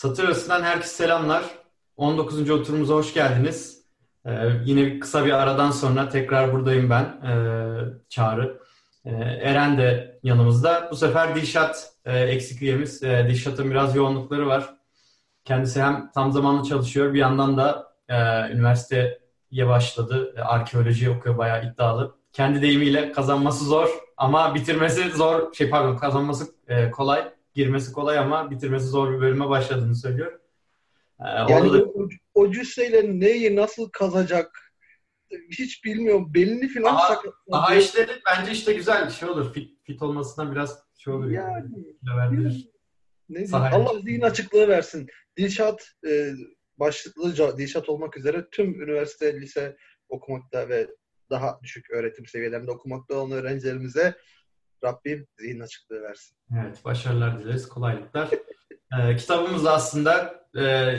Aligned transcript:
Satır 0.00 0.24
arasından 0.24 0.62
herkese 0.62 0.94
selamlar. 0.94 1.44
19. 1.96 2.50
oturumuza 2.50 2.94
hoş 2.94 3.14
geldiniz. 3.14 3.84
Ee, 4.26 4.30
yine 4.64 4.98
kısa 4.98 5.26
bir 5.26 5.32
aradan 5.32 5.70
sonra 5.70 6.08
tekrar 6.08 6.52
buradayım 6.52 6.90
ben, 6.90 7.02
ee, 7.02 7.34
Çağrı. 8.08 8.60
Ee, 9.04 9.10
Eren 9.42 9.78
de 9.78 10.18
yanımızda. 10.22 10.88
Bu 10.90 10.96
sefer 10.96 11.34
Dilşat 11.34 11.92
e, 12.04 12.18
eksik 12.18 12.62
üyemiz. 12.62 13.02
Ee, 13.02 13.26
Dilşat'ın 13.28 13.70
biraz 13.70 13.96
yoğunlukları 13.96 14.46
var. 14.46 14.74
Kendisi 15.44 15.82
hem 15.82 16.10
tam 16.14 16.32
zamanlı 16.32 16.68
çalışıyor, 16.68 17.14
bir 17.14 17.18
yandan 17.18 17.56
da 17.56 17.92
e, 18.08 18.16
üniversiteye 18.52 19.68
başladı. 19.68 20.34
E, 20.36 20.40
arkeoloji 20.40 21.10
okuyor, 21.10 21.38
bayağı 21.38 21.64
iddialı. 21.64 22.14
Kendi 22.32 22.62
deyimiyle 22.62 23.12
kazanması 23.12 23.64
zor 23.64 23.88
ama 24.16 24.54
bitirmesi 24.54 25.10
zor. 25.10 25.52
Şey 25.54 25.70
pardon, 25.70 25.96
kazanması 25.96 26.46
e, 26.68 26.90
kolay 26.90 27.39
girmesi 27.54 27.92
kolay 27.92 28.18
ama 28.18 28.50
bitirmesi 28.50 28.86
zor 28.86 29.12
bir 29.12 29.20
bölüme 29.20 29.48
başladığını 29.48 29.94
söylüyor. 29.94 30.40
Ee, 31.20 31.52
yani 31.52 31.72
da... 31.72 31.84
o, 31.84 32.08
o 32.34 32.50
cüsseyle 32.50 33.20
neyi 33.20 33.56
nasıl 33.56 33.90
kazacak 33.90 34.70
hiç 35.50 35.84
bilmiyorum. 35.84 36.34
Belini 36.34 36.68
falan 36.68 36.96
sakatladı. 36.96 37.34
Aha 37.50 37.74
işleri 37.74 38.10
bence 38.26 38.52
işte 38.52 38.72
güzel 38.72 39.10
şey 39.10 39.28
olur. 39.28 39.52
Fit, 39.52 39.86
fit 39.86 40.02
olmasından 40.02 40.52
biraz 40.52 40.78
şey 40.98 41.12
olur. 41.12 41.30
Yani. 41.30 41.68
yani. 42.02 42.64
Ne 43.28 43.46
Allah 43.52 44.00
zihin 44.00 44.20
açıklığı 44.20 44.68
versin. 44.68 45.06
Dilşat 45.38 45.90
e, 46.08 46.32
başlıklı 46.76 47.58
Dilşat 47.58 47.88
olmak 47.88 48.16
üzere 48.16 48.46
tüm 48.50 48.82
üniversite, 48.82 49.40
lise 49.40 49.76
okumakta 50.08 50.68
ve 50.68 50.88
daha 51.30 51.60
düşük 51.62 51.90
öğretim 51.90 52.26
seviyelerinde 52.26 52.70
okumakta 52.70 53.14
olan 53.14 53.30
öğrencilerimize 53.30 54.16
Rabbim 54.84 55.26
zihin 55.38 55.60
açıklığı 55.60 56.02
versin. 56.02 56.36
Evet, 56.58 56.84
başarılar 56.84 57.38
dileriz, 57.38 57.68
kolaylıklar. 57.68 58.28
ee, 58.98 59.16
kitabımız 59.16 59.66
aslında 59.66 60.44
e, 60.58 60.94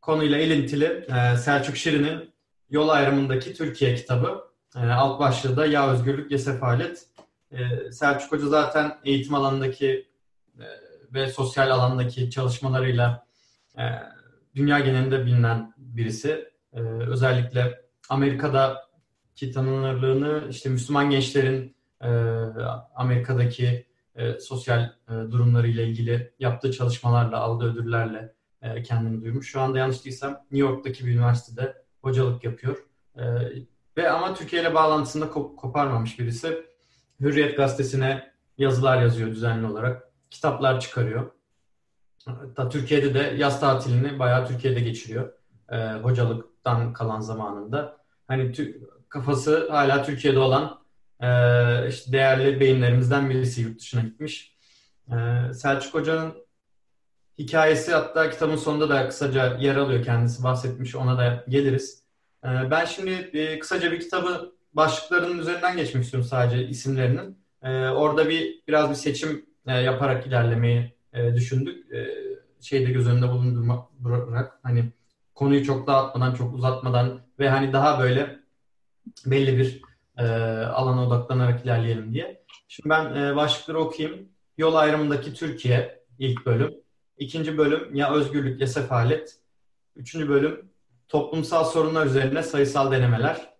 konuyla 0.00 0.38
ilintili 0.38 0.84
e, 0.84 1.36
Selçuk 1.36 1.76
Şirin'in 1.76 2.34
Yol 2.70 2.88
Ayrımındaki 2.88 3.54
Türkiye 3.54 3.94
kitabı. 3.94 4.44
E, 4.76 4.78
alt 4.78 5.20
başlığı 5.20 5.56
da 5.56 5.66
Ya 5.66 5.90
Özgürlük 5.90 6.30
Ya 6.30 6.38
Sefalet. 6.38 7.06
E, 7.52 7.92
Selçuk 7.92 8.32
Hoca 8.32 8.46
zaten 8.46 8.98
eğitim 9.04 9.34
alanındaki 9.34 10.08
e, 10.58 10.64
ve 11.14 11.26
sosyal 11.26 11.70
alandaki 11.70 12.30
çalışmalarıyla 12.30 13.26
e, 13.78 13.82
dünya 14.54 14.80
genelinde 14.80 15.26
bilinen 15.26 15.74
birisi. 15.76 16.50
E, 16.72 16.80
özellikle 16.80 17.80
Amerika'daki 18.08 19.52
tanınırlığını 19.52 20.48
işte 20.50 20.68
Müslüman 20.68 21.10
gençlerin 21.10 21.75
e, 22.02 22.08
Amerika'daki 22.94 23.86
e, 24.14 24.40
sosyal 24.40 24.82
e, 24.82 25.12
durumlarıyla 25.12 25.82
ilgili 25.82 26.32
yaptığı 26.38 26.72
çalışmalarla, 26.72 27.38
aldığı 27.38 27.72
ödüllerle 27.72 28.34
e, 28.62 28.82
kendini 28.82 29.22
duymuş. 29.22 29.50
Şu 29.50 29.60
anda 29.60 29.78
yanlış 29.78 30.04
değilsem 30.04 30.30
New 30.30 30.58
York'taki 30.58 31.06
bir 31.06 31.14
üniversitede 31.14 31.82
hocalık 32.02 32.44
yapıyor. 32.44 32.76
E, 33.16 33.22
ve 33.96 34.10
ama 34.10 34.34
Türkiye 34.34 34.62
ile 34.62 34.74
bağlantısında 34.74 35.24
kop- 35.24 35.56
koparmamış 35.56 36.18
birisi. 36.18 36.66
Hürriyet 37.20 37.56
gazetesine 37.56 38.32
yazılar 38.58 39.02
yazıyor 39.02 39.30
düzenli 39.30 39.66
olarak. 39.66 40.12
Kitaplar 40.30 40.80
çıkarıyor. 40.80 41.30
Hatta 42.24 42.68
Türkiye'de 42.68 43.14
de 43.14 43.34
yaz 43.36 43.60
tatilini 43.60 44.18
bayağı 44.18 44.46
Türkiye'de 44.46 44.80
geçiriyor. 44.80 45.32
E, 45.68 45.92
hocalıktan 45.92 46.92
kalan 46.92 47.20
zamanında. 47.20 47.96
Hani 48.28 48.52
kafası 49.08 49.68
hala 49.70 50.02
Türkiye'de 50.02 50.38
olan 50.38 50.78
e, 51.20 51.28
işte 51.88 52.12
değerli 52.12 52.60
beyinlerimizden 52.60 53.30
birisi 53.30 53.62
yurt 53.62 53.80
dışına 53.80 54.00
gitmiş. 54.00 54.56
E, 55.08 55.14
Selçuk 55.54 55.94
Hoca'nın 55.94 56.34
hikayesi 57.38 57.92
hatta 57.92 58.30
kitabın 58.30 58.56
sonunda 58.56 58.88
da 58.88 59.08
kısaca 59.08 59.56
yer 59.56 59.76
alıyor 59.76 60.04
kendisi 60.04 60.44
bahsetmiş 60.44 60.94
ona 60.94 61.18
da 61.18 61.44
geliriz. 61.48 62.02
E, 62.44 62.48
ben 62.70 62.84
şimdi 62.84 63.10
e, 63.10 63.58
kısaca 63.58 63.92
bir 63.92 64.00
kitabı 64.00 64.52
başlıklarının 64.72 65.38
üzerinden 65.38 65.76
geçmek 65.76 66.04
istiyorum 66.04 66.28
sadece 66.30 66.68
isimlerinin. 66.68 67.38
E, 67.62 67.88
orada 67.88 68.28
bir 68.28 68.62
biraz 68.68 68.90
bir 68.90 68.94
seçim 68.94 69.46
e, 69.66 69.72
yaparak 69.72 70.26
ilerlemeyi 70.26 70.92
e, 71.12 71.34
düşündük. 71.34 71.92
E, 71.92 72.26
şeyde 72.60 72.90
göz 72.90 73.08
önünde 73.08 73.28
bulundurarak 73.28 74.58
hani 74.62 74.84
konuyu 75.34 75.64
çok 75.64 75.86
dağıtmadan, 75.86 76.34
çok 76.34 76.54
uzatmadan 76.54 77.20
ve 77.38 77.48
hani 77.48 77.72
daha 77.72 78.00
böyle 78.00 78.38
belli 79.26 79.58
bir 79.58 79.82
e, 80.18 80.24
alana 80.66 81.06
odaklanarak 81.06 81.64
ilerleyelim 81.64 82.14
diye. 82.14 82.44
Şimdi 82.68 82.88
ben 82.88 83.14
e, 83.14 83.36
başlıkları 83.36 83.78
okuyayım. 83.78 84.28
Yol 84.58 84.74
ayrımındaki 84.74 85.34
Türkiye 85.34 86.02
ilk 86.18 86.46
bölüm. 86.46 86.74
İkinci 87.18 87.58
bölüm 87.58 87.94
ya 87.94 88.12
özgürlük 88.12 88.60
ya 88.60 88.66
sefalet. 88.66 89.38
Üçüncü 89.96 90.28
bölüm 90.28 90.70
toplumsal 91.08 91.64
sorunlar 91.64 92.06
üzerine 92.06 92.42
sayısal 92.42 92.92
denemeler. 92.92 93.52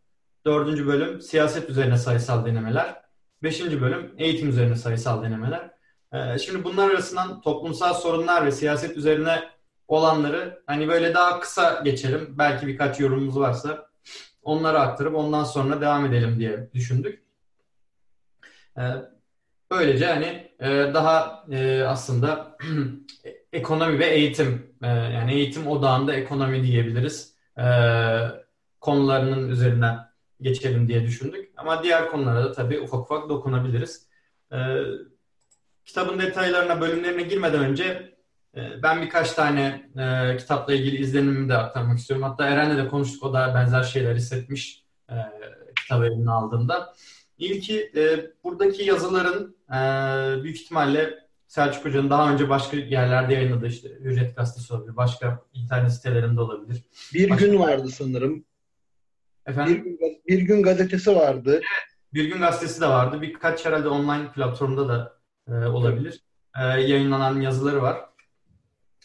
Dördüncü 0.47 0.87
bölüm 0.87 1.21
siyaset 1.21 1.71
üzerine 1.71 1.97
sayısal 1.97 2.47
denemeler. 2.47 3.03
Beşinci 3.43 3.81
bölüm 3.83 4.15
eğitim 4.19 4.49
üzerine 4.49 4.77
sayısal 4.77 5.22
denemeler. 5.22 5.71
Ee, 6.12 6.39
şimdi 6.39 6.65
bunlar 6.65 6.91
arasından 6.91 7.41
toplumsal 7.41 7.95
sorunlar 7.95 8.47
ve 8.47 8.53
siyaset 8.53 8.97
üzerine 8.97 9.45
olanları 9.89 10.62
hani 10.66 10.89
böyle 10.89 11.15
daha 11.15 11.41
kısa 11.41 11.81
geçelim. 11.84 12.34
Belki 12.39 12.66
birkaç 12.66 13.00
yorumumuz 13.00 13.39
varsa 13.39 13.89
onları 14.47 14.81
aktarıp 14.81 15.15
ondan 15.15 15.45
sonra 15.45 15.81
devam 15.81 16.07
edelim 16.07 16.39
diye 16.39 16.69
düşündük. 16.75 17.23
Ee, 18.79 18.83
böylece 19.71 20.07
hani 20.07 20.51
e, 20.61 20.95
daha 20.95 21.45
e, 21.51 21.83
aslında 21.83 22.57
ekonomi 23.53 23.99
ve 23.99 24.07
eğitim 24.07 24.75
e, 24.83 24.87
yani 24.87 25.33
eğitim 25.33 25.67
odağında 25.67 26.15
ekonomi 26.15 26.62
diyebiliriz 26.62 27.37
konularının 28.81 29.49
üzerinden 29.49 29.99
geçelim 30.41 30.89
diye 30.89 31.03
düşündük. 31.03 31.51
Ama 31.57 31.83
diğer 31.83 32.11
konulara 32.11 32.45
da 32.45 32.53
tabii 32.53 32.81
ufak 32.81 33.01
ufak 33.01 33.28
dokunabiliriz. 33.28 34.09
Kitabın 35.84 36.19
detaylarına, 36.19 36.81
bölümlerine 36.81 37.23
girmeden 37.23 37.65
önce 37.65 38.16
ben 38.83 39.03
birkaç 39.03 39.33
tane 39.33 39.91
e, 39.99 40.37
kitapla 40.37 40.75
ilgili 40.75 40.97
izlenimimi 40.97 41.49
de 41.49 41.56
aktarmak 41.56 41.99
istiyorum. 41.99 42.27
Hatta 42.28 42.47
Eren'le 42.47 42.78
de 42.78 42.89
konuştuk. 42.89 43.22
O 43.22 43.33
da 43.33 43.55
benzer 43.55 43.83
şeyler 43.83 44.15
hissetmiş 44.15 44.84
e, 45.11 45.15
kitabı 45.77 46.06
eline 46.06 46.31
aldığında. 46.31 46.95
İlki 47.39 47.93
e, 47.97 48.31
buradaki 48.45 48.84
yazıların 48.84 49.56
e, 49.71 49.78
büyük 50.43 50.56
ihtimalle 50.56 51.27
Selçuk 51.47 51.84
Hoca'nın 51.84 52.11
daha 52.11 52.33
önce 52.33 52.49
başka 52.49 52.77
yerlerde 52.77 53.34
yayınladığı 53.34 53.66
işte 53.66 53.89
Hürriyet 53.89 54.37
Gazetesi 54.37 54.75
olabilir. 54.75 54.97
Başka 54.97 55.41
internet 55.55 55.93
sitelerinde 55.93 56.41
olabilir. 56.41 56.83
Bir 57.15 57.31
başka 57.31 57.47
gün 57.47 57.59
vardı 57.59 57.89
sanırım. 57.89 58.45
Efendim? 59.47 59.84
Bir, 59.84 59.99
gün, 59.99 60.22
bir 60.28 60.39
gün 60.39 60.62
gazetesi 60.62 61.16
vardı. 61.16 61.50
Evet, 61.50 61.97
bir 62.15 62.25
gün 62.25 62.41
gazetesi 62.41 62.81
de 62.81 62.87
vardı. 62.87 63.22
Birkaç 63.22 63.65
herhalde 63.65 63.89
online 63.89 64.33
platformda 64.33 64.89
da 64.89 65.19
e, 65.49 65.53
olabilir. 65.53 66.21
E, 66.61 66.62
yayınlanan 66.62 67.41
yazıları 67.41 67.83
var. 67.83 67.97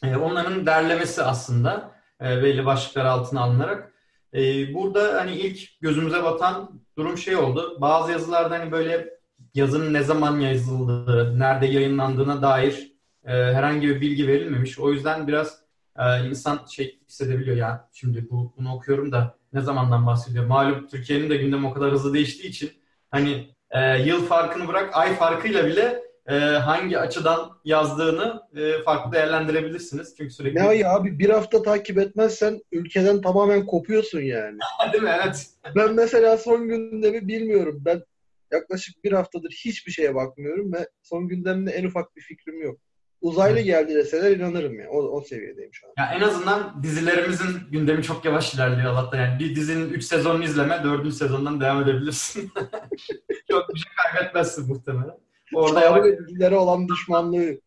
E, 0.03 0.15
onların 0.15 0.65
derlemesi 0.65 1.23
aslında 1.23 1.91
e, 2.21 2.43
belli 2.43 2.65
başlıklar 2.65 3.05
altına 3.05 3.41
alınarak. 3.41 3.93
E, 4.33 4.73
burada 4.73 5.21
hani 5.21 5.35
ilk 5.35 5.81
gözümüze 5.81 6.23
batan 6.23 6.81
durum 6.97 7.17
şey 7.17 7.35
oldu. 7.35 7.77
Bazı 7.81 8.11
yazılarda 8.11 8.59
hani 8.59 8.71
böyle 8.71 9.09
yazının 9.53 9.93
ne 9.93 10.03
zaman 10.03 10.39
yazıldığı, 10.39 11.39
nerede 11.39 11.65
yayınlandığına 11.65 12.41
dair 12.41 12.91
e, 13.25 13.31
herhangi 13.31 13.87
bir 13.87 14.01
bilgi 14.01 14.27
verilmemiş. 14.27 14.79
O 14.79 14.91
yüzden 14.91 15.27
biraz 15.27 15.61
e, 15.99 16.27
insan 16.27 16.65
şey 16.65 16.99
hissedebiliyor 17.07 17.57
ya 17.57 17.89
şimdi 17.93 18.29
bu, 18.29 18.53
bunu 18.57 18.75
okuyorum 18.75 19.11
da 19.11 19.35
ne 19.53 19.61
zamandan 19.61 20.07
bahsediyor. 20.07 20.45
Malum 20.45 20.87
Türkiye'nin 20.87 21.29
de 21.29 21.37
gündemi 21.37 21.67
o 21.67 21.73
kadar 21.73 21.91
hızlı 21.91 22.13
değiştiği 22.13 22.49
için 22.49 22.71
hani 23.11 23.55
e, 23.71 24.01
yıl 24.01 24.25
farkını 24.25 24.67
bırak 24.67 24.97
ay 24.97 25.15
farkıyla 25.15 25.65
bile 25.65 26.10
e, 26.27 26.35
hangi 26.35 26.97
açıdan 26.97 27.51
yazdığını 27.65 28.41
e, 28.55 28.83
farklı 28.83 29.11
değerlendirebilirsiniz. 29.11 30.13
Çünkü 30.17 30.33
sürekli... 30.33 30.59
Ne 30.59 30.75
ya 30.75 30.93
abi 30.93 31.19
bir 31.19 31.29
hafta 31.29 31.63
takip 31.63 31.97
etmezsen 31.97 32.61
ülkeden 32.71 33.21
tamamen 33.21 33.65
kopuyorsun 33.65 34.21
yani. 34.21 34.57
Değil 34.93 35.03
mi? 35.03 35.17
Evet. 35.23 35.47
Ben 35.75 35.93
mesela 35.93 36.37
son 36.37 36.67
gündemi 36.67 37.27
bilmiyorum. 37.27 37.81
Ben 37.85 38.03
yaklaşık 38.51 39.03
bir 39.03 39.11
haftadır 39.11 39.51
hiçbir 39.65 39.91
şeye 39.91 40.15
bakmıyorum 40.15 40.73
ve 40.73 40.89
son 41.03 41.27
gündemde 41.27 41.71
en 41.71 41.85
ufak 41.85 42.15
bir 42.15 42.21
fikrim 42.21 42.61
yok. 42.61 42.79
Uzaylı 43.21 43.59
geldi 43.59 43.95
deseler 43.95 44.37
inanırım 44.37 44.79
ya. 44.79 44.89
O, 44.89 44.97
o 44.97 45.21
seviyedeyim 45.21 45.73
şu 45.73 45.87
an. 45.87 45.93
Ya 45.97 46.13
en 46.13 46.21
azından 46.21 46.83
dizilerimizin 46.83 47.59
gündemi 47.71 48.03
çok 48.03 48.25
yavaş 48.25 48.53
ilerliyor 48.53 48.91
Allah'ta. 48.91 49.17
Yani 49.17 49.39
bir 49.39 49.55
dizinin 49.55 49.89
3 49.89 50.03
sezonunu 50.03 50.43
izleme, 50.43 50.83
4. 50.83 51.13
sezondan 51.13 51.61
devam 51.61 51.83
edebilirsin. 51.83 52.51
çok 53.51 53.73
bir 53.73 53.79
şey 53.79 53.91
kaybetmezsin 53.95 54.67
muhtemelen. 54.67 55.17
Orada 55.53 55.81
Çağrı 55.81 56.03
ve 56.03 56.17
dizilere 56.19 56.57
olan 56.57 56.87
düşmanlığı 56.87 57.61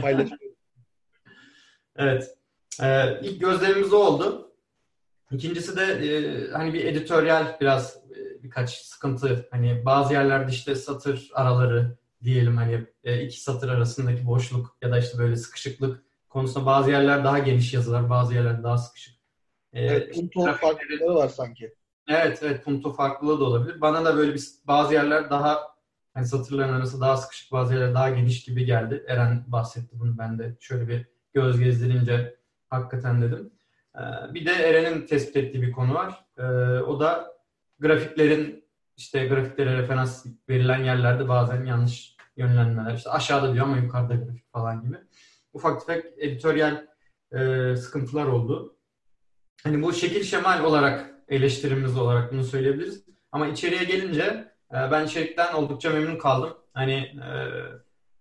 paylaşıyor. 0.00 0.40
evet. 1.96 2.34
Ee, 2.82 3.20
ilk 3.22 3.40
gözlemimiz 3.40 3.92
oldu. 3.92 4.52
İkincisi 5.30 5.76
de 5.76 5.82
e, 5.82 6.50
hani 6.50 6.74
bir 6.74 6.84
editoryal 6.84 7.56
biraz 7.60 7.96
e, 7.96 8.42
birkaç 8.42 8.70
sıkıntı. 8.70 9.48
Hani 9.50 9.82
bazı 9.84 10.12
yerlerde 10.12 10.52
işte 10.52 10.74
satır 10.74 11.30
araları 11.34 11.96
diyelim 12.24 12.56
hani 12.56 12.86
e, 13.04 13.22
iki 13.22 13.40
satır 13.40 13.68
arasındaki 13.68 14.26
boşluk 14.26 14.76
ya 14.82 14.90
da 14.90 14.98
işte 14.98 15.18
böyle 15.18 15.36
sıkışıklık 15.36 16.02
konusunda 16.28 16.66
bazı 16.66 16.90
yerler 16.90 17.24
daha 17.24 17.38
geniş 17.38 17.74
yazılar, 17.74 18.10
bazı 18.10 18.34
yerler 18.34 18.62
daha 18.62 18.78
sıkışık. 18.78 19.18
Ee, 19.72 19.84
evet, 19.86 20.14
punto 20.14 20.52
farklılıkları 20.52 21.14
var 21.14 21.28
sanki. 21.28 21.74
Evet, 22.08 22.38
evet 22.42 22.64
punto 22.64 22.92
farklılığı 22.92 23.40
da 23.40 23.44
olabilir. 23.44 23.80
Bana 23.80 24.04
da 24.04 24.16
böyle 24.16 24.34
bir 24.34 24.42
bazı 24.66 24.94
yerler 24.94 25.30
daha 25.30 25.77
hani 26.18 26.26
satırların 26.26 26.72
arası 26.72 27.00
daha 27.00 27.16
sıkışık, 27.16 27.52
bazı 27.52 27.74
yerler 27.74 27.94
daha 27.94 28.10
geniş 28.10 28.44
gibi 28.44 28.64
geldi. 28.64 29.04
Eren 29.08 29.44
bahsetti 29.46 30.00
bunu 30.00 30.18
ben 30.18 30.38
de 30.38 30.56
şöyle 30.60 30.88
bir 30.88 31.06
göz 31.34 31.60
gezdirince 31.60 32.36
hakikaten 32.70 33.22
dedim. 33.22 33.50
Ee, 33.96 34.34
bir 34.34 34.46
de 34.46 34.52
Eren'in 34.52 35.06
tespit 35.06 35.36
ettiği 35.36 35.62
bir 35.62 35.72
konu 35.72 35.94
var. 35.94 36.24
Ee, 36.38 36.42
o 36.80 37.00
da 37.00 37.32
grafiklerin 37.80 38.64
işte 38.96 39.26
grafiklere 39.26 39.78
referans 39.78 40.26
verilen 40.48 40.84
yerlerde 40.84 41.28
bazen 41.28 41.64
yanlış 41.64 42.16
yönlenmeler. 42.36 42.94
İşte 42.94 43.10
aşağıda 43.10 43.54
diyor 43.54 43.66
ama 43.66 43.76
yukarıda 43.76 44.14
grafik 44.14 44.52
falan 44.52 44.82
gibi. 44.82 44.96
Ufak 45.52 45.86
tefek 45.86 46.04
editoryal 46.16 46.86
e, 47.32 47.76
sıkıntılar 47.76 48.26
oldu. 48.26 48.76
Hani 49.64 49.82
bu 49.82 49.92
şekil 49.92 50.22
şemal 50.22 50.64
olarak 50.64 51.14
eleştirimiz 51.28 51.96
olarak 51.98 52.32
bunu 52.32 52.44
söyleyebiliriz. 52.44 53.04
Ama 53.32 53.46
içeriye 53.46 53.84
gelince 53.84 54.52
ben 54.72 55.04
içerikten 55.04 55.54
oldukça 55.54 55.90
memnun 55.90 56.18
kaldım. 56.18 56.56
Hani 56.74 56.94
e, 56.94 57.30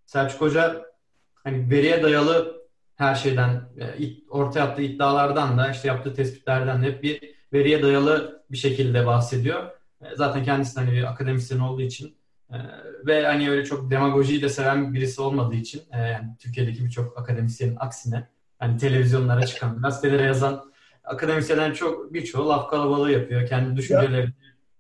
Selçuk 0.06 0.42
Hoca 0.42 0.86
hani 1.34 1.70
veriye 1.72 2.04
dayalı 2.04 2.58
her 2.96 3.16
şeyden 3.16 3.62
e, 3.80 4.10
ortaya 4.30 4.62
attığı 4.62 4.82
iddialardan 4.82 5.58
da 5.58 5.72
işte 5.72 5.88
yaptığı 5.88 6.14
tespitlerden 6.14 6.84
de 6.84 6.88
hep 6.88 7.04
bir 7.04 7.36
veriye 7.54 7.84
dayalı 7.84 8.44
bir 8.52 8.58
şekilde 8.58 9.06
bahsediyor. 9.06 9.64
E, 10.02 10.16
zaten 10.16 10.44
kendisi 10.44 10.80
hani 10.80 10.92
bir 10.92 11.04
akademisyen 11.04 11.60
olduğu 11.60 11.82
için 11.82 12.18
e, 12.50 12.58
ve 13.06 13.26
hani 13.26 13.50
öyle 13.50 13.66
çok 13.66 13.92
demagojiyi 13.92 14.42
de 14.42 14.50
seven 14.50 14.94
birisi 14.94 15.22
olmadığı 15.22 15.56
için 15.56 15.82
yani 15.94 16.36
Türkiye'deki 16.40 16.86
birçok 16.86 17.20
akademisyenin 17.20 17.76
aksine 17.80 18.28
hani 18.60 18.78
televizyonlara 18.78 19.46
çıkan, 19.46 19.82
gazetelere 19.82 20.24
yazan 20.24 20.72
akademisyenlerin 21.04 21.74
çok 21.74 22.14
birçoğu 22.14 22.50
laf 22.50 22.70
kalabalığı 22.70 23.12
yapıyor. 23.12 23.48
Kendi 23.48 23.76
düşüncelerini 23.76 24.16
ya, 24.16 24.34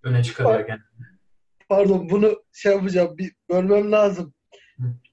öne 0.03 0.23
çıkarıyor 0.23 0.59
genelde. 0.59 1.16
Pardon 1.69 2.09
bunu 2.09 2.43
şey 2.53 2.71
yapacağım, 2.71 3.17
bir 3.17 3.31
bölmem 3.49 3.91
lazım. 3.91 4.33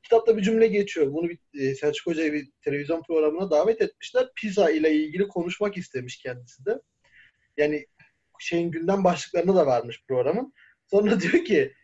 Kitapta 0.02 0.36
bir 0.36 0.42
cümle 0.42 0.66
geçiyor. 0.66 1.12
Bunu 1.12 1.28
bir, 1.28 1.38
e, 1.54 1.74
Selçuk 1.74 2.06
Hoca'yı 2.06 2.32
bir 2.32 2.48
televizyon 2.62 3.02
programına 3.02 3.50
davet 3.50 3.82
etmişler. 3.82 4.28
Pizza 4.36 4.70
ile 4.70 4.94
ilgili 4.94 5.28
konuşmak 5.28 5.76
istemiş 5.76 6.18
kendisi 6.18 6.66
de. 6.66 6.80
Yani 7.56 7.86
şeyin 8.38 8.70
gündem 8.70 9.04
başlıklarına 9.04 9.56
da 9.56 9.66
varmış 9.66 10.04
programın. 10.08 10.52
Sonra 10.90 11.20
diyor 11.20 11.44
ki 11.44 11.74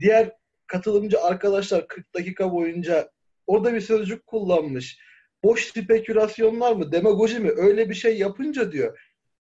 diğer 0.00 0.32
katılımcı 0.66 1.20
arkadaşlar 1.20 1.88
40 1.88 2.14
dakika 2.14 2.52
boyunca 2.52 3.10
orada 3.46 3.74
bir 3.74 3.80
sözcük 3.80 4.26
kullanmış 4.26 4.98
boş 5.44 5.64
spekülasyonlar 5.64 6.72
mı, 6.72 6.92
demagoji 6.92 7.38
mi 7.38 7.50
öyle 7.56 7.90
bir 7.90 7.94
şey 7.94 8.18
yapınca 8.18 8.72
diyor. 8.72 8.98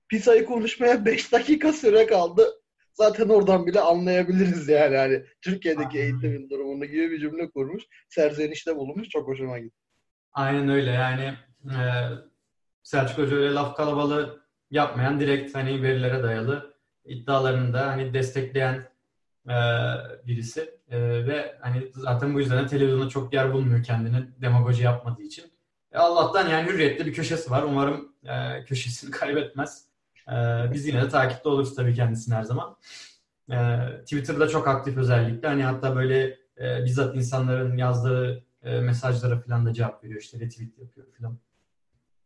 Pisa'yı 0.09 0.45
konuşmaya 0.45 1.05
5 1.05 1.31
dakika 1.31 1.73
süre 1.73 2.05
kaldı. 2.05 2.58
Zaten 2.99 3.29
oradan 3.29 3.67
bile 3.67 3.79
anlayabiliriz 3.79 4.69
yani. 4.69 4.95
yani 4.95 5.23
Türkiye'deki 5.41 5.99
Aynen. 5.99 6.01
eğitimin 6.01 6.49
durumunu 6.49 6.85
gibi 6.85 7.11
bir 7.11 7.19
cümle 7.19 7.49
kurmuş. 7.49 7.83
Serzenişte 8.09 8.75
bulunmuş. 8.75 9.09
Çok 9.09 9.27
hoşuma 9.27 9.59
gitti. 9.59 9.75
Aynen 10.33 10.69
öyle 10.69 10.91
yani 10.91 11.33
e, 11.65 11.79
Selçuk 12.83 13.17
Hoca 13.17 13.35
öyle 13.35 13.53
laf 13.53 13.77
kalabalığı 13.77 14.41
yapmayan 14.71 15.19
direkt 15.19 15.55
hani 15.55 15.83
verilere 15.83 16.23
dayalı 16.23 16.73
iddialarını 17.05 17.73
da 17.73 17.87
hani 17.87 18.13
destekleyen 18.13 18.89
e, 19.49 19.55
birisi 20.27 20.79
e, 20.89 20.99
ve 21.27 21.57
hani 21.61 21.91
zaten 21.93 22.33
bu 22.33 22.39
yüzden 22.39 22.63
de 22.63 22.67
televizyonda 22.67 23.09
çok 23.09 23.33
yer 23.33 23.53
bulmuyor 23.53 23.83
kendini 23.83 24.41
demagoji 24.41 24.83
yapmadığı 24.83 25.21
için. 25.21 25.45
E, 25.91 25.97
Allah'tan 25.97 26.49
yani 26.49 26.69
hürriyette 26.69 27.05
bir 27.05 27.13
köşesi 27.13 27.51
var. 27.51 27.63
Umarım 27.63 28.13
e, 28.23 28.63
köşesini 28.63 29.11
kaybetmez. 29.19 29.88
E, 30.31 30.67
biz 30.73 30.87
yine 30.87 31.01
de 31.01 31.09
takipte 31.09 31.49
oluruz 31.49 31.75
tabii 31.75 31.93
kendisini 31.93 32.35
her 32.35 32.43
zaman. 32.43 32.77
E, 33.51 33.57
Twitter'da 34.01 34.47
çok 34.47 34.67
aktif 34.67 34.97
özellikle. 34.97 35.47
Hani 35.47 35.63
hatta 35.63 35.95
böyle 35.95 36.37
e, 36.59 36.85
bizzat 36.85 37.15
insanların 37.15 37.77
yazdığı 37.77 38.43
e, 38.63 38.79
mesajlara 38.79 39.39
falan 39.39 39.65
da 39.65 39.73
cevap 39.73 40.03
veriyor. 40.03 40.21
İşte 40.21 40.39
retweet 40.39 40.79
yapıyor 40.79 41.07
falan. 41.19 41.37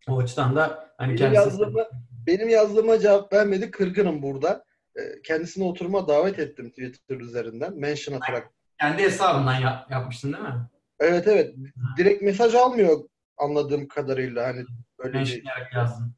O 0.07 0.19
açıdan 0.19 0.55
da 0.55 0.93
hani 0.97 1.07
benim 1.07 1.17
kendisi... 1.17 1.35
Yazdığıma, 1.35 1.85
benim 2.27 2.49
yazdığıma 2.49 2.99
cevap 2.99 3.33
vermedi. 3.33 3.71
Kırgınım 3.71 4.21
burada. 4.21 4.65
E, 4.95 5.21
kendisine 5.23 5.63
oturma 5.63 6.07
davet 6.07 6.39
ettim 6.39 6.69
Twitter 6.69 7.19
üzerinden. 7.19 7.79
Mention 7.79 8.15
atarak. 8.15 8.49
Kendi 8.79 9.03
hesabından 9.03 9.59
yap, 9.59 9.91
yapmıştın 9.91 10.33
değil 10.33 10.43
mi? 10.43 10.69
Evet 10.99 11.27
evet. 11.27 11.55
Direkt 11.97 12.21
mesaj 12.21 12.55
almıyor 12.55 12.99
anladığım 13.37 13.87
kadarıyla 13.87 14.47
hani 14.47 14.65
böyle 14.99 15.19
bir... 15.19 15.43
yazdım. 15.75 16.15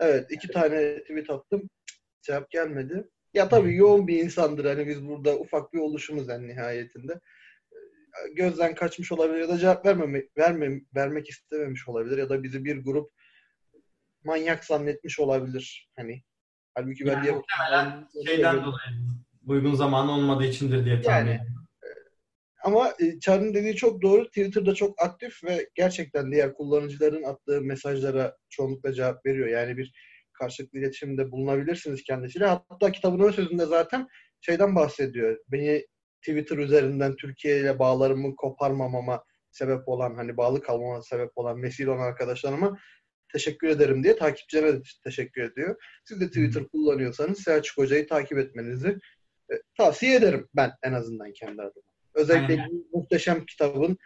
Evet 0.00 0.26
iki 0.30 0.48
tane 0.48 1.00
tweet 1.02 1.30
attım. 1.30 1.70
Cevap 2.22 2.50
gelmedi. 2.50 3.08
Ya 3.34 3.48
tabii 3.48 3.76
yoğun 3.76 4.08
bir 4.08 4.24
insandır. 4.24 4.64
Hani 4.64 4.86
biz 4.86 5.08
burada 5.08 5.38
ufak 5.38 5.72
bir 5.72 5.78
oluşumuz 5.78 6.28
en 6.28 6.48
nihayetinde. 6.48 7.20
Gözden 8.36 8.74
kaçmış 8.74 9.12
olabilir 9.12 9.38
ya 9.38 9.48
da 9.48 9.58
cevap 9.58 9.86
vermeme, 9.86 10.22
verme, 10.38 10.80
vermek 10.96 11.28
istememiş 11.28 11.88
olabilir 11.88 12.18
ya 12.18 12.28
da 12.28 12.42
bizi 12.42 12.64
bir 12.64 12.76
grup 12.76 13.12
manyak 14.24 14.64
zannetmiş 14.64 15.20
olabilir. 15.20 15.90
Hani 15.96 16.22
halbuki 16.74 17.06
ben 17.06 17.10
yani 17.10 17.24
diye 17.24 18.26
şeyden 18.26 18.64
dolayı 18.64 18.96
uygun 19.46 19.74
zaman 19.74 20.08
olmadığı 20.08 20.44
içindir 20.44 20.84
diye 20.84 21.02
tahmin 21.02 21.30
yani, 21.30 21.40
ediyorum. 21.40 21.63
Ama 22.64 22.94
e, 23.00 23.20
Çağrı'nın 23.20 23.54
dediği 23.54 23.76
çok 23.76 24.02
doğru. 24.02 24.26
Twitter'da 24.26 24.74
çok 24.74 25.02
aktif 25.02 25.44
ve 25.44 25.68
gerçekten 25.74 26.32
diğer 26.32 26.54
kullanıcıların 26.54 27.22
attığı 27.22 27.60
mesajlara 27.60 28.36
çoğunlukla 28.50 28.92
cevap 28.92 29.26
veriyor. 29.26 29.48
Yani 29.48 29.76
bir 29.76 29.92
karşılıklı 30.32 30.78
iletişimde 30.78 31.30
bulunabilirsiniz 31.30 32.02
kendisiyle. 32.02 32.46
Hatta 32.46 32.92
kitabın 32.92 33.20
ön 33.20 33.30
sözünde 33.30 33.66
zaten 33.66 34.08
şeyden 34.40 34.76
bahsediyor. 34.76 35.38
Beni 35.48 35.86
Twitter 36.22 36.58
üzerinden 36.58 37.16
Türkiye 37.16 37.60
ile 37.60 37.78
bağlarımı 37.78 38.36
koparmamama 38.36 39.24
sebep 39.50 39.88
olan, 39.88 40.14
hani 40.14 40.36
bağlı 40.36 40.62
kalmama 40.62 41.02
sebep 41.02 41.30
olan, 41.36 41.62
vesile 41.62 41.90
olan 41.90 42.06
arkadaşlarıma 42.06 42.78
teşekkür 43.32 43.68
ederim 43.68 44.04
diye 44.04 44.16
takipçilere 44.16 44.80
teşekkür 45.04 45.42
ediyor. 45.42 45.76
Siz 46.04 46.20
de 46.20 46.26
Twitter 46.26 46.68
kullanıyorsanız 46.68 47.42
Selçuk 47.42 47.78
Hoca'yı 47.78 48.06
takip 48.08 48.38
etmenizi 48.38 48.98
e, 49.52 49.54
tavsiye 49.76 50.16
ederim 50.16 50.48
ben 50.56 50.72
en 50.82 50.92
azından 50.92 51.32
kendi 51.32 51.62
adıma. 51.62 51.93
Özellikle 52.14 52.62
Aynen. 52.62 52.84
muhteşem 52.92 53.44
kitabın 53.44 53.98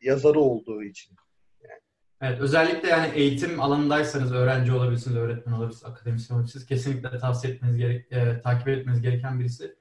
yazarı 0.00 0.40
olduğu 0.40 0.82
için. 0.82 1.16
Yani. 1.62 1.80
Evet, 2.20 2.40
özellikle 2.40 2.88
yani 2.88 3.08
eğitim 3.14 3.60
alanındaysanız 3.60 4.32
öğrenci 4.32 4.72
olabilirsiniz, 4.72 5.16
öğretmen 5.16 5.52
olabilirsiniz, 5.52 5.92
akademisyen 5.92 6.36
olabilirsiniz. 6.36 6.66
Kesinlikle 6.66 7.18
tavsiye 7.18 7.54
etmeniz 7.54 7.76
gerek, 7.76 8.12
e, 8.12 8.40
takip 8.40 8.68
etmeniz 8.68 9.00
gereken 9.00 9.40
birisi. 9.40 9.74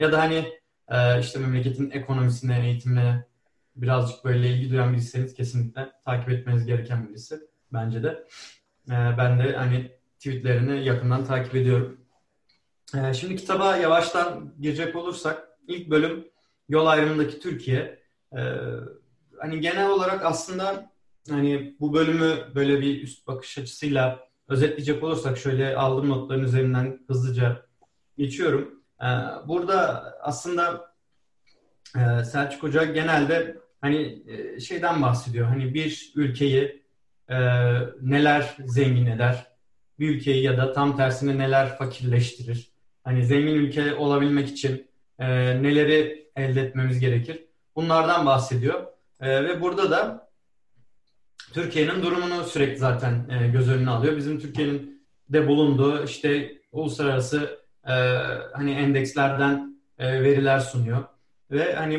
Ya 0.00 0.12
da 0.12 0.18
hani 0.18 0.58
e, 0.88 1.20
işte 1.20 1.38
memleketin 1.38 1.90
ekonomisine, 1.90 2.66
eğitimine 2.66 3.24
birazcık 3.76 4.24
böyle 4.24 4.50
ilgi 4.50 4.70
duyan 4.70 4.92
biriyseniz 4.92 5.34
kesinlikle 5.34 5.92
takip 6.04 6.30
etmeniz 6.30 6.66
gereken 6.66 7.08
birisi 7.08 7.40
bence 7.72 8.02
de. 8.02 8.08
E, 8.88 8.94
ben 9.18 9.38
de 9.38 9.56
hani 9.56 9.90
tweetlerini 10.18 10.84
yakından 10.84 11.24
takip 11.24 11.54
ediyorum. 11.54 12.00
E, 12.94 13.14
şimdi 13.14 13.36
kitaba 13.36 13.76
yavaştan 13.76 14.54
girecek 14.60 14.96
olursak 14.96 15.48
ilk 15.68 15.90
bölüm 15.90 16.28
yol 16.68 16.86
ayrımındaki 16.86 17.40
Türkiye 17.40 17.98
e, 18.32 18.40
hani 19.38 19.60
genel 19.60 19.90
olarak 19.90 20.24
aslında 20.24 20.90
hani 21.30 21.76
bu 21.80 21.94
bölümü 21.94 22.54
böyle 22.54 22.80
bir 22.80 23.02
üst 23.02 23.26
bakış 23.26 23.58
açısıyla 23.58 24.28
özetleyecek 24.48 25.02
olursak 25.02 25.38
şöyle 25.38 25.76
aldığım 25.76 26.08
notların 26.08 26.44
üzerinden 26.44 27.00
hızlıca 27.06 27.66
geçiyorum. 28.18 28.82
E, 29.02 29.06
burada 29.48 30.04
aslında 30.22 30.94
e, 31.96 32.24
Selçuk 32.24 32.62
Hoca 32.62 32.84
genelde 32.84 33.58
hani 33.80 34.22
e, 34.26 34.60
şeyden 34.60 35.02
bahsediyor. 35.02 35.46
Hani 35.46 35.74
bir 35.74 36.12
ülkeyi 36.16 36.82
e, 37.28 37.36
neler 38.00 38.56
zengin 38.66 39.06
eder, 39.06 39.46
bir 39.98 40.08
ülkeyi 40.08 40.42
ya 40.42 40.56
da 40.56 40.72
tam 40.72 40.96
tersine 40.96 41.38
neler 41.38 41.76
fakirleştirir. 41.78 42.72
Hani 43.04 43.24
zengin 43.24 43.54
ülke 43.54 43.94
olabilmek 43.94 44.48
için 44.48 44.90
e, 45.18 45.26
neleri 45.62 46.27
elde 46.38 46.60
etmemiz 46.60 47.00
gerekir. 47.00 47.44
Bunlardan 47.76 48.26
bahsediyor. 48.26 48.86
E, 49.20 49.44
ve 49.44 49.60
burada 49.60 49.90
da 49.90 50.28
Türkiye'nin 51.52 52.02
durumunu 52.02 52.44
sürekli 52.44 52.78
zaten 52.78 53.28
e, 53.30 53.48
göz 53.48 53.70
önüne 53.70 53.90
alıyor. 53.90 54.16
Bizim 54.16 54.40
Türkiye'nin 54.40 55.02
de 55.28 55.48
bulunduğu 55.48 56.04
işte 56.04 56.52
uluslararası 56.72 57.60
e, 57.88 57.92
hani 58.52 58.72
endekslerden 58.72 59.80
e, 59.98 60.22
veriler 60.22 60.60
sunuyor. 60.60 61.04
Ve 61.50 61.74
hani 61.74 61.94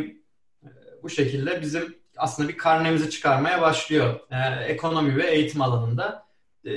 e, 0.63 0.69
bu 1.03 1.10
şekilde 1.10 1.62
bizim 1.62 1.96
aslında 2.17 2.50
bir 2.50 2.58
karnemizi 2.58 3.10
çıkarmaya 3.10 3.62
başlıyor 3.62 4.19
e, 4.31 4.63
ekonomi 4.63 5.17
ve 5.17 5.31
eğitim 5.31 5.62
alanında. 5.62 6.27
E, 6.65 6.72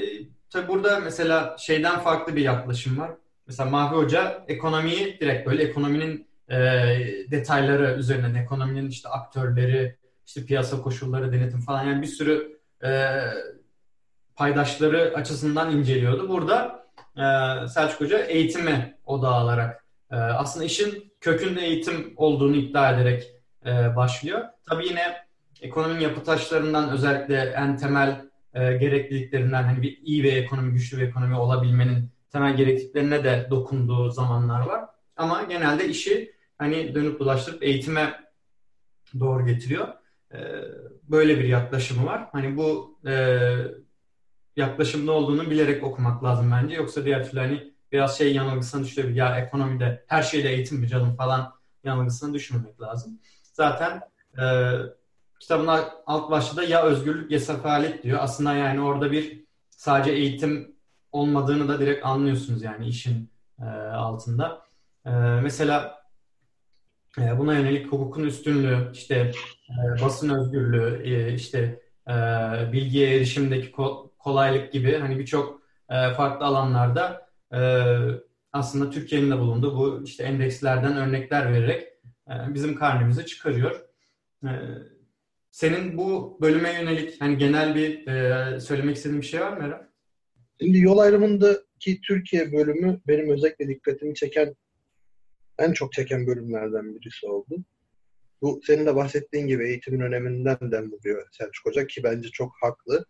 tabi 0.51 0.69
burada 0.69 1.01
mesela 1.01 1.57
şeyden 1.59 2.01
farklı 2.01 2.37
bir 2.37 2.43
yaklaşım 2.43 2.99
var. 2.99 3.11
Mesela 3.47 3.71
Mahvi 3.71 3.97
Hoca 3.97 4.45
ekonomiyi 4.49 5.21
direkt 5.21 5.47
böyle 5.47 5.63
ekonominin 5.63 6.27
e, 6.53 6.57
detayları 7.31 7.99
üzerinden 7.99 8.35
ekonominin 8.35 8.89
işte 8.89 9.09
aktörleri, 9.09 9.97
işte 10.27 10.45
piyasa 10.45 10.83
koşulları, 10.83 11.33
denetim 11.33 11.61
falan 11.61 11.85
yani 11.85 12.03
bir 12.03 12.07
sürü 12.07 12.59
e, 12.85 13.21
paydaşları 14.37 15.13
açısından 15.17 15.71
inceliyordu. 15.77 16.29
Burada 16.29 16.87
e, 17.17 17.25
Selçuk 17.69 18.01
Hoca 18.01 18.19
eğitimi 18.19 18.97
odağı 19.07 19.35
alarak 19.35 19.85
e, 20.11 20.17
aslında 20.17 20.67
işin 20.67 21.13
kökünde 21.21 21.61
eğitim 21.61 22.13
olduğunu 22.17 22.57
iddia 22.57 22.93
ederek 22.93 23.35
e, 23.67 23.97
başlıyor. 23.97 24.41
Tabii 24.69 24.87
yine 24.87 25.17
ekonominin 25.61 26.01
yapı 26.01 26.25
taşlarından 26.25 26.91
özellikle 26.91 27.37
en 27.41 27.77
temel 27.77 28.21
e, 28.55 28.73
gerekliliklerinden 28.73 29.63
hani 29.63 29.83
bir 29.83 29.99
iyi 30.03 30.25
bir 30.25 30.37
ekonomi, 30.37 30.73
güçlü 30.73 30.99
bir 30.99 31.03
ekonomi 31.03 31.37
olabilmenin 31.37 32.11
temel 32.33 32.57
gerekliliklerine 32.57 33.25
de 33.25 33.47
dokunduğu 33.51 34.11
zamanlar 34.11 34.61
var. 34.67 34.85
Ama 35.17 35.43
genelde 35.43 35.89
işi 35.89 36.33
hani 36.63 36.95
dönüp 36.95 37.21
dolaştırıp 37.21 37.63
eğitime 37.63 38.21
doğru 39.21 39.47
getiriyor. 39.47 39.89
E, 40.35 40.39
böyle 41.03 41.39
bir 41.39 41.45
yaklaşımı 41.45 42.07
var. 42.07 42.29
Hani 42.33 42.57
bu 42.57 42.99
e, 43.07 43.15
yaklaşımda 44.57 45.13
olduğunu 45.13 45.51
bilerek 45.51 45.85
okumak 45.85 46.25
lazım 46.25 46.53
bence. 46.53 46.75
Yoksa 46.75 47.05
diğer 47.05 47.31
türlü 47.31 47.41
hani 47.41 47.73
biraz 47.93 48.19
şey 48.19 48.35
yanılgısına 48.35 48.85
düşebilir. 48.85 49.15
Ya 49.15 49.39
ekonomide 49.39 50.05
her 50.07 50.23
şeyde 50.23 50.49
eğitim 50.51 50.79
mi 50.79 50.89
canım 50.89 51.17
falan 51.17 51.55
yanılgısına 51.85 52.35
düşmemek 52.35 52.81
lazım. 52.81 53.21
Zaten 53.53 54.01
e, 54.39 54.45
kitabın 55.41 55.67
alt 56.07 56.31
başlığı 56.31 56.65
ya 56.65 56.83
özgürlük 56.83 57.31
ya 57.31 57.41
sefalet 57.41 58.03
diyor. 58.03 58.19
Aslında 58.23 58.55
yani 58.55 58.81
orada 58.81 59.13
bir 59.13 59.45
sadece 59.71 60.13
eğitim 60.13 60.77
olmadığını 61.13 61.69
da 61.69 61.81
direkt 61.81 62.07
anlıyorsunuz 62.07 62.63
yani 62.63 62.87
işin 62.87 63.31
e, 63.61 63.65
altında. 63.95 64.63
E, 65.07 65.11
mesela 65.43 66.02
buna 67.19 67.59
yönelik 67.59 67.87
hukukun 67.87 68.25
üstünlüğü, 68.25 68.91
işte 68.93 69.33
e, 69.71 70.03
basın 70.03 70.29
özgürlüğü, 70.41 71.03
e, 71.05 71.35
işte 71.35 71.81
e, 72.09 72.13
bilgiye 72.73 73.17
erişimdeki 73.17 73.71
ko- 73.71 74.11
kolaylık 74.19 74.73
gibi 74.73 74.99
hani 74.99 75.19
birçok 75.19 75.63
farklı 76.17 76.47
alanlarda 76.47 77.29
aslında 78.53 78.91
Türkiye'nin 78.91 79.31
de 79.31 79.39
bulunduğu 79.39 79.77
bu 79.77 80.03
işte 80.05 80.25
endekslerden 80.25 80.97
örnekler 80.97 81.53
vererek 81.53 81.89
bizim 82.29 82.75
karnemizi 82.75 83.27
çıkarıyor. 83.27 83.81
Senin 85.51 85.99
bu 85.99 86.39
bölüme 86.41 86.73
yönelik 86.73 87.21
hani 87.21 87.39
genel 87.39 87.75
bir 87.75 88.05
söylemek 88.61 88.97
istediğin 88.97 89.21
bir 89.21 89.27
şey 89.27 89.41
var 89.41 89.57
mı 89.57 89.65
Eren? 89.65 89.89
Şimdi 90.61 90.79
yol 90.79 90.99
ayrımındaki 90.99 92.01
Türkiye 92.01 92.53
bölümü 92.53 93.01
benim 93.09 93.31
özellikle 93.31 93.69
dikkatimi 93.69 94.15
çeken 94.15 94.55
en 95.63 95.73
çok 95.73 95.93
çeken 95.93 96.27
bölümlerden 96.27 96.95
birisi 96.95 97.27
oldu. 97.27 97.65
Bu 98.43 98.61
senin 98.67 98.87
de 98.87 98.97
bahsettiğin 98.97 99.47
gibi 99.47 99.69
eğitimin 99.69 100.01
öneminden 100.01 100.73
de 100.73 100.83
vuruyor 100.83 101.29
Selçuk 101.33 101.67
Hoca 101.67 101.87
ki 101.87 102.03
bence 102.05 102.29
çok 102.29 102.53
haklı. 102.61 103.07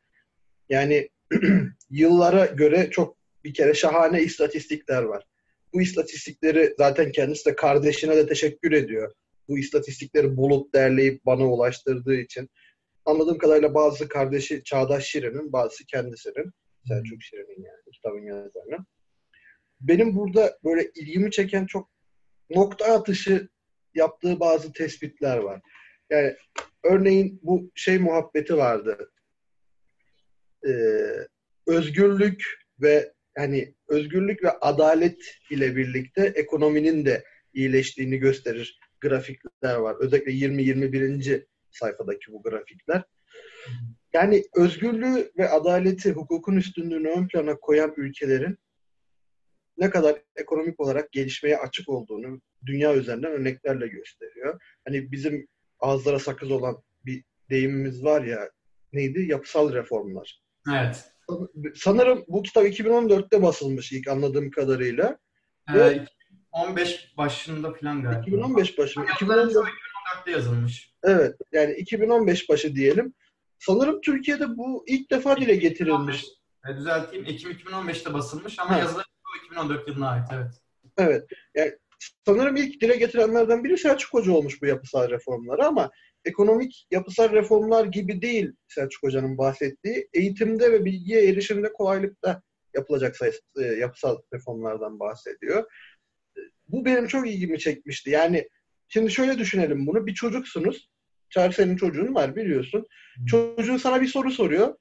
Yani 0.68 1.08
yıllara 1.90 2.46
göre 2.46 2.90
çok 2.90 3.16
bir 3.44 3.54
kere 3.54 3.74
şahane 3.74 4.22
istatistikler 4.22 5.02
var. 5.02 5.24
Bu 5.72 5.82
istatistikleri 5.82 6.74
zaten 6.78 7.12
kendisi 7.12 7.46
de 7.46 7.56
kardeşine 7.56 8.16
de 8.16 8.26
teşekkür 8.26 8.72
ediyor. 8.72 9.12
Bu 9.48 9.58
istatistikleri 9.58 10.36
bulup 10.36 10.74
derleyip 10.74 11.26
bana 11.26 11.46
ulaştırdığı 11.52 12.14
için. 12.14 12.48
Anladığım 13.04 13.38
kadarıyla 13.38 13.74
bazı 13.74 14.08
kardeşi 14.08 14.64
Çağdaş 14.64 15.04
Şirin'in, 15.04 15.52
bazısı 15.52 15.86
kendisinin. 15.86 16.52
Selçuk 16.88 17.22
Şirin'in 17.22 17.64
yani 17.64 17.92
kitabın 17.92 18.26
yazarının. 18.26 18.86
Benim 19.80 20.16
burada 20.16 20.58
böyle 20.64 20.90
ilgimi 20.94 21.30
çeken 21.30 21.66
çok 21.66 21.90
nokta 22.54 22.84
atışı 22.84 23.48
yaptığı 23.94 24.40
bazı 24.40 24.72
tespitler 24.72 25.36
var. 25.36 25.60
Yani 26.10 26.36
örneğin 26.84 27.40
bu 27.42 27.70
şey 27.74 27.98
muhabbeti 27.98 28.56
vardı. 28.56 29.10
Ee, 30.66 30.70
özgürlük 31.66 32.44
ve 32.82 33.12
hani 33.36 33.74
özgürlük 33.88 34.44
ve 34.44 34.50
adalet 34.50 35.18
ile 35.50 35.76
birlikte 35.76 36.32
ekonominin 36.34 37.04
de 37.04 37.24
iyileştiğini 37.54 38.18
gösterir 38.18 38.80
grafikler 39.00 39.76
var. 39.76 39.96
Özellikle 40.00 40.32
20-21. 40.32 41.46
sayfadaki 41.70 42.32
bu 42.32 42.42
grafikler. 42.42 43.02
Yani 44.12 44.44
özgürlüğü 44.56 45.32
ve 45.38 45.48
adaleti, 45.48 46.12
hukukun 46.12 46.56
üstünlüğünü 46.56 47.08
ön 47.08 47.28
plana 47.28 47.56
koyan 47.56 47.94
ülkelerin 47.96 48.58
ne 49.78 49.90
kadar 49.90 50.22
ekonomik 50.36 50.80
olarak 50.80 51.12
gelişmeye 51.12 51.58
açık 51.58 51.88
olduğunu 51.88 52.40
dünya 52.66 52.94
üzerinden 52.94 53.32
örneklerle 53.32 53.88
gösteriyor. 53.88 54.60
Hani 54.84 55.12
bizim 55.12 55.46
ağızlara 55.80 56.18
sakız 56.18 56.50
olan 56.50 56.82
bir 57.06 57.24
deyimimiz 57.50 58.04
var 58.04 58.24
ya 58.24 58.50
neydi? 58.92 59.22
Yapısal 59.22 59.72
reformlar. 59.72 60.42
Evet. 60.72 61.12
Sanırım 61.74 62.24
bu 62.28 62.42
kitap 62.42 62.64
2014'te 62.64 63.42
basılmış 63.42 63.92
ilk 63.92 64.08
anladığım 64.08 64.50
kadarıyla. 64.50 65.18
Ee, 65.68 65.74
Ve 65.74 66.06
15 66.52 67.14
başında 67.18 67.72
falan 67.72 68.02
galiba. 68.02 68.20
2015 68.20 68.78
başı. 68.78 69.00
2014, 69.14 69.54
2014'te 69.54 70.30
yazılmış. 70.30 70.92
Evet. 71.02 71.36
Yani 71.52 71.74
2015 71.74 72.48
başı 72.48 72.74
diyelim. 72.74 73.14
Sanırım 73.58 74.00
Türkiye'de 74.00 74.56
bu 74.56 74.84
ilk 74.86 75.10
defa 75.10 75.36
dile 75.36 75.56
getirilmiş. 75.56 76.24
E, 76.70 76.76
düzelteyim. 76.76 77.24
Ekim 77.26 77.50
2015'te 77.50 78.14
basılmış 78.14 78.58
ama 78.58 78.78
yazıları 78.78 79.06
2014 79.36 79.88
yılına 79.88 80.08
ait. 80.10 80.28
Evet. 80.32 80.52
Evet. 80.98 81.24
Yani 81.54 81.72
sanırım 82.26 82.56
ilk 82.56 82.80
dile 82.80 82.96
getirenlerden 82.96 83.64
biri 83.64 83.78
Selçuk 83.78 84.14
Hoca 84.14 84.32
olmuş 84.32 84.62
bu 84.62 84.66
yapısal 84.66 85.10
reformları 85.10 85.66
ama 85.66 85.90
ekonomik 86.24 86.86
yapısal 86.90 87.32
reformlar 87.32 87.84
gibi 87.84 88.22
değil 88.22 88.52
Selçuk 88.68 89.02
Hoca'nın 89.02 89.38
bahsettiği. 89.38 90.08
Eğitimde 90.14 90.72
ve 90.72 90.84
bilgiye 90.84 91.28
erişimde 91.28 91.72
kolaylıkta 91.72 92.42
yapılacak 92.74 93.16
sayısı, 93.16 93.40
e, 93.56 93.62
yapısal 93.62 94.18
reformlardan 94.32 95.00
bahsediyor. 95.00 95.64
Bu 96.68 96.84
benim 96.84 97.06
çok 97.06 97.28
ilgimi 97.28 97.58
çekmişti. 97.58 98.10
Yani 98.10 98.48
şimdi 98.88 99.10
şöyle 99.10 99.38
düşünelim 99.38 99.86
bunu. 99.86 100.06
Bir 100.06 100.14
çocuksunuz. 100.14 100.88
Çağrı 101.30 101.52
senin 101.52 101.76
çocuğun 101.76 102.14
var 102.14 102.36
biliyorsun. 102.36 102.86
Çocuğun 103.26 103.76
sana 103.76 104.00
bir 104.00 104.06
soru 104.06 104.30
soruyor. 104.30 104.76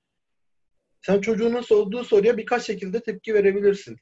Sen 1.01 1.21
çocuğunun 1.21 1.61
sorduğu 1.61 2.03
soruya 2.03 2.37
birkaç 2.37 2.63
şekilde 2.63 3.03
tepki 3.03 3.33
verebilirsin. 3.33 3.97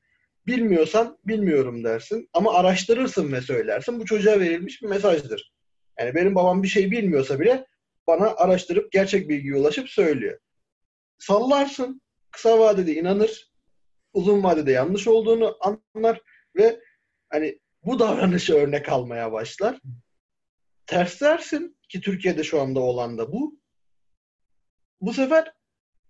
Bilmiyorsan 0.50 1.18
bilmiyorum 1.26 1.84
dersin 1.84 2.30
ama 2.34 2.54
araştırırsın 2.54 3.32
ve 3.32 3.42
söylersin. 3.42 4.00
Bu 4.00 4.06
çocuğa 4.06 4.40
verilmiş 4.40 4.82
bir 4.82 4.88
mesajdır. 4.88 5.54
Yani 6.00 6.16
benim 6.16 6.36
babam 6.36 6.64
bir 6.64 6.68
şey 6.68 6.92
bilmiyorsa 6.92 7.40
bile 7.40 7.66
bana 8.08 8.28
araştırıp 8.36 8.92
gerçek 8.92 9.30
bilgiye 9.30 9.56
ulaşıp 9.56 9.90
söylüyor. 9.90 10.40
Sallarsın, 11.20 12.02
kısa 12.32 12.60
vadede 12.60 12.96
inanır, 12.96 13.52
uzun 14.14 14.44
vadede 14.44 14.72
yanlış 14.72 15.08
olduğunu 15.08 15.58
anlar 15.62 16.22
ve 16.56 16.80
hani 17.30 17.60
bu 17.86 18.00
davranışı 18.00 18.56
örnek 18.56 18.90
almaya 18.90 19.32
başlar. 19.32 19.80
Ters 20.86 21.22
dersin 21.22 21.78
ki 21.90 22.02
Türkiye'de 22.02 22.44
şu 22.44 22.62
anda 22.62 22.80
olan 22.80 23.18
da 23.18 23.32
bu. 23.32 23.60
Bu 25.02 25.14
sefer 25.14 25.54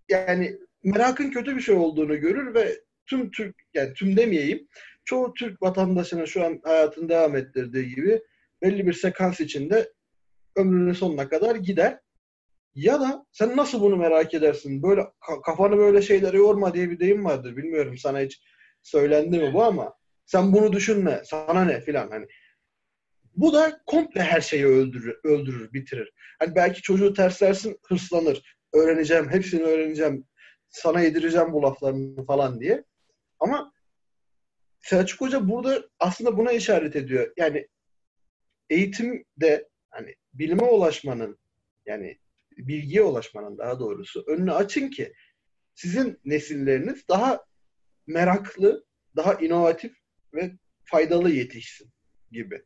yani 0.10 0.58
merakın 0.84 1.32
kötü 1.32 1.56
bir 1.56 1.62
şey 1.62 1.76
olduğunu 1.76 2.20
görür 2.20 2.54
ve 2.54 2.89
tüm 3.10 3.32
Türk 3.32 3.56
yani 3.74 3.94
tüm 3.94 4.18
demeyeyim 4.18 4.68
çoğu 5.06 5.34
Türk 5.34 5.62
vatandaşının 5.62 6.26
şu 6.26 6.46
an 6.46 6.60
hayatını 6.64 7.10
devam 7.10 7.36
ettirdiği 7.36 7.96
gibi 7.96 8.22
belli 8.62 8.88
bir 8.88 8.94
sekans 8.94 9.40
içinde 9.40 9.94
ömrünün 10.56 10.94
sonuna 10.94 11.30
kadar 11.30 11.56
gider. 11.56 12.00
Ya 12.76 13.00
da 13.00 13.26
sen 13.32 13.58
nasıl 13.58 13.82
bunu 13.82 13.98
merak 13.98 14.34
edersin? 14.34 14.84
Böyle 14.84 15.02
kafanı 15.46 15.78
böyle 15.78 16.02
şeylere 16.02 16.38
yorma 16.38 16.74
diye 16.74 16.90
bir 16.90 17.00
deyim 17.00 17.26
vardır. 17.26 17.58
Bilmiyorum 17.58 17.98
sana 17.98 18.20
hiç 18.20 18.42
söylendi 18.82 19.40
mi 19.40 19.54
bu 19.54 19.64
ama 19.64 19.94
sen 20.26 20.54
bunu 20.54 20.74
düşünme. 20.74 21.22
Sana 21.26 21.66
ne 21.66 21.82
filan 21.82 22.10
hani. 22.10 22.28
Bu 23.36 23.54
da 23.54 23.82
komple 23.86 24.22
her 24.22 24.42
şeyi 24.42 24.66
öldürür, 24.66 25.20
öldürür, 25.24 25.74
bitirir. 25.74 26.14
Hani 26.40 26.56
belki 26.56 26.82
çocuğu 26.82 27.14
terslersin, 27.14 27.78
hırslanır. 27.88 28.58
Öğreneceğim, 28.74 29.30
hepsini 29.30 29.64
öğreneceğim. 29.64 30.26
Sana 30.70 31.02
yedireceğim 31.02 31.54
bu 31.54 31.64
laflarını 31.64 32.26
falan 32.26 32.60
diye. 32.60 32.84
Ama 33.40 33.74
Selçuk 34.82 35.22
Hoca 35.22 35.50
burada 35.50 35.90
aslında 36.00 36.38
buna 36.38 36.52
işaret 36.52 36.96
ediyor. 36.96 37.34
Yani 37.38 37.68
eğitimde 38.70 39.70
hani 39.90 40.16
bilime 40.34 40.64
ulaşmanın 40.64 41.40
yani 41.86 42.20
bilgiye 42.58 43.04
ulaşmanın 43.04 43.58
daha 43.58 43.80
doğrusu 43.80 44.24
önünü 44.28 44.52
açın 44.52 44.90
ki 44.90 45.14
sizin 45.76 46.20
nesilleriniz 46.26 47.08
daha 47.08 47.46
meraklı, 48.08 48.86
daha 49.16 49.34
inovatif 49.34 49.94
ve 50.34 50.52
faydalı 50.84 51.32
yetişsin 51.32 51.90
gibi. 52.32 52.64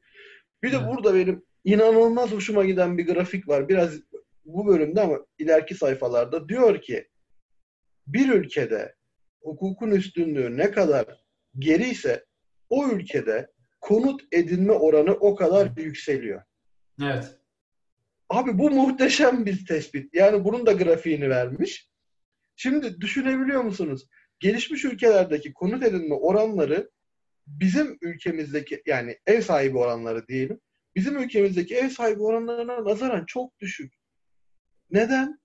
Bir 0.64 0.72
de 0.72 0.88
burada 0.88 1.16
benim 1.16 1.46
inanılmaz 1.64 2.32
hoşuma 2.32 2.66
giden 2.66 2.98
bir 2.98 3.08
grafik 3.08 3.48
var. 3.48 3.70
Biraz 3.70 4.00
bu 4.46 4.68
bölümde 4.68 5.02
ama 5.02 5.26
ileriki 5.38 5.76
sayfalarda 5.76 6.50
diyor 6.50 6.82
ki 6.82 7.08
bir 8.08 8.34
ülkede 8.34 8.96
hukukun 9.44 9.92
üstünlüğü 9.92 10.58
ne 10.58 10.72
kadar 10.72 11.06
geri 11.60 11.90
ise 11.90 12.26
o 12.70 12.90
ülkede 12.90 13.52
konut 13.82 14.22
edinme 14.32 14.74
oranı 14.74 15.12
o 15.12 15.36
kadar 15.36 15.78
yükseliyor. 15.78 16.42
Evet. 17.02 17.38
Abi 18.30 18.58
bu 18.58 18.70
muhteşem 18.70 19.46
bir 19.46 19.66
tespit. 19.66 20.14
Yani 20.14 20.44
bunun 20.44 20.66
da 20.66 20.72
grafiğini 20.72 21.30
vermiş. 21.30 21.90
Şimdi 22.56 23.02
düşünebiliyor 23.02 23.62
musunuz? 23.62 24.08
Gelişmiş 24.40 24.86
ülkelerdeki 24.86 25.54
konut 25.54 25.84
edinme 25.84 26.16
oranları 26.16 26.92
bizim 27.48 27.98
ülkemizdeki 28.02 28.82
yani 28.86 29.18
ev 29.26 29.42
sahibi 29.42 29.78
oranları 29.78 30.28
diyelim. 30.28 30.60
Bizim 30.96 31.20
ülkemizdeki 31.24 31.76
ev 31.76 31.90
sahibi 31.90 32.22
oranlarına 32.22 32.86
nazaran 32.86 33.26
çok 33.26 33.60
düşük. 33.60 33.94
Neden? 34.92 35.40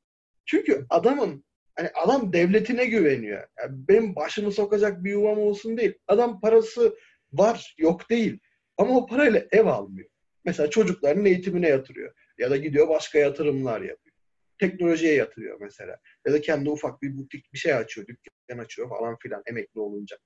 Çünkü 0.47 0.87
adamın 0.91 1.45
hani 1.79 1.91
adam 1.95 2.33
devletine 2.33 2.85
güveniyor. 2.85 3.47
Yani 3.59 3.89
benim 3.89 4.17
başımı 4.17 4.53
sokacak 4.53 5.05
bir 5.05 5.11
yuvam 5.11 5.39
olsun 5.39 5.77
değil. 5.77 5.95
Adam 6.09 6.41
parası 6.41 6.97
var, 7.33 7.75
yok 7.79 8.11
değil. 8.11 8.39
Ama 8.77 8.97
o 8.97 9.07
parayla 9.07 9.45
ev 9.53 9.67
almıyor. 9.67 10.09
Mesela 10.45 10.71
çocukların 10.71 11.25
eğitimine 11.25 11.69
yatırıyor. 11.69 12.15
Ya 12.39 12.51
da 12.51 12.57
gidiyor 12.57 12.89
başka 12.89 13.19
yatırımlar 13.19 13.81
yapıyor. 13.81 14.17
Teknolojiye 14.61 15.15
yatırıyor 15.15 15.61
mesela. 15.61 15.97
Ya 16.27 16.33
da 16.33 16.41
kendi 16.41 16.71
ufak 16.71 17.03
bir 17.03 17.17
butik 17.17 17.53
bir 17.53 17.59
şey 17.59 17.75
açıyor, 17.75 18.07
dükkan 18.07 18.59
açıyor 18.59 18.89
falan 18.89 19.17
filan 19.19 19.43
emekli 19.47 19.81
olunca. 19.81 20.17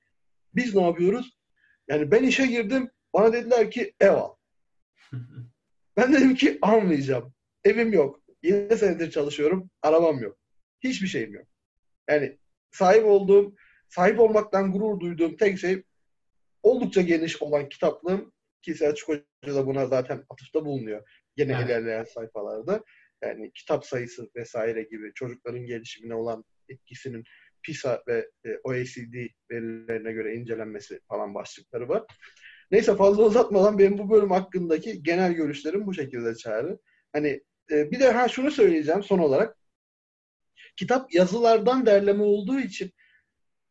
Biz 0.54 0.74
ne 0.74 0.82
yapıyoruz? 0.82 1.38
Yani 1.88 2.10
ben 2.10 2.22
işe 2.22 2.46
girdim, 2.46 2.90
bana 3.14 3.32
dediler 3.32 3.70
ki 3.70 3.94
ev 4.00 4.10
al. 4.10 4.34
ben 5.96 6.12
dedim 6.12 6.34
ki 6.34 6.58
almayacağım. 6.62 7.34
Evim 7.64 7.92
yok. 7.92 8.20
7 8.42 8.76
senedir 8.76 9.10
çalışıyorum, 9.10 9.70
arabam 9.82 10.18
yok. 10.22 10.41
Hiçbir 10.82 11.06
şeyim 11.06 11.34
yok. 11.34 11.46
Yani 12.10 12.38
sahip 12.70 13.04
olduğum, 13.04 13.54
sahip 13.88 14.20
olmaktan 14.20 14.72
gurur 14.72 15.00
duyduğum 15.00 15.36
tek 15.36 15.58
şey 15.58 15.82
oldukça 16.62 17.00
geniş 17.00 17.42
olan 17.42 17.68
kitaplığım 17.68 18.32
ki 18.62 18.74
Selçuk 18.74 19.08
Hoca 19.08 19.54
da 19.54 19.66
buna 19.66 19.86
zaten 19.86 20.24
atıfta 20.30 20.64
bulunuyor. 20.64 21.08
Yine 21.36 21.52
evet. 21.52 21.66
ilerleyen 21.66 22.04
sayfalarda. 22.04 22.84
Yani 23.22 23.52
kitap 23.52 23.86
sayısı 23.86 24.30
vesaire 24.36 24.82
gibi 24.82 25.12
çocukların 25.14 25.66
gelişimine 25.66 26.14
olan 26.14 26.44
etkisinin 26.68 27.24
PISA 27.62 28.02
ve 28.08 28.30
e, 28.44 28.48
OECD 28.64 29.28
verilerine 29.50 30.12
göre 30.12 30.34
incelenmesi 30.34 31.00
falan 31.08 31.34
başlıkları 31.34 31.88
var. 31.88 32.02
Neyse 32.70 32.96
fazla 32.96 33.22
uzatmadan 33.22 33.78
benim 33.78 33.98
bu 33.98 34.10
bölüm 34.10 34.30
hakkındaki 34.30 35.02
genel 35.02 35.32
görüşlerim 35.32 35.86
bu 35.86 35.94
şekilde 35.94 36.34
çağrı. 36.34 36.78
Hani 37.12 37.42
e, 37.70 37.90
bir 37.90 38.00
de 38.00 38.10
ha 38.10 38.28
şunu 38.28 38.50
söyleyeceğim 38.50 39.02
son 39.02 39.18
olarak. 39.18 39.56
Kitap 40.76 41.14
yazılardan 41.14 41.86
derleme 41.86 42.22
olduğu 42.22 42.60
için 42.60 42.92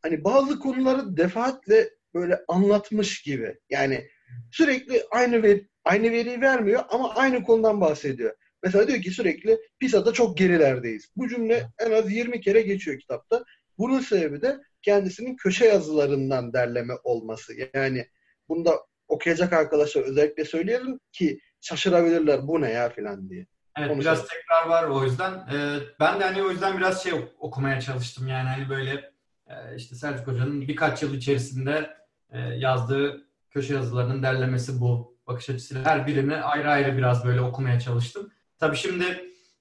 hani 0.01 0.23
bazı 0.23 0.59
konuları 0.59 1.17
defaatle 1.17 1.89
böyle 2.13 2.39
anlatmış 2.47 3.21
gibi. 3.21 3.59
Yani 3.69 4.07
sürekli 4.51 5.03
aynı 5.11 5.43
veri, 5.43 5.67
aynı 5.83 6.11
veriyi 6.11 6.41
vermiyor 6.41 6.83
ama 6.89 7.15
aynı 7.15 7.43
konudan 7.43 7.81
bahsediyor. 7.81 8.35
Mesela 8.63 8.87
diyor 8.87 9.01
ki 9.01 9.11
sürekli 9.11 9.59
PISA'da 9.79 10.13
çok 10.13 10.37
gerilerdeyiz. 10.37 11.07
Bu 11.15 11.29
cümle 11.29 11.67
en 11.79 11.91
az 11.91 12.11
20 12.11 12.41
kere 12.41 12.61
geçiyor 12.61 12.99
kitapta. 12.99 13.43
Bunun 13.77 13.99
sebebi 13.99 14.41
de 14.41 14.59
kendisinin 14.81 15.35
köşe 15.35 15.65
yazılarından 15.65 16.53
derleme 16.53 16.93
olması. 17.03 17.53
Yani 17.73 18.07
bunda 18.49 18.79
okuyacak 19.07 19.53
arkadaşlar 19.53 20.01
özellikle 20.03 20.45
söyleyelim 20.45 20.99
ki 21.11 21.39
şaşırabilirler 21.61 22.47
bu 22.47 22.61
ne 22.61 22.71
ya 22.71 22.89
filan 22.89 23.29
diye. 23.29 23.45
Evet 23.77 23.91
Onu 23.91 23.99
biraz 23.99 24.27
tekrar 24.27 24.69
var 24.69 24.83
o 24.83 25.03
yüzden. 25.03 25.31
Ee, 25.31 25.79
ben 25.99 26.19
de 26.19 26.23
hani 26.23 26.43
o 26.43 26.51
yüzden 26.51 26.77
biraz 26.77 27.03
şey 27.03 27.13
okumaya 27.39 27.81
çalıştım 27.81 28.27
yani 28.27 28.49
hani 28.49 28.69
böyle 28.69 29.11
e, 29.47 29.75
işte 29.77 29.95
Selçuk 29.95 30.27
Hoca'nın 30.27 30.61
birkaç 30.61 31.03
yıl 31.03 31.13
içerisinde 31.13 31.97
e, 32.29 32.39
yazdığı 32.39 33.27
köşe 33.49 33.73
yazılarının 33.73 34.23
derlemesi 34.23 34.81
bu 34.81 35.17
bakış 35.27 35.49
açısıyla 35.49 35.85
her 35.85 36.07
birini 36.07 36.35
ayrı 36.35 36.69
ayrı 36.71 36.97
biraz 36.97 37.25
böyle 37.25 37.41
okumaya 37.41 37.79
çalıştım. 37.79 38.31
Tabii 38.59 38.77
şimdi 38.77 39.03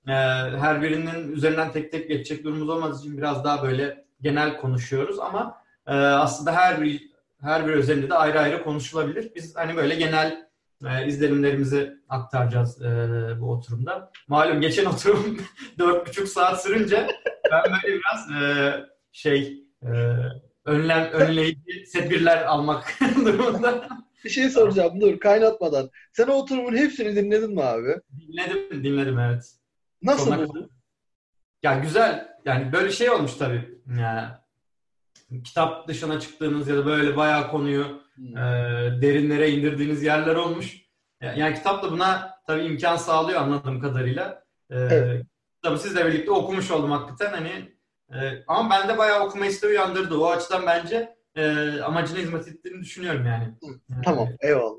e, 0.06 0.12
her 0.58 0.82
birinin 0.82 1.32
üzerinden 1.32 1.72
tek 1.72 1.92
tek 1.92 2.08
geçecek 2.08 2.44
durumumuz 2.44 2.68
olmadığı 2.68 2.98
için 2.98 3.18
biraz 3.18 3.44
daha 3.44 3.62
böyle 3.62 4.04
genel 4.20 4.56
konuşuyoruz 4.56 5.18
ama 5.18 5.60
aslında 5.86 6.52
her 6.52 6.82
bir 6.82 7.10
her 7.40 7.66
bir 7.66 7.72
özelinde 7.72 8.10
de 8.10 8.14
ayrı 8.14 8.40
ayrı 8.40 8.64
konuşulabilir. 8.64 9.32
Biz 9.34 9.56
hani 9.56 9.76
böyle 9.76 9.94
genel 9.94 10.49
e, 10.86 11.06
izlenimlerimizi 11.06 11.96
aktaracağız 12.08 12.82
e, 12.82 12.86
bu 13.40 13.52
oturumda. 13.52 14.10
Malum 14.28 14.60
geçen 14.60 14.84
oturum 14.84 15.40
dört 15.78 16.08
buçuk 16.08 16.28
saat 16.28 16.62
sürünce 16.62 17.08
ben 17.52 17.62
böyle 17.64 17.98
biraz 17.98 18.42
e, 18.42 18.74
şey 19.12 19.64
e, 19.82 19.88
önlem 20.64 21.12
önleyici 21.12 21.84
tedbirler 21.92 22.42
almak 22.42 22.98
durumunda. 23.24 23.88
Bir 24.24 24.30
şey 24.30 24.50
soracağım 24.50 25.00
dur 25.00 25.20
kaynatmadan. 25.20 25.90
Sen 26.12 26.26
o 26.26 26.32
oturumun 26.32 26.76
hepsini 26.76 27.16
dinledin 27.16 27.54
mi 27.54 27.62
abi? 27.62 27.94
Dinledim 28.20 28.84
dinledim 28.84 29.18
evet. 29.18 29.54
Nasıl 30.02 30.24
Sonuna 30.24 30.48
buldun? 30.48 30.70
Ya 31.62 31.78
güzel 31.78 32.28
yani 32.44 32.72
böyle 32.72 32.92
şey 32.92 33.10
olmuş 33.10 33.34
tabii. 33.34 33.78
Yani 34.00 34.28
kitap 35.44 35.88
dışına 35.88 36.20
çıktığınız 36.20 36.68
ya 36.68 36.76
da 36.76 36.86
böyle 36.86 37.16
bayağı 37.16 37.50
konuyu 37.50 38.02
hmm. 38.14 38.36
e, 38.36 38.42
derinlere 39.02 39.50
indirdiğiniz 39.50 40.02
yerler 40.02 40.34
olmuş. 40.34 40.80
Yani 41.22 41.54
kitap 41.54 41.82
da 41.82 41.92
buna 41.92 42.34
tabii 42.46 42.64
imkan 42.64 42.96
sağlıyor 42.96 43.40
anladığım 43.40 43.80
kadarıyla. 43.80 44.44
E, 44.70 44.76
evet. 44.76 45.26
Tabii 45.62 45.78
sizle 45.78 46.06
birlikte 46.06 46.30
okumuş 46.30 46.70
oldum 46.70 46.90
hakikaten 46.90 47.30
hani 47.32 47.72
e, 48.12 48.44
ama 48.48 48.70
bende 48.70 48.98
bayağı 48.98 49.26
okuma 49.26 49.46
isteği 49.46 49.70
uyandırdı. 49.70 50.18
O 50.18 50.26
açıdan 50.26 50.66
bence 50.66 51.16
e, 51.36 51.42
amacına 51.80 52.18
hizmet 52.18 52.48
ettiğini 52.48 52.80
düşünüyorum 52.80 53.26
yani. 53.26 53.54
Tamam 54.04 54.28
eyvallah. 54.40 54.78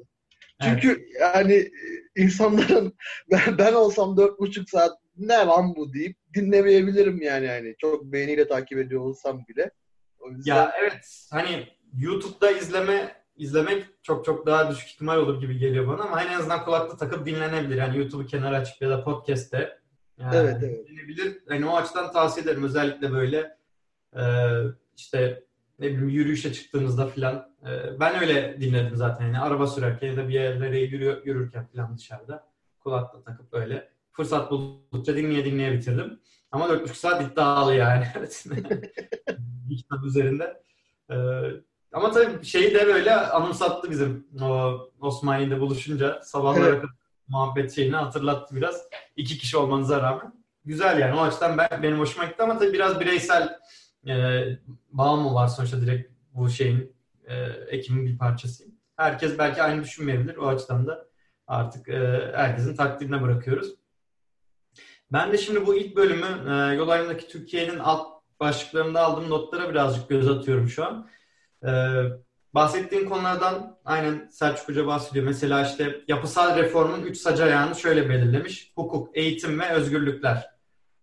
Çünkü 0.62 0.90
evet. 0.90 1.22
yani 1.22 1.72
insanların 2.16 2.94
ben, 3.32 3.58
ben 3.58 3.74
olsam 3.74 4.18
dört 4.18 4.40
buçuk 4.40 4.70
saat 4.70 4.92
ne 5.18 5.34
lan 5.34 5.76
bu 5.76 5.94
deyip 5.94 6.18
dinlemeyebilirim 6.34 7.22
yani 7.22 7.46
yani 7.46 7.76
çok 7.78 8.04
beğeniyle 8.04 8.48
takip 8.48 8.78
ediyor 8.78 9.02
olsam 9.02 9.46
bile. 9.48 9.72
O 10.22 10.30
yüzden... 10.30 10.56
Ya 10.56 10.74
evet 10.82 11.28
hani 11.32 11.68
YouTube'da 11.94 12.52
izleme 12.52 13.22
izlemek 13.36 13.86
çok 14.04 14.26
çok 14.26 14.46
daha 14.46 14.72
düşük 14.72 14.90
ihtimal 14.90 15.18
olur 15.18 15.42
gibi 15.42 15.58
geliyor 15.58 15.88
bana 15.88 16.04
ama 16.04 16.24
en 16.24 16.34
azından 16.34 16.66
kulaklık 16.66 17.00
takıp 17.00 17.26
dinlenebilir. 17.26 17.76
Yani 17.76 17.98
YouTube'u 17.98 18.26
kenara 18.26 18.58
açıp 18.58 18.82
ya 18.82 18.90
da 18.90 19.04
podcast'te 19.04 19.80
yani 20.18 20.36
evet, 20.36 20.58
evet. 20.64 20.88
dinlenebilir. 20.88 21.38
Yani 21.50 21.66
o 21.66 21.78
açıdan 21.78 22.12
tavsiye 22.12 22.44
ederim. 22.44 22.64
Özellikle 22.64 23.12
böyle 23.12 23.58
e, 24.16 24.24
işte 24.98 25.44
ne 25.80 25.88
bileyim 25.88 26.10
yürüyüşe 26.10 26.54
çıktığınızda 26.54 27.08
falan. 27.08 27.56
E, 27.66 28.00
ben 28.00 28.22
öyle 28.22 28.62
dinledim 28.62 28.96
zaten. 28.96 29.26
Yani 29.26 29.40
araba 29.40 29.68
sürerken 29.68 30.08
ya 30.08 30.18
da 30.18 30.28
bir 30.28 30.34
yerlere 30.34 30.80
yürü, 30.80 31.22
yürürken 31.26 31.68
falan 31.68 31.98
dışarıda 31.98 32.48
kulaklık 32.80 33.26
takıp 33.26 33.52
böyle 33.52 33.90
fırsat 34.12 34.52
buldukça 34.52 35.16
dinleye 35.16 35.46
dinleye 35.46 35.74
bitirdim. 35.74 36.20
Ama 36.52 36.66
4,5 36.66 36.94
saat 36.94 37.32
iddialı 37.32 37.76
yani. 37.76 38.06
bir 39.70 39.78
kitap 39.78 40.04
üzerinde. 40.04 40.62
Ee, 41.12 41.16
ama 41.94 42.12
tabii 42.12 42.46
şeyi 42.46 42.74
de 42.76 42.88
böyle 42.88 43.16
anımsattı 43.16 43.90
bizim 43.90 44.28
o 44.42 44.80
Osmaniye'de 45.02 45.60
buluşunca 45.60 46.20
sabahlara 46.24 46.66
evet. 46.66 46.84
muhabbet 47.28 47.76
şeyini 47.76 47.96
hatırlattı 47.96 48.56
biraz. 48.56 48.84
İki 49.16 49.38
kişi 49.38 49.58
olmanıza 49.58 50.02
rağmen. 50.02 50.34
Güzel 50.66 51.00
yani 51.00 51.16
o 51.20 51.22
açıdan 51.22 51.58
ben, 51.58 51.84
benim 51.84 52.00
hoşuma 52.00 52.26
gitti 52.26 52.44
ama 52.44 52.58
tabii 52.58 52.74
biraz 52.74 53.00
bireysel 53.00 53.60
e, 54.08 54.44
bağ 54.92 55.16
mı 55.16 55.34
var 55.34 55.48
sonuçta 55.48 55.82
direkt 55.82 56.12
bu 56.34 56.50
şeyin 56.50 56.96
e, 57.26 57.36
ekimin 57.68 58.06
bir 58.06 58.18
parçasıyım. 58.18 58.74
Herkes 58.98 59.38
belki 59.38 59.64
aynı 59.64 59.84
düşünmeyebilir. 59.84 60.36
O 60.38 60.48
açıdan 60.48 60.88
da 60.88 61.06
artık 61.48 61.90
e, 61.90 62.32
herkesin 62.36 62.76
takdirine 62.76 63.22
bırakıyoruz. 63.22 63.76
Ben 65.14 65.32
de 65.32 65.38
şimdi 65.38 65.66
bu 65.66 65.76
ilk 65.76 65.96
bölümü 65.96 66.52
e, 66.52 66.76
yol 66.76 66.90
ayrımındaki 66.90 67.28
Türkiye'nin 67.28 67.80
alt 67.80 68.08
başlıklarında 68.40 69.02
aldığım 69.02 69.30
notlara 69.30 69.70
birazcık 69.70 70.10
göz 70.10 70.30
atıyorum 70.30 70.70
şu 70.70 70.86
an. 70.86 71.10
E, 71.64 71.72
bahsettiğin 72.54 73.10
konulardan 73.10 73.78
aynen 73.86 74.30
Selçuk 74.32 74.70
Hoca 74.70 74.88
bahsediyor. 74.88 75.26
Mesela 75.26 75.68
işte 75.68 76.02
yapısal 76.08 76.58
reformun 76.58 77.02
üç 77.04 77.18
sac 77.18 77.42
ayağını 77.42 77.76
şöyle 77.76 78.10
belirlemiş. 78.10 78.72
Hukuk, 78.76 79.18
eğitim 79.18 79.60
ve 79.60 79.70
özgürlükler. 79.70 80.50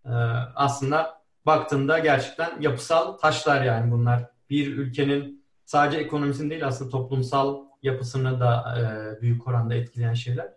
E, 0.04 0.12
aslında 0.54 1.22
baktığında 1.46 1.98
gerçekten 1.98 2.60
yapısal 2.60 3.12
taşlar 3.12 3.62
yani 3.62 3.92
bunlar. 3.92 4.30
Bir 4.50 4.76
ülkenin 4.76 5.44
sadece 5.64 5.98
ekonomisini 5.98 6.50
değil 6.50 6.66
aslında 6.66 6.90
toplumsal 6.90 7.64
yapısını 7.82 8.40
da 8.40 8.78
e, 8.78 9.20
büyük 9.22 9.48
oranda 9.48 9.74
etkileyen 9.74 10.14
şeyler. 10.14 10.48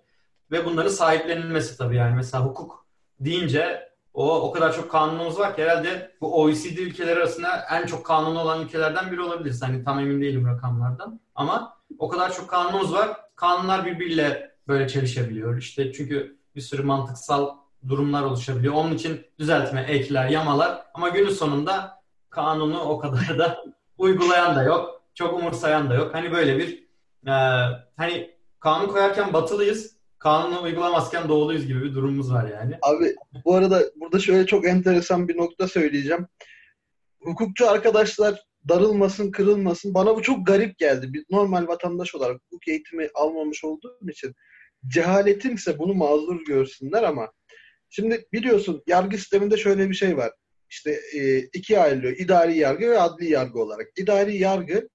Ve 0.51 0.65
bunların 0.65 0.89
sahiplenilmesi 0.89 1.77
tabii 1.77 1.95
yani. 1.95 2.15
Mesela 2.15 2.45
hukuk 2.45 2.80
deyince 3.25 3.91
o 4.13 4.41
o 4.41 4.51
kadar 4.51 4.73
çok 4.73 4.91
kanunumuz 4.91 5.39
var 5.39 5.55
ki 5.55 5.63
herhalde 5.63 6.11
bu 6.21 6.41
OECD 6.41 6.77
ülkeleri 6.77 7.19
arasında 7.19 7.65
en 7.71 7.85
çok 7.85 8.05
kanunu 8.05 8.39
olan 8.39 8.61
ülkelerden 8.61 9.11
biri 9.11 9.21
olabiliriz. 9.21 9.61
Hani 9.61 9.83
tam 9.83 9.99
emin 9.99 10.21
değilim 10.21 10.47
rakamlardan. 10.47 11.19
Ama 11.35 11.77
o 11.99 12.09
kadar 12.09 12.33
çok 12.33 12.49
kanunumuz 12.49 12.93
var. 12.93 13.17
Kanunlar 13.35 13.85
birbiriyle 13.85 14.55
böyle 14.67 14.87
çelişebiliyor. 14.87 15.57
İşte 15.57 15.93
çünkü 15.93 16.37
bir 16.55 16.61
sürü 16.61 16.83
mantıksal 16.83 17.49
durumlar 17.87 18.23
oluşabiliyor. 18.23 18.73
Onun 18.73 18.93
için 18.93 19.25
düzeltme, 19.39 19.81
ekler, 19.81 20.29
yamalar 20.29 20.85
ama 20.93 21.09
günün 21.09 21.29
sonunda 21.29 22.01
kanunu 22.29 22.79
o 22.79 22.99
kadar 22.99 23.39
da 23.39 23.63
uygulayan 23.97 24.55
da 24.55 24.63
yok. 24.63 25.01
Çok 25.15 25.33
umursayan 25.33 25.89
da 25.89 25.93
yok. 25.93 26.13
Hani 26.13 26.31
böyle 26.31 26.57
bir 26.57 26.87
e, 27.27 27.33
hani 27.97 28.35
kanun 28.59 28.87
koyarken 28.87 29.33
batılıyız 29.33 30.00
kanunu 30.21 30.61
uygulamazken 30.61 31.29
doğuluyuz 31.29 31.67
gibi 31.67 31.83
bir 31.83 31.95
durumumuz 31.95 32.33
var 32.33 32.49
yani. 32.49 32.77
Abi 32.81 33.15
bu 33.45 33.55
arada 33.55 33.83
burada 33.95 34.19
şöyle 34.19 34.45
çok 34.45 34.67
enteresan 34.67 35.27
bir 35.27 35.37
nokta 35.37 35.67
söyleyeceğim. 35.67 36.27
hukukçu 37.23 37.69
arkadaşlar 37.69 38.43
darılmasın, 38.69 39.31
kırılmasın. 39.31 39.93
Bana 39.93 40.15
bu 40.15 40.21
çok 40.21 40.47
garip 40.47 40.77
geldi. 40.77 41.13
Bir 41.13 41.25
normal 41.29 41.67
vatandaş 41.67 42.15
olarak 42.15 42.41
hukuk 42.41 42.67
eğitimi 42.67 43.09
almamış 43.15 43.63
olduğum 43.63 44.09
için 44.09 44.35
cehaletimse 44.87 45.79
bunu 45.79 45.93
mazur 45.93 46.45
görsünler 46.45 47.03
ama 47.03 47.31
şimdi 47.89 48.25
biliyorsun 48.33 48.83
yargı 48.87 49.17
sisteminde 49.17 49.57
şöyle 49.57 49.89
bir 49.89 49.95
şey 49.95 50.17
var. 50.17 50.31
İşte 50.69 50.99
e, 51.13 51.39
ikiye 51.39 51.79
ayrılıyor. 51.79 52.17
İdari 52.17 52.57
yargı 52.57 52.89
ve 52.89 52.99
adli 52.99 53.29
yargı 53.29 53.59
olarak. 53.59 53.87
İdari 53.97 54.37
yargı 54.37 54.89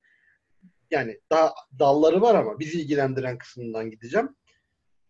yani 0.91 1.21
daha 1.31 1.53
dalları 1.79 2.21
var 2.21 2.35
ama 2.35 2.59
bizi 2.59 2.81
ilgilendiren 2.81 3.39
kısmından 3.39 3.91
gideceğim. 3.91 4.29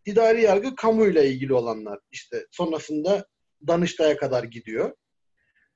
İdari 0.07 0.43
yargı 0.43 0.77
kamuyla 0.77 1.23
ilgili 1.23 1.55
olanlar. 1.55 1.99
İşte 2.11 2.47
sonrasında 2.51 3.27
Danıştay'a 3.67 4.17
kadar 4.17 4.45
gidiyor. 4.45 4.93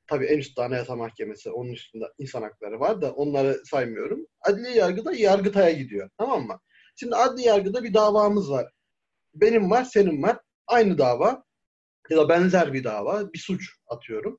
Tabii 0.07 0.27
en 0.27 0.39
üstte 0.39 0.63
Anayasa 0.63 0.97
Mahkemesi, 0.97 1.51
onun 1.51 1.73
üstünde 1.73 2.05
insan 2.19 2.43
hakları 2.43 2.81
var 2.81 3.03
da 3.03 3.13
onları 3.13 3.63
saymıyorum. 3.65 4.27
Adli 4.41 4.79
yargıda 4.79 5.13
Yargıtay'a 5.13 5.71
gidiyor. 5.71 6.11
Tamam 6.19 6.47
mı? 6.47 6.61
Şimdi 6.97 7.17
adli 7.17 7.43
yargıda 7.43 7.85
bir 7.85 7.95
davamız 7.95 8.51
var. 8.51 8.73
Benim 9.35 9.71
var, 9.71 9.85
senin 9.85 10.23
var. 10.23 10.39
Aynı 10.67 10.99
dava 10.99 11.45
ya 12.11 12.17
da 12.17 12.29
benzer 12.29 12.73
bir 12.73 12.85
dava, 12.85 13.33
bir 13.33 13.39
suç 13.39 13.71
atıyorum. 13.87 14.39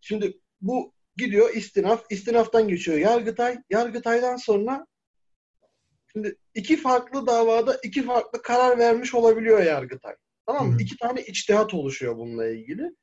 Şimdi 0.00 0.40
bu 0.60 0.92
gidiyor 1.16 1.54
istinaf, 1.54 2.04
istinaftan 2.10 2.68
geçiyor 2.68 2.98
Yargıtay, 2.98 3.58
Yargıtay'dan 3.70 4.36
sonra 4.36 4.86
şimdi 6.12 6.36
iki 6.54 6.76
farklı 6.76 7.26
davada 7.26 7.78
iki 7.84 8.02
farklı 8.02 8.42
karar 8.42 8.78
vermiş 8.78 9.14
olabiliyor 9.14 9.62
Yargıtay. 9.62 10.14
Tamam 10.46 10.68
mı? 10.68 10.74
Hı. 10.74 10.82
İki 10.82 10.96
tane 10.96 11.22
içtihat 11.22 11.74
oluşuyor 11.74 12.16
bununla 12.16 12.48
ilgili. 12.48 12.94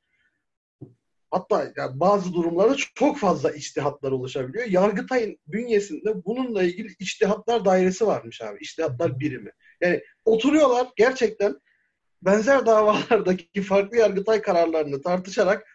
Hatta 1.30 1.72
yani 1.76 2.00
bazı 2.00 2.32
durumlarda 2.32 2.76
çok 2.94 3.18
fazla 3.18 3.50
içtihatlar 3.50 4.12
oluşabiliyor. 4.12 4.66
Yargıtay'ın 4.66 5.38
bünyesinde 5.46 6.24
bununla 6.24 6.62
ilgili 6.62 6.94
içtihatlar 6.98 7.64
dairesi 7.64 8.06
varmış 8.06 8.42
abi. 8.42 8.58
İçtihatlar 8.60 9.20
birimi. 9.20 9.50
Yani 9.80 10.02
oturuyorlar 10.24 10.88
gerçekten 10.96 11.60
benzer 12.22 12.66
davalardaki 12.66 13.62
farklı 13.62 13.96
yargıtay 13.96 14.42
kararlarını 14.42 15.02
tartışarak 15.02 15.66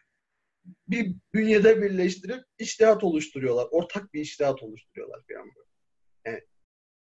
bir 0.87 1.15
bünyede 1.33 1.81
birleştirip 1.81 2.43
içtihat 2.59 3.03
oluşturuyorlar. 3.03 3.67
Ortak 3.71 4.13
bir 4.13 4.21
içtihat 4.21 4.63
oluşturuyorlar 4.63 5.21
bir 5.29 5.35
anda. 5.35 5.59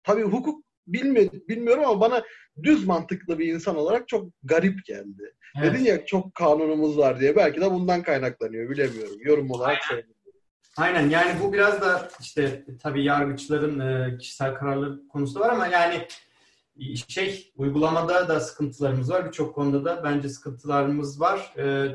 Tabii 0.08 0.24
hukuk 0.24 0.64
bilmi 0.88 1.30
bilmiyorum 1.32 1.84
ama 1.86 2.02
bana 2.02 2.24
düz 2.64 2.88
mantıklı 2.88 3.40
bir 3.40 3.54
insan 3.54 3.76
olarak 3.76 4.08
çok 4.08 4.30
garip 4.44 4.86
geldi. 4.86 5.34
Evet. 5.58 5.74
Dedin 5.74 5.86
ya 5.86 6.06
çok 6.06 6.36
kanunumuz 6.36 6.98
var 6.98 7.20
diye. 7.20 7.36
Belki 7.36 7.62
de 7.62 7.72
bundan 7.72 8.04
kaynaklanıyor. 8.04 8.70
Bilemiyorum. 8.70 9.18
Yorum 9.20 9.52
olarak 9.52 9.84
söylüyorum. 9.84 10.14
Aynen 10.78 11.10
yani 11.10 11.32
bu 11.44 11.54
biraz 11.54 11.82
da 11.82 12.10
işte 12.22 12.66
tabii 12.84 13.04
yargıçların 13.04 13.80
e, 13.80 14.18
kişisel 14.18 14.56
kararları 14.56 15.08
konusu 15.08 15.40
var 15.40 15.50
ama 15.50 15.68
yani 15.68 16.08
şey 17.08 17.54
uygulamada 17.56 18.28
da 18.28 18.40
sıkıntılarımız 18.40 19.12
var. 19.12 19.26
Birçok 19.26 19.56
konuda 19.56 19.86
da 19.86 20.04
bence 20.04 20.30
sıkıntılarımız 20.30 21.22
var. 21.22 21.54
E, 21.58 21.88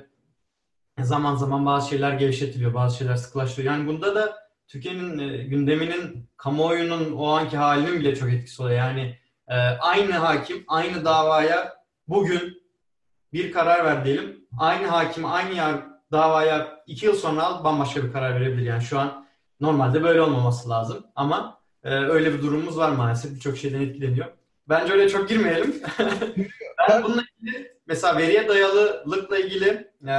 zaman 1.04 1.36
zaman 1.36 1.66
bazı 1.66 1.88
şeyler 1.88 2.12
gevşetiliyor, 2.12 2.74
bazı 2.74 2.96
şeyler 2.96 3.16
sıkılaştırıyor. 3.16 3.74
Yani 3.74 3.86
bunda 3.86 4.14
da 4.14 4.41
Türkiye'nin 4.72 5.18
e, 5.18 5.36
gündeminin, 5.36 6.28
kamuoyunun 6.36 7.12
o 7.12 7.26
anki 7.26 7.56
halinin 7.56 8.00
bile 8.00 8.16
çok 8.16 8.32
etkisi 8.32 8.62
oluyor. 8.62 8.78
Yani 8.78 9.18
e, 9.48 9.54
aynı 9.56 10.12
hakim, 10.12 10.64
aynı 10.68 11.04
davaya 11.04 11.74
bugün 12.08 12.62
bir 13.32 13.52
karar 13.52 13.84
ver 13.84 14.04
diyelim. 14.04 14.46
Aynı 14.58 14.86
hakim, 14.86 15.24
aynı 15.24 15.54
yar, 15.54 15.82
davaya 16.12 16.82
iki 16.86 17.06
yıl 17.06 17.14
sonra 17.14 17.42
al 17.42 17.64
bambaşka 17.64 18.04
bir 18.04 18.12
karar 18.12 18.40
verebilir. 18.40 18.66
Yani 18.66 18.82
şu 18.82 18.98
an 18.98 19.26
normalde 19.60 20.02
böyle 20.02 20.20
olmaması 20.20 20.70
lazım. 20.70 21.06
Ama 21.14 21.60
e, 21.84 21.94
öyle 21.94 22.34
bir 22.34 22.42
durumumuz 22.42 22.78
var 22.78 22.90
maalesef. 22.92 23.34
Birçok 23.34 23.56
şeyden 23.56 23.80
etkileniyor. 23.80 24.26
Bence 24.68 24.92
öyle 24.92 25.08
çok 25.08 25.28
girmeyelim. 25.28 25.82
ben 26.88 27.02
bununla 27.02 27.22
ilgili 27.40 27.71
mesela 27.92 28.18
veriye 28.18 28.48
dayalılıkla 28.48 29.38
ilgili 29.38 29.90
e, 30.08 30.14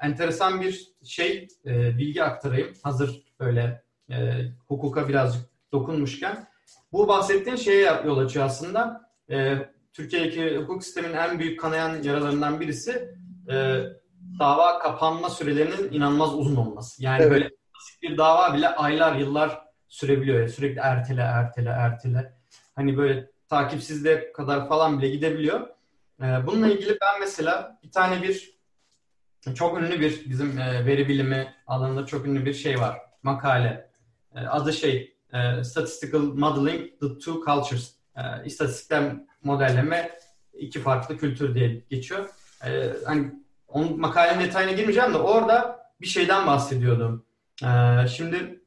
enteresan 0.00 0.60
bir 0.60 0.92
şey 1.04 1.48
e, 1.66 1.98
bilgi 1.98 2.22
aktarayım. 2.22 2.74
Hazır 2.82 3.22
böyle 3.40 3.82
e, 4.10 4.14
hukuka 4.68 5.08
birazcık 5.08 5.42
dokunmuşken. 5.72 6.46
Bu 6.92 7.08
bahsettiğin 7.08 7.56
şeye 7.56 7.90
yol 8.06 8.18
açıyor 8.18 8.46
aslında. 8.46 9.10
E, 9.30 9.56
Türkiye'deki 9.92 10.56
hukuk 10.56 10.84
sisteminin 10.84 11.14
en 11.14 11.38
büyük 11.38 11.60
kanayan 11.60 12.02
yaralarından 12.02 12.60
birisi 12.60 13.08
e, 13.50 13.82
dava 14.38 14.78
kapanma 14.78 15.30
sürelerinin 15.30 15.92
inanılmaz 15.92 16.34
uzun 16.34 16.56
olması. 16.56 17.02
Yani 17.02 17.22
evet. 17.22 17.32
böyle 17.32 17.44
basit 17.44 18.02
bir 18.02 18.16
dava 18.18 18.54
bile 18.54 18.68
aylar, 18.68 19.16
yıllar 19.16 19.64
sürebiliyor. 19.88 20.38
Yani 20.38 20.48
sürekli 20.48 20.80
ertele, 20.80 21.20
ertele, 21.20 21.68
ertele. 21.68 22.34
Hani 22.76 22.96
böyle 22.96 23.30
takipsizliğe 23.48 24.32
kadar 24.32 24.68
falan 24.68 24.98
bile 24.98 25.08
gidebiliyor. 25.08 25.74
E, 26.22 26.46
bununla 26.46 26.68
ilgili 26.68 26.98
ben 27.00 27.20
mesela 27.20 27.78
bir 27.82 27.90
tane 27.90 28.22
bir 28.22 28.54
çok 29.54 29.78
ünlü 29.78 30.00
bir 30.00 30.30
bizim 30.30 30.58
e, 30.58 30.86
veri 30.86 31.08
bilimi 31.08 31.54
alanında 31.66 32.06
çok 32.06 32.26
ünlü 32.26 32.44
bir 32.44 32.54
şey 32.54 32.80
var. 32.80 33.00
Makale. 33.22 33.90
E, 34.34 34.40
adı 34.40 34.72
şey 34.72 35.16
e, 35.32 35.64
Statistical 35.64 36.20
Modeling 36.20 37.00
the 37.00 37.18
Two 37.18 37.40
Cultures. 37.46 37.94
İstatistikten 38.44 39.28
modelleme 39.42 40.18
iki 40.52 40.80
farklı 40.80 41.18
kültür 41.18 41.54
diye 41.54 41.84
geçiyor. 41.90 42.30
Hani 43.04 43.32
onun 43.68 44.00
makalenin 44.00 44.44
detayına 44.44 44.72
girmeyeceğim 44.72 45.14
de 45.14 45.16
orada 45.16 45.84
bir 46.00 46.06
şeyden 46.06 46.46
bahsediyordum. 46.46 47.26
E, 47.62 47.68
şimdi 48.08 48.62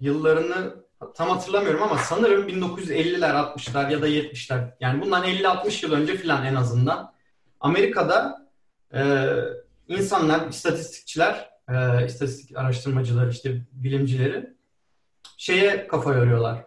yıllarını 0.00 0.83
tam 1.12 1.30
hatırlamıyorum 1.30 1.82
ama 1.82 1.98
sanırım 1.98 2.48
1950'ler, 2.48 3.30
60'lar 3.30 3.92
ya 3.92 4.02
da 4.02 4.08
70'ler 4.08 4.68
yani 4.80 5.02
bundan 5.02 5.24
50-60 5.24 5.86
yıl 5.86 5.92
önce 5.92 6.16
filan 6.16 6.46
en 6.46 6.54
azından 6.54 7.12
Amerika'da 7.60 8.48
e, 8.94 9.26
insanlar, 9.88 10.48
istatistikçiler, 10.48 11.50
e, 11.68 12.06
istatistik 12.06 12.56
araştırmacılar, 12.56 13.28
işte 13.28 13.60
bilimcileri 13.72 14.54
şeye 15.36 15.86
kafa 15.86 16.14
yoruyorlar. 16.14 16.64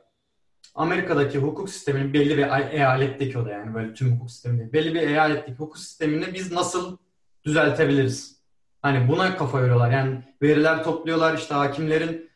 Amerika'daki 0.76 1.38
hukuk 1.38 1.70
sisteminin 1.70 2.14
belli 2.14 2.38
bir 2.38 2.72
eyaletteki 2.72 3.38
o 3.38 3.46
da 3.46 3.50
yani 3.50 3.74
böyle 3.74 3.94
tüm 3.94 4.16
hukuk 4.16 4.32
sistemi 4.32 4.74
Belli 4.74 4.94
bir 4.94 5.02
eyaletteki 5.02 5.58
hukuk 5.58 5.78
sistemini 5.78 6.34
biz 6.34 6.52
nasıl 6.52 6.98
düzeltebiliriz? 7.46 8.38
Hani 8.82 9.08
buna 9.08 9.38
kafa 9.38 9.60
yoruyorlar. 9.60 9.92
Yani 9.92 10.24
veriler 10.42 10.84
topluyorlar 10.84 11.38
işte 11.38 11.54
hakimlerin 11.54 12.27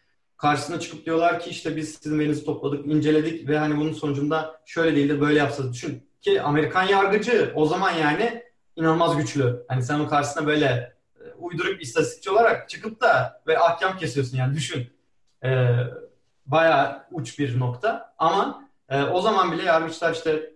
karşısına 0.42 0.80
çıkıp 0.80 1.06
diyorlar 1.06 1.40
ki 1.40 1.50
işte 1.50 1.76
biz 1.76 1.96
sizin 1.96 2.20
verinizi 2.20 2.46
topladık, 2.46 2.86
inceledik 2.86 3.50
ve 3.50 3.58
hani 3.58 3.78
bunun 3.78 3.94
sonucunda 3.94 4.62
şöyle 4.66 4.96
değil 4.96 5.10
de 5.10 5.22
böyle 5.22 5.40
yapsanız 5.40 5.74
düşün 5.74 6.10
ki 6.22 6.42
Amerikan 6.42 6.84
yargıcı 6.84 7.52
o 7.56 7.66
zaman 7.66 7.92
yani 7.92 8.44
inanılmaz 8.76 9.18
güçlü. 9.18 9.66
Hani 9.68 9.84
sen 9.84 9.96
onun 9.96 10.08
karşısına 10.08 10.48
böyle 10.48 10.66
e, 10.66 11.34
uyduruk 11.38 11.80
bir 11.80 11.80
istatistikçi 11.80 12.32
olarak 12.32 12.70
çıkıp 12.70 13.02
da 13.02 13.42
ve 13.48 13.60
ahkam 13.60 13.98
kesiyorsun 13.98 14.38
yani 14.38 14.56
düşün. 14.56 14.90
Ee, 15.44 15.76
bayağı 16.46 17.04
uç 17.12 17.40
bir 17.40 17.60
nokta 17.60 18.14
ama 18.18 18.70
e, 18.90 19.04
o 19.04 19.22
zaman 19.22 19.52
bile 19.52 19.64
yargıçlar 19.64 20.14
işte 20.14 20.54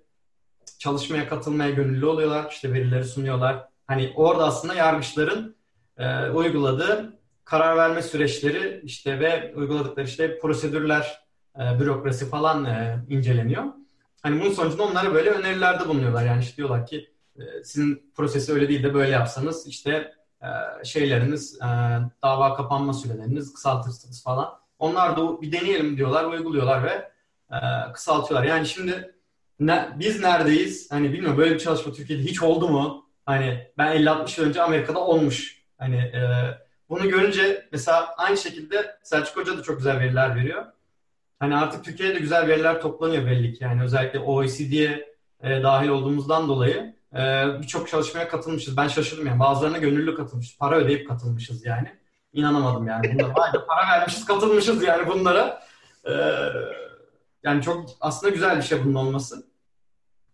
çalışmaya 0.80 1.30
katılmaya 1.30 1.70
gönüllü 1.70 2.06
oluyorlar. 2.06 2.48
işte 2.52 2.74
verileri 2.74 3.04
sunuyorlar. 3.06 3.68
Hani 3.88 4.14
orada 4.16 4.44
aslında 4.44 4.74
yargıçların 4.74 5.56
e, 5.98 6.30
uyguladığı 6.30 7.14
karar 7.46 7.78
verme 7.78 8.02
süreçleri 8.02 8.82
işte 8.84 9.20
ve 9.20 9.54
uyguladıkları 9.56 10.06
işte 10.06 10.40
prosedürler, 10.40 11.20
e, 11.56 11.80
bürokrasi 11.80 12.30
falan 12.30 12.66
e, 12.66 13.00
inceleniyor. 13.10 13.64
Hani 14.22 14.42
bunun 14.42 14.52
sonucunda 14.52 14.84
onlara 14.84 15.14
böyle 15.14 15.30
önerilerde 15.30 15.88
bulunuyorlar. 15.88 16.26
Yani 16.26 16.44
işte 16.44 16.58
diyorlar 16.58 16.86
ki 16.86 17.10
e, 17.40 17.64
sizin 17.64 18.12
prosesi 18.16 18.54
öyle 18.54 18.70
değil 18.70 18.84
de 18.84 18.94
böyle 18.94 19.12
yapsanız 19.12 19.68
işte 19.68 20.14
e, 20.42 20.48
şeyleriniz, 20.86 21.56
e, 21.62 21.66
dava 22.24 22.56
kapanma 22.56 22.94
süreleriniz 22.94 23.54
kısaltırsınız 23.54 24.24
falan. 24.24 24.50
Onlar 24.80 25.18
da 25.18 25.42
bir 25.42 25.52
deneyelim 25.52 25.98
diyorlar, 25.98 26.26
uyguluyorlar 26.26 26.84
ve 26.84 27.12
e, 27.52 27.92
kısaltıyorlar. 27.94 28.48
Yani 28.48 28.68
şimdi 28.68 29.16
ne, 29.60 29.90
biz 30.00 30.20
neredeyiz? 30.20 30.92
Hani 30.92 31.14
bilmiyorum 31.14 31.38
böyle 31.38 31.54
bir 31.54 31.60
çalışma 31.60 31.94
Türkiye'de 31.94 32.24
hiç 32.24 32.42
oldu 32.42 32.70
mu? 32.70 33.06
Hani 33.26 33.68
ben 33.78 33.98
50-60 33.98 34.42
yıl 34.42 34.48
önce 34.48 34.62
Amerika'da 34.62 35.00
olmuş. 35.00 35.64
Hani 35.78 35.96
e, 35.96 36.22
bunu 36.90 37.10
görünce 37.10 37.68
mesela 37.72 38.16
aynı 38.18 38.38
şekilde 38.38 38.98
Selçuk 39.04 39.38
Hoca 39.38 39.58
da 39.58 39.64
çok 39.64 39.78
güzel 39.78 40.00
veriler 40.00 40.36
veriyor. 40.36 40.66
Hani 41.40 41.56
artık 41.56 41.86
Türkiye'de 41.86 42.20
güzel 42.20 42.48
veriler 42.48 42.82
toplanıyor 42.82 43.26
belli 43.26 43.54
ki. 43.54 43.64
Yani 43.64 43.84
özellikle 43.84 44.20
OECD'ye 44.20 45.16
e, 45.44 45.64
dahil 45.64 45.90
olduğumuzdan 45.90 46.48
dolayı 46.48 46.96
e, 47.14 47.46
birçok 47.62 47.90
çalışmaya 47.90 48.28
katılmışız. 48.28 48.78
Ben 48.78 48.88
şaşırdım 48.88 49.28
yani. 49.28 49.40
Bazılarına 49.40 49.78
gönüllü 49.78 50.16
katılmışız. 50.16 50.58
Para 50.58 50.76
ödeyip 50.76 51.08
katılmışız 51.08 51.66
yani. 51.66 51.96
İnanamadım 52.34 52.88
yani. 52.88 53.14
Bunlara 53.14 53.34
vay 53.36 53.52
para 53.68 53.88
vermişiz 53.92 54.26
katılmışız 54.26 54.84
yani 54.84 55.08
bunlara. 55.08 55.64
E, 56.06 56.14
yani 57.44 57.62
çok 57.62 57.90
aslında 58.02 58.34
güzel 58.34 58.58
bir 58.58 58.62
şey 58.64 58.86
bunun 58.86 58.96
olması. 58.96 59.48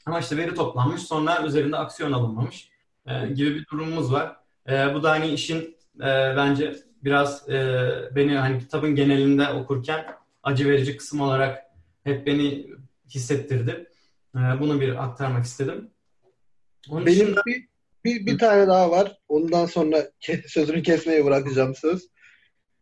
Ama 0.06 0.20
işte 0.20 0.38
veri 0.38 0.56
toplanmış 0.56 1.02
sonra 1.02 1.44
üzerinde 1.46 1.78
aksiyon 1.78 2.12
alınmamış 2.12 2.70
e, 3.06 3.28
gibi 3.28 3.56
bir 3.56 3.66
durumumuz 3.68 4.14
var. 4.14 4.36
E, 4.70 4.94
bu 4.94 5.04
da 5.04 5.12
hani 5.12 5.28
işin 5.28 5.78
e, 5.96 6.10
bence 6.38 6.76
biraz 7.04 7.50
e, 7.50 7.80
beni 8.16 8.36
hani 8.36 8.60
kitabın 8.60 8.96
genelinde 8.96 9.48
okurken 9.48 10.06
acı 10.44 10.70
verici 10.70 10.98
kısım 10.98 11.22
olarak 11.22 11.64
hep 12.04 12.28
beni 12.28 12.68
hissettirdi. 13.10 13.90
E, 14.36 14.40
bunu 14.60 14.82
bir 14.82 15.04
aktarmak 15.04 15.46
istedim. 15.46 15.92
Onun 16.90 17.06
Benim 17.06 17.20
dışında... 17.20 17.42
bir, 17.46 17.68
bir, 18.06 18.26
bir 18.26 18.38
tane 18.38 18.68
daha 18.68 18.92
var. 18.92 19.18
Ondan 19.28 19.66
sonra 19.66 20.12
sözünü 20.48 20.84
kesmeye 20.84 21.26
bırakacağım 21.26 21.76
söz. 21.76 22.08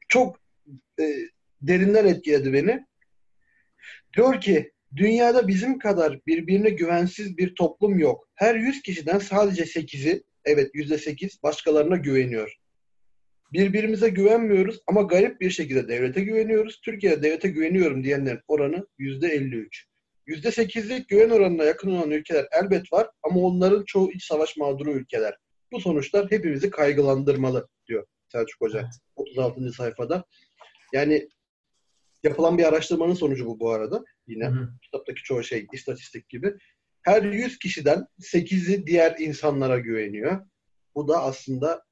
Çok 0.08 0.39
e, 1.00 1.15
derinden 1.62 2.06
etkiledi 2.06 2.54
beni. 2.54 2.86
Diyor 4.15 4.41
ki 4.41 4.72
dünyada 4.95 5.48
bizim 5.48 5.80
kadar 5.80 6.19
birbirine 6.28 6.69
güvensiz 6.69 7.38
bir 7.38 7.56
toplum 7.56 8.00
yok. 8.00 8.30
Her 8.36 8.56
100 8.56 8.82
kişiden 8.82 9.19
sadece 9.19 9.63
8'i 9.63 10.24
evet 10.45 10.76
%8 10.76 11.43
başkalarına 11.43 11.95
güveniyor. 11.95 12.59
Birbirimize 13.53 14.09
güvenmiyoruz 14.09 14.79
ama 14.88 15.01
garip 15.01 15.41
bir 15.41 15.49
şekilde 15.49 15.88
devlete 15.88 16.21
güveniyoruz. 16.21 16.81
Türkiye'de 16.81 17.23
devlete 17.23 17.49
güveniyorum 17.49 18.03
diyenlerin 18.03 18.39
oranı 18.47 18.88
%53. 18.99 19.67
%8'lik 20.27 21.09
güven 21.09 21.29
oranına 21.29 21.63
yakın 21.63 21.91
olan 21.91 22.12
ülkeler 22.12 22.47
elbet 22.51 22.93
var 22.93 23.07
ama 23.23 23.39
onların 23.39 23.83
çoğu 23.85 24.12
iç 24.12 24.25
savaş 24.25 24.57
mağduru 24.57 24.91
ülkeler. 24.91 25.35
Bu 25.71 25.81
sonuçlar 25.81 26.31
hepimizi 26.31 26.69
kaygılandırmalı 26.69 27.67
diyor 27.88 28.05
Selçuk 28.27 28.62
Hoca 28.62 28.89
36. 29.15 29.71
sayfada. 29.71 30.25
Yani 30.93 31.29
yapılan 32.23 32.57
bir 32.57 32.63
araştırmanın 32.63 33.13
sonucu 33.13 33.45
bu 33.45 33.59
bu 33.59 33.71
arada. 33.71 34.03
Yine 34.27 34.45
hı 34.47 34.51
hı. 34.51 34.69
kitaptaki 34.81 35.23
çoğu 35.23 35.43
şey 35.43 35.67
istatistik 35.73 36.29
gibi. 36.29 36.53
Her 37.01 37.23
100 37.23 37.59
kişiden 37.59 38.07
8'i 38.21 38.88
diğer 38.88 39.15
insanlara 39.19 39.79
güveniyor. 39.79 40.45
Bu 40.95 41.07
da 41.07 41.23
aslında 41.23 41.83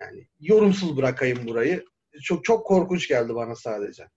yani 0.00 0.26
yorumsuz 0.40 0.96
bırakayım 0.96 1.46
burayı. 1.46 1.84
Çok 2.22 2.44
çok 2.44 2.66
korkunç 2.66 3.08
geldi 3.08 3.34
bana 3.34 3.54
sadece. 3.54 4.08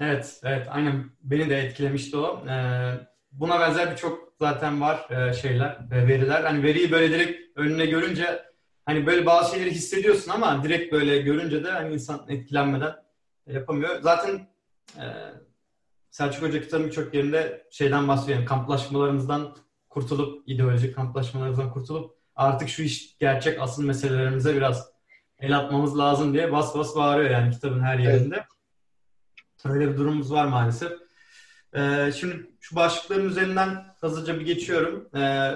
Evet, 0.00 0.40
evet. 0.44 0.66
Aynen 0.70 1.10
beni 1.20 1.50
de 1.50 1.58
etkilemişti 1.58 2.16
o. 2.16 2.46
Ee, 2.48 2.92
buna 3.32 3.60
benzer 3.60 3.90
birçok 3.90 4.32
zaten 4.38 4.80
var 4.80 5.10
e, 5.10 5.32
şeyler, 5.32 5.78
veriler. 5.90 6.44
Hani 6.44 6.62
veriyi 6.62 6.92
böyle 6.92 7.10
direkt 7.14 7.58
önüne 7.58 7.86
görünce 7.86 8.42
hani 8.86 9.06
böyle 9.06 9.26
bazı 9.26 9.54
şeyleri 9.54 9.70
hissediyorsun 9.70 10.30
ama 10.30 10.64
direkt 10.64 10.92
böyle 10.92 11.18
görünce 11.18 11.64
de 11.64 11.70
hani 11.70 11.94
insan 11.94 12.26
etkilenmeden 12.28 12.94
yapamıyor. 13.46 14.02
Zaten 14.02 14.48
e, 14.96 15.04
Selçuk 16.10 16.42
Hoca 16.42 16.60
kitabın 16.60 16.86
birçok 16.86 17.14
yerinde 17.14 17.66
şeyden 17.70 18.08
bahsediyor. 18.08 18.38
Yani 18.38 18.48
kamplaşmalarımızdan 18.48 19.56
kurtulup, 19.88 20.48
ideolojik 20.48 20.96
kamplaşmalarımızdan 20.96 21.72
kurtulup 21.72 22.16
artık 22.34 22.68
şu 22.68 22.82
iş 22.82 23.18
gerçek 23.18 23.60
asıl 23.60 23.84
meselelerimize 23.84 24.56
biraz 24.56 24.91
el 25.42 25.58
atmamız 25.58 25.98
lazım 25.98 26.34
diye 26.34 26.52
bas 26.52 26.74
bas 26.74 26.96
bağırıyor 26.96 27.30
yani 27.30 27.50
kitabın 27.50 27.80
her 27.80 27.98
yerinde. 27.98 28.34
Evet. 28.34 28.46
Öyle 29.64 29.92
bir 29.92 29.96
durumumuz 29.96 30.32
var 30.32 30.44
maalesef. 30.44 30.92
Ee, 31.74 32.12
şimdi 32.16 32.50
şu 32.60 32.76
başlıkların 32.76 33.28
üzerinden 33.28 33.94
hızlıca 34.00 34.40
bir 34.40 34.46
geçiyorum. 34.46 35.08
Ee, 35.14 35.54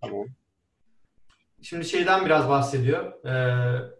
tamam. 0.00 0.26
Şimdi 1.62 1.84
şeyden 1.84 2.26
biraz 2.26 2.48
bahsediyor. 2.48 3.24
Ee, 3.26 3.96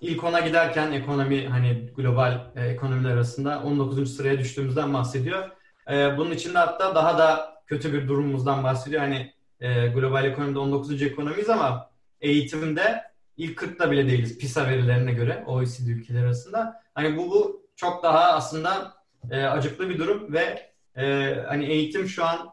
ilk 0.00 0.24
ona 0.24 0.40
giderken 0.40 0.92
ekonomi 0.92 1.48
hani 1.48 1.92
global 1.96 2.52
e, 2.56 2.66
ekonomiler 2.66 3.10
arasında 3.10 3.62
19. 3.62 4.16
sıraya 4.16 4.38
düştüğümüzden 4.38 4.94
bahsediyor. 4.94 5.50
E, 5.90 6.16
bunun 6.16 6.30
içinde 6.30 6.58
hatta 6.58 6.94
daha 6.94 7.18
da 7.18 7.56
kötü 7.66 7.92
bir 7.92 8.08
durumumuzdan 8.08 8.64
bahsediyor. 8.64 9.02
Hani 9.02 9.32
e, 9.60 9.86
global 9.86 10.24
ekonomide 10.24 10.58
19. 10.58 11.02
ekonomiyiz 11.02 11.50
ama 11.50 11.90
eğitimde 12.20 13.02
ilk 13.36 13.62
40'ta 13.62 13.90
bile 13.90 14.08
değiliz 14.08 14.38
PISA 14.38 14.68
verilerine 14.68 15.12
göre 15.12 15.44
OECD 15.46 15.88
ülkeleri 15.88 16.24
arasında. 16.24 16.82
Hani 16.94 17.16
bu, 17.16 17.30
bu 17.30 17.66
çok 17.76 18.02
daha 18.02 18.32
aslında 18.32 18.94
e, 19.30 19.42
acıklı 19.42 19.88
bir 19.88 19.98
durum 19.98 20.32
ve 20.32 20.72
e, 20.96 21.34
hani 21.46 21.66
eğitim 21.66 22.08
şu 22.08 22.24
an 22.24 22.52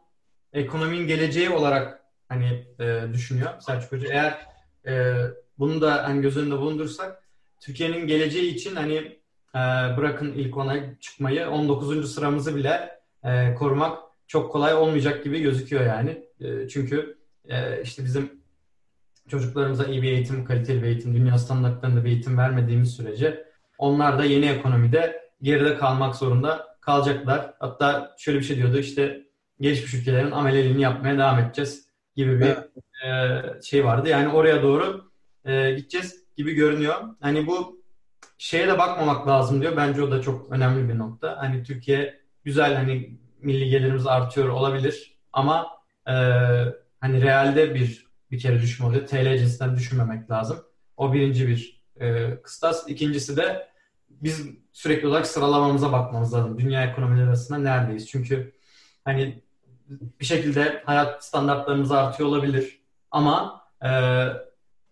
ekonominin 0.53 1.07
geleceği 1.07 1.49
olarak 1.49 2.03
hani 2.29 2.67
e, 2.79 3.01
düşünüyor 3.13 3.49
Selçuk 3.59 3.91
Hoca. 3.91 4.07
Eğer 4.11 4.47
e, 4.87 5.15
bunu 5.59 5.81
da 5.81 6.03
hani 6.03 6.21
göz 6.21 6.37
önünde 6.37 6.57
bulundursak 6.57 7.23
Türkiye'nin 7.59 8.07
geleceği 8.07 8.55
için 8.55 8.75
hani 8.75 8.95
e, 9.55 9.59
bırakın 9.97 10.33
ilk 10.33 10.57
ona 10.57 10.99
çıkmayı 10.99 11.49
19. 11.49 12.13
sıramızı 12.13 12.55
bile 12.55 12.99
e, 13.23 13.53
korumak 13.55 14.03
çok 14.27 14.51
kolay 14.51 14.73
olmayacak 14.73 15.23
gibi 15.23 15.41
gözüküyor 15.41 15.85
yani. 15.85 16.27
E, 16.39 16.67
çünkü 16.67 17.17
e, 17.49 17.81
işte 17.81 18.05
bizim 18.05 18.42
çocuklarımıza 19.29 19.85
iyi 19.85 20.01
bir 20.01 20.11
eğitim, 20.11 20.45
kaliteli 20.45 20.83
bir 20.83 20.87
eğitim, 20.87 21.15
dünya 21.15 21.37
standartlarında 21.37 22.05
bir 22.05 22.09
eğitim 22.09 22.37
vermediğimiz 22.37 22.95
sürece 22.95 23.45
onlar 23.77 24.19
da 24.19 24.25
yeni 24.25 24.45
ekonomide 24.45 25.29
geride 25.41 25.77
kalmak 25.77 26.15
zorunda 26.15 26.77
kalacaklar. 26.81 27.53
Hatta 27.59 28.15
şöyle 28.17 28.39
bir 28.39 28.43
şey 28.43 28.57
diyordu 28.57 28.77
işte 28.77 29.23
gelişmiş 29.59 29.93
ülkelerin 29.93 30.31
ameleliğini 30.31 30.81
yapmaya 30.81 31.17
devam 31.17 31.39
edeceğiz 31.39 31.87
gibi 32.15 32.39
bir 32.39 32.45
evet. 32.45 33.57
e, 33.57 33.61
şey 33.61 33.85
vardı. 33.85 34.09
Yani 34.09 34.29
oraya 34.29 34.63
doğru 34.63 35.11
e, 35.45 35.71
gideceğiz 35.71 36.23
gibi 36.37 36.53
görünüyor. 36.53 36.95
Hani 37.21 37.47
bu 37.47 37.83
şeye 38.37 38.67
de 38.67 38.77
bakmamak 38.79 39.27
lazım 39.27 39.61
diyor. 39.61 39.77
Bence 39.77 40.01
o 40.01 40.11
da 40.11 40.21
çok 40.21 40.51
önemli 40.51 40.89
bir 40.89 40.97
nokta. 40.97 41.37
Hani 41.37 41.63
Türkiye 41.63 42.19
güzel 42.43 42.75
hani 42.75 43.17
milli 43.39 43.69
gelirimiz 43.69 44.07
artıyor 44.07 44.49
olabilir 44.49 45.17
ama 45.33 45.67
e, 46.07 46.13
hani 47.01 47.21
realde 47.21 47.75
bir 47.75 48.07
bir 48.33 48.39
kere 48.39 48.61
düşme 48.61 48.85
oluyor. 48.85 49.07
TL 49.07 49.37
cinsinden 49.37 49.75
düşünmemek 49.75 50.31
lazım. 50.31 50.57
O 50.97 51.13
birinci 51.13 51.47
bir 51.47 51.81
e, 51.99 52.35
kıstas. 52.41 52.89
İkincisi 52.89 53.37
de 53.37 53.67
biz 54.09 54.47
sürekli 54.71 55.07
olarak 55.07 55.27
sıralamamıza 55.27 55.91
bakmamız 55.91 56.33
lazım. 56.33 56.59
Dünya 56.59 56.85
ekonomileri 56.85 57.27
arasında 57.27 57.57
neredeyiz? 57.57 58.09
Çünkü 58.09 58.53
hani 59.05 59.41
bir 60.19 60.25
şekilde 60.25 60.83
hayat 60.85 61.25
standartlarımız 61.25 61.91
artıyor 61.91 62.29
olabilir 62.29 62.79
ama 63.11 63.61
e, 63.85 63.89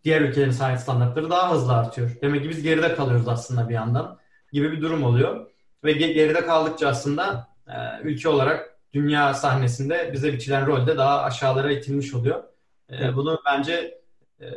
diğer 0.04 0.22
ülkelerin 0.22 0.52
sahip 0.52 0.80
standartları 0.80 1.30
daha 1.30 1.54
hızlı 1.54 1.74
artıyor. 1.74 2.12
Demek 2.22 2.44
ki 2.44 2.50
biz 2.50 2.64
geride 2.64 2.96
kalıyoruz 2.96 3.28
aslında 3.28 3.70
bir 3.70 3.74
yandan 3.74 4.18
gibi 4.52 4.72
bir 4.72 4.82
durum 4.82 5.04
oluyor. 5.04 5.48
Ve 5.84 5.92
geride 5.92 6.46
kaldıkça 6.46 6.88
aslında 6.88 7.48
e, 7.68 7.74
ülke 8.04 8.30
olarak 8.30 8.78
dünya 8.94 9.34
sahnesinde 9.34 10.10
bize 10.14 10.34
biçilen 10.34 10.68
rol 10.68 10.88
de 10.88 10.98
daha 10.98 11.22
aşağılara 11.22 11.72
itilmiş 11.72 12.14
oluyor. 12.14 12.51
E, 12.92 13.16
bunu 13.16 13.42
bence 13.46 14.02
e, 14.42 14.48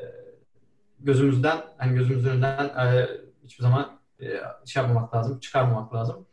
gözümüzden, 1.01 1.59
hani 1.79 1.94
gözümüzün 1.94 2.31
önünden 2.31 2.64
e, 2.64 3.09
hiçbir 3.44 3.62
zaman 3.62 4.01
e, 4.20 4.27
şey 4.66 4.83
yapmamak 4.83 5.14
lazım, 5.14 5.40
çıkarmamak 5.40 5.94
lazım. 5.94 6.27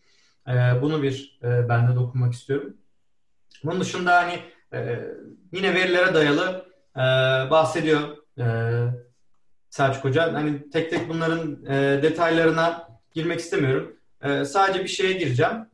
Bunu 0.81 1.03
bir 1.03 1.39
ben 1.41 1.87
de 1.87 1.95
dokunmak 1.95 2.33
istiyorum. 2.33 2.77
Bunun 3.63 3.81
dışında 3.81 4.15
hani 4.15 4.39
yine 5.51 5.75
verilere 5.75 6.13
dayalı 6.13 6.65
bahsediyor 7.51 8.17
Selçuk 9.69 10.03
Hoca. 10.03 10.33
Hani 10.33 10.69
tek 10.69 10.89
tek 10.89 11.09
bunların 11.09 11.65
detaylarına 12.01 12.87
girmek 13.13 13.39
istemiyorum. 13.39 13.95
Sadece 14.45 14.83
bir 14.83 14.87
şeye 14.87 15.13
gireceğim. 15.13 15.65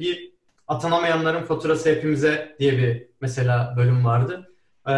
Bir 0.00 0.32
atanamayanların 0.68 1.44
faturası 1.44 1.90
hepimize 1.90 2.56
diye 2.58 2.78
bir 2.78 3.06
mesela 3.20 3.74
bölüm 3.76 4.04
vardı. 4.04 4.51
E, 4.86 4.92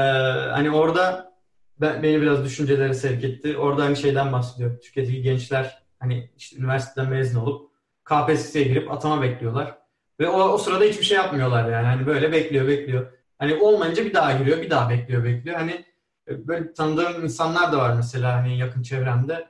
hani 0.50 0.70
orada 0.70 1.34
ben, 1.80 2.02
beni 2.02 2.22
biraz 2.22 2.44
düşüncelere 2.44 2.94
sevk 2.94 3.24
etti. 3.24 3.56
Orada 3.56 3.84
hani 3.84 3.96
şeyden 3.96 4.32
bahsediyor. 4.32 4.80
Türkiye'deki 4.80 5.22
gençler 5.22 5.82
hani 6.00 6.30
işte 6.36 6.56
üniversiteden 6.56 7.10
mezun 7.10 7.40
olup 7.40 7.70
KPSS'ye 8.04 8.64
girip 8.64 8.92
atama 8.92 9.22
bekliyorlar. 9.22 9.78
Ve 10.20 10.28
o, 10.28 10.42
o 10.42 10.58
sırada 10.58 10.84
hiçbir 10.84 11.04
şey 11.04 11.16
yapmıyorlar 11.16 11.70
yani. 11.72 11.86
Hani 11.86 12.06
böyle 12.06 12.32
bekliyor 12.32 12.68
bekliyor. 12.68 13.12
Hani 13.38 13.54
olmayınca 13.54 14.04
bir 14.04 14.14
daha 14.14 14.32
giriyor, 14.32 14.62
bir 14.62 14.70
daha 14.70 14.90
bekliyor 14.90 15.24
bekliyor. 15.24 15.56
Hani 15.56 15.84
e, 16.28 16.48
böyle 16.48 16.72
tanıdığım 16.72 17.24
insanlar 17.24 17.72
da 17.72 17.78
var 17.78 17.94
mesela 17.96 18.34
hani 18.34 18.58
yakın 18.58 18.82
çevremde. 18.82 19.48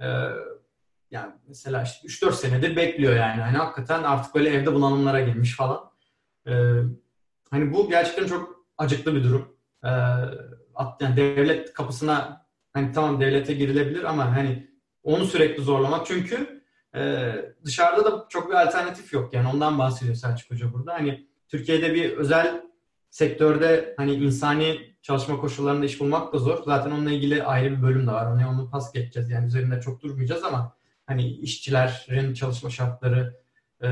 Ee, 0.00 0.06
yani 1.10 1.32
mesela 1.48 1.82
işte 1.82 2.08
3-4 2.08 2.32
senedir 2.32 2.76
bekliyor 2.76 3.16
yani. 3.16 3.42
Hani 3.42 3.56
hakikaten 3.56 4.02
artık 4.02 4.34
böyle 4.34 4.50
evde 4.50 4.74
bunalımlara 4.74 5.20
girmiş 5.20 5.56
falan. 5.56 5.90
Ee, 6.46 6.52
hani 7.50 7.72
bu 7.72 7.88
gerçekten 7.90 8.26
çok 8.26 8.66
acıklı 8.78 9.14
bir 9.14 9.24
durum. 9.24 9.55
Ee, 9.84 9.88
yani 11.00 11.16
devlet 11.16 11.72
kapısına 11.72 12.46
hani 12.72 12.92
tamam 12.92 13.20
devlete 13.20 13.54
girilebilir 13.54 14.04
ama 14.04 14.36
hani 14.36 14.70
onu 15.02 15.24
sürekli 15.24 15.62
zorlamak 15.62 16.06
çünkü 16.06 16.62
e, 16.96 17.32
dışarıda 17.64 18.04
da 18.04 18.26
çok 18.28 18.50
bir 18.50 18.54
alternatif 18.54 19.12
yok 19.12 19.34
yani 19.34 19.48
ondan 19.48 19.78
bahsediyor 19.78 20.16
Selçuk 20.16 20.50
Hoca 20.50 20.72
burada. 20.72 20.94
Hani 20.94 21.26
Türkiye'de 21.48 21.94
bir 21.94 22.12
özel 22.12 22.62
sektörde 23.10 23.94
hani 23.96 24.14
insani 24.14 24.96
çalışma 25.02 25.40
koşullarında 25.40 25.86
iş 25.86 26.00
bulmak 26.00 26.32
da 26.32 26.38
zor. 26.38 26.62
Zaten 26.64 26.90
onunla 26.90 27.10
ilgili 27.10 27.44
ayrı 27.44 27.76
bir 27.76 27.82
bölüm 27.82 28.06
de 28.06 28.12
var. 28.12 28.26
Hani 28.26 28.46
onu 28.46 28.70
pas 28.70 28.92
geçeceğiz. 28.92 29.30
Yani 29.30 29.46
üzerinde 29.46 29.80
çok 29.80 30.02
durmayacağız 30.02 30.44
ama 30.44 30.76
hani 31.06 31.28
işçilerin 31.28 32.34
çalışma 32.34 32.70
şartları 32.70 33.40
e, 33.82 33.88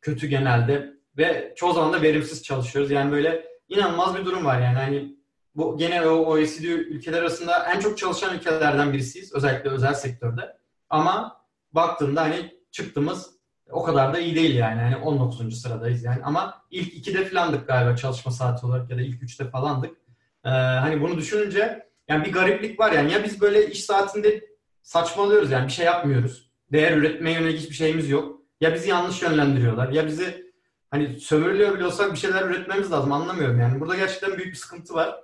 kötü 0.00 0.26
genelde 0.26 0.94
ve 1.16 1.54
çoğu 1.56 1.72
zaman 1.72 1.92
da 1.92 2.02
verimsiz 2.02 2.42
çalışıyoruz. 2.42 2.90
Yani 2.90 3.12
böyle 3.12 3.49
inanılmaz 3.70 4.16
bir 4.16 4.24
durum 4.24 4.44
var 4.44 4.60
yani. 4.60 4.78
Hani 4.78 5.16
bu 5.54 5.78
gene 5.78 6.08
o 6.08 6.14
OECD 6.14 6.64
ülkeler 6.64 7.18
arasında 7.18 7.66
en 7.74 7.80
çok 7.80 7.98
çalışan 7.98 8.36
ülkelerden 8.36 8.92
birisiyiz. 8.92 9.34
Özellikle 9.34 9.70
özel 9.70 9.94
sektörde. 9.94 10.56
Ama 10.90 11.42
baktığında 11.72 12.22
hani 12.22 12.54
çıktığımız 12.70 13.30
o 13.70 13.82
kadar 13.82 14.14
da 14.14 14.18
iyi 14.18 14.34
değil 14.34 14.56
yani. 14.56 14.80
yani 14.80 14.96
19. 14.96 15.60
sıradayız 15.60 16.04
yani. 16.04 16.20
Ama 16.24 16.62
ilk 16.70 17.08
2'de 17.08 17.24
falandık 17.24 17.66
galiba 17.66 17.96
çalışma 17.96 18.32
saati 18.32 18.66
olarak 18.66 18.90
ya 18.90 18.96
da 18.96 19.02
ilk 19.02 19.22
3'te 19.22 19.50
falandık. 19.50 19.96
Ee, 20.44 20.48
hani 20.48 21.00
bunu 21.00 21.16
düşününce 21.16 21.86
yani 22.08 22.24
bir 22.24 22.32
gariplik 22.32 22.80
var 22.80 22.92
yani. 22.92 23.12
Ya 23.12 23.24
biz 23.24 23.40
böyle 23.40 23.70
iş 23.70 23.84
saatinde 23.84 24.44
saçmalıyoruz 24.82 25.50
yani 25.50 25.66
bir 25.66 25.72
şey 25.72 25.86
yapmıyoruz. 25.86 26.50
Değer 26.72 26.96
üretmeye 26.96 27.40
yönelik 27.40 27.60
hiçbir 27.60 27.74
şeyimiz 27.74 28.10
yok. 28.10 28.40
Ya 28.60 28.74
bizi 28.74 28.90
yanlış 28.90 29.22
yönlendiriyorlar 29.22 29.88
ya 29.88 30.06
bizi 30.06 30.49
hani 30.90 31.20
sömürülüyor 31.20 31.74
bile 31.74 31.86
olsak 31.86 32.12
bir 32.12 32.18
şeyler 32.18 32.42
üretmemiz 32.42 32.92
lazım 32.92 33.12
anlamıyorum 33.12 33.60
yani. 33.60 33.80
Burada 33.80 33.96
gerçekten 33.96 34.38
büyük 34.38 34.52
bir 34.52 34.58
sıkıntı 34.58 34.94
var. 34.94 35.20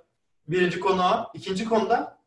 Birinci 0.47 0.79
konu 0.79 1.03
o. 1.03 1.31
İkinci 1.33 1.65
konuda 1.65 2.17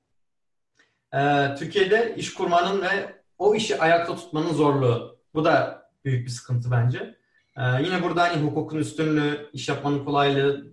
e, 1.14 1.54
Türkiye'de 1.58 2.14
iş 2.16 2.34
kurmanın 2.34 2.82
ve 2.82 3.22
o 3.38 3.54
işi 3.54 3.80
ayakta 3.80 4.16
tutmanın 4.16 4.52
zorluğu. 4.52 5.18
Bu 5.34 5.44
da 5.44 5.82
büyük 6.04 6.26
bir 6.26 6.30
sıkıntı 6.30 6.70
bence. 6.70 7.18
E, 7.56 7.62
yine 7.82 8.02
burada 8.02 8.22
hani 8.22 8.42
hukukun 8.42 8.78
üstünlüğü, 8.78 9.50
iş 9.52 9.68
yapmanın 9.68 10.04
kolaylığına 10.04 10.64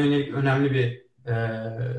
yönelik 0.00 0.34
önemli 0.34 0.70
bir 0.70 1.06
e, 1.30 1.34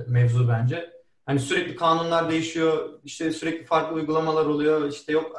mevzu 0.07 0.49
bence. 0.49 0.97
Hani 1.25 1.39
sürekli 1.39 1.75
kanunlar 1.75 2.29
değişiyor, 2.29 2.99
işte 3.03 3.31
sürekli 3.31 3.65
farklı 3.65 3.95
uygulamalar 3.95 4.45
oluyor, 4.45 4.89
işte 4.89 5.13
yok 5.13 5.31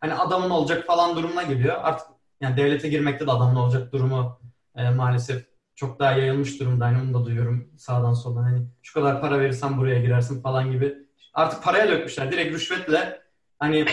hani 0.00 0.14
adamın 0.14 0.50
olacak 0.50 0.86
falan 0.86 1.16
durumuna 1.16 1.42
geliyor. 1.42 1.76
Artık 1.82 2.06
yani 2.40 2.56
devlete 2.56 2.88
girmekte 2.88 3.26
de 3.26 3.30
adamın 3.30 3.56
olacak 3.56 3.92
durumu 3.92 4.40
e, 4.76 4.90
maalesef 4.90 5.44
çok 5.74 6.00
daha 6.00 6.12
yayılmış 6.12 6.60
durumda. 6.60 6.84
Hani 6.84 7.02
onu 7.02 7.14
da 7.14 7.24
duyuyorum 7.26 7.68
sağdan 7.76 8.14
soldan. 8.14 8.42
Hani 8.42 8.66
şu 8.82 8.94
kadar 8.94 9.20
para 9.20 9.40
verirsen 9.40 9.78
buraya 9.78 10.00
girersin 10.00 10.42
falan 10.42 10.72
gibi. 10.72 10.94
Artık 11.34 11.62
paraya 11.62 11.88
dökmüşler. 11.88 12.32
Direkt 12.32 12.54
rüşvetle 12.54 13.22
hani 13.58 13.86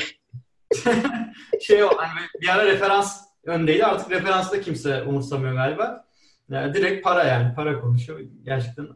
şey 1.61 1.83
o 1.83 1.89
hani 1.97 2.19
bir 2.41 2.47
ara 2.47 2.65
referans 2.65 3.21
öndeydi. 3.45 3.85
Artık 3.85 4.11
referansı 4.11 4.51
da 4.51 4.61
kimse 4.61 5.03
umursamıyor 5.03 5.53
galiba. 5.53 6.05
Yani 6.49 6.73
direkt 6.73 7.03
para 7.03 7.23
yani. 7.23 7.55
Para 7.55 7.81
konuşuyor. 7.81 8.19
Gerçekten 8.43 8.87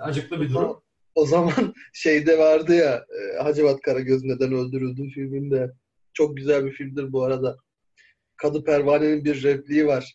acıklı 0.00 0.40
bir 0.40 0.50
durum. 0.50 0.82
O, 1.14 1.26
zaman 1.26 1.74
şeyde 1.92 2.38
vardı 2.38 2.74
ya 2.74 2.94
e, 2.94 3.42
Hacivat 3.42 3.80
Karagöz 3.80 4.24
neden 4.24 4.52
öldürüldü 4.52 5.08
filminde. 5.08 5.72
Çok 6.12 6.36
güzel 6.36 6.64
bir 6.64 6.72
filmdir 6.72 7.12
bu 7.12 7.22
arada. 7.24 7.56
Kadı 8.38 8.64
Pervane'nin 8.64 9.24
bir 9.24 9.42
repliği 9.42 9.86
var. 9.86 10.14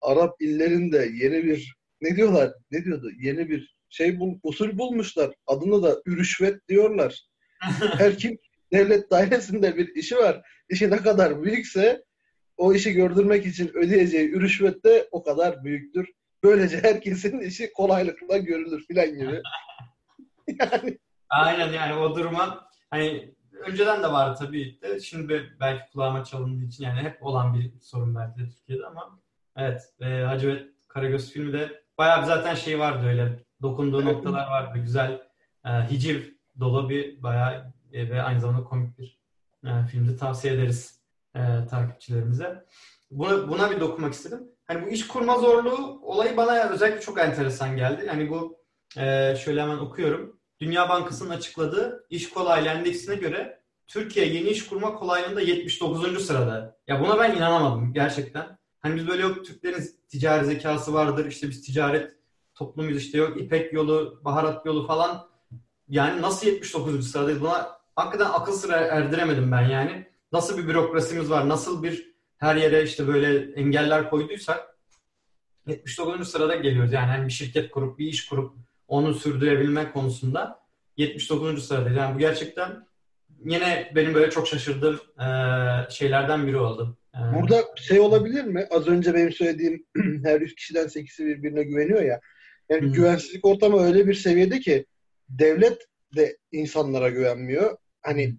Arap 0.00 0.36
illerinde 0.40 1.10
yeni 1.14 1.44
bir 1.44 1.76
ne 2.00 2.16
diyorlar? 2.16 2.52
Ne 2.70 2.84
diyordu? 2.84 3.10
Yeni 3.20 3.48
bir 3.48 3.76
şey 3.88 4.20
bul, 4.20 4.38
usul 4.42 4.78
bulmuşlar. 4.78 5.34
Adını 5.46 5.82
da 5.82 6.02
ürüşvet 6.06 6.68
diyorlar. 6.68 7.20
Her 7.98 8.18
kim 8.18 8.38
devlet 8.72 9.10
dairesinde 9.10 9.76
bir 9.76 9.94
işi 9.94 10.16
var. 10.16 10.42
İşi 10.70 10.90
ne 10.90 10.96
kadar 10.96 11.42
büyükse 11.42 12.04
o 12.56 12.74
işi 12.74 12.92
gördürmek 12.92 13.46
için 13.46 13.70
ödeyeceği 13.74 14.30
ürüşvet 14.30 14.84
de 14.84 15.08
o 15.10 15.22
kadar 15.22 15.64
büyüktür. 15.64 16.08
Böylece 16.42 16.82
herkesin 16.82 17.40
işi 17.40 17.72
kolaylıkla 17.72 18.36
görülür 18.36 18.84
filan 18.86 19.18
gibi. 19.18 19.42
yani. 20.60 20.98
Aynen 21.28 21.72
yani 21.72 21.94
o 21.94 22.16
duruma 22.16 22.68
hani 22.90 23.34
önceden 23.66 24.02
de 24.02 24.12
var 24.12 24.36
tabii 24.36 24.78
de 24.82 25.00
şimdi 25.00 25.56
belki 25.60 25.92
kulağıma 25.92 26.24
çalındığı 26.24 26.64
için 26.64 26.84
yani 26.84 27.00
hep 27.00 27.26
olan 27.26 27.54
bir 27.54 27.80
sorun 27.80 28.14
belki 28.14 28.38
de 28.38 28.48
Türkiye'de 28.48 28.86
ama 28.86 29.18
evet 29.56 29.82
e, 30.00 30.22
Hacı 30.22 30.74
Karagöz 30.88 31.30
filmi 31.32 31.52
de 31.52 31.82
bayağı 31.98 32.20
bir 32.20 32.26
zaten 32.26 32.54
şey 32.54 32.78
vardı 32.78 33.06
öyle 33.06 33.44
dokunduğu 33.62 34.02
evet. 34.02 34.12
noktalar 34.12 34.46
vardı 34.46 34.78
güzel 34.78 35.22
e, 35.64 35.70
hiciv 35.70 36.22
dolu 36.60 36.88
bir 36.88 37.22
bayağı 37.22 37.72
e, 37.92 38.10
ve 38.10 38.22
aynı 38.22 38.40
zamanda 38.40 38.64
komik 38.64 38.98
bir 38.98 39.18
e, 39.64 39.86
filmde 39.86 40.16
tavsiye 40.16 40.54
ederiz 40.54 41.00
e, 41.34 41.40
takipçilerimize. 41.70 42.64
Buna, 43.10 43.48
buna 43.48 43.70
bir 43.70 43.80
dokunmak 43.80 44.12
istedim. 44.12 44.48
Hani 44.64 44.86
bu 44.86 44.88
iş 44.88 45.08
kurma 45.08 45.38
zorluğu 45.38 46.00
olayı 46.02 46.36
bana 46.36 46.68
özellikle 46.68 47.00
çok 47.00 47.20
enteresan 47.20 47.76
geldi. 47.76 48.06
Hani 48.08 48.30
bu 48.30 48.58
e, 48.96 49.36
şöyle 49.36 49.62
hemen 49.62 49.78
okuyorum. 49.78 50.40
Dünya 50.60 50.88
Bankası'nın 50.88 51.30
açıkladığı 51.30 52.06
iş 52.10 52.30
kolaylığı 52.30 52.68
endeksine 52.68 53.14
göre 53.14 53.60
Türkiye 53.86 54.26
yeni 54.26 54.48
iş 54.48 54.66
kurma 54.66 54.94
kolaylığında 54.94 55.40
79. 55.40 56.26
sırada. 56.26 56.76
Ya 56.86 57.00
buna 57.00 57.18
ben 57.18 57.36
inanamadım 57.36 57.92
gerçekten. 57.92 58.58
Hani 58.80 58.96
biz 58.96 59.08
böyle 59.08 59.22
yok 59.22 59.44
Türklerin 59.44 59.90
ticari 60.08 60.46
zekası 60.46 60.94
vardır. 60.94 61.26
İşte 61.26 61.48
biz 61.48 61.62
ticaret 61.62 62.16
toplumuyuz 62.54 62.98
işte 63.02 63.18
yok 63.18 63.40
İpek 63.40 63.72
yolu, 63.72 64.20
baharat 64.24 64.66
yolu 64.66 64.86
falan. 64.86 65.28
Yani 65.88 66.22
nasıl 66.22 66.46
79. 66.46 67.10
sıradayız? 67.10 67.40
Buna 67.40 67.78
hakikaten 67.96 68.30
akıl 68.30 68.52
sıra 68.52 68.76
erdiremedim 68.76 69.52
ben 69.52 69.68
yani. 69.68 70.06
Nasıl 70.32 70.58
bir 70.58 70.68
bürokrasimiz 70.68 71.30
var? 71.30 71.48
Nasıl 71.48 71.82
bir 71.82 72.14
her 72.38 72.56
yere 72.56 72.82
işte 72.82 73.06
böyle 73.06 73.52
engeller 73.52 74.10
koyduysak 74.10 74.78
79. 75.66 76.28
sırada 76.28 76.54
geliyoruz. 76.54 76.92
Yani 76.92 77.06
hani 77.06 77.26
bir 77.26 77.32
şirket 77.32 77.70
kurup, 77.70 77.98
bir 77.98 78.06
iş 78.06 78.28
kurup 78.28 78.54
onu 78.88 79.14
sürdürebilme 79.14 79.92
konusunda 79.92 80.60
79. 80.96 81.66
sırada. 81.66 81.90
Yani 81.90 82.14
bu 82.14 82.18
gerçekten 82.18 82.86
yine 83.44 83.92
benim 83.94 84.14
böyle 84.14 84.30
çok 84.30 84.48
şaşırdığım 84.48 85.00
e, 85.20 85.26
şeylerden 85.90 86.46
biri 86.46 86.56
oldu. 86.56 86.98
E, 87.14 87.18
Burada 87.34 87.64
şey 87.76 88.00
olabilir 88.00 88.44
mi? 88.44 88.66
Az 88.70 88.88
önce 88.88 89.14
benim 89.14 89.32
söylediğim 89.32 89.86
her 90.24 90.40
100 90.40 90.54
kişiden 90.54 90.86
8'i 90.86 91.26
birbirine 91.26 91.62
güveniyor 91.62 92.02
ya. 92.02 92.20
Yani 92.68 92.82
hmm. 92.82 92.92
güvensizlik 92.92 93.46
ortamı 93.46 93.80
öyle 93.80 94.06
bir 94.06 94.14
seviyede 94.14 94.60
ki 94.60 94.86
devlet 95.28 95.78
de 96.16 96.36
insanlara 96.52 97.08
güvenmiyor. 97.08 97.76
Hani 98.02 98.36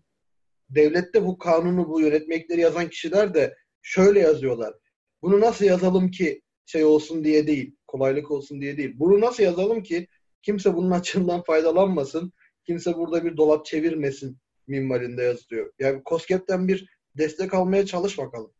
devlette 0.69 1.25
bu 1.25 1.37
kanunu, 1.37 1.89
bu 1.89 2.01
yönetmekleri 2.01 2.61
yazan 2.61 2.89
kişiler 2.89 3.33
de 3.33 3.55
şöyle 3.81 4.19
yazıyorlar. 4.19 4.73
Bunu 5.21 5.41
nasıl 5.41 5.65
yazalım 5.65 6.11
ki 6.11 6.41
şey 6.65 6.85
olsun 6.85 7.23
diye 7.23 7.47
değil, 7.47 7.75
kolaylık 7.87 8.31
olsun 8.31 8.61
diye 8.61 8.77
değil. 8.77 8.93
Bunu 8.95 9.21
nasıl 9.21 9.43
yazalım 9.43 9.83
ki 9.83 10.07
Kimse 10.45 10.75
bunun 10.75 10.91
açığından 10.91 11.43
faydalanmasın. 11.43 12.33
Kimse 12.63 12.95
burada 12.95 13.25
bir 13.25 13.37
dolap 13.37 13.65
çevirmesin 13.65 14.37
minvalinde 14.67 15.23
yazıyor. 15.23 15.73
Yani 15.79 16.01
COSGAP'ten 16.05 16.67
bir 16.67 16.89
destek 17.17 17.53
almaya 17.53 17.85
çalış 17.85 18.17
bakalım. 18.17 18.53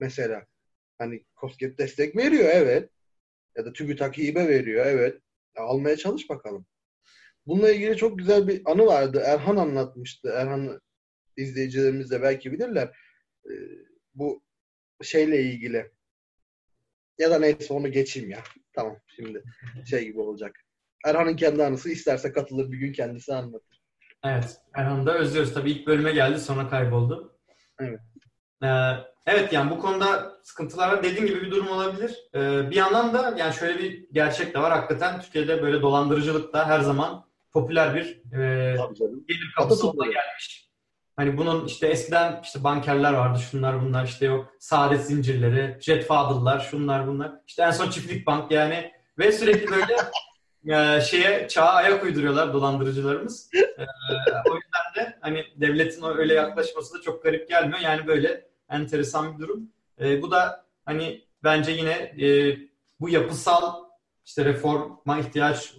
Mesela. 0.00 0.46
Hani 0.98 1.24
COSGAP 1.40 1.78
destek 1.78 2.16
veriyor 2.16 2.48
evet. 2.52 2.90
Ya 3.56 3.64
da 3.64 3.72
TÜBİTAK 3.72 4.18
hibe 4.18 4.48
veriyor 4.48 4.86
evet. 4.86 5.20
Ya 5.56 5.62
almaya 5.62 5.96
çalış 5.96 6.28
bakalım. 6.30 6.66
Bununla 7.46 7.70
ilgili 7.70 7.96
çok 7.96 8.18
güzel 8.18 8.48
bir 8.48 8.62
anı 8.64 8.86
vardı. 8.86 9.22
Erhan 9.24 9.56
anlatmıştı. 9.56 10.28
Erhan 10.28 10.80
izleyicilerimiz 11.36 12.10
de 12.10 12.22
belki 12.22 12.52
bilirler. 12.52 12.96
Ee, 13.46 13.52
bu 14.14 14.42
şeyle 15.02 15.42
ilgili. 15.42 15.90
Ya 17.18 17.30
da 17.30 17.38
neyse 17.38 17.74
onu 17.74 17.92
geçeyim 17.92 18.30
ya. 18.30 18.42
Tamam 18.72 18.96
şimdi 19.16 19.42
şey 19.90 20.04
gibi 20.04 20.20
olacak. 20.20 20.64
Erhan'ın 21.04 21.36
kendi 21.36 21.64
anısı 21.64 21.90
isterse 21.90 22.32
katılır 22.32 22.72
bir 22.72 22.78
gün 22.78 22.92
kendisi 22.92 23.34
anlatır. 23.34 23.80
Evet. 24.24 24.56
Erhan'ı 24.74 25.06
da 25.06 25.14
özlüyoruz. 25.14 25.54
Tabii 25.54 25.70
ilk 25.70 25.86
bölüme 25.86 26.12
geldi 26.12 26.40
sonra 26.40 26.68
kayboldu. 26.68 27.38
Evet. 27.80 28.00
Ee, 28.62 28.66
evet 29.26 29.52
yani 29.52 29.70
bu 29.70 29.78
konuda 29.78 30.36
sıkıntılar 30.42 30.92
var. 30.92 31.02
Dediğim 31.02 31.26
gibi 31.26 31.42
bir 31.42 31.50
durum 31.50 31.68
olabilir. 31.68 32.16
Ee, 32.34 32.70
bir 32.70 32.76
yandan 32.76 33.14
da 33.14 33.34
yani 33.38 33.54
şöyle 33.54 33.78
bir 33.78 34.06
gerçek 34.12 34.54
de 34.54 34.58
var. 34.58 34.72
Hakikaten 34.72 35.20
Türkiye'de 35.20 35.62
böyle 35.62 35.82
dolandırıcılık 35.82 36.52
da 36.52 36.68
her 36.68 36.80
zaman 36.80 37.24
popüler 37.52 37.94
bir 37.94 38.06
e, 38.38 38.76
gelir 39.28 39.52
kapısı 39.56 39.88
olma 39.88 40.04
gelmiş. 40.04 40.70
Hani 41.16 41.36
bunun 41.36 41.66
işte 41.66 41.86
eskiden 41.86 42.40
işte 42.42 42.64
bankerler 42.64 43.12
vardı, 43.12 43.38
şunlar 43.50 43.82
bunlar 43.82 44.04
işte 44.04 44.26
yok 44.26 44.54
saadet 44.58 45.06
zincirleri, 45.06 45.78
jet 45.80 46.06
fadıllar, 46.06 46.60
şunlar 46.60 47.06
bunlar. 47.06 47.32
İşte 47.46 47.62
en 47.62 47.70
son 47.70 47.90
çiftlik 47.90 48.26
bank 48.26 48.50
yani 48.50 48.92
ve 49.18 49.32
sürekli 49.32 49.70
böyle 49.70 49.96
e, 50.68 51.00
şeye 51.00 51.48
çağa 51.48 51.68
ayak 51.68 52.04
uyduruyorlar 52.04 52.52
dolandırıcılarımız. 52.52 53.50
E, 53.54 53.82
o 54.50 54.54
yüzden 54.54 54.94
de 54.96 55.18
hani 55.20 55.44
devletin 55.56 56.18
öyle 56.18 56.34
yaklaşması 56.34 56.98
da 56.98 57.02
çok 57.02 57.22
garip 57.22 57.48
gelmiyor. 57.48 57.80
Yani 57.80 58.06
böyle 58.06 58.48
enteresan 58.68 59.34
bir 59.34 59.42
durum. 59.42 59.68
E, 60.00 60.22
bu 60.22 60.30
da 60.30 60.64
hani 60.84 61.24
bence 61.44 61.72
yine 61.72 61.92
e, 62.26 62.58
bu 63.00 63.08
yapısal 63.08 63.84
işte 64.24 64.44
reforma 64.44 65.18
ihtiyaç 65.18 65.74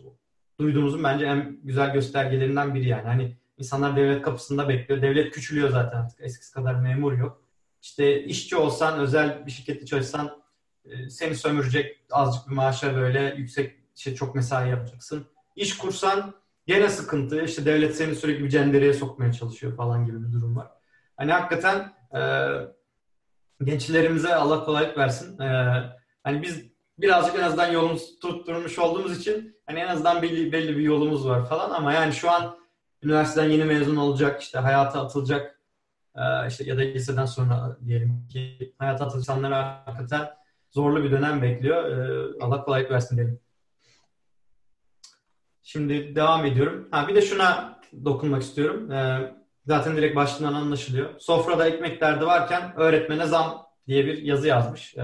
duyduğumuzun 0.59 1.03
bence 1.03 1.25
en 1.25 1.59
güzel 1.63 1.93
göstergelerinden 1.93 2.75
biri 2.75 2.87
yani. 2.87 3.07
Hani 3.07 3.37
insanlar 3.57 3.95
devlet 3.95 4.21
kapısında 4.21 4.69
bekliyor. 4.69 5.01
Devlet 5.01 5.31
küçülüyor 5.31 5.69
zaten 5.69 5.97
artık. 5.97 6.21
Eskisi 6.21 6.53
kadar 6.53 6.75
memur 6.75 7.17
yok. 7.17 7.41
İşte 7.81 8.23
işçi 8.23 8.55
olsan, 8.55 8.99
özel 8.99 9.45
bir 9.45 9.51
şirkette 9.51 9.85
çalışsan 9.85 10.41
e, 10.85 11.09
seni 11.09 11.35
sömürecek 11.35 11.99
azıcık 12.11 12.49
bir 12.49 12.55
maaşa 12.55 12.95
böyle 12.95 13.35
yüksek 13.37 13.80
işte 13.95 14.15
çok 14.15 14.35
mesai 14.35 14.69
yapacaksın. 14.69 15.25
İş 15.55 15.77
kursan 15.77 16.33
gene 16.67 16.89
sıkıntı. 16.89 17.43
İşte 17.43 17.65
devlet 17.65 17.95
seni 17.95 18.15
sürekli 18.15 18.43
bir 18.43 18.49
cendereye 18.49 18.93
sokmaya 18.93 19.33
çalışıyor 19.33 19.77
falan 19.77 20.05
gibi 20.05 20.27
bir 20.27 20.33
durum 20.33 20.55
var. 20.55 20.67
Hani 21.17 21.31
hakikaten 21.31 21.93
e, 22.15 22.21
gençlerimize 23.63 24.35
Allah 24.35 24.63
kolaylık 24.63 24.97
versin. 24.97 25.39
E, 25.39 25.73
hani 26.23 26.41
biz 26.41 26.71
birazcık 26.97 27.35
en 27.35 27.43
azından 27.43 27.71
yolumuz 27.71 28.19
tutturmuş 28.19 28.79
olduğumuz 28.79 29.19
için 29.19 29.55
hani 29.65 29.79
en 29.79 29.87
azından 29.87 30.21
belli, 30.21 30.51
belli 30.51 30.77
bir 30.77 30.83
yolumuz 30.83 31.27
var 31.27 31.49
falan 31.49 31.69
ama 31.69 31.93
yani 31.93 32.13
şu 32.13 32.31
an 32.31 32.57
üniversiteden 33.03 33.49
yeni 33.49 33.63
mezun 33.63 33.95
olacak 33.95 34.41
işte 34.41 34.59
hayata 34.59 35.01
atılacak 35.01 35.59
e, 36.15 36.47
işte 36.47 36.63
ya 36.63 36.77
da 36.77 36.81
liseden 36.81 37.25
sonra 37.25 37.77
diyelim 37.85 38.27
ki 38.27 38.73
hayat 38.77 39.01
atılışanları 39.01 39.53
hakikaten 39.53 40.29
zorlu 40.71 41.03
bir 41.03 41.11
dönem 41.11 41.41
bekliyor. 41.41 41.83
E, 41.85 42.43
Allah 42.43 42.63
kolaylık 42.63 42.91
versin 42.91 43.17
diyelim. 43.17 43.39
Şimdi 45.71 46.15
devam 46.15 46.45
ediyorum. 46.45 46.87
Ha, 46.91 47.07
bir 47.07 47.15
de 47.15 47.21
şuna 47.21 47.79
dokunmak 48.05 48.41
istiyorum. 48.41 48.91
E, 48.91 49.31
zaten 49.67 49.97
direkt 49.97 50.15
başlığından 50.15 50.53
anlaşılıyor. 50.53 51.19
Sofrada 51.19 51.67
ekmek 51.67 52.01
derdi 52.01 52.25
varken 52.25 52.73
öğretmene 52.75 53.25
zam 53.25 53.67
diye 53.87 54.05
bir 54.05 54.17
yazı 54.17 54.47
yazmış 54.47 54.97
e, 54.97 55.03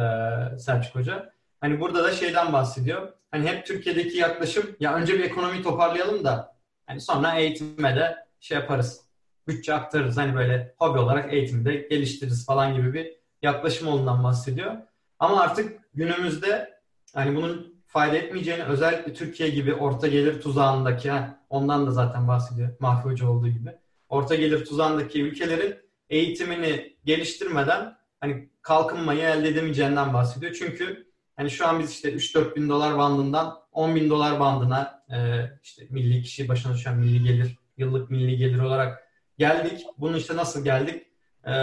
Selçuk 0.59 0.95
Hoca. 0.95 1.33
Hani 1.61 1.79
burada 1.79 2.03
da 2.03 2.11
şeyden 2.11 2.53
bahsediyor. 2.53 3.13
Hani 3.31 3.47
hep 3.47 3.65
Türkiye'deki 3.65 4.17
yaklaşım 4.17 4.75
ya 4.79 4.95
önce 4.95 5.13
bir 5.13 5.23
ekonomiyi 5.23 5.63
toparlayalım 5.63 6.23
da 6.23 6.55
hani 6.87 7.01
sonra 7.01 7.35
eğitime 7.35 7.95
de 7.95 8.15
şey 8.39 8.57
yaparız. 8.57 9.01
Bütçe 9.47 9.73
aktarırız. 9.73 10.17
Hani 10.17 10.35
böyle 10.35 10.75
hobi 10.77 10.99
olarak 10.99 11.33
eğitimde 11.33 11.75
geliştiririz 11.75 12.45
falan 12.45 12.73
gibi 12.73 12.93
bir 12.93 13.13
yaklaşım 13.41 13.87
olduğundan 13.87 14.23
bahsediyor. 14.23 14.75
Ama 15.19 15.41
artık 15.41 15.79
günümüzde 15.93 16.79
hani 17.13 17.35
bunun 17.35 17.76
fayda 17.87 18.17
etmeyeceğini 18.17 18.63
özellikle 18.63 19.13
Türkiye 19.13 19.49
gibi 19.49 19.73
orta 19.73 20.07
gelir 20.07 20.41
tuzağındaki 20.41 21.11
ondan 21.49 21.87
da 21.87 21.91
zaten 21.91 22.27
bahsediyor 22.27 22.69
Mahfi 22.79 23.25
olduğu 23.25 23.47
gibi. 23.47 23.75
Orta 24.09 24.35
gelir 24.35 24.65
tuzağındaki 24.65 25.21
ülkelerin 25.23 25.75
eğitimini 26.09 26.97
geliştirmeden 27.05 27.97
hani 28.19 28.49
kalkınmayı 28.61 29.21
elde 29.21 29.47
edemeyeceğinden 29.47 30.13
bahsediyor. 30.13 30.53
Çünkü 30.59 31.07
hani 31.35 31.49
şu 31.49 31.67
an 31.67 31.79
biz 31.79 31.91
işte 31.91 32.13
3-4 32.13 32.55
bin 32.55 32.69
dolar 32.69 32.97
bandından 32.97 33.59
10 33.71 33.95
bin 33.95 34.09
dolar 34.09 34.39
bandına 34.39 35.03
e, 35.09 35.17
işte 35.63 35.87
milli 35.89 36.21
kişi 36.23 36.49
başına 36.49 36.73
düşen 36.73 36.97
milli 36.97 37.23
gelir, 37.23 37.57
yıllık 37.77 38.11
milli 38.11 38.37
gelir 38.37 38.59
olarak 38.59 39.03
geldik. 39.37 39.85
Bunu 39.97 40.17
işte 40.17 40.35
nasıl 40.35 40.63
geldik? 40.63 41.07
E, 41.47 41.53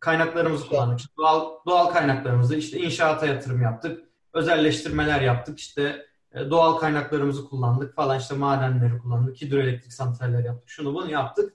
kaynaklarımızı 0.00 0.66
kullandık. 0.66 1.00
Doğal, 1.16 1.50
doğal 1.66 1.86
kaynaklarımızı 1.86 2.56
işte 2.56 2.78
inşaata 2.78 3.26
yatırım 3.26 3.62
yaptık. 3.62 4.07
Özelleştirmeler 4.32 5.20
yaptık. 5.20 5.58
İşte 5.58 6.06
e, 6.32 6.50
doğal 6.50 6.78
kaynaklarımızı 6.78 7.48
kullandık 7.48 7.94
falan 7.94 8.18
işte 8.18 8.34
madenleri 8.34 8.98
kullandık. 8.98 9.42
Hidroelektrik 9.42 9.92
santraller 9.92 10.44
yaptık. 10.44 10.68
Şunu 10.68 10.94
bunu 10.94 11.10
yaptık. 11.10 11.52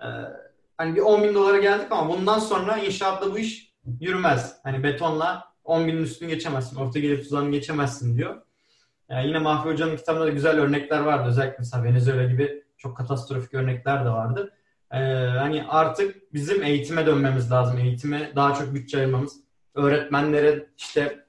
E, 0.00 0.06
hani 0.76 0.96
bir 0.96 1.00
10 1.00 1.22
bin 1.22 1.34
dolara 1.34 1.58
geldik 1.58 1.86
ama 1.90 2.08
bundan 2.08 2.38
sonra 2.38 2.78
inşaatta 2.78 3.32
bu 3.32 3.38
iş 3.38 3.74
yürümez. 4.00 4.56
Hani 4.62 4.82
betonla 4.82 5.44
10 5.64 5.86
binin 5.86 6.02
üstünü 6.02 6.28
geçemezsin. 6.28 6.76
Orta 6.76 6.98
gelir 6.98 7.22
tuzağını 7.22 7.50
geçemezsin 7.50 8.16
diyor. 8.16 8.42
Yani 9.08 9.26
yine 9.26 9.38
Mahfi 9.38 9.68
Hoca'nın 9.68 9.96
kitabında 9.96 10.24
da 10.24 10.30
güzel 10.30 10.60
örnekler 10.60 11.00
vardı. 11.00 11.28
Özellikle 11.28 11.56
mesela 11.58 11.84
Venezuela 11.84 12.24
gibi 12.24 12.64
çok 12.76 12.96
katastrofik 12.96 13.54
örnekler 13.54 14.04
de 14.04 14.08
vardı. 14.08 14.52
Ee, 14.92 14.98
hani 15.38 15.64
artık 15.68 16.34
bizim 16.34 16.62
eğitime 16.62 17.06
dönmemiz 17.06 17.52
lazım. 17.52 17.78
Eğitime 17.78 18.32
daha 18.36 18.54
çok 18.54 18.74
bütçe 18.74 18.98
ayırmamız. 18.98 19.36
Öğretmenlere 19.74 20.66
işte 20.76 21.23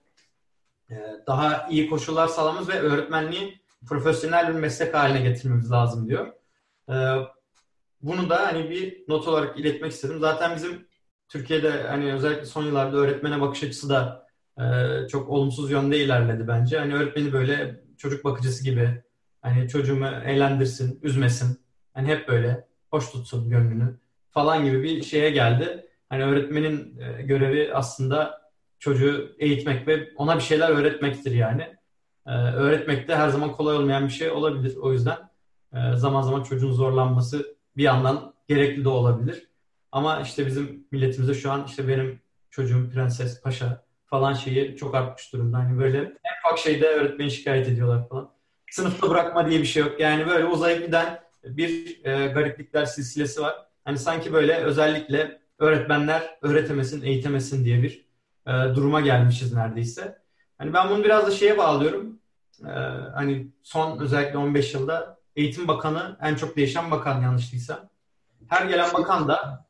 daha 1.28 1.68
iyi 1.70 1.90
koşullar 1.90 2.28
sağlamamız 2.28 2.70
ve 2.70 2.80
öğretmenliği 2.80 3.60
profesyonel 3.88 4.48
bir 4.48 4.60
meslek 4.60 4.94
haline 4.94 5.22
getirmemiz 5.22 5.72
lazım 5.72 6.08
diyor. 6.08 6.34
Ee, 6.90 6.94
bunu 8.02 8.30
da 8.30 8.46
hani 8.46 8.70
bir 8.70 9.04
not 9.08 9.28
olarak 9.28 9.60
iletmek 9.60 9.92
istedim. 9.92 10.20
Zaten 10.20 10.56
bizim 10.56 10.88
Türkiye'de 11.28 11.84
hani 11.84 12.14
özellikle 12.14 12.46
son 12.46 12.66
yıllarda 12.66 12.98
öğretmene 12.98 13.42
bakış 13.42 13.64
açısı 13.64 13.90
da 13.90 14.28
e, 14.60 14.64
çok 15.08 15.30
olumsuz 15.30 15.72
yönde 15.72 16.00
ilerledi 16.00 16.48
bence. 16.48 16.80
Hani 16.80 16.96
öğretmeni 16.96 17.34
böyle 17.34 17.82
çocuk 17.98 18.26
bakıcısı 18.26 18.64
gibi 18.64 19.04
hani 19.42 19.70
çocuğumu 19.70 20.08
eğlendirsin, 20.08 21.00
üzmesin. 21.04 21.60
Hani 21.94 22.08
hep 22.08 22.28
böyle 22.28 22.68
hoş 22.92 23.12
tutsun 23.12 23.50
gönlünü 23.50 23.98
falan 24.32 24.66
gibi 24.66 24.84
bir 24.84 25.04
şeye 25.04 25.30
geldi. 25.30 25.88
Hani 26.10 26.24
öğretmenin 26.24 27.00
e, 27.00 27.22
görevi 27.22 27.74
aslında 27.74 28.45
çocuğu 28.86 29.36
eğitmek 29.40 29.88
ve 29.88 30.10
ona 30.16 30.36
bir 30.36 30.42
şeyler 30.42 30.70
öğretmektir 30.70 31.32
yani. 31.32 31.62
E, 32.28 32.32
öğretmek 32.32 33.08
de 33.08 33.16
her 33.16 33.30
zaman 33.30 33.52
kolay 33.52 33.76
olmayan 33.76 34.08
bir 34.08 34.14
şey 34.14 34.32
olabilir. 34.32 34.76
O 34.76 34.92
yüzden 34.94 35.18
e, 35.74 35.78
zaman 35.96 36.22
zaman 36.22 36.44
çocuğun 36.44 36.72
zorlanması 36.72 37.56
bir 37.78 37.84
yandan 37.84 38.34
gerekli 38.48 38.84
de 38.84 38.90
olabilir. 38.90 39.48
Ama 39.92 40.22
işte 40.22 40.46
bizim 40.46 40.88
milletimizde 40.92 41.34
şu 41.34 41.52
an 41.52 41.66
işte 41.68 41.88
benim 41.88 42.20
çocuğum 42.50 42.90
prenses, 42.94 43.42
paşa 43.42 43.84
falan 44.06 44.34
şeyi 44.34 44.78
çok 44.78 44.96
artmış 44.96 45.34
durumda. 45.34 45.58
Hani 45.58 45.80
böyle 45.80 45.98
en 45.98 46.48
ufak 46.48 46.60
şeyde 46.60 46.88
öğretmeni 46.88 47.32
şikayet 47.32 47.68
ediyorlar 47.68 48.10
falan. 48.10 48.32
Sınıfta 48.72 49.10
bırakma 49.10 49.50
diye 49.50 49.60
bir 49.60 49.66
şey 49.66 49.84
yok. 49.84 50.00
Yani 50.00 50.28
böyle 50.28 50.46
uzayıp 50.46 50.86
giden 50.86 51.20
bir 51.44 52.00
e, 52.06 52.28
gariplikler 52.28 52.86
silsilesi 52.86 53.42
var. 53.42 53.56
Hani 53.86 53.98
sanki 53.98 54.34
böyle 54.34 54.56
özellikle 54.56 55.42
öğretmenler 55.60 56.38
öğretemesin, 56.42 57.02
eğitemesin 57.02 57.66
diye 57.66 57.84
bir 57.84 58.05
e, 58.48 58.52
duruma 58.76 59.02
gelmişiz 59.02 59.54
neredeyse. 59.54 60.22
Hani 60.58 60.74
ben 60.74 60.89
bunu 60.89 61.04
biraz 61.04 61.28
da 61.28 61.32
şeye 61.32 61.58
bağlıyorum. 61.58 62.20
E, 62.64 62.72
hani 63.14 63.48
son 63.64 64.00
özellikle 64.00 64.38
15 64.38 64.74
yılda 64.74 65.16
Eğitim 65.36 65.68
Bakanı 65.68 66.18
en 66.22 66.36
çok 66.36 66.58
değişen 66.58 66.91
bakan 66.91 67.22
yanlış 67.22 67.52
değilsem. 67.52 67.89
Her 68.48 68.66
gelen 68.66 68.93
bakan 68.93 69.28
da 69.28 69.66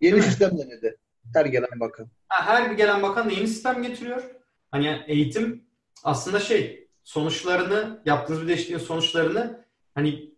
Yeni 0.00 0.22
sistem 0.22 0.58
denedi. 0.58 0.96
Her 1.34 1.46
gelen 1.46 1.80
bakan. 1.80 2.08
Ha, 2.28 2.46
her 2.46 2.70
gelen 2.70 3.02
bakan 3.02 3.28
da 3.28 3.32
yeni 3.32 3.48
sistem 3.48 3.82
getiriyor. 3.82 4.22
Hani 4.70 5.04
eğitim 5.06 5.64
aslında 6.04 6.40
şey 6.40 6.88
sonuçlarını 7.04 8.02
yaptığınız 8.04 8.42
bir 8.42 8.48
değişikliğin 8.48 8.78
sonuçlarını 8.78 9.64
hani 9.94 10.34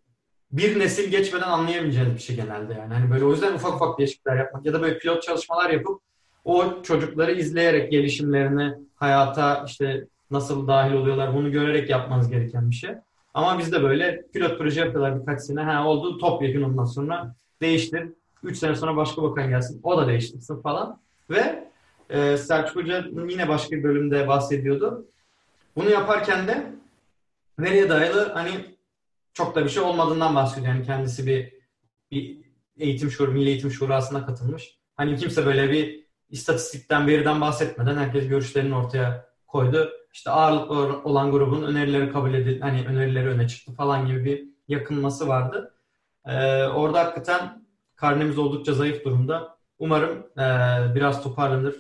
bir 0.53 0.79
nesil 0.79 1.11
geçmeden 1.11 1.49
anlayabileceğiniz 1.49 2.15
bir 2.15 2.21
şey 2.21 2.37
genelde 2.37 2.75
yani. 2.75 2.95
Hani 2.95 3.11
böyle 3.11 3.25
o 3.25 3.31
yüzden 3.31 3.55
ufak 3.55 3.75
ufak 3.75 3.99
değişiklikler 3.99 4.37
yapmak 4.37 4.67
ya 4.67 4.73
da 4.73 4.83
böyle 4.83 4.99
pilot 4.99 5.23
çalışmalar 5.23 5.71
yapıp 5.71 6.03
o 6.45 6.83
çocukları 6.83 7.33
izleyerek 7.33 7.91
gelişimlerini 7.91 8.75
hayata 8.97 9.65
işte 9.67 10.07
nasıl 10.31 10.69
dahil 10.69 10.93
oluyorlar 10.93 11.35
bunu 11.35 11.53
görerek 11.53 11.91
yapmanız 11.91 12.31
gereken 12.31 12.71
bir 12.71 12.75
şey. 12.75 12.91
Ama 13.35 13.59
bizde 13.59 13.83
böyle 13.83 14.23
pilot 14.33 14.59
proje 14.59 14.81
yapıyorlar 14.81 15.21
birkaç 15.21 15.41
sene. 15.41 15.61
Ha 15.61 15.87
oldu 15.87 16.19
topyekun 16.19 16.63
ondan 16.63 16.85
sonra 16.85 17.35
değiştir. 17.61 18.09
3 18.43 18.59
sene 18.59 18.75
sonra 18.75 18.97
başka 18.97 19.23
bakan 19.23 19.49
gelsin. 19.49 19.81
O 19.83 19.99
da 19.99 20.09
değiştirsin 20.09 20.63
falan. 20.63 21.01
Ve 21.31 21.69
e, 22.11 22.37
Selçuk 22.37 22.77
Hoca 22.77 23.05
yine 23.29 23.49
başka 23.49 23.77
bir 23.77 23.83
bölümde 23.83 24.29
bahsediyordu. 24.29 25.07
Bunu 25.77 25.91
yaparken 25.91 26.49
de 26.49 26.73
nereye 27.59 27.89
dayalı 27.89 28.33
hani 28.33 28.51
çok 29.35 29.55
da 29.55 29.65
bir 29.65 29.71
şey 29.71 29.83
olmadığından 29.83 30.35
bahsediyor. 30.35 30.75
Yani 30.75 30.87
kendisi 30.87 31.27
bir, 31.27 31.53
bir 32.11 32.39
eğitim 32.79 33.11
şuuru, 33.11 33.33
milli 33.33 33.49
eğitim 33.49 33.71
şurasına 33.71 34.27
katılmış. 34.27 34.77
Hani 34.97 35.17
kimse 35.17 35.47
böyle 35.47 35.71
bir 35.71 36.05
istatistikten, 36.31 37.07
veriden 37.07 37.41
bahsetmeden 37.41 37.97
herkes 37.97 38.29
görüşlerini 38.29 38.75
ortaya 38.75 39.27
koydu. 39.47 39.91
İşte 40.13 40.31
ağırlıklı 40.31 41.03
olan 41.05 41.31
grubun 41.31 41.63
önerileri 41.63 42.13
kabul 42.13 42.35
edildi, 42.35 42.61
hani 42.61 42.87
önerileri 42.87 43.29
öne 43.29 43.49
çıktı 43.49 43.73
falan 43.73 44.07
gibi 44.07 44.25
bir 44.25 44.45
yakınması 44.69 45.29
vardı. 45.29 45.75
Ee, 46.27 46.65
orada 46.65 47.01
hakikaten 47.01 47.65
karnemiz 47.97 48.39
oldukça 48.39 48.73
zayıf 48.73 49.05
durumda. 49.05 49.57
Umarım 49.79 50.19
e, 50.19 50.45
biraz 50.95 51.23
toparlanır. 51.23 51.75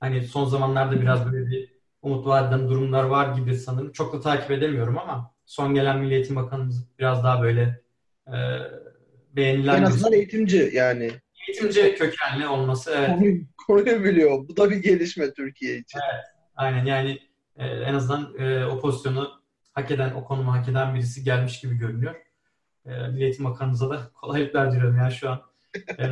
Hani 0.00 0.22
son 0.22 0.44
zamanlarda 0.44 1.00
biraz 1.00 1.32
böyle 1.32 1.46
bir 1.46 1.74
umut 2.02 2.26
vadeden 2.26 2.68
durumlar 2.68 3.04
var 3.04 3.36
gibi 3.36 3.56
sanırım. 3.56 3.92
Çok 3.92 4.12
da 4.12 4.20
takip 4.20 4.50
edemiyorum 4.50 4.98
ama 4.98 5.30
son 5.46 5.74
gelen 5.74 5.98
Milli 5.98 6.14
Eğitim 6.14 6.36
Bakanımız 6.36 6.88
biraz 6.98 7.24
daha 7.24 7.42
böyle 7.42 7.80
e, 8.28 8.36
beğenilen... 9.32 9.78
En 9.78 9.82
azından 9.82 10.12
eğitimci 10.12 10.70
yani. 10.74 11.10
Eğitimci 11.48 11.94
kökenli 11.94 12.46
olması. 12.46 12.90
Evet. 12.96 13.40
Konuyu, 13.66 13.84
konuyu 13.84 14.04
biliyor. 14.04 14.48
Bu 14.48 14.56
da 14.56 14.70
bir 14.70 14.76
gelişme 14.76 15.32
Türkiye 15.32 15.78
için. 15.78 16.00
Evet. 16.12 16.24
Aynen 16.56 16.84
yani 16.84 17.18
e, 17.56 17.66
en 17.66 17.94
azından 17.94 18.34
e, 18.38 18.66
o 18.66 18.80
pozisyonu 18.80 19.30
hak 19.72 19.90
eden, 19.90 20.14
o 20.14 20.24
konumu 20.24 20.52
hak 20.52 20.68
eden 20.68 20.94
birisi 20.94 21.24
gelmiş 21.24 21.60
gibi 21.60 21.78
görünüyor. 21.78 22.14
E, 22.86 23.08
Milli 23.08 23.24
Eğitim 23.24 23.44
Bakanımıza 23.44 23.90
da 23.90 24.10
kolaylıklar 24.14 24.72
diliyorum 24.72 24.96
yani 24.96 25.12
şu 25.12 25.30
an. 25.30 25.42
E, 25.98 26.08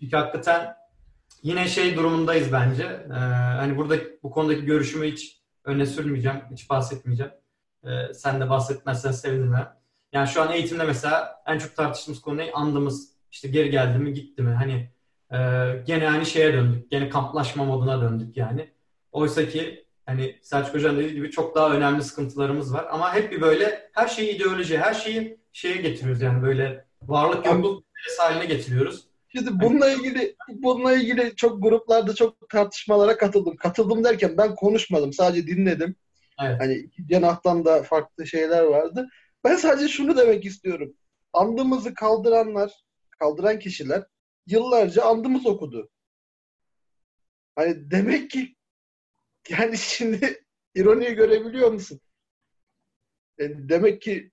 çünkü 0.00 0.16
hakikaten 0.16 0.74
yine 1.42 1.68
şey 1.68 1.96
durumundayız 1.96 2.52
bence. 2.52 2.84
E, 3.10 3.12
hani 3.12 3.76
burada 3.76 3.96
bu 4.22 4.30
konudaki 4.30 4.64
görüşümü 4.64 5.12
hiç 5.12 5.42
öne 5.64 5.86
sürmeyeceğim, 5.86 6.40
hiç 6.52 6.70
bahsetmeyeceğim. 6.70 7.32
E, 7.84 8.14
sen 8.14 8.40
de 8.40 8.50
bahsetmezsen 8.50 9.12
sevinirim. 9.12 9.54
Yani 10.12 10.28
şu 10.28 10.42
an 10.42 10.52
eğitimde 10.52 10.84
mesela 10.84 11.42
en 11.46 11.58
çok 11.58 11.76
tartıştığımız 11.76 12.20
konu 12.20 12.36
ne? 12.36 12.52
Andımız 12.52 13.12
işte 13.30 13.48
geri 13.48 13.70
geldi 13.70 13.98
mi, 13.98 14.12
gitti 14.14 14.42
mi? 14.42 14.50
Hani 14.50 14.90
e, 15.32 15.38
gene 15.86 16.10
aynı 16.10 16.26
şeye 16.26 16.52
döndük. 16.52 16.90
Gene 16.90 17.08
kamplaşma 17.08 17.64
moduna 17.64 18.02
döndük 18.02 18.36
yani. 18.36 18.68
Oysa 19.12 19.48
ki 19.48 19.84
hani 20.06 20.38
Selçuk 20.42 20.74
Hoca'nın 20.74 20.98
dediği 20.98 21.14
gibi 21.14 21.30
çok 21.30 21.54
daha 21.54 21.74
önemli 21.74 22.02
sıkıntılarımız 22.02 22.74
var. 22.74 22.86
Ama 22.90 23.14
hep 23.14 23.32
bir 23.32 23.40
böyle 23.40 23.90
her 23.92 24.08
şeyi 24.08 24.36
ideoloji, 24.36 24.78
her 24.78 24.94
şeyi 24.94 25.38
şeye 25.52 25.76
getiriyoruz 25.76 26.22
yani 26.22 26.42
böyle 26.42 26.84
varlık 27.02 27.46
yokluk 27.46 27.84
haline 28.18 28.44
getiriyoruz. 28.44 29.06
Şimdi 29.28 29.60
bununla 29.60 29.90
ilgili 29.90 30.36
bununla 30.48 30.92
ilgili 30.92 31.36
çok 31.36 31.62
gruplarda 31.62 32.14
çok 32.14 32.48
tartışmalara 32.48 33.16
katıldım. 33.16 33.56
Katıldım 33.56 34.04
derken 34.04 34.36
ben 34.38 34.54
konuşmadım. 34.54 35.12
Sadece 35.12 35.46
dinledim. 35.46 35.94
Evet. 36.42 36.60
Hani 36.60 36.90
cenahtan 37.06 37.64
da 37.64 37.82
farklı 37.82 38.26
şeyler 38.26 38.62
vardı. 38.62 39.08
Ben 39.44 39.56
sadece 39.56 39.88
şunu 39.88 40.16
demek 40.16 40.44
istiyorum. 40.44 40.94
Andımızı 41.32 41.94
kaldıranlar, 41.94 42.72
kaldıran 43.18 43.58
kişiler 43.58 44.02
yıllarca 44.46 45.04
andımız 45.04 45.46
okudu. 45.46 45.90
Hani 47.54 47.90
demek 47.90 48.30
ki 48.30 48.56
yani 49.48 49.78
şimdi 49.78 50.44
ironiyi 50.74 51.14
görebiliyor 51.14 51.72
musun? 51.72 52.00
Yani 53.38 53.52
e, 53.52 53.68
demek 53.68 54.02
ki 54.02 54.30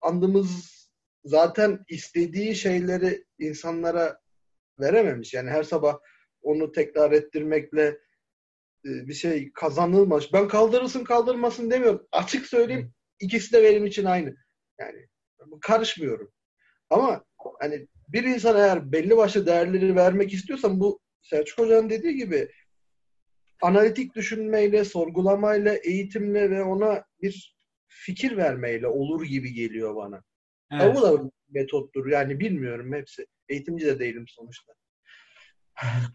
andımız 0.00 0.76
zaten 1.24 1.84
istediği 1.88 2.54
şeyleri 2.54 3.24
insanlara 3.38 4.20
verememiş. 4.80 5.34
Yani 5.34 5.50
her 5.50 5.62
sabah 5.62 5.98
onu 6.42 6.72
tekrar 6.72 7.12
ettirmekle 7.12 7.86
e, 8.84 8.90
bir 9.08 9.14
şey 9.14 9.52
kazanılmaz. 9.52 10.32
Ben 10.32 10.48
kaldırırsın 10.48 11.04
kaldırmasın 11.04 11.70
demiyorum. 11.70 12.06
Açık 12.12 12.46
söyleyeyim 12.46 12.94
ikisi 13.20 13.52
de 13.52 13.62
benim 13.62 13.86
için 13.86 14.04
aynı. 14.04 14.36
Yani 14.80 15.06
karışmıyorum. 15.60 16.32
Ama 16.90 17.24
hani 17.60 17.88
bir 18.08 18.24
insan 18.24 18.56
eğer 18.56 18.92
belli 18.92 19.16
başlı 19.16 19.46
değerleri 19.46 19.96
vermek 19.96 20.32
istiyorsan 20.32 20.80
bu 20.80 21.00
Selçuk 21.22 21.58
Hoca'nın 21.58 21.90
dediği 21.90 22.16
gibi 22.16 22.48
analitik 23.62 24.14
düşünmeyle, 24.14 24.84
sorgulamayla, 24.84 25.74
eğitimle 25.74 26.50
ve 26.50 26.62
ona 26.62 27.04
bir 27.22 27.56
fikir 27.88 28.36
vermeyle 28.36 28.86
olur 28.86 29.24
gibi 29.24 29.52
geliyor 29.52 29.96
bana. 29.96 30.22
Evet. 30.72 30.96
Bu 30.96 31.02
da 31.02 31.30
metottur. 31.48 32.06
Yani 32.06 32.40
bilmiyorum 32.40 32.92
hepsi. 32.92 33.26
Eğitimci 33.48 33.86
de 33.86 33.98
değilim 33.98 34.24
sonuçta. 34.28 34.72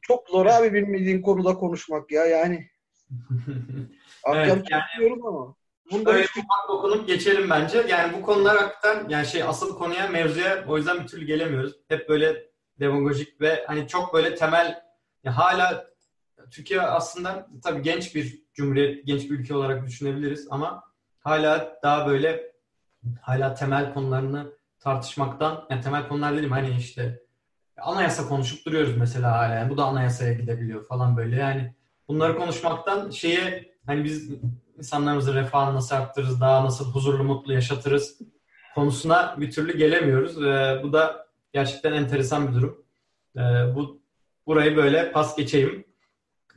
Çok 0.01 0.29
zor 0.29 0.45
abi 0.45 0.73
bilmediğin 0.73 1.21
konuda 1.21 1.53
konuşmak 1.53 2.11
ya 2.11 2.25
yani. 2.25 2.67
evet, 4.27 4.63
yani, 4.69 5.13
ama. 5.27 5.55
Bunda 5.91 6.11
Öyle 6.11 6.23
hiçbir... 6.23 6.41
ufak 6.41 6.69
dokunup 6.69 7.07
geçelim 7.07 7.49
bence. 7.49 7.85
Yani 7.89 8.13
bu 8.13 8.21
konular 8.21 8.57
hakikaten 8.57 9.09
yani 9.09 9.25
şey 9.25 9.43
asıl 9.43 9.77
konuya 9.77 10.07
mevzuya 10.07 10.65
o 10.67 10.77
yüzden 10.77 10.99
bir 11.03 11.07
türlü 11.07 11.25
gelemiyoruz. 11.25 11.73
Hep 11.87 12.09
böyle 12.09 12.45
demagojik 12.79 13.41
ve 13.41 13.63
hani 13.67 13.87
çok 13.87 14.13
böyle 14.13 14.35
temel 14.35 14.83
ya 15.23 15.37
hala 15.37 15.85
Türkiye 16.51 16.81
aslında 16.81 17.47
tabii 17.63 17.81
genç 17.81 18.15
bir 18.15 18.41
cumhuriyet, 18.53 19.07
genç 19.07 19.23
bir 19.23 19.39
ülke 19.39 19.55
olarak 19.55 19.87
düşünebiliriz 19.87 20.47
ama 20.49 20.83
hala 21.19 21.79
daha 21.83 22.07
böyle 22.07 22.51
hala 23.21 23.53
temel 23.53 23.93
konularını 23.93 24.51
tartışmaktan, 24.79 25.65
yani 25.69 25.81
temel 25.81 26.07
konular 26.07 26.37
dedim 26.37 26.51
hani 26.51 26.75
işte 26.77 27.21
anayasa 27.77 28.27
konuşup 28.27 28.65
duruyoruz 28.65 28.97
mesela 28.97 29.31
hala. 29.31 29.53
Yani 29.53 29.69
bu 29.69 29.77
da 29.77 29.85
anayasaya 29.85 30.33
gidebiliyor 30.33 30.85
falan 30.85 31.17
böyle. 31.17 31.35
Yani 31.35 31.73
bunları 32.07 32.37
konuşmaktan 32.37 33.09
şeye 33.09 33.71
hani 33.85 34.03
biz 34.03 34.29
insanlarımızın 34.82 35.36
refahını 35.36 35.75
nasıl 35.75 35.95
arttırırız, 35.95 36.41
daha 36.41 36.65
nasıl 36.65 36.93
huzurlu 36.93 37.23
mutlu 37.23 37.53
yaşatırız 37.53 38.17
konusuna 38.75 39.36
bir 39.41 39.51
türlü 39.51 39.77
gelemiyoruz. 39.77 40.38
Ee, 40.43 40.79
bu 40.84 40.93
da 40.93 41.27
gerçekten 41.53 41.93
enteresan 41.93 42.47
bir 42.47 42.53
durum. 42.53 42.86
Ee, 43.38 43.41
bu 43.75 44.01
burayı 44.47 44.75
böyle 44.75 45.11
pas 45.11 45.38
geçeyim. 45.38 45.86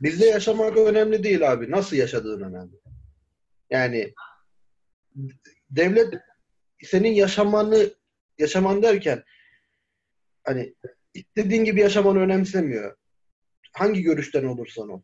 Bizde 0.01 0.25
yaşamak 0.25 0.77
önemli 0.77 1.23
değil 1.23 1.51
abi. 1.51 1.71
Nasıl 1.71 1.95
yaşadığın 1.95 2.41
önemli. 2.41 2.75
Yani 3.69 4.13
devlet 5.69 6.13
senin 6.83 7.11
yaşamanı 7.11 7.89
yaşaman 8.37 8.83
derken 8.83 9.23
hani 10.43 10.75
istediğin 11.13 11.63
gibi 11.63 11.81
yaşamanı 11.81 12.19
önemsemiyor. 12.19 12.95
Hangi 13.73 14.01
görüşten 14.01 14.43
olursan 14.43 14.89
ol. 14.89 15.01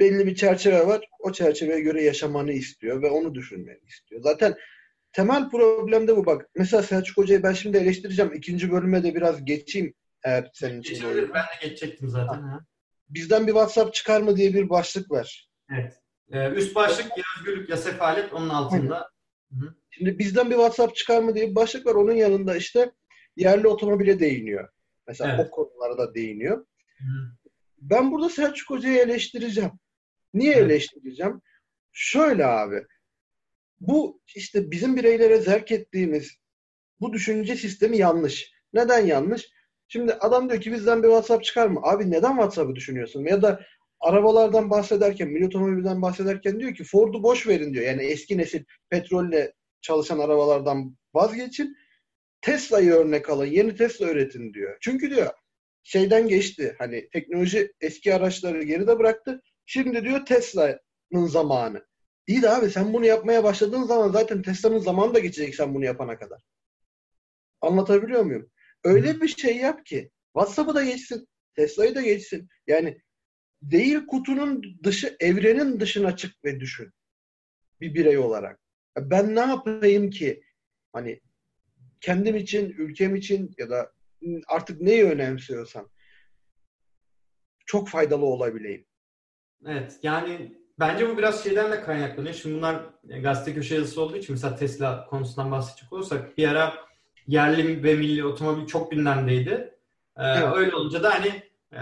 Belli 0.00 0.26
bir 0.26 0.34
çerçeve 0.34 0.86
var. 0.86 1.08
O 1.18 1.32
çerçeveye 1.32 1.80
göre 1.80 2.02
yaşamanı 2.02 2.52
istiyor 2.52 3.02
ve 3.02 3.10
onu 3.10 3.34
düşünmeni 3.34 3.80
istiyor. 3.86 4.20
Zaten 4.22 4.54
temel 5.12 5.50
problem 5.50 6.08
de 6.08 6.16
bu 6.16 6.26
bak. 6.26 6.48
Mesela 6.54 6.82
Selçuk 6.82 7.16
Hoca'yı 7.16 7.42
ben 7.42 7.52
şimdi 7.52 7.76
eleştireceğim. 7.76 8.32
İkinci 8.32 8.72
bölüme 8.72 9.02
de 9.02 9.14
biraz 9.14 9.44
geçeyim 9.44 9.94
eğer 10.24 10.50
senin 10.54 10.80
için. 10.80 10.94
Geçebilir. 10.94 11.30
Ben 11.34 11.42
de 11.42 11.68
geçecektim 11.68 12.08
zaten. 12.08 12.42
Ha. 12.42 12.60
Bizden 13.08 13.46
bir 13.46 13.52
WhatsApp 13.52 13.94
çıkar 13.94 14.20
mı 14.20 14.36
diye 14.36 14.54
bir 14.54 14.68
başlık 14.68 15.10
var. 15.10 15.50
Evet. 15.70 15.94
Ee, 16.32 16.50
üst 16.50 16.74
başlık 16.74 17.18
ya 17.18 17.24
özgürlük 17.38 17.68
ya 17.68 17.76
sefalet 17.76 18.32
onun 18.32 18.48
altında. 18.48 19.10
Hı. 19.50 19.74
Şimdi 19.90 20.18
bizden 20.18 20.50
bir 20.50 20.54
WhatsApp 20.54 20.96
çıkar 20.96 21.22
mı 21.22 21.34
diye 21.34 21.50
bir 21.50 21.54
başlık 21.54 21.86
var. 21.86 21.94
Onun 21.94 22.12
yanında 22.12 22.56
işte 22.56 22.92
yerli 23.36 23.68
otomobile 23.68 24.20
değiniyor. 24.20 24.68
Mesela 25.06 25.34
evet. 25.34 25.46
o 25.46 25.50
konulara 25.50 25.98
da 25.98 26.14
değiniyor. 26.14 26.66
Hı. 26.98 27.04
Ben 27.78 28.12
burada 28.12 28.28
Selçuk 28.28 28.70
Hoca'yı 28.70 28.98
eleştireceğim. 28.98 29.72
Niye 30.34 30.52
evet. 30.52 30.70
eleştireceğim? 30.70 31.40
Şöyle 31.92 32.46
abi. 32.46 32.82
Bu 33.80 34.20
işte 34.34 34.70
bizim 34.70 34.96
bireylere 34.96 35.40
zerk 35.40 35.72
ettiğimiz 35.72 36.36
bu 37.00 37.12
düşünce 37.12 37.56
sistemi 37.56 37.96
yanlış. 37.96 38.52
Neden 38.72 39.06
yanlış? 39.06 39.48
Şimdi 39.88 40.12
adam 40.12 40.50
diyor 40.50 40.60
ki 40.60 40.72
bizden 40.72 41.02
bir 41.02 41.08
WhatsApp 41.08 41.44
çıkar 41.44 41.66
mı? 41.66 41.80
Abi 41.82 42.10
neden 42.10 42.30
WhatsApp'ı 42.30 42.74
düşünüyorsun? 42.74 43.24
Ya 43.24 43.42
da 43.42 43.60
arabalardan 44.00 44.70
bahsederken, 44.70 45.28
milli 45.28 45.46
otomobilden 45.46 46.02
bahsederken 46.02 46.60
diyor 46.60 46.74
ki 46.74 46.84
Ford'u 46.84 47.22
boş 47.22 47.46
verin 47.46 47.74
diyor. 47.74 47.84
Yani 47.84 48.02
eski 48.02 48.38
nesil 48.38 48.64
petrolle 48.90 49.52
çalışan 49.80 50.18
arabalardan 50.18 50.96
vazgeçin. 51.14 51.76
Tesla'yı 52.40 52.92
örnek 52.92 53.30
alın. 53.30 53.46
Yeni 53.46 53.76
Tesla 53.76 54.10
üretin 54.10 54.54
diyor. 54.54 54.76
Çünkü 54.80 55.10
diyor 55.10 55.30
şeyden 55.82 56.28
geçti. 56.28 56.74
Hani 56.78 57.08
teknoloji 57.10 57.72
eski 57.80 58.14
araçları 58.14 58.62
geride 58.62 58.98
bıraktı. 58.98 59.42
Şimdi 59.66 60.04
diyor 60.04 60.26
Tesla'nın 60.26 61.26
zamanı. 61.26 61.86
İyi 62.26 62.42
de 62.42 62.50
abi 62.50 62.70
sen 62.70 62.92
bunu 62.92 63.06
yapmaya 63.06 63.44
başladığın 63.44 63.82
zaman 63.82 64.08
zaten 64.08 64.42
Tesla'nın 64.42 64.78
zamanı 64.78 65.14
da 65.14 65.18
geçecek 65.18 65.54
sen 65.54 65.74
bunu 65.74 65.84
yapana 65.84 66.18
kadar. 66.18 66.42
Anlatabiliyor 67.60 68.22
muyum? 68.22 68.50
Öyle 68.84 69.20
bir 69.20 69.28
şey 69.28 69.56
yap 69.56 69.86
ki 69.86 70.10
WhatsApp'ı 70.32 70.74
da 70.74 70.84
geçsin, 70.84 71.28
Tesla'yı 71.54 71.94
da 71.94 72.02
geçsin. 72.02 72.48
Yani 72.66 73.00
değil 73.62 74.06
kutunun 74.06 74.80
dışı, 74.84 75.16
evrenin 75.20 75.80
dışına 75.80 76.16
çık 76.16 76.44
ve 76.44 76.60
düşün. 76.60 76.92
Bir 77.80 77.94
birey 77.94 78.18
olarak. 78.18 78.60
Ben 78.98 79.34
ne 79.34 79.40
yapayım 79.40 80.10
ki? 80.10 80.44
Hani 80.92 81.20
kendim 82.00 82.36
için, 82.36 82.70
ülkem 82.70 83.16
için 83.16 83.54
ya 83.58 83.70
da 83.70 83.92
artık 84.48 84.80
neyi 84.80 85.04
önemsiyorsam 85.04 85.90
çok 87.66 87.88
faydalı 87.88 88.24
olabileyim. 88.24 88.86
Evet 89.66 89.98
yani 90.02 90.54
bence 90.78 91.08
bu 91.08 91.18
biraz 91.18 91.44
şeyden 91.44 91.72
de 91.72 91.80
kaynaklanıyor. 91.82 92.34
Şimdi 92.34 92.56
bunlar 92.56 92.82
gazete 93.04 93.54
köşe 93.54 93.74
yazısı 93.74 94.02
olduğu 94.02 94.16
için 94.16 94.32
mesela 94.32 94.56
Tesla 94.56 95.06
konusundan 95.06 95.50
bahsedecek 95.50 95.92
olursak 95.92 96.38
bir 96.38 96.48
ara 96.48 96.74
yerli 97.26 97.82
ve 97.82 97.94
milli 97.94 98.24
otomobil 98.24 98.66
çok 98.66 98.90
gündemdeydi. 98.90 99.50
Ee, 100.16 100.22
evet. 100.22 100.56
Öyle 100.56 100.76
olunca 100.76 101.02
da 101.02 101.14
hani 101.14 101.42
e, 101.72 101.80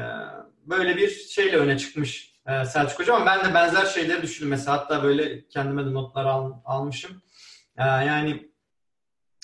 böyle 0.67 0.97
bir 0.97 1.09
şeyle 1.09 1.57
öne 1.57 1.79
çıkmış 1.79 2.35
e, 2.47 2.65
Selçuk 2.65 3.01
Hoca 3.01 3.15
ama 3.15 3.27
ben 3.27 3.51
de 3.51 3.55
benzer 3.55 3.87
şeyleri 3.87 4.23
düşündüm. 4.23 4.51
Mesela 4.51 4.77
hatta 4.77 5.03
böyle 5.03 5.49
kendime 5.49 5.87
de 5.87 5.93
notlar 5.93 6.25
al, 6.25 6.53
almışım. 6.65 7.23
E, 7.79 7.83
yani 7.85 8.51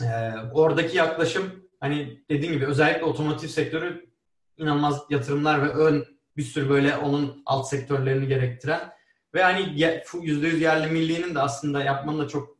e, 0.02 0.32
oradaki 0.52 0.96
yaklaşım 0.96 1.64
hani 1.80 2.22
dediğim 2.30 2.54
gibi 2.54 2.66
özellikle 2.66 3.04
otomotiv 3.04 3.48
sektörü 3.48 4.08
inanılmaz 4.56 5.02
yatırımlar 5.10 5.62
ve 5.62 5.68
ön 5.68 6.17
bir 6.38 6.42
sürü 6.42 6.68
böyle 6.68 6.96
onun 6.96 7.42
alt 7.46 7.68
sektörlerini 7.68 8.28
gerektiren 8.28 8.92
ve 9.34 9.42
hani 9.42 9.86
yüzde 10.22 10.46
yüz 10.46 10.60
yerli 10.60 10.92
milliğinin 10.92 11.34
de 11.34 11.40
aslında 11.40 11.82
yapmanın 11.82 12.18
da 12.18 12.28
çok 12.28 12.58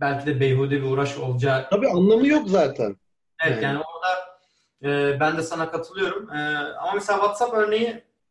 belki 0.00 0.26
de 0.26 0.40
beyhude 0.40 0.82
bir 0.82 0.90
uğraş 0.90 1.18
olacağı. 1.18 1.70
Tabii 1.70 1.88
anlamı 1.88 2.26
yok 2.26 2.48
zaten. 2.48 2.96
Evet 3.46 3.62
yani, 3.62 3.74
yani 3.74 3.84
orada 3.84 4.38
e, 4.82 5.20
ben 5.20 5.36
de 5.36 5.42
sana 5.42 5.70
katılıyorum. 5.70 6.30
E, 6.30 6.56
ama 6.58 6.92
mesela 6.94 7.18
WhatsApp 7.18 7.54
örneği 7.54 7.86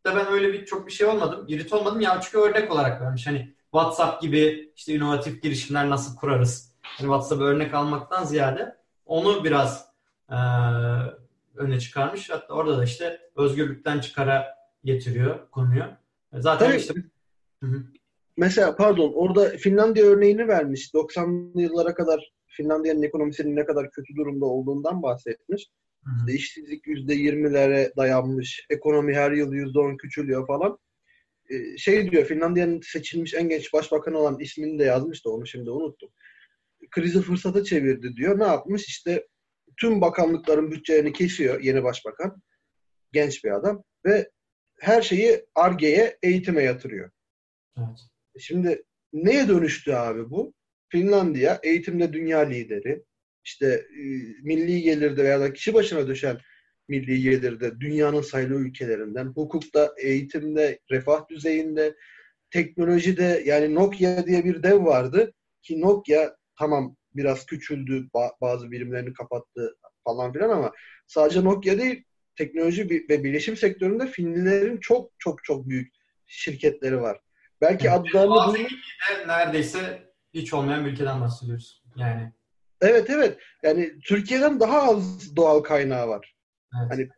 de 0.06 0.16
ben 0.16 0.28
öyle 0.28 0.54
bir 0.54 0.66
çok 0.66 0.88
bir 0.88 0.92
şey 0.92 1.08
olmadım. 1.08 1.46
İrit 1.48 1.74
olmadım 1.74 2.02
ya 2.02 2.20
çünkü 2.22 2.38
örnek 2.38 2.72
olarak 2.72 3.02
vermiş. 3.02 3.28
Hani 3.28 3.56
WhatsApp 3.72 4.22
gibi 4.22 4.72
işte 4.76 4.94
inovatif 4.94 5.44
girişimler 5.44 5.90
nasıl 5.90 6.16
kurarız? 6.16 6.74
Hani 6.82 7.06
WhatsApp 7.06 7.42
örnek 7.42 7.74
almaktan 7.74 8.24
ziyade 8.24 8.78
onu 9.06 9.44
biraz 9.44 9.86
e, 10.30 10.38
öne 11.56 11.80
çıkarmış. 11.80 12.30
Hatta 12.30 12.54
orada 12.54 12.78
da 12.78 12.84
işte 12.84 13.20
özgürlükten 13.36 14.00
çıkara 14.00 14.57
getiriyor 14.88 15.50
konuyu. 15.52 15.84
Zaten 16.34 16.68
Tabii. 16.68 16.78
işte 16.78 16.94
Hı-hı. 17.64 17.84
Mesela 18.38 18.76
pardon 18.76 19.14
orada 19.16 19.50
Finlandiya 19.50 20.06
örneğini 20.06 20.48
vermiş. 20.48 20.94
90'lı 20.94 21.62
yıllara 21.62 21.94
kadar 21.94 22.32
Finlandiya'nın 22.48 23.04
ekonomisinin 23.04 23.56
ne 23.56 23.66
kadar 23.66 23.92
kötü 23.92 24.16
durumda 24.16 24.46
olduğundan 24.46 25.04
bahsetmiş. 25.04 25.68
İşte 26.20 26.34
işsizlik 26.34 26.86
%20'lere 26.86 27.96
dayanmış. 27.98 28.66
Ekonomi 28.70 29.16
her 29.16 29.32
yıl 29.32 29.54
%10 29.54 29.98
küçülüyor 29.98 30.48
falan. 30.48 30.78
Ee, 31.50 31.78
şey 31.78 32.12
diyor 32.12 32.26
Finlandiya'nın 32.26 32.82
seçilmiş 32.82 33.34
en 33.34 33.50
genç 33.50 33.74
başbakanı 33.74 34.18
olan 34.18 34.40
ismini 34.40 34.80
de 34.80 34.84
yazmış 34.84 35.26
da 35.26 35.30
onu 35.30 35.48
şimdi 35.48 35.70
unuttum. 35.70 36.10
Krizi 36.92 37.22
fırsata 37.22 37.64
çevirdi 37.64 38.16
diyor. 38.16 38.40
Ne 38.40 38.44
yapmış? 38.44 38.86
İşte 38.88 39.28
tüm 39.78 40.02
bakanlıkların 40.02 40.72
bütçelerini 40.72 41.14
kesiyor 41.14 41.62
yeni 41.62 41.84
başbakan. 41.84 42.42
Genç 43.12 43.44
bir 43.44 43.52
adam. 43.52 43.84
Ve 44.06 44.30
her 44.80 45.02
şeyi 45.02 45.46
ARGE'ye, 45.56 46.18
eğitime 46.24 46.64
yatırıyor. 46.64 47.12
Evet. 47.78 48.00
Şimdi 48.40 48.84
neye 49.14 49.48
dönüştü 49.48 49.92
abi 49.94 50.30
bu? 50.30 50.54
Finlandiya 50.90 51.60
eğitimde 51.64 52.14
dünya 52.14 52.40
lideri. 52.40 53.04
İşte 53.44 53.68
e, 53.68 54.04
milli 54.44 54.82
gelirde 54.82 55.24
veya 55.24 55.40
da 55.40 55.54
kişi 55.54 55.74
başına 55.74 56.08
düşen 56.08 56.38
milli 56.88 57.22
gelirde 57.22 57.80
dünyanın 57.80 58.22
sayılı 58.22 58.54
ülkelerinden, 58.54 59.26
hukukta, 59.26 59.94
eğitimde, 59.98 60.80
refah 60.92 61.30
düzeyinde, 61.30 61.96
teknolojide 62.52 63.44
yani 63.46 63.76
Nokia 63.76 64.26
diye 64.28 64.46
bir 64.46 64.64
dev 64.64 64.86
vardı 64.86 65.34
ki 65.62 65.82
Nokia 65.82 66.36
tamam 66.60 66.96
biraz 67.16 67.46
küçüldü, 67.46 68.08
bazı 68.42 68.72
birimlerini 68.72 69.14
kapattı 69.14 69.76
falan 70.04 70.34
filan 70.34 70.50
ama 70.50 70.72
sadece 71.08 71.44
Nokia 71.44 71.78
değil 71.78 72.04
teknoloji 72.38 72.90
ve 73.10 73.24
bilişim 73.24 73.58
sektöründe 73.58 74.08
Finlilerin 74.08 74.78
çok 74.78 75.12
çok 75.20 75.44
çok 75.44 75.70
büyük 75.70 75.94
şirketleri 76.26 77.02
var. 77.02 77.20
Belki 77.62 77.88
evet, 77.88 78.00
adlarını 78.00 78.54
duymak... 78.54 78.72
Neredeyse 79.28 80.12
hiç 80.34 80.54
olmayan 80.54 80.86
bir 80.86 80.92
ülkeden 80.92 81.22
bahsediyoruz. 81.22 81.84
Yani. 81.96 82.34
Evet 82.82 83.10
evet. 83.10 83.38
Yani 83.64 84.00
Türkiye'den 84.00 84.60
daha 84.60 84.82
az 84.82 85.36
doğal 85.36 85.60
kaynağı 85.60 86.08
var. 86.08 86.36
Evet. 86.80 86.92
Hani 86.92 87.10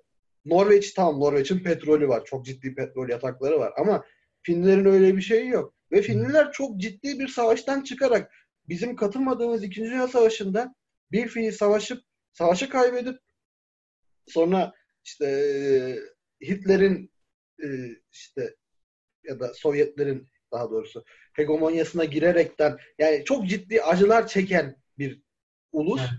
Norveç 0.45 0.93
tam 0.93 1.19
Norveç'in 1.19 1.59
petrolü 1.59 2.07
var. 2.07 2.25
Çok 2.25 2.45
ciddi 2.45 2.75
petrol 2.75 3.09
yatakları 3.09 3.59
var 3.59 3.73
ama 3.77 4.05
Finlilerin 4.41 4.85
öyle 4.85 5.17
bir 5.17 5.21
şeyi 5.21 5.47
yok. 5.47 5.73
Ve 5.91 6.01
Finliler 6.01 6.51
çok 6.51 6.77
ciddi 6.77 7.19
bir 7.19 7.27
savaştan 7.27 7.81
çıkarak 7.81 8.31
bizim 8.69 8.95
katılmadığımız 8.95 9.63
2. 9.63 9.81
Dünya 9.81 10.07
Savaşı'nda 10.07 10.75
bir 11.11 11.27
fiil 11.27 11.51
savaşıp 11.51 12.03
savaşı 12.33 12.69
kaybedip 12.69 13.19
sonra 14.27 14.73
işte 15.09 15.99
Hitler'in 16.41 17.11
işte 18.11 18.55
ya 19.23 19.39
da 19.39 19.53
Sovyetlerin 19.53 20.29
daha 20.51 20.71
doğrusu 20.71 21.03
hegemonyasına 21.33 22.05
girerekten 22.05 22.77
yani 22.99 23.23
çok 23.25 23.47
ciddi 23.47 23.81
acılar 23.81 24.27
çeken 24.27 24.75
bir 24.97 25.21
ulus. 25.71 26.01
Evet. 26.01 26.09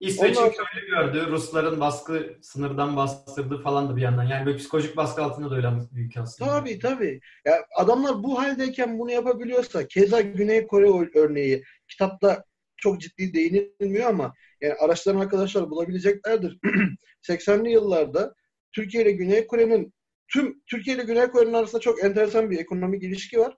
İsveç'in 0.00 0.40
Ondan... 0.40 0.54
öyle 0.76 0.86
gördü. 0.86 1.30
Rusların 1.30 1.80
baskı 1.80 2.38
sınırdan 2.42 2.96
bastırdı 2.96 3.62
falan 3.62 3.88
da 3.88 3.96
bir 3.96 4.02
yandan. 4.02 4.24
Yani 4.24 4.46
böyle 4.46 4.58
psikolojik 4.58 4.96
baskı 4.96 5.22
altında 5.22 5.50
da 5.50 5.56
öyle 5.56 5.68
büyük 5.92 6.16
aslında. 6.16 6.50
Tabii 6.50 6.78
tabii. 6.78 7.20
Ya 7.44 7.66
adamlar 7.76 8.22
bu 8.22 8.42
haldeyken 8.42 8.98
bunu 8.98 9.10
yapabiliyorsa 9.10 9.86
keza 9.86 10.20
Güney 10.20 10.66
Kore 10.66 11.10
örneği 11.14 11.64
kitapta 11.88 12.44
çok 12.80 13.00
ciddi 13.00 13.34
değinilmiyor 13.34 14.08
ama 14.08 14.34
yani 14.60 14.74
araştıran 14.74 15.20
arkadaşlar 15.20 15.70
bulabileceklerdir. 15.70 16.58
80'li 17.28 17.70
yıllarda 17.70 18.34
Türkiye 18.72 19.02
ile 19.02 19.12
Güney 19.12 19.46
Kore'nin 19.46 19.94
tüm 20.32 20.62
Türkiye 20.66 20.96
ile 20.96 21.02
Güney 21.02 21.26
Kore'nin 21.26 21.52
arasında 21.52 21.80
çok 21.80 22.04
enteresan 22.04 22.50
bir 22.50 22.58
ekonomik 22.58 23.02
ilişki 23.02 23.38
var. 23.38 23.56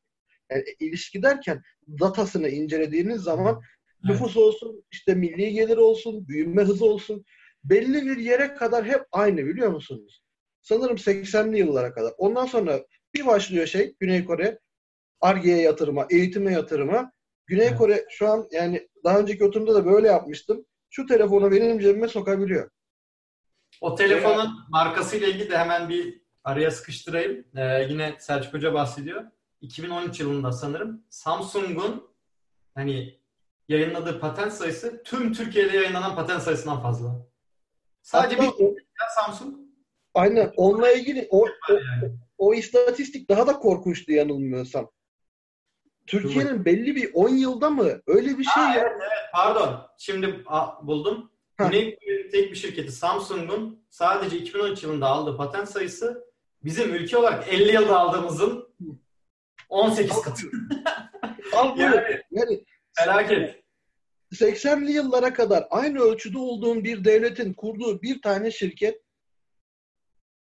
Yani 0.50 0.64
ilişki 0.80 1.22
derken 1.22 1.62
datasını 2.00 2.48
incelediğiniz 2.48 3.22
zaman 3.22 3.54
evet. 3.54 4.10
nüfus 4.10 4.36
olsun, 4.36 4.84
işte 4.92 5.14
milli 5.14 5.52
gelir 5.52 5.76
olsun, 5.76 6.28
büyüme 6.28 6.62
hızı 6.62 6.84
olsun 6.84 7.24
belli 7.64 8.06
bir 8.06 8.16
yere 8.16 8.54
kadar 8.54 8.84
hep 8.84 9.02
aynı 9.12 9.46
biliyor 9.46 9.70
musunuz? 9.70 10.22
Sanırım 10.62 10.96
80'li 10.96 11.58
yıllara 11.58 11.92
kadar. 11.92 12.12
Ondan 12.18 12.46
sonra 12.46 12.84
bir 13.14 13.26
başlıyor 13.26 13.66
şey 13.66 13.94
Güney 14.00 14.24
Kore 14.24 14.58
Arge'ye 15.20 15.60
yatırıma, 15.60 16.06
eğitime 16.10 16.52
yatırıma. 16.52 17.12
Güney 17.52 17.66
evet. 17.66 17.78
Kore 17.78 18.06
şu 18.10 18.28
an 18.28 18.48
yani 18.50 18.88
daha 19.04 19.18
önceki 19.18 19.44
oturumda 19.44 19.74
da 19.74 19.86
böyle 19.86 20.08
yapmıştım. 20.08 20.66
Şu 20.90 21.06
telefonu 21.06 21.50
benim 21.50 21.78
cebime 21.78 22.08
sokabiliyor. 22.08 22.70
O 23.80 23.94
telefonun 23.94 24.38
yani, 24.38 24.50
markasıyla 24.68 25.28
ilgili 25.28 25.50
de 25.50 25.58
hemen 25.58 25.88
bir 25.88 26.22
araya 26.44 26.70
sıkıştırayım. 26.70 27.44
Ee, 27.56 27.86
yine 27.90 28.16
Selçuk 28.18 28.54
Hoca 28.54 28.74
bahsediyor. 28.74 29.24
2013 29.60 30.20
yılında 30.20 30.52
sanırım 30.52 31.04
Samsung'un 31.10 32.10
hani 32.74 33.20
yayınladığı 33.68 34.20
patent 34.20 34.52
sayısı 34.52 35.02
tüm 35.04 35.32
Türkiye'de 35.32 35.76
yayınlanan 35.76 36.14
patent 36.14 36.42
sayısından 36.42 36.82
fazla. 36.82 37.26
Sadece 38.02 38.36
Hatta 38.36 38.58
bir 38.58 38.64
o, 38.64 38.68
ya 38.68 39.08
Samsung. 39.14 39.54
Aynen. 40.14 40.52
Onunla 40.56 40.92
ilgili 40.92 41.28
o, 41.30 41.46
o, 41.46 41.78
o 42.38 42.54
istatistik 42.54 43.28
daha 43.28 43.46
da 43.46 43.58
korkunçtu 43.58 44.12
yanılmıyorsam. 44.12 44.90
Türkiye'nin 46.06 46.64
belli 46.64 46.96
bir 46.96 47.10
10 47.14 47.28
yılda 47.28 47.70
mı? 47.70 48.02
Öyle 48.06 48.38
bir 48.38 48.44
şey 48.44 48.62
ha, 48.62 48.74
ya. 48.74 48.80
Evet, 48.80 48.92
evet, 49.00 49.30
pardon. 49.34 49.86
Şimdi 49.98 50.42
a, 50.46 50.86
buldum. 50.86 51.30
Güney 51.58 51.98
tek 52.32 52.50
bir 52.50 52.56
şirketi 52.56 52.92
Samsung'un 52.92 53.84
sadece 53.90 54.38
2013 54.38 54.82
yılında 54.82 55.06
aldığı 55.06 55.36
patent 55.36 55.68
sayısı 55.68 56.24
bizim 56.64 56.94
ülke 56.94 57.16
olarak 57.16 57.48
50 57.48 57.72
yılda 57.72 57.98
aldığımızın 57.98 58.68
18 59.68 60.20
katı. 60.22 60.46
Al 61.56 61.78
yani, 61.78 62.20
yani 62.30 62.64
felaket. 62.94 63.62
80'li 64.32 64.92
yıllara 64.92 65.32
kadar 65.32 65.66
aynı 65.70 66.00
ölçüde 66.00 66.38
olduğun 66.38 66.84
bir 66.84 67.04
devletin 67.04 67.52
kurduğu 67.52 68.02
bir 68.02 68.22
tane 68.22 68.50
şirket 68.50 69.01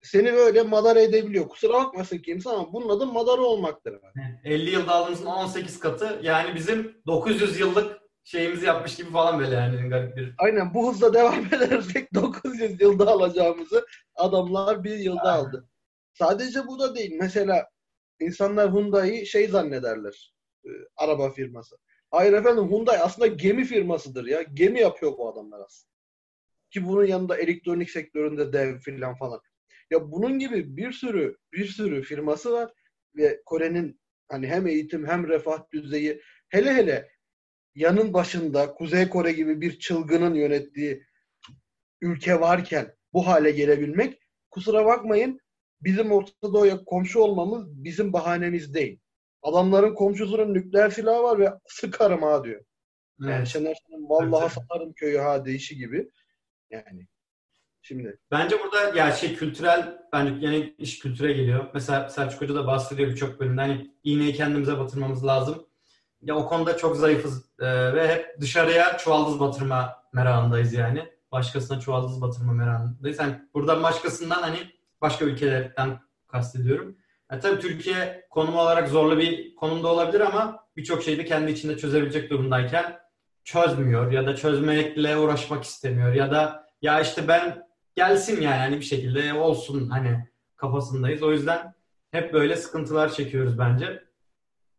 seni 0.02 0.32
böyle 0.32 0.62
madara 0.62 1.00
edebiliyor. 1.00 1.48
Kusura 1.48 1.72
bakmasın 1.72 2.18
kimse 2.18 2.50
ama 2.50 2.72
bunun 2.72 2.88
adı 2.88 3.06
madara 3.06 3.40
olmaktır. 3.40 4.00
50 4.44 4.70
yılda 4.70 4.94
aldığımızın 4.94 5.26
18 5.26 5.80
katı 5.80 6.20
yani 6.22 6.54
bizim 6.54 7.02
900 7.06 7.60
yıllık 7.60 8.00
şeyimizi 8.24 8.66
yapmış 8.66 8.96
gibi 8.96 9.10
falan 9.10 9.40
böyle 9.40 9.54
yani 9.54 9.88
garip 9.88 10.16
bir. 10.16 10.34
Aynen 10.38 10.74
bu 10.74 10.90
hızla 10.90 11.14
devam 11.14 11.46
edersek 11.54 12.14
900 12.14 12.80
yılda 12.80 13.10
alacağımızı 13.10 13.86
adamlar 14.14 14.84
bir 14.84 14.96
yılda 14.96 15.22
Aynen. 15.22 15.44
aldı. 15.44 15.68
Sadece 16.12 16.66
bu 16.66 16.78
da 16.78 16.94
değil. 16.94 17.16
Mesela 17.20 17.68
insanlar 18.20 18.72
Hyundai'yi 18.72 19.26
şey 19.26 19.48
zannederler. 19.48 20.34
E, 20.64 20.68
araba 20.96 21.30
firması. 21.30 21.76
Hayır 22.10 22.32
efendim 22.32 22.70
Hyundai 22.70 22.98
aslında 22.98 23.26
gemi 23.26 23.64
firmasıdır 23.64 24.26
ya. 24.26 24.42
Gemi 24.42 24.80
yapıyor 24.80 25.12
bu 25.18 25.32
adamlar 25.32 25.60
aslında. 25.60 25.90
Ki 26.70 26.86
bunun 26.86 27.04
yanında 27.04 27.36
elektronik 27.36 27.90
sektöründe 27.90 28.52
dev 28.52 28.78
filan 28.78 29.14
falan. 29.14 29.40
Ya 29.90 30.10
bunun 30.12 30.38
gibi 30.38 30.76
bir 30.76 30.92
sürü 30.92 31.36
bir 31.52 31.66
sürü 31.66 32.02
firması 32.02 32.52
var 32.52 32.72
ve 33.16 33.42
Kore'nin 33.46 34.00
hani 34.28 34.46
hem 34.46 34.66
eğitim 34.66 35.06
hem 35.06 35.28
refah 35.28 35.70
düzeyi 35.72 36.20
hele 36.48 36.74
hele 36.74 37.08
yanın 37.74 38.12
başında 38.12 38.74
Kuzey 38.74 39.08
Kore 39.08 39.32
gibi 39.32 39.60
bir 39.60 39.78
çılgının 39.78 40.34
yönettiği 40.34 41.04
ülke 42.00 42.40
varken 42.40 42.94
bu 43.12 43.26
hale 43.26 43.50
gelebilmek 43.50 44.22
kusura 44.50 44.86
bakmayın 44.86 45.40
bizim 45.80 46.12
Orta 46.12 46.54
Doğu'ya 46.54 46.84
komşu 46.84 47.20
olmamız 47.20 47.84
bizim 47.84 48.12
bahanemiz 48.12 48.74
değil. 48.74 49.00
Adamların 49.42 49.94
komşusunun 49.94 50.54
nükleer 50.54 50.90
silahı 50.90 51.22
var 51.22 51.38
ve 51.38 51.52
sıkarım 51.68 52.22
ha 52.22 52.44
diyor. 52.44 52.64
Evet. 53.22 53.30
Yani 53.30 53.46
Şener 53.46 53.74
Şen'in 53.74 54.08
vallahi 54.08 54.42
evet. 54.42 54.52
satarım 54.52 54.92
köyü 54.92 55.18
ha 55.18 55.44
deyişi 55.44 55.76
gibi. 55.76 56.10
Yani 56.70 57.06
şimdi. 57.82 58.18
Bence 58.30 58.56
burada 58.64 58.98
ya 58.98 59.12
şey 59.12 59.34
kültürel 59.34 59.98
bence 60.12 60.46
yani 60.46 60.74
iş 60.78 60.98
kültüre 60.98 61.32
geliyor. 61.32 61.66
Mesela 61.74 62.08
Selçuk 62.08 62.40
Hoca 62.40 62.54
da 62.54 62.66
bahsediyor 62.66 63.10
birçok 63.10 63.40
bölümde 63.40 63.60
hani 63.60 63.90
iğneyi 64.04 64.34
kendimize 64.34 64.78
batırmamız 64.78 65.26
lazım. 65.26 65.66
Ya 66.22 66.36
o 66.36 66.46
konuda 66.46 66.76
çok 66.76 66.96
zayıfız 66.96 67.44
ee, 67.60 67.94
ve 67.94 68.08
hep 68.08 68.40
dışarıya 68.40 68.98
çuvaldız 68.98 69.40
batırma 69.40 69.96
merakındayız 70.12 70.72
yani. 70.72 71.08
Başkasına 71.32 71.80
çuvaldız 71.80 72.20
batırma 72.20 72.52
merakındayız. 72.52 73.18
Yani 73.18 73.34
buradan 73.54 73.82
başkasından 73.82 74.42
hani 74.42 74.58
başka 75.00 75.24
ülkelerden 75.24 76.00
kastediyorum. 76.28 76.96
Yani 77.30 77.40
tabii 77.40 77.60
Türkiye 77.60 78.26
konum 78.30 78.56
olarak 78.56 78.88
zorlu 78.88 79.18
bir 79.18 79.54
konumda 79.54 79.88
olabilir 79.88 80.20
ama 80.20 80.66
birçok 80.76 81.02
şeyi 81.02 81.18
de 81.18 81.24
kendi 81.24 81.50
içinde 81.50 81.76
çözebilecek 81.76 82.30
durumdayken 82.30 82.98
çözmüyor 83.44 84.12
ya 84.12 84.26
da 84.26 84.36
çözmekle 84.36 85.16
uğraşmak 85.16 85.64
istemiyor 85.64 86.12
ya 86.12 86.30
da 86.30 86.66
ya 86.82 87.00
işte 87.00 87.28
ben 87.28 87.69
gelsin 88.00 88.40
yani 88.40 88.56
hani 88.56 88.76
bir 88.76 88.84
şekilde 88.84 89.34
olsun 89.34 89.90
hani 89.90 90.28
kafasındayız. 90.56 91.22
O 91.22 91.32
yüzden 91.32 91.74
hep 92.10 92.32
böyle 92.32 92.56
sıkıntılar 92.56 93.12
çekiyoruz 93.12 93.58
bence. 93.58 94.04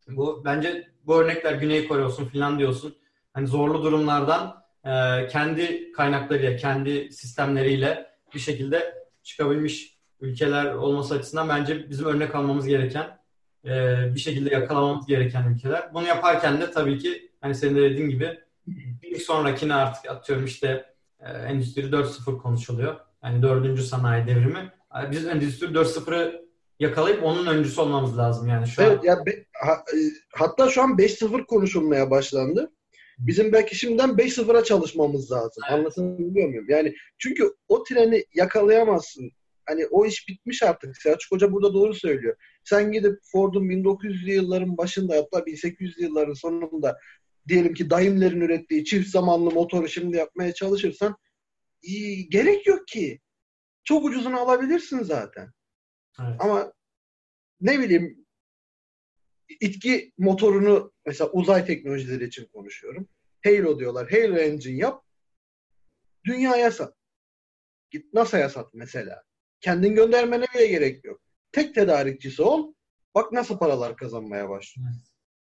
Bu 0.07 0.41
bence 0.45 0.87
bu 1.05 1.21
örnekler 1.21 1.53
Güney 1.53 1.87
Kore 1.87 2.03
olsun, 2.03 2.25
Finlandiya 2.25 2.69
olsun 2.69 2.95
hani 3.33 3.47
zorlu 3.47 3.83
durumlardan 3.83 4.63
e, 4.85 5.27
kendi 5.27 5.91
kaynaklarıyla, 5.91 6.55
kendi 6.55 7.11
sistemleriyle 7.11 8.07
bir 8.33 8.39
şekilde 8.39 9.07
çıkabilmiş 9.23 9.97
ülkeler 10.21 10.73
olması 10.73 11.15
açısından 11.15 11.49
bence 11.49 11.89
bizim 11.89 12.05
örnek 12.05 12.35
almamız 12.35 12.67
gereken 12.67 13.19
e, 13.65 13.69
bir 14.15 14.19
şekilde 14.19 14.53
yakalamamız 14.53 15.05
gereken 15.05 15.53
ülkeler. 15.53 15.93
Bunu 15.93 16.07
yaparken 16.07 16.61
de 16.61 16.71
tabii 16.71 16.97
ki 16.97 17.31
hani 17.41 17.55
senin 17.55 17.75
de 17.75 17.81
dediğin 17.81 18.09
gibi 18.09 18.39
bir 19.01 19.19
sonrakine 19.19 19.73
artık 19.73 20.11
atıyorum 20.11 20.45
işte 20.45 20.85
e, 21.19 21.29
Endüstri 21.31 21.81
4.0 21.81 22.37
konuşuluyor. 22.37 23.10
Yani 23.23 23.41
dördüncü 23.41 23.83
sanayi 23.83 24.27
devrimi. 24.27 24.71
Biz 25.11 25.25
Endüstri 25.25 25.67
4.0'ı 25.67 26.45
yakalayıp 26.79 27.23
onun 27.23 27.45
öncüsü 27.45 27.81
olmamız 27.81 28.17
lazım 28.17 28.47
yani 28.47 28.67
şu 28.67 28.81
evet, 28.81 28.99
an. 28.99 29.03
Ya 29.03 29.25
be, 29.25 29.45
ha, 29.53 29.71
e, 29.73 29.97
hatta 30.35 30.69
şu 30.69 30.81
an 30.81 30.89
5-0 30.89 31.45
konuşulmaya 31.45 32.11
başlandı. 32.11 32.71
Bizim 33.17 33.53
belki 33.53 33.75
şimdiden 33.75 34.09
5-0'a 34.09 34.63
çalışmamız 34.63 35.31
lazım. 35.31 35.63
Evet. 35.69 35.79
Anlatabiliyor 35.79 36.49
muyum? 36.49 36.65
Yani 36.69 36.93
çünkü 37.17 37.53
o 37.67 37.83
treni 37.83 38.25
yakalayamazsın. 38.33 39.31
Hani 39.65 39.85
o 39.85 40.05
iş 40.05 40.27
bitmiş 40.27 40.63
artık. 40.63 40.97
Selçuk 40.97 41.31
Hoca 41.31 41.51
burada 41.51 41.73
doğru 41.73 41.93
söylüyor. 41.93 42.35
Sen 42.63 42.91
gidip 42.91 43.19
Ford'un 43.23 43.69
1900'lü 43.69 44.31
yılların 44.31 44.77
başında 44.77 45.15
hatta 45.15 45.39
1800'lü 45.39 46.01
yılların 46.01 46.33
sonunda 46.33 46.97
diyelim 47.47 47.73
ki 47.73 47.89
Daimler'in 47.89 48.41
ürettiği 48.41 48.85
çift 48.85 49.09
zamanlı 49.09 49.51
motoru 49.51 49.87
şimdi 49.87 50.17
yapmaya 50.17 50.53
çalışırsan 50.53 51.15
gerek 52.29 52.67
yok 52.67 52.87
ki. 52.87 53.19
çok 53.83 54.05
ucuzunu 54.05 54.39
alabilirsin 54.39 55.03
zaten. 55.03 55.51
Evet. 56.19 56.35
Ama 56.39 56.73
ne 57.61 57.79
bileyim 57.79 58.25
itki 59.59 60.13
motorunu 60.17 60.93
mesela 61.05 61.31
uzay 61.31 61.65
teknolojileri 61.65 62.23
için 62.23 62.45
konuşuyorum. 62.45 63.09
Halo 63.43 63.79
diyorlar. 63.79 64.11
Halo 64.11 64.37
engine 64.37 64.77
yap. 64.77 65.03
Dünyaya 66.25 66.71
sat. 66.71 66.95
Git 67.91 68.13
NASA'ya 68.13 68.49
sat 68.49 68.73
mesela. 68.73 69.23
Kendin 69.61 69.95
göndermene 69.95 70.45
bile 70.55 70.67
gerek 70.67 71.05
yok. 71.05 71.21
Tek 71.51 71.75
tedarikçisi 71.75 72.41
ol. 72.41 72.73
Bak 73.15 73.31
nasıl 73.31 73.57
paralar 73.57 73.97
kazanmaya 73.97 74.49
başlıyor. 74.49 74.89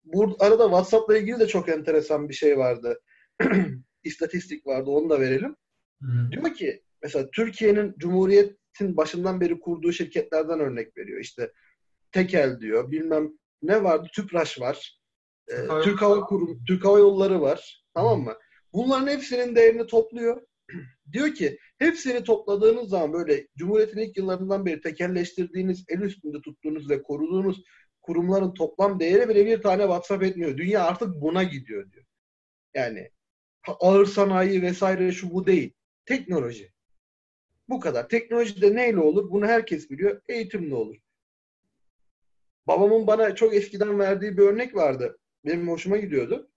Bu 0.04 0.36
arada 0.40 0.64
WhatsApp'la 0.64 1.18
ilgili 1.18 1.40
de 1.40 1.48
çok 1.48 1.70
enteresan 1.70 2.30
bir 2.30 2.34
şey 2.34 2.58
vardı. 2.58 3.02
İstatistik 4.04 4.68
vardı. 4.68 4.90
Onu 4.90 5.10
da 5.10 5.20
verelim. 5.20 5.56
Hı. 6.02 6.32
Diyor 6.32 6.54
ki 6.54 6.84
mesela 7.04 7.30
Türkiye'nin 7.32 7.96
Cumhuriyet'in 7.98 8.98
başından 8.98 9.42
beri 9.42 9.60
kurduğu 9.60 9.92
şirketlerden 9.92 10.60
örnek 10.60 10.98
veriyor. 10.98 11.20
İşte 11.20 11.52
Tekel 12.12 12.60
diyor. 12.60 12.92
Bilmem 12.92 13.30
ne 13.62 13.84
vardı? 13.84 14.08
Tüpraş 14.14 14.60
var. 14.62 15.00
Ee, 15.52 15.56
Türk 15.84 16.02
Hava 16.02 16.22
Kurum, 16.22 16.64
Türk 16.68 16.86
Hava 16.86 17.00
Yolları 17.00 17.42
var. 17.42 17.84
Tamam 17.94 18.22
mı? 18.22 18.34
Bunların 18.74 19.08
hepsinin 19.08 19.56
değerini 19.56 19.88
topluyor. 19.88 20.42
diyor 21.12 21.34
ki 21.34 21.58
hepsini 21.78 22.24
topladığınız 22.24 22.90
zaman 22.90 23.14
böyle 23.14 23.48
Cumhuriyet'in 23.58 24.00
ilk 24.00 24.18
yıllarından 24.18 24.66
beri 24.66 24.82
tekelleştirdiğiniz, 24.82 25.86
el 25.90 26.02
üstünde 26.02 26.42
tuttuğunuz 26.42 26.90
ve 26.90 27.04
koruduğunuz 27.04 27.64
kurumların 28.02 28.54
toplam 28.54 29.00
değeri 29.00 29.30
bile 29.30 29.46
bir 29.46 29.62
tane 29.62 29.82
WhatsApp 29.82 30.24
etmiyor. 30.24 30.58
Dünya 30.58 30.84
artık 30.84 31.22
buna 31.22 31.44
gidiyor 31.44 31.92
diyor. 31.92 32.06
Yani 32.74 33.12
ağır 33.80 34.06
sanayi 34.06 34.62
vesaire 34.62 35.12
şu 35.12 35.32
bu 35.32 35.48
değil. 35.48 35.74
Teknoloji. 36.08 36.72
Bu 37.70 37.80
kadar. 37.80 38.10
Teknolojide 38.10 38.76
neyle 38.76 39.00
olur? 39.00 39.32
Bunu 39.32 39.48
herkes 39.48 39.90
biliyor. 39.90 40.22
Eğitimle 40.28 40.76
olur. 40.76 40.98
Babamın 42.68 43.08
bana 43.08 43.36
çok 43.36 43.56
eskiden 43.56 44.00
verdiği 44.00 44.38
bir 44.38 44.44
örnek 44.44 44.76
vardı. 44.76 45.20
Benim 45.46 45.68
hoşuma 45.68 45.98
gidiyordu. 45.98 46.52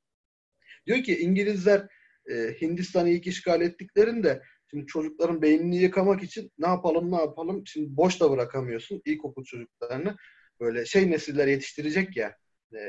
Diyor 0.86 1.03
ki 1.03 1.18
İngilizler 1.18 1.88
e, 2.30 2.34
Hindistan'ı 2.61 3.09
ilk 3.09 3.26
işgal 3.26 3.61
ettiklerinde 3.61 4.42
şimdi 4.70 4.86
çocukların 4.86 5.42
beynini 5.42 5.76
yıkamak 5.76 6.22
için 6.22 6.53
ne 6.59 6.66
yapalım 6.66 7.12
ne 7.12 7.16
yapalım 7.16 7.66
şimdi 7.66 7.96
boş 7.96 8.20
da 8.20 8.30
bırakamıyorsun 8.30 9.03
ilkokul 9.05 9.44
çocuklarını 9.44 10.16
böyle 10.61 10.86
şey 10.86 11.11
nesiller 11.11 11.46
yetiştirecek 11.46 12.16
ya 12.16 12.36
e, 12.74 12.80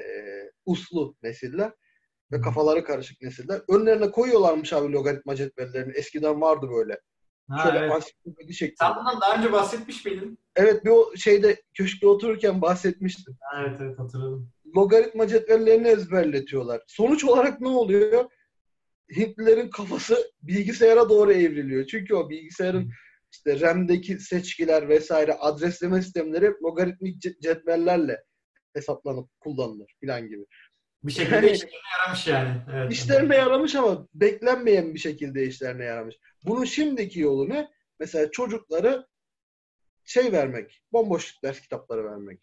uslu 0.66 1.16
nesiller 1.24 1.72
ve 2.32 2.42
kafaları 2.42 2.84
karışık 2.84 3.22
nesiller. 3.22 3.62
Önlerine 3.70 4.12
koyuyorlarmış 4.12 4.74
abi 4.74 4.92
logaritma 4.92 5.36
cetvellerini. 5.36 5.94
Eskiden 5.94 6.42
vardı 6.42 6.68
böyle. 6.76 7.00
Ha, 7.50 7.64
Şöyle 7.64 7.78
evet. 7.78 7.92
ansiklopedi 7.92 8.54
şeklinde. 8.54 8.78
Sen 8.80 8.96
bundan 8.96 9.22
daha 9.22 9.38
önce 9.38 9.52
bahsetmiş 9.52 10.06
miydin? 10.06 10.40
Evet 10.56 10.86
bir 10.86 10.90
o 10.90 11.16
şeyde 11.16 11.62
köşkte 11.74 12.08
otururken 12.08 12.62
bahsetmiştim. 12.62 13.38
Evet 13.60 13.78
evet 13.82 14.00
hatırladım. 14.00 14.52
Logaritma 14.76 15.28
cetvellerini 15.28 15.88
ezberletiyorlar. 15.88 16.82
Sonuç 16.88 17.24
olarak 17.26 17.62
ne 17.62 17.68
oluyor? 17.68 18.26
Hintlilerin 19.16 19.70
kafası 19.70 20.32
bilgisayara 20.42 21.10
doğru 21.10 21.32
evriliyor. 21.34 21.86
Çünkü 21.86 22.16
o 22.16 22.30
bilgisayarın 22.30 22.92
işte 23.32 23.60
RAM'deki 23.60 24.20
seçkiler 24.20 24.90
vesaire 24.90 25.34
adresleme 25.34 26.02
sistemleri 26.02 26.54
logaritmik 26.64 27.22
cetvellerle 27.42 28.24
hesaplanıp 28.74 29.30
kullanılır 29.40 29.96
filan 30.00 30.28
gibi. 30.28 30.46
Bir 31.04 31.12
şekilde 31.12 31.36
yani, 31.36 31.52
işlerine 31.52 31.78
yaramış 32.00 32.28
yani. 32.28 32.62
Evet. 32.74 32.92
İşlerine 32.92 33.36
yaramış 33.36 33.76
ama 33.76 34.08
beklenmeyen 34.14 34.94
bir 34.94 35.00
şekilde 35.00 35.46
işlerine 35.46 35.86
yaramış. 35.86 36.16
Bunun 36.46 36.66
şimdiki 36.66 37.20
yolu 37.20 37.50
ne? 37.50 37.72
Mesela 38.00 38.32
çocukları 38.32 39.08
şey 40.06 40.32
vermek, 40.32 40.84
bomboş 40.92 41.44
ders 41.44 41.62
kitapları 41.62 42.06
vermek. 42.06 42.40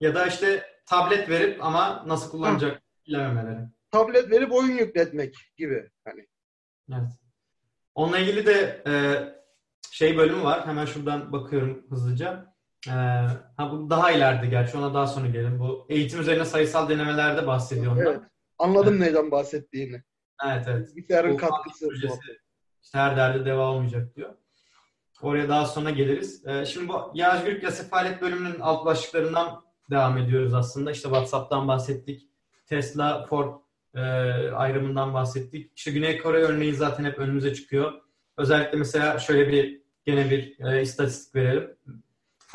Ya 0.00 0.14
da 0.14 0.26
işte 0.26 0.66
tablet 0.86 1.28
verip 1.28 1.64
ama 1.64 2.04
nasıl 2.06 2.30
kullanacak 2.30 2.82
bilememeleri. 3.06 3.60
Tablet 3.90 4.30
verip 4.30 4.52
oyun 4.52 4.78
yükletmek 4.78 5.34
gibi. 5.56 5.90
Hani. 6.04 6.26
Evet. 6.92 7.10
Onunla 7.94 8.18
ilgili 8.18 8.46
de 8.46 8.82
e, 8.86 8.92
şey 9.90 10.16
bölümü 10.16 10.42
var. 10.42 10.66
Hemen 10.66 10.84
şuradan 10.84 11.32
bakıyorum 11.32 11.86
hızlıca. 11.90 12.51
Ee, 12.88 12.90
ha 13.56 13.72
bu 13.72 13.90
daha 13.90 14.10
ileride 14.10 14.46
gerçi 14.46 14.78
ona 14.78 14.94
daha 14.94 15.06
sonra 15.06 15.26
gelin. 15.26 15.60
Bu 15.60 15.86
eğitim 15.88 16.20
üzerine 16.20 16.44
sayısal 16.44 16.88
denemelerde 16.88 17.46
bahsediyor 17.46 17.92
ondan. 17.92 18.06
Evet. 18.06 18.20
Anladım 18.58 18.94
evet. 18.94 19.00
neyden 19.00 19.30
bahsettiğini. 19.30 20.02
Evet 20.46 20.64
evet. 20.68 20.96
Bilgisayarın 20.96 21.36
katkısı. 21.36 21.88
Projesi, 21.88 22.20
işte 22.82 22.98
her 22.98 23.16
derde 23.16 23.44
deva 23.44 23.70
olmayacak 23.70 24.16
diyor. 24.16 24.34
Oraya 25.22 25.48
daha 25.48 25.66
sonra 25.66 25.90
geliriz. 25.90 26.46
Ee, 26.46 26.66
şimdi 26.66 26.88
bu 26.88 27.10
ya 27.14 27.38
özgürlük 27.38 27.62
ya 27.62 27.70
sefalet 27.70 28.22
bölümünün 28.22 28.60
alt 28.60 28.84
başlıklarından 28.84 29.64
devam 29.90 30.18
ediyoruz 30.18 30.54
aslında. 30.54 30.90
İşte 30.90 31.08
WhatsApp'tan 31.08 31.68
bahsettik. 31.68 32.28
Tesla, 32.66 33.26
Ford 33.26 33.54
e, 33.94 34.00
ayrımından 34.50 35.14
bahsettik. 35.14 35.72
İşte 35.76 35.90
Güney 35.90 36.18
Kore 36.18 36.38
örneği 36.38 36.74
zaten 36.74 37.04
hep 37.04 37.18
önümüze 37.18 37.54
çıkıyor. 37.54 37.92
Özellikle 38.36 38.78
mesela 38.78 39.18
şöyle 39.18 39.48
bir 39.48 39.82
gene 40.04 40.30
bir 40.30 40.64
e, 40.64 40.82
istatistik 40.82 41.34
verelim. 41.34 41.76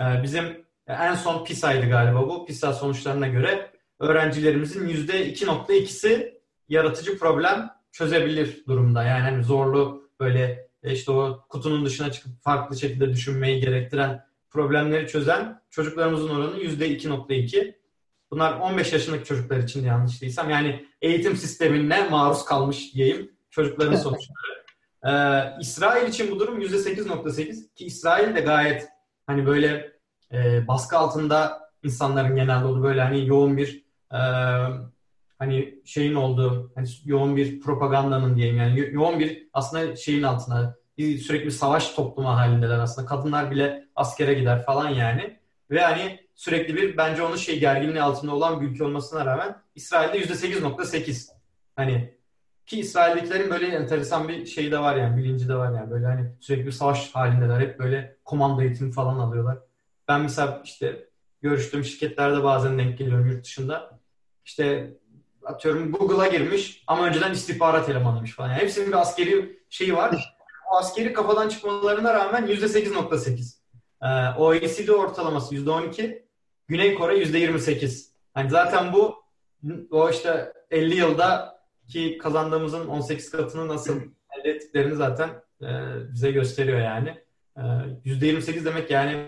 E, 0.02 0.24
bizim 0.24 0.66
en 0.88 1.16
son 1.16 1.46
PISA'ydı 1.46 1.90
galiba 1.90 2.30
bu. 2.30 2.46
PISA 2.46 2.74
sonuçlarına 2.74 3.28
göre 3.28 3.72
öğrencilerimizin 4.00 4.88
%2.2'si 4.88 6.38
yaratıcı 6.70 7.20
problem 7.20 7.70
çözebilir 7.92 8.64
durumda. 8.68 9.04
Yani 9.04 9.22
hani 9.22 9.44
zorlu 9.44 10.10
böyle 10.20 10.68
e, 10.84 10.94
işte 10.94 11.12
o 11.12 11.46
kutunun 11.50 11.86
dışına 11.86 12.12
çıkıp 12.12 12.42
farklı 12.44 12.80
şekilde 12.80 13.10
düşünmeyi 13.10 13.62
gerektiren 13.62 14.28
problemleri 14.50 15.08
çözen 15.08 15.62
çocuklarımızın 15.70 16.30
oranı 16.30 16.60
%2.2. 16.60 17.76
Bunlar 18.32 18.60
15 18.60 18.94
yaşındaki 18.94 19.26
çocuklar 19.26 19.58
için 19.58 19.86
yanlış 19.86 20.22
değilsem. 20.22 20.50
Yani 20.50 20.86
eğitim 21.02 21.38
sistemine 21.38 22.10
maruz 22.10 22.46
kalmış 22.46 22.94
diyeyim 22.96 23.32
çocukların 23.50 23.96
sonuçları. 23.96 24.64
Ee, 25.06 25.62
İsrail 25.62 26.08
için 26.08 26.32
bu 26.32 26.40
durum 26.40 26.62
%8.8 26.62 27.74
ki 27.76 27.86
İsrail 27.86 28.36
de 28.36 28.42
gayet 28.42 28.88
hani 29.28 29.46
böyle 29.46 29.92
e, 30.34 30.68
baskı 30.68 30.98
altında 30.98 31.70
insanların 31.84 32.36
genelde 32.36 32.66
olduğu 32.66 32.84
böyle 32.84 33.02
hani 33.02 33.28
yoğun 33.28 33.58
bir 33.58 33.86
e, 34.14 34.20
hani 35.40 35.80
şeyin 35.86 36.16
olduğu 36.16 36.72
hani 36.76 36.88
yoğun 37.06 37.38
bir 37.38 37.60
propagandanın 37.60 38.36
diyeyim 38.36 38.58
yani 38.58 38.90
yoğun 38.92 39.20
bir 39.20 39.48
aslında 39.54 39.96
şeyin 39.96 40.24
altına 40.24 40.76
bir 40.98 41.18
sürekli 41.18 41.52
savaş 41.52 41.92
toplumu 41.92 42.30
halindeler 42.30 42.80
aslında. 42.80 43.08
Kadınlar 43.08 43.52
bile 43.52 43.88
askere 43.96 44.34
gider 44.34 44.66
falan 44.66 44.90
yani. 44.90 45.40
Ve 45.72 45.82
hani 45.82 46.28
sürekli 46.36 46.76
bir 46.76 46.98
bence 46.98 47.24
onun 47.24 47.36
şey 47.36 47.60
gerginliği 47.60 48.02
altında 48.02 48.36
olan 48.36 48.62
bir 48.62 48.68
ülke 48.68 48.84
olmasına 48.84 49.26
rağmen 49.26 49.62
İsrail'de 49.76 50.20
%8.8. 50.20 51.30
Hani 51.76 52.17
ki 52.68 52.80
İsrail'dekilerin 52.80 53.50
böyle 53.50 53.68
enteresan 53.68 54.28
bir 54.28 54.46
şeyi 54.46 54.72
de 54.72 54.80
var 54.80 54.96
yani 54.96 55.18
bilinci 55.18 55.50
de 55.50 55.56
var 55.56 55.72
yani 55.72 55.92
böyle 55.92 56.06
hani 56.06 56.32
sürekli 56.40 56.72
savaş 56.72 57.12
halindeler. 57.12 57.60
Hep 57.60 57.80
böyle 57.80 58.18
komando 58.26 58.62
eğitimi 58.62 58.92
falan 58.92 59.20
alıyorlar. 59.20 59.58
Ben 60.08 60.22
mesela 60.22 60.62
işte 60.64 61.08
görüştüğüm 61.42 61.84
şirketlerde 61.84 62.44
bazen 62.44 62.78
denk 62.78 62.98
geliyorum 62.98 63.28
yurt 63.28 63.44
dışında. 63.46 64.00
İşte 64.46 64.94
atıyorum 65.46 65.92
Google'a 65.92 66.28
girmiş 66.28 66.84
ama 66.88 67.06
önceden 67.06 67.32
istihbarat 67.32 67.90
elemanıymış 67.90 68.36
falan. 68.36 68.50
Yani 68.50 68.62
hepsinin 68.62 68.88
bir 68.88 69.02
askeri 69.02 69.60
şeyi 69.70 69.96
var. 69.96 70.38
O 70.72 70.78
askeri 70.78 71.14
kafadan 71.14 71.50
çıkmalarına 71.50 72.14
rağmen 72.14 72.48
%8.8. 72.48 73.58
Ee, 74.02 74.38
OECD 74.38 74.90
ortalaması 74.90 75.56
%12. 75.56 76.24
Güney 76.68 76.96
Kore 76.96 77.24
%28. 77.24 78.08
Yani 78.38 78.50
zaten 78.50 78.94
bu 78.94 79.16
o 79.92 80.10
işte 80.10 80.54
50 80.72 80.96
yılda 80.96 81.57
ki 81.88 82.18
kazandığımızın 82.18 82.88
18 82.88 83.32
katını 83.32 83.68
nasıl 83.68 84.02
elde 84.40 84.50
ettiklerini 84.50 84.96
zaten 84.96 85.30
e, 85.62 85.68
bize 86.14 86.32
gösteriyor 86.32 86.80
yani. 86.80 87.10
E, 87.58 87.62
%28 88.06 88.66
demek 88.66 88.92
yani 88.92 89.26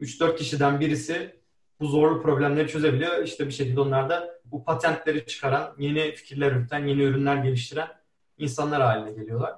3-4 0.00 0.36
kişiden 0.36 0.80
birisi 0.80 1.42
bu 1.80 1.86
zorlu 1.86 2.22
problemleri 2.22 2.68
çözebiliyor. 2.68 3.24
İşte 3.24 3.46
bir 3.46 3.52
şekilde 3.52 3.80
onlar 3.80 4.10
da 4.10 4.40
bu 4.44 4.64
patentleri 4.64 5.26
çıkaran, 5.26 5.74
yeni 5.78 6.12
fikirler 6.12 6.52
üreten, 6.52 6.86
yeni 6.86 7.02
ürünler 7.02 7.36
geliştiren 7.36 7.88
insanlar 8.38 8.82
haline 8.82 9.12
geliyorlar. 9.12 9.54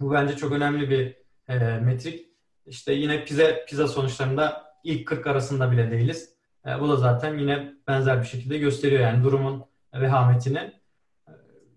Bu 0.00 0.12
bence 0.12 0.36
çok 0.36 0.52
önemli 0.52 0.90
bir 0.90 1.16
e, 1.48 1.78
metrik. 1.78 2.28
İşte 2.66 2.92
yine 2.92 3.24
pizza, 3.24 3.64
pizza 3.68 3.88
sonuçlarında 3.88 4.74
ilk 4.84 5.08
40 5.08 5.26
arasında 5.26 5.72
bile 5.72 5.90
değiliz. 5.90 6.34
E, 6.66 6.80
bu 6.80 6.88
da 6.88 6.96
zaten 6.96 7.38
yine 7.38 7.74
benzer 7.88 8.20
bir 8.20 8.26
şekilde 8.26 8.58
gösteriyor 8.58 9.00
yani 9.00 9.24
durumun 9.24 9.64
vehametini 9.94 10.81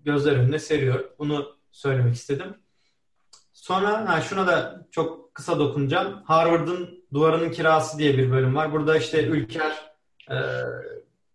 gözler 0.05 0.35
önüne 0.35 0.59
seriyor. 0.59 1.09
Bunu 1.19 1.55
söylemek 1.71 2.15
istedim. 2.15 2.55
Sonra 3.53 4.09
ha, 4.09 4.21
şuna 4.21 4.47
da 4.47 4.87
çok 4.91 5.35
kısa 5.35 5.59
dokunacağım. 5.59 6.23
Harvard'ın 6.23 7.05
Duvarının 7.13 7.51
Kirası 7.51 7.97
diye 7.97 8.17
bir 8.17 8.31
bölüm 8.31 8.55
var. 8.55 8.71
Burada 8.71 8.97
işte 8.97 9.27
Ülker 9.27 9.95
e, 10.31 10.37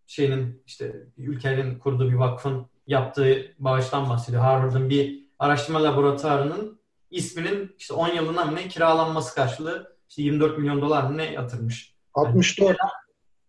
şeyinin 0.07 0.63
işte 0.67 0.97
Ülker'in 1.19 1.79
kurduğu 1.79 2.11
bir 2.11 2.15
vakfın 2.15 2.67
yaptığı 2.87 3.55
bağıştan 3.59 4.11
bahsediyor. 4.11 4.43
Harvard'ın 4.43 4.91
bir 4.91 5.25
araştırma 5.39 5.83
laboratuvarının 5.83 6.81
isminin 7.11 7.75
işte 7.79 7.95
10 7.95 8.09
yılına 8.09 8.45
mı 8.45 8.57
ne 8.57 8.69
kiralanması 8.69 9.35
karşılığı 9.35 9.97
işte 10.09 10.23
24 10.23 10.59
milyon 10.59 10.81
dolar 10.81 11.03
mı 11.03 11.17
ne 11.17 11.33
yatırmış. 11.33 11.95
64. 12.15 12.69
Yani, 12.69 12.77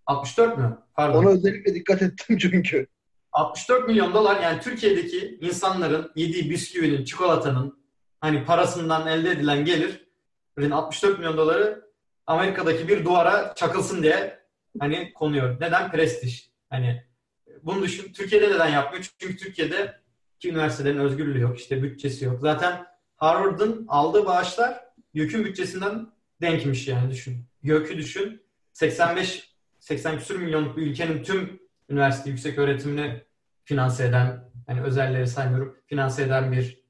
64 0.06 0.58
mü? 0.58 0.78
Pardon. 0.94 1.24
Ona 1.24 1.30
özellikle 1.30 1.76
dikkat 1.76 2.02
ettim 2.02 2.38
çünkü. 2.42 2.88
64 3.32 3.88
milyon 3.88 4.14
dolar 4.14 4.42
yani 4.42 4.62
Türkiye'deki 4.62 5.38
insanların 5.42 6.12
yediği 6.16 6.50
bisküvinin, 6.50 7.06
çikolatanın 7.06 7.84
hani 8.22 8.46
parasından 8.46 9.08
elde 9.08 9.32
edilen 9.32 9.66
gelir 9.66 10.08
64 10.72 11.20
milyon 11.20 11.38
doları 11.38 11.92
Amerika'daki 12.28 12.88
bir 12.88 13.06
duvara 13.06 13.54
çakılsın 13.56 14.04
diye 14.04 14.40
hani 14.80 15.14
konuyor. 15.14 15.62
Neden? 15.62 15.92
Prestij. 15.92 16.50
Hani 16.70 17.04
bunu 17.64 17.84
düşün. 17.84 18.14
Türkiye'de 18.14 18.50
neden 18.50 18.70
yapmıyor? 18.70 19.12
Çünkü 19.20 19.38
Türkiye'de 19.38 20.02
ki 20.40 20.50
üniversitelerin 20.50 21.00
özgürlüğü 21.00 21.40
yok. 21.40 21.60
işte 21.60 21.84
bütçesi 21.84 22.26
yok. 22.26 22.40
Zaten 22.42 22.86
Harvard'ın 23.18 23.86
aldığı 23.88 24.26
bağışlar 24.26 24.86
YÖK'ün 25.14 25.46
bütçesinden 25.46 26.08
denkmiş 26.42 26.88
yani 26.88 27.12
düşün. 27.12 27.46
YÖK'ü 27.64 27.98
düşün. 27.98 28.42
85 28.74 29.52
80 29.80 30.20
küsur 30.20 30.36
milyonluk 30.36 30.78
bir 30.78 30.82
ülkenin 30.88 31.24
tüm 31.24 31.60
üniversite 31.92 32.30
yüksek 32.30 32.58
öğretimini 32.58 33.24
finanse 33.64 34.06
eden, 34.06 34.52
hani 34.68 34.82
özelleri 34.82 35.28
saymıyorum, 35.28 35.78
finanse 35.86 36.24
eden 36.24 36.52
bir 36.52 36.82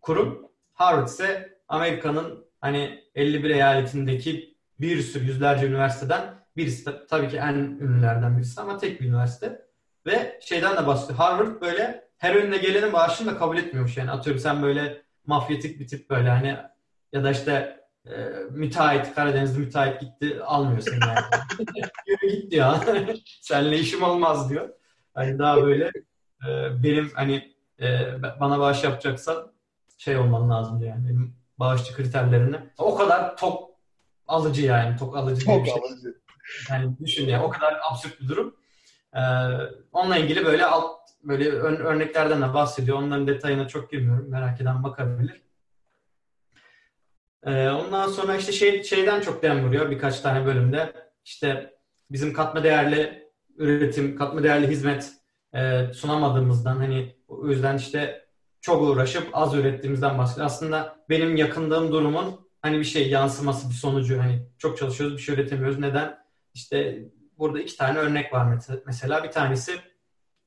kurum. 0.00 0.48
Harvard 0.74 1.08
ise 1.08 1.58
Amerika'nın 1.68 2.44
hani 2.60 3.04
51 3.14 3.50
eyaletindeki 3.50 4.56
bir 4.80 5.02
sürü 5.02 5.24
yüzlerce 5.24 5.66
üniversiteden 5.66 6.34
birisi 6.56 6.90
tabii 7.10 7.28
ki 7.28 7.36
en 7.36 7.54
ünlülerden 7.54 8.36
birisi 8.36 8.60
ama 8.60 8.78
tek 8.78 9.00
bir 9.00 9.08
üniversite. 9.08 9.68
Ve 10.06 10.38
şeyden 10.42 10.76
de 10.76 10.86
bahsediyor. 10.86 11.18
Harvard 11.18 11.60
böyle 11.60 12.08
her 12.18 12.34
önüne 12.34 12.56
gelenin 12.56 12.92
bağışını 12.92 13.30
da 13.30 13.38
kabul 13.38 13.56
etmiyormuş 13.56 13.96
yani. 13.96 14.10
Atıyorum 14.10 14.40
sen 14.40 14.62
böyle 14.62 15.02
mafyatik 15.26 15.80
bir 15.80 15.86
tip 15.86 16.10
böyle 16.10 16.28
hani 16.28 16.56
ya 17.12 17.24
da 17.24 17.30
işte 17.30 17.77
e, 18.10 18.28
müteahhit, 18.50 19.14
Karadenizli 19.14 19.58
müteahhit 19.58 20.00
gitti 20.00 20.42
almıyor 20.42 20.80
seni 20.80 21.00
yani. 21.06 21.18
Yürü 22.06 22.34
git 22.34 22.50
diyor. 22.50 22.76
Seninle 23.40 23.78
işim 23.78 24.02
olmaz 24.02 24.50
diyor. 24.50 24.68
Hani 25.14 25.38
daha 25.38 25.62
böyle 25.62 25.92
e, 26.48 26.82
benim 26.82 27.10
hani 27.14 27.52
e, 27.80 28.06
bana 28.40 28.58
bağış 28.58 28.84
yapacaksan 28.84 29.52
şey 29.98 30.16
olman 30.16 30.50
lazım 30.50 30.80
diyor 30.80 30.90
yani. 30.90 31.08
Benim 31.08 31.36
bağışçı 31.58 31.94
kriterlerini. 31.94 32.56
O 32.78 32.94
kadar 32.94 33.36
tok 33.36 33.70
alıcı 34.26 34.62
yani. 34.66 34.96
Tok 34.96 35.16
alıcı 35.16 35.46
tok 35.46 35.64
bir 35.64 35.70
şey. 35.70 35.80
alıcı. 35.80 36.14
Yani 36.70 36.98
düşün 36.98 37.26
ya 37.26 37.44
o 37.44 37.50
kadar 37.50 37.80
absürt 37.90 38.20
bir 38.20 38.28
durum. 38.28 38.56
Ee, 39.14 39.20
onunla 39.92 40.16
ilgili 40.16 40.46
böyle 40.46 40.66
alt 40.66 40.98
böyle 41.24 41.50
ön, 41.50 41.76
örneklerden 41.76 42.42
de 42.42 42.54
bahsediyor. 42.54 42.98
Onların 42.98 43.26
detayına 43.26 43.68
çok 43.68 43.90
girmiyorum. 43.90 44.30
Merak 44.30 44.60
eden 44.60 44.84
bakabilir. 44.84 45.42
Ee, 47.46 47.68
ondan 47.68 48.08
sonra 48.08 48.36
işte 48.36 48.52
şey, 48.52 48.82
şeyden 48.82 49.20
çok 49.20 49.42
dem 49.42 49.64
vuruyor 49.64 49.90
birkaç 49.90 50.20
tane 50.20 50.46
bölümde. 50.46 50.92
İşte 51.24 51.74
bizim 52.10 52.32
katma 52.32 52.64
değerli 52.64 53.30
üretim, 53.56 54.16
katma 54.16 54.42
değerli 54.42 54.68
hizmet 54.68 55.12
e, 55.54 55.86
sunamadığımızdan 55.92 56.76
hani 56.76 57.16
o 57.28 57.48
yüzden 57.48 57.76
işte 57.76 58.26
çok 58.60 58.82
uğraşıp 58.82 59.28
az 59.32 59.54
ürettiğimizden 59.54 60.18
bahsediyor. 60.18 60.46
Aslında 60.46 60.96
benim 61.08 61.36
yakındığım 61.36 61.92
durumun 61.92 62.48
hani 62.62 62.78
bir 62.78 62.84
şey 62.84 63.10
yansıması, 63.10 63.68
bir 63.68 63.74
sonucu 63.74 64.18
hani 64.18 64.46
çok 64.58 64.78
çalışıyoruz 64.78 65.16
bir 65.16 65.22
şey 65.22 65.34
üretemiyoruz. 65.34 65.78
Neden? 65.78 66.18
İşte 66.54 66.98
burada 67.38 67.60
iki 67.60 67.76
tane 67.76 67.98
örnek 67.98 68.32
var 68.32 68.58
mesela. 68.86 69.24
Bir 69.24 69.30
tanesi 69.30 69.72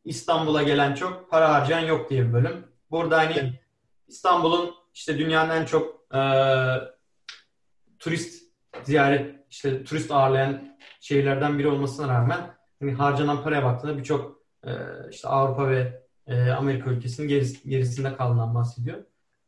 İstanbul'a 0.05 0.63
gelen 0.63 0.95
çok, 0.95 1.29
para 1.31 1.53
harcayan 1.53 1.85
yok 1.85 2.09
diye 2.09 2.27
bir 2.27 2.33
bölüm. 2.33 2.67
Burada 2.91 3.17
hani 3.17 3.59
İstanbul'un 4.07 4.75
işte 4.93 5.17
dünyanın 5.17 5.49
en 5.49 5.65
çok 5.65 6.00
e, 6.13 6.21
turist 7.99 8.43
ziyaret, 8.83 9.35
işte 9.49 9.83
turist 9.83 10.11
ağırlayan 10.11 10.77
şehirlerden 10.99 11.59
biri 11.59 11.67
olmasına 11.67 12.07
rağmen 12.13 12.57
hani 12.79 12.93
harcanan 12.93 13.43
paraya 13.43 13.63
baktığında 13.63 13.97
birçok 13.97 14.41
e, 14.63 14.71
işte 15.11 15.27
Avrupa 15.27 15.69
ve 15.69 16.01
e, 16.27 16.51
Amerika 16.51 16.89
ülkesinin 16.89 17.27
gerisi, 17.27 17.69
gerisinde 17.69 18.15
kalınan 18.15 18.55
bahsediyor. 18.55 18.97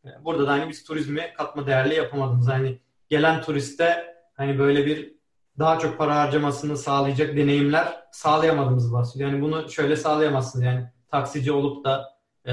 E, 0.06 0.10
burada 0.24 0.48
da 0.48 0.52
hani 0.52 0.70
biz 0.70 0.84
turizmi 0.84 1.34
katma 1.38 1.68
değerli 1.68 1.96
yapamadığımız 1.96 2.48
hani 2.48 2.80
gelen 3.10 3.42
turiste 3.42 4.16
hani 4.34 4.60
böyle 4.60 4.86
bir 4.86 5.14
daha 5.60 5.80
çok 5.80 5.98
para 5.98 6.16
harcamasını 6.16 6.78
sağlayacak 6.78 7.38
deneyimler 7.38 8.04
sağlayamadığımız 8.12 8.94
bahsediyor. 8.94 9.32
Yani 9.32 9.42
bunu 9.42 9.70
şöyle 9.70 9.96
sağlayamazsınız 9.96 10.66
yani 10.66 10.90
taksici 11.12 11.52
olup 11.52 11.86
da 11.86 12.20
e, 12.46 12.52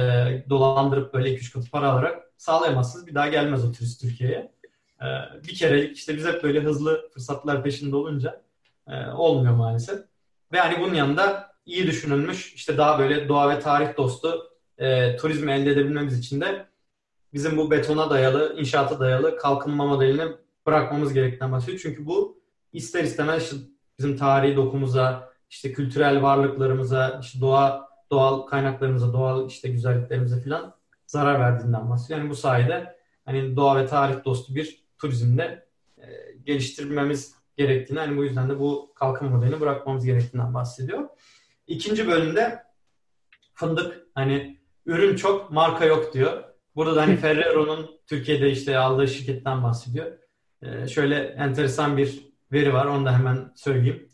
dolandırıp 0.50 1.14
böyle 1.14 1.34
2-3 1.34 1.52
katı 1.52 1.70
para 1.70 1.90
alarak 1.92 2.29
sağlayamazsınız. 2.40 3.06
Bir 3.06 3.14
daha 3.14 3.28
gelmez 3.28 3.64
o 3.64 3.72
turist 3.72 4.00
Türkiye'ye. 4.00 4.52
E, 5.00 5.06
bir 5.48 5.54
kerelik 5.54 5.96
işte 5.96 6.16
biz 6.16 6.26
hep 6.26 6.42
böyle 6.42 6.60
hızlı 6.60 7.10
fırsatlar 7.14 7.62
peşinde 7.62 7.96
olunca 7.96 8.42
e, 8.88 9.06
olmuyor 9.10 9.54
maalesef. 9.54 10.00
Ve 10.52 10.60
hani 10.60 10.80
bunun 10.80 10.94
yanında 10.94 11.52
iyi 11.66 11.86
düşünülmüş 11.86 12.54
işte 12.54 12.78
daha 12.78 12.98
böyle 12.98 13.28
doğa 13.28 13.50
ve 13.50 13.60
tarih 13.60 13.96
dostu 13.96 14.52
e, 14.78 15.16
turizmi 15.16 15.52
elde 15.52 15.70
edebilmemiz 15.70 16.18
için 16.18 16.40
de 16.40 16.66
bizim 17.32 17.56
bu 17.56 17.70
betona 17.70 18.10
dayalı, 18.10 18.54
inşaata 18.58 19.00
dayalı 19.00 19.36
kalkınma 19.36 19.86
modelini 19.86 20.32
bırakmamız 20.66 21.12
gerektiğinden 21.12 21.52
bahsediyor. 21.52 21.80
Çünkü 21.82 22.06
bu 22.06 22.42
ister 22.72 23.04
istemez 23.04 23.42
işte 23.42 23.56
bizim 23.98 24.16
tarihi 24.16 24.56
dokumuza, 24.56 25.30
işte 25.50 25.72
kültürel 25.72 26.22
varlıklarımıza, 26.22 27.18
işte 27.22 27.40
doğa 27.40 27.88
doğal 28.10 28.42
kaynaklarımıza, 28.42 29.12
doğal 29.12 29.48
işte 29.48 29.68
güzelliklerimize 29.68 30.40
falan 30.40 30.79
zarar 31.10 31.40
verdiğinden 31.40 31.90
bahsediyor. 31.90 32.20
Yani 32.20 32.30
bu 32.30 32.34
sayede 32.34 32.96
hani 33.24 33.56
doğa 33.56 33.76
ve 33.76 33.86
tarih 33.86 34.24
dostu 34.24 34.54
bir 34.54 34.84
turizmde 34.98 35.66
e, 35.98 36.06
geliştirmemiz 36.44 37.34
gerektiğini, 37.56 37.98
hani 37.98 38.16
bu 38.16 38.24
yüzden 38.24 38.48
de 38.48 38.58
bu 38.58 38.92
kalkınma 38.94 39.36
modelini 39.36 39.60
bırakmamız 39.60 40.04
gerektiğinden 40.04 40.54
bahsediyor. 40.54 41.08
İkinci 41.66 42.06
bölümde 42.06 42.62
fındık 43.54 44.06
hani 44.14 44.60
ürün 44.86 45.16
çok, 45.16 45.50
marka 45.50 45.84
yok 45.84 46.14
diyor. 46.14 46.44
Burada 46.76 46.96
da 46.96 47.02
hani 47.02 47.16
Ferrero'nun 47.24 48.00
Türkiye'de 48.06 48.50
işte 48.50 48.78
aldığı 48.78 49.08
şirketten 49.08 49.62
bahsediyor. 49.62 50.06
Ee, 50.62 50.88
şöyle 50.88 51.16
enteresan 51.16 51.96
bir 51.96 52.32
veri 52.52 52.74
var. 52.74 52.86
Onu 52.86 53.06
da 53.06 53.18
hemen 53.18 53.52
söyleyeyim. 53.56 54.08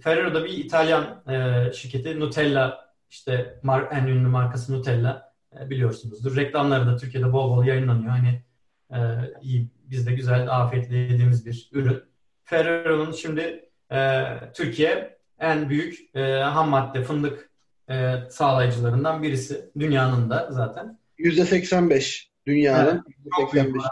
Ferrero 0.00 0.34
da 0.34 0.44
bir 0.44 0.52
İtalyan 0.52 1.22
e, 1.28 1.72
şirketi. 1.72 2.20
Nutella 2.20 2.94
işte 3.10 3.60
mar- 3.64 3.88
en 3.94 4.06
ünlü 4.06 4.28
markası 4.28 4.72
Nutella 4.72 5.10
e, 5.10 5.25
biliyorsunuzdur. 5.70 6.36
Reklamları 6.36 6.86
da 6.86 6.96
Türkiye'de 6.96 7.32
bol 7.32 7.56
bol 7.56 7.64
yayınlanıyor. 7.64 8.10
Hani 8.10 8.42
e, 8.90 8.98
iyi, 9.42 9.68
biz 9.84 10.06
de 10.06 10.12
güzel 10.12 10.50
afiyetle 10.50 10.96
yediğimiz 10.96 11.46
bir 11.46 11.68
ürün. 11.72 12.02
Ferrero'nun 12.44 13.12
şimdi 13.12 13.68
e, 13.92 14.24
Türkiye 14.54 15.18
en 15.38 15.68
büyük 15.68 16.16
e, 16.16 16.22
ham 16.32 16.68
madde 16.68 17.02
fındık 17.02 17.50
e, 17.90 18.14
sağlayıcılarından 18.30 19.22
birisi. 19.22 19.70
Dünyanın 19.78 20.30
da 20.30 20.48
zaten. 20.50 20.98
%85 21.18 22.26
dünyanın. 22.46 23.04
Evet, 23.48 23.54
%85. 23.54 23.82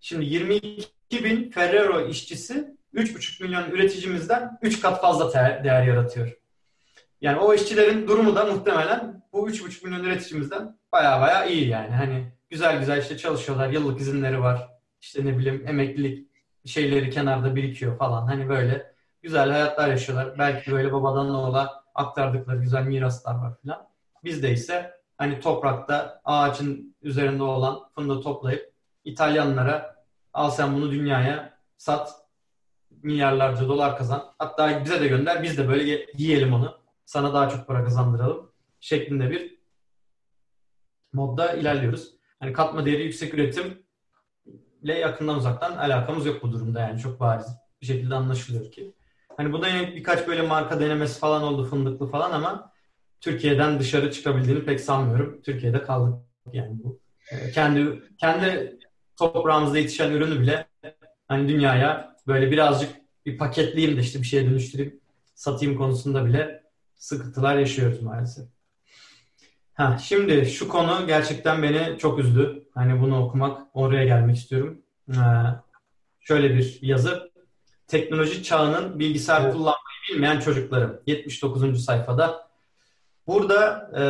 Şimdi 0.00 0.24
22 0.24 0.84
bin 1.10 1.50
Ferrero 1.50 2.08
işçisi 2.08 2.76
3,5 2.94 3.42
milyon 3.42 3.70
üreticimizden 3.70 4.58
3 4.62 4.80
kat 4.80 5.00
fazla 5.00 5.32
değer 5.64 5.82
yaratıyor. 5.82 6.39
Yani 7.20 7.38
o 7.38 7.54
işçilerin 7.54 8.08
durumu 8.08 8.36
da 8.36 8.44
muhtemelen 8.44 9.22
bu 9.32 9.50
3,5 9.50 9.84
milyon 9.84 10.04
üreticimizden 10.04 10.78
baya 10.92 11.20
baya 11.20 11.44
iyi 11.44 11.68
yani. 11.68 11.90
Hani 11.90 12.32
güzel 12.50 12.78
güzel 12.78 13.02
işte 13.02 13.18
çalışıyorlar, 13.18 13.70
yıllık 13.70 14.00
izinleri 14.00 14.40
var. 14.40 14.68
İşte 15.00 15.24
ne 15.24 15.38
bileyim 15.38 15.64
emeklilik 15.66 16.28
şeyleri 16.64 17.10
kenarda 17.10 17.56
birikiyor 17.56 17.98
falan. 17.98 18.26
Hani 18.26 18.48
böyle 18.48 18.94
güzel 19.22 19.50
hayatlar 19.50 19.88
yaşıyorlar. 19.88 20.38
Belki 20.38 20.72
böyle 20.72 20.92
babadan 20.92 21.34
oğula 21.34 21.84
aktardıkları 21.94 22.58
güzel 22.58 22.82
miraslar 22.82 23.34
var 23.34 23.52
falan. 23.62 23.88
Bizde 24.24 24.52
ise 24.52 25.00
hani 25.18 25.40
toprakta 25.40 26.20
ağacın 26.24 26.96
üzerinde 27.02 27.42
olan 27.42 27.80
fındığı 27.94 28.20
toplayıp 28.20 28.72
İtalyanlara 29.04 29.96
al 30.32 30.50
sen 30.50 30.74
bunu 30.74 30.90
dünyaya 30.90 31.58
sat 31.76 32.12
milyarlarca 33.02 33.68
dolar 33.68 33.98
kazan. 33.98 34.32
Hatta 34.38 34.84
bize 34.84 35.00
de 35.00 35.08
gönder 35.08 35.42
biz 35.42 35.58
de 35.58 35.68
böyle 35.68 36.06
yiyelim 36.14 36.54
onu. 36.54 36.79
Sana 37.10 37.34
daha 37.34 37.48
çok 37.48 37.66
para 37.66 37.84
kazandıralım 37.84 38.52
şeklinde 38.80 39.30
bir 39.30 39.58
modda 41.12 41.52
ilerliyoruz. 41.52 42.14
Hani 42.40 42.52
katma 42.52 42.86
değeri 42.86 43.02
yüksek 43.02 43.34
üretimle 43.34 43.78
yakından 44.84 45.36
uzaktan 45.36 45.76
alakamız 45.76 46.26
yok 46.26 46.42
bu 46.42 46.52
durumda 46.52 46.80
yani 46.80 47.00
çok 47.00 47.20
bariz 47.20 47.46
bir 47.80 47.86
şekilde 47.86 48.14
anlaşılıyor 48.14 48.72
ki. 48.72 48.94
Hani 49.36 49.52
bu 49.52 49.62
da 49.62 49.68
yine 49.68 49.94
birkaç 49.96 50.28
böyle 50.28 50.42
marka 50.42 50.80
denemesi 50.80 51.20
falan 51.20 51.42
oldu 51.42 51.64
fındıklı 51.64 52.06
falan 52.10 52.30
ama 52.30 52.72
Türkiye'den 53.20 53.80
dışarı 53.80 54.12
çıkabildiğini 54.12 54.64
pek 54.64 54.80
sanmıyorum. 54.80 55.42
Türkiye'de 55.42 55.82
kaldık 55.82 56.18
yani 56.52 56.78
bu. 56.84 57.00
Ee, 57.32 57.50
kendi 57.50 58.02
kendi 58.18 58.78
toprağımızda 59.16 59.78
yetişen 59.78 60.10
ürünü 60.10 60.40
bile 60.40 60.66
hani 61.28 61.48
dünyaya 61.48 62.16
böyle 62.26 62.50
birazcık 62.50 62.90
bir 63.26 63.38
paketleyeyim 63.38 63.96
de 63.96 64.00
işte 64.00 64.18
bir 64.18 64.26
şeye 64.26 64.46
dönüştüreyim 64.46 65.00
satayım 65.34 65.76
konusunda 65.76 66.26
bile 66.26 66.59
sıkıntılar 67.00 67.58
yaşıyoruz 67.58 68.02
maalesef. 68.02 68.44
Ha, 69.74 69.98
şimdi 70.02 70.46
şu 70.46 70.68
konu 70.68 71.06
gerçekten 71.06 71.62
beni 71.62 71.98
çok 71.98 72.18
üzdü. 72.18 72.68
Hani 72.74 73.00
bunu 73.00 73.24
okumak, 73.24 73.60
oraya 73.74 74.04
gelmek 74.04 74.36
istiyorum. 74.36 74.82
Ee, 75.10 75.14
şöyle 76.20 76.54
bir 76.54 76.78
yazı. 76.82 77.30
Teknoloji 77.86 78.42
çağının 78.42 78.98
bilgisayar 78.98 79.40
evet. 79.40 79.52
kullanmayı 79.52 79.98
bilmeyen 80.12 80.40
çocukları. 80.40 81.02
79. 81.06 81.84
sayfada. 81.84 82.50
Burada 83.26 83.90
e, 83.98 84.02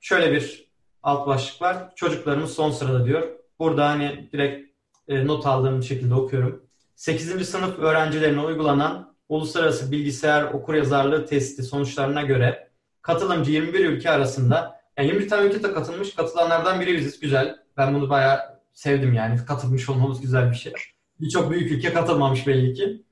şöyle 0.00 0.32
bir 0.32 0.68
alt 1.02 1.26
başlık 1.26 1.62
var. 1.62 1.94
Çocuklarımız 1.96 2.54
son 2.54 2.70
sırada 2.70 3.06
diyor. 3.06 3.28
Burada 3.58 3.88
hani 3.88 4.28
direkt 4.32 4.72
e, 5.08 5.26
not 5.26 5.46
aldığım 5.46 5.82
şekilde 5.82 6.14
okuyorum. 6.14 6.62
8. 6.96 7.48
sınıf 7.48 7.78
öğrencilerine 7.78 8.40
uygulanan 8.40 9.11
uluslararası 9.32 9.92
bilgisayar 9.92 10.42
okuryazarlığı 10.42 11.26
testi 11.26 11.62
sonuçlarına 11.62 12.22
göre 12.22 12.70
katılımcı 13.02 13.50
21 13.50 13.84
ülke 13.84 14.10
arasında 14.10 14.80
yani 14.98 15.08
21 15.08 15.28
tane 15.28 15.46
ülke 15.46 15.62
de 15.62 15.72
katılmış. 15.72 16.14
Katılanlardan 16.14 16.80
biri 16.80 16.96
biziz. 16.96 17.20
Güzel. 17.20 17.56
Ben 17.76 17.94
bunu 17.94 18.10
bayağı 18.10 18.40
sevdim 18.72 19.12
yani. 19.12 19.44
Katılmış 19.46 19.88
olmamız 19.88 20.20
güzel 20.20 20.50
bir 20.50 20.56
şey. 20.56 20.72
Birçok 21.20 21.50
büyük 21.50 21.72
ülke 21.72 21.92
katılmamış 21.92 22.46
belli 22.46 22.74
ki. 22.74 23.02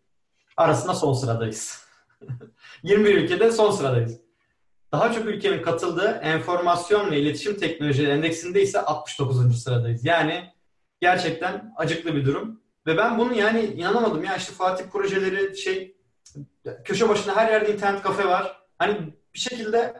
Arasında 0.56 0.94
son 0.94 1.12
sıradayız. 1.12 1.84
21 2.82 3.14
ülkede 3.14 3.52
son 3.52 3.70
sıradayız. 3.70 4.20
Daha 4.92 5.12
çok 5.12 5.26
ülkenin 5.26 5.62
katıldığı 5.62 6.10
enformasyon 6.22 7.10
ve 7.10 7.20
iletişim 7.20 7.56
teknolojileri 7.56 8.10
endeksinde 8.10 8.62
ise 8.62 8.80
69. 8.80 9.62
sıradayız. 9.62 10.04
Yani 10.04 10.52
gerçekten 11.00 11.74
acıklı 11.76 12.16
bir 12.16 12.24
durum. 12.24 12.60
Ve 12.86 12.96
ben 12.96 13.18
bunu 13.18 13.34
yani 13.34 13.64
inanamadım 13.64 14.24
ya 14.24 14.36
işte 14.36 14.52
Fatih 14.52 14.84
projeleri 14.84 15.56
şey 15.56 15.99
köşe 16.84 17.08
başında 17.08 17.36
her 17.36 17.52
yerde 17.52 17.72
internet 17.72 18.02
kafe 18.02 18.24
var. 18.24 18.62
Hani 18.78 19.14
bir 19.34 19.38
şekilde 19.38 19.94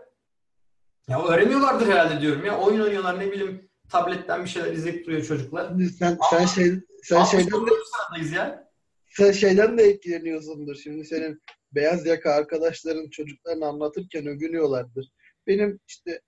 ya 1.08 1.24
öğreniyorlardır 1.24 1.86
herhalde 1.86 2.20
diyorum 2.20 2.44
ya. 2.44 2.58
Oyun 2.58 2.80
oynuyorlar 2.80 3.20
ne 3.20 3.32
bileyim 3.32 3.70
tabletten 3.88 4.44
bir 4.44 4.48
şeyler 4.48 4.72
izleyip 4.72 5.06
duruyor 5.06 5.24
çocuklar. 5.24 5.72
Sen 5.98 6.18
sen 6.30 6.46
şey 6.46 6.72
sen 7.02 7.24
şeyden 7.24 7.66
de 7.66 8.36
ya. 8.36 8.70
Sen 9.10 9.32
şeyden 9.32 9.78
de 9.78 9.82
etkileniyorsundur. 9.82 10.74
Şimdi 10.74 11.04
senin 11.04 11.40
beyaz 11.72 12.06
yaka 12.06 12.30
arkadaşların 12.30 13.10
çocuklarını 13.10 13.66
anlatırken 13.66 14.26
övünüyorlardır. 14.26 15.12
Benim 15.46 15.80
işte 15.88 16.20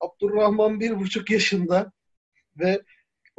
Abdurrahman 0.00 0.80
bir 0.80 0.98
buçuk 0.98 1.30
yaşında 1.30 1.92
ve 2.58 2.82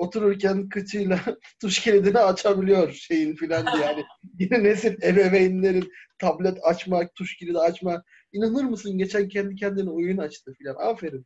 otururken 0.02 0.70
kıçıyla 0.70 1.20
tuş 1.62 1.80
kilidini 1.80 2.20
açabiliyor 2.20 2.92
şeyin 2.92 3.36
filan 3.36 3.66
diye. 3.74 3.86
Yani 3.86 4.06
yine 4.40 4.64
nesil 4.64 5.04
ebeveynlerin 5.04 5.92
tablet 6.20 6.58
açma, 6.64 7.08
tuş 7.16 7.38
kilidi 7.38 7.60
açma. 7.60 8.04
İnanır 8.34 8.64
mısın 8.64 8.98
geçen 8.98 9.28
kendi 9.28 9.56
kendine 9.56 9.90
oyun 9.90 10.18
açtı 10.18 10.54
filan. 10.54 10.76
Aferin. 10.76 11.26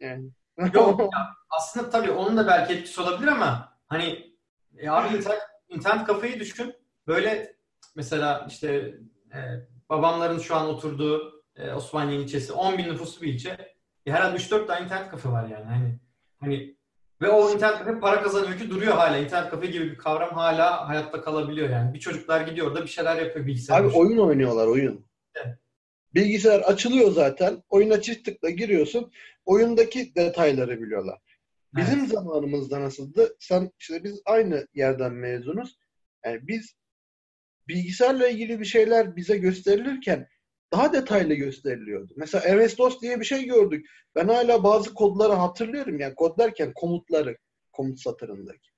Yani. 0.00 0.30
Yok 0.74 1.00
ya, 1.00 1.08
aslında 1.50 1.90
tabii 1.90 2.10
onun 2.10 2.36
da 2.36 2.46
belki 2.46 2.72
etkisi 2.72 3.00
olabilir 3.00 3.28
ama 3.28 3.78
hani 3.88 4.36
e 4.78 4.88
abi 4.88 5.16
internet, 5.16 5.42
internet 5.68 6.06
kafayı 6.06 6.40
düşün. 6.40 6.74
Böyle 7.06 7.56
mesela 7.96 8.46
işte 8.48 8.94
e, 9.34 9.38
babamların 9.88 10.38
şu 10.38 10.56
an 10.56 10.68
oturduğu 10.68 11.44
e, 11.56 11.72
Osmaniye 11.72 12.20
ilçesi 12.20 12.52
10 12.52 12.78
bin 12.78 12.84
nüfuslu 12.84 13.22
bir 13.22 13.32
ilçe. 13.34 13.74
E, 14.06 14.12
herhalde 14.12 14.36
3-4 14.36 14.66
tane 14.66 14.84
internet 14.84 15.10
kafe 15.10 15.28
var 15.28 15.48
yani. 15.48 15.64
Hani, 15.64 15.98
hani 16.40 16.76
ve 17.22 17.28
o 17.28 17.54
internet 17.54 17.78
kafe 17.78 18.00
para 18.00 18.22
kazanıyor 18.22 18.58
ki 18.58 18.70
duruyor 18.70 18.94
hala. 18.94 19.16
İnternet 19.16 19.50
kafe 19.50 19.66
gibi 19.66 19.90
bir 19.90 19.96
kavram 19.96 20.34
hala 20.34 20.88
hayatta 20.88 21.22
kalabiliyor 21.22 21.70
yani. 21.70 21.94
Bir 21.94 22.00
çocuklar 22.00 22.40
gidiyor 22.40 22.74
da 22.74 22.82
bir 22.82 22.88
şeyler 22.88 23.16
yapıyor 23.16 23.46
bilgisayar. 23.46 23.80
Abi 23.80 23.88
oyun 23.88 24.18
oynuyorlar 24.18 24.66
oyun. 24.66 25.06
Evet. 25.34 25.58
Bilgisayar 26.14 26.60
açılıyor 26.60 27.10
zaten. 27.10 27.62
Oyuna 27.68 28.00
çift 28.00 28.24
tıkla 28.24 28.50
giriyorsun. 28.50 29.12
Oyundaki 29.44 30.14
detayları 30.14 30.82
biliyorlar. 30.82 31.18
Bizim 31.76 32.00
evet. 32.00 32.10
zamanımızda 32.10 32.80
nasıldı? 32.80 33.36
Sen 33.40 33.70
işte 33.78 34.04
biz 34.04 34.22
aynı 34.24 34.66
yerden 34.74 35.12
mezunuz. 35.12 35.78
Yani 36.24 36.48
biz 36.48 36.74
bilgisayarla 37.68 38.28
ilgili 38.28 38.60
bir 38.60 38.64
şeyler 38.64 39.16
bize 39.16 39.36
gösterilirken 39.36 40.28
daha 40.72 40.92
detaylı 40.92 41.34
gösteriliyordu. 41.34 42.12
Mesela 42.16 42.56
MS-DOS 42.56 43.00
diye 43.00 43.20
bir 43.20 43.24
şey 43.24 43.44
gördük. 43.44 43.86
Ben 44.14 44.28
hala 44.28 44.64
bazı 44.64 44.94
kodları 44.94 45.32
hatırlıyorum. 45.32 46.00
Yani 46.00 46.14
kod 46.14 46.38
derken 46.38 46.72
komutları, 46.74 47.36
komut 47.72 48.00
satırındaki. 48.00 48.70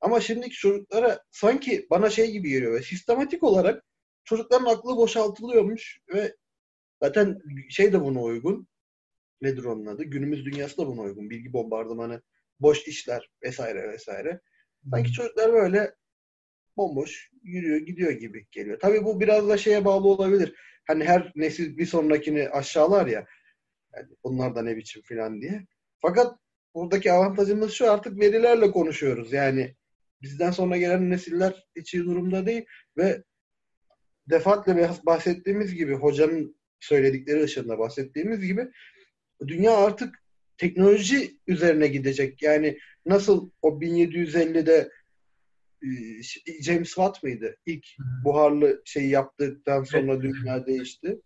Ama 0.00 0.20
şimdiki 0.20 0.56
çocuklara 0.56 1.22
sanki 1.30 1.86
bana 1.90 2.10
şey 2.10 2.30
gibi 2.30 2.50
geliyor 2.50 2.74
ve 2.74 2.82
sistematik 2.82 3.42
olarak 3.42 3.84
çocukların 4.24 4.64
aklı 4.64 4.96
boşaltılıyormuş 4.96 6.00
ve 6.14 6.36
zaten 7.02 7.38
şey 7.68 7.92
de 7.92 8.00
buna 8.00 8.22
uygun. 8.22 8.68
Nedir 9.40 9.64
onun 9.64 9.86
adı? 9.86 10.04
Günümüz 10.04 10.44
dünyası 10.44 10.78
da 10.78 10.86
buna 10.86 11.00
uygun. 11.00 11.30
Bilgi 11.30 11.52
bombardımanı, 11.52 12.22
boş 12.60 12.88
işler 12.88 13.30
vesaire 13.42 13.88
vesaire. 13.88 14.40
Sanki 14.90 15.12
çocuklar 15.12 15.52
böyle 15.52 15.94
bomboş 16.76 17.30
yürüyor 17.42 17.78
gidiyor 17.78 18.12
gibi 18.12 18.46
geliyor. 18.50 18.78
Tabii 18.80 19.04
bu 19.04 19.20
biraz 19.20 19.48
da 19.48 19.56
şeye 19.56 19.84
bağlı 19.84 20.08
olabilir 20.08 20.54
hani 20.86 21.04
her 21.04 21.32
nesil 21.34 21.78
bir 21.78 21.86
sonrakini 21.86 22.48
aşağılar 22.48 23.06
ya. 23.06 23.26
Yani 23.94 24.08
bunlar 24.24 24.54
da 24.54 24.62
ne 24.62 24.76
biçim 24.76 25.02
filan 25.02 25.40
diye. 25.40 25.66
Fakat 26.00 26.38
buradaki 26.74 27.12
avantajımız 27.12 27.72
şu 27.72 27.92
artık 27.92 28.20
verilerle 28.20 28.70
konuşuyoruz. 28.70 29.32
Yani 29.32 29.74
bizden 30.22 30.50
sonra 30.50 30.76
gelen 30.76 31.10
nesiller 31.10 31.66
hiç 31.76 31.94
iyi 31.94 32.04
durumda 32.04 32.46
değil 32.46 32.64
ve 32.96 33.22
defaatle 34.30 34.90
bahsettiğimiz 35.06 35.74
gibi 35.74 35.94
hocanın 35.94 36.56
söyledikleri 36.80 37.42
ışığında 37.42 37.78
bahsettiğimiz 37.78 38.40
gibi 38.40 38.68
dünya 39.46 39.76
artık 39.76 40.22
teknoloji 40.58 41.36
üzerine 41.46 41.86
gidecek. 41.86 42.42
Yani 42.42 42.78
nasıl 43.06 43.50
o 43.62 43.68
1750'de 43.68 44.72
ee, 44.72 44.90
James 46.62 46.88
Watt 46.88 47.22
mıydı? 47.22 47.56
İlk 47.66 47.86
buharlı 48.24 48.82
şeyi 48.84 49.10
yaptıktan 49.10 49.82
sonra 49.82 50.22
dünya 50.22 50.66
değişti. 50.66 51.20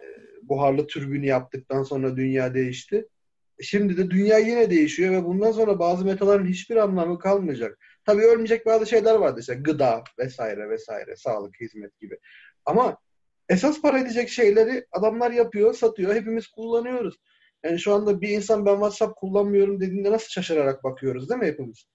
Ee, 0.00 0.04
buharlı 0.42 0.86
türbünü 0.86 1.26
yaptıktan 1.26 1.82
sonra 1.82 2.16
dünya 2.16 2.54
değişti. 2.54 3.08
E, 3.58 3.62
şimdi 3.62 3.96
de 3.96 4.10
dünya 4.10 4.38
yine 4.38 4.70
değişiyor 4.70 5.12
ve 5.12 5.24
bundan 5.24 5.52
sonra 5.52 5.78
bazı 5.78 6.04
metaların 6.04 6.46
hiçbir 6.46 6.76
anlamı 6.76 7.18
kalmayacak. 7.18 7.78
Tabii 8.04 8.22
ölmeyecek 8.22 8.66
bazı 8.66 8.86
şeyler 8.86 9.14
vardı 9.14 9.40
işte 9.40 9.54
gıda 9.54 10.04
vesaire 10.18 10.70
vesaire, 10.70 11.16
sağlık, 11.16 11.60
hizmet 11.60 12.00
gibi. 12.00 12.18
Ama 12.64 12.96
esas 13.48 13.82
para 13.82 13.98
edecek 13.98 14.28
şeyleri 14.28 14.86
adamlar 14.92 15.30
yapıyor, 15.30 15.74
satıyor, 15.74 16.14
hepimiz 16.14 16.46
kullanıyoruz. 16.46 17.16
Yani 17.64 17.78
şu 17.78 17.94
anda 17.94 18.20
bir 18.20 18.28
insan 18.28 18.66
ben 18.66 18.74
WhatsApp 18.74 19.16
kullanmıyorum 19.16 19.80
dediğinde 19.80 20.10
nasıl 20.10 20.28
şaşırarak 20.28 20.84
bakıyoruz 20.84 21.30
değil 21.30 21.40
mi 21.40 21.46
hepimiz? 21.46 21.86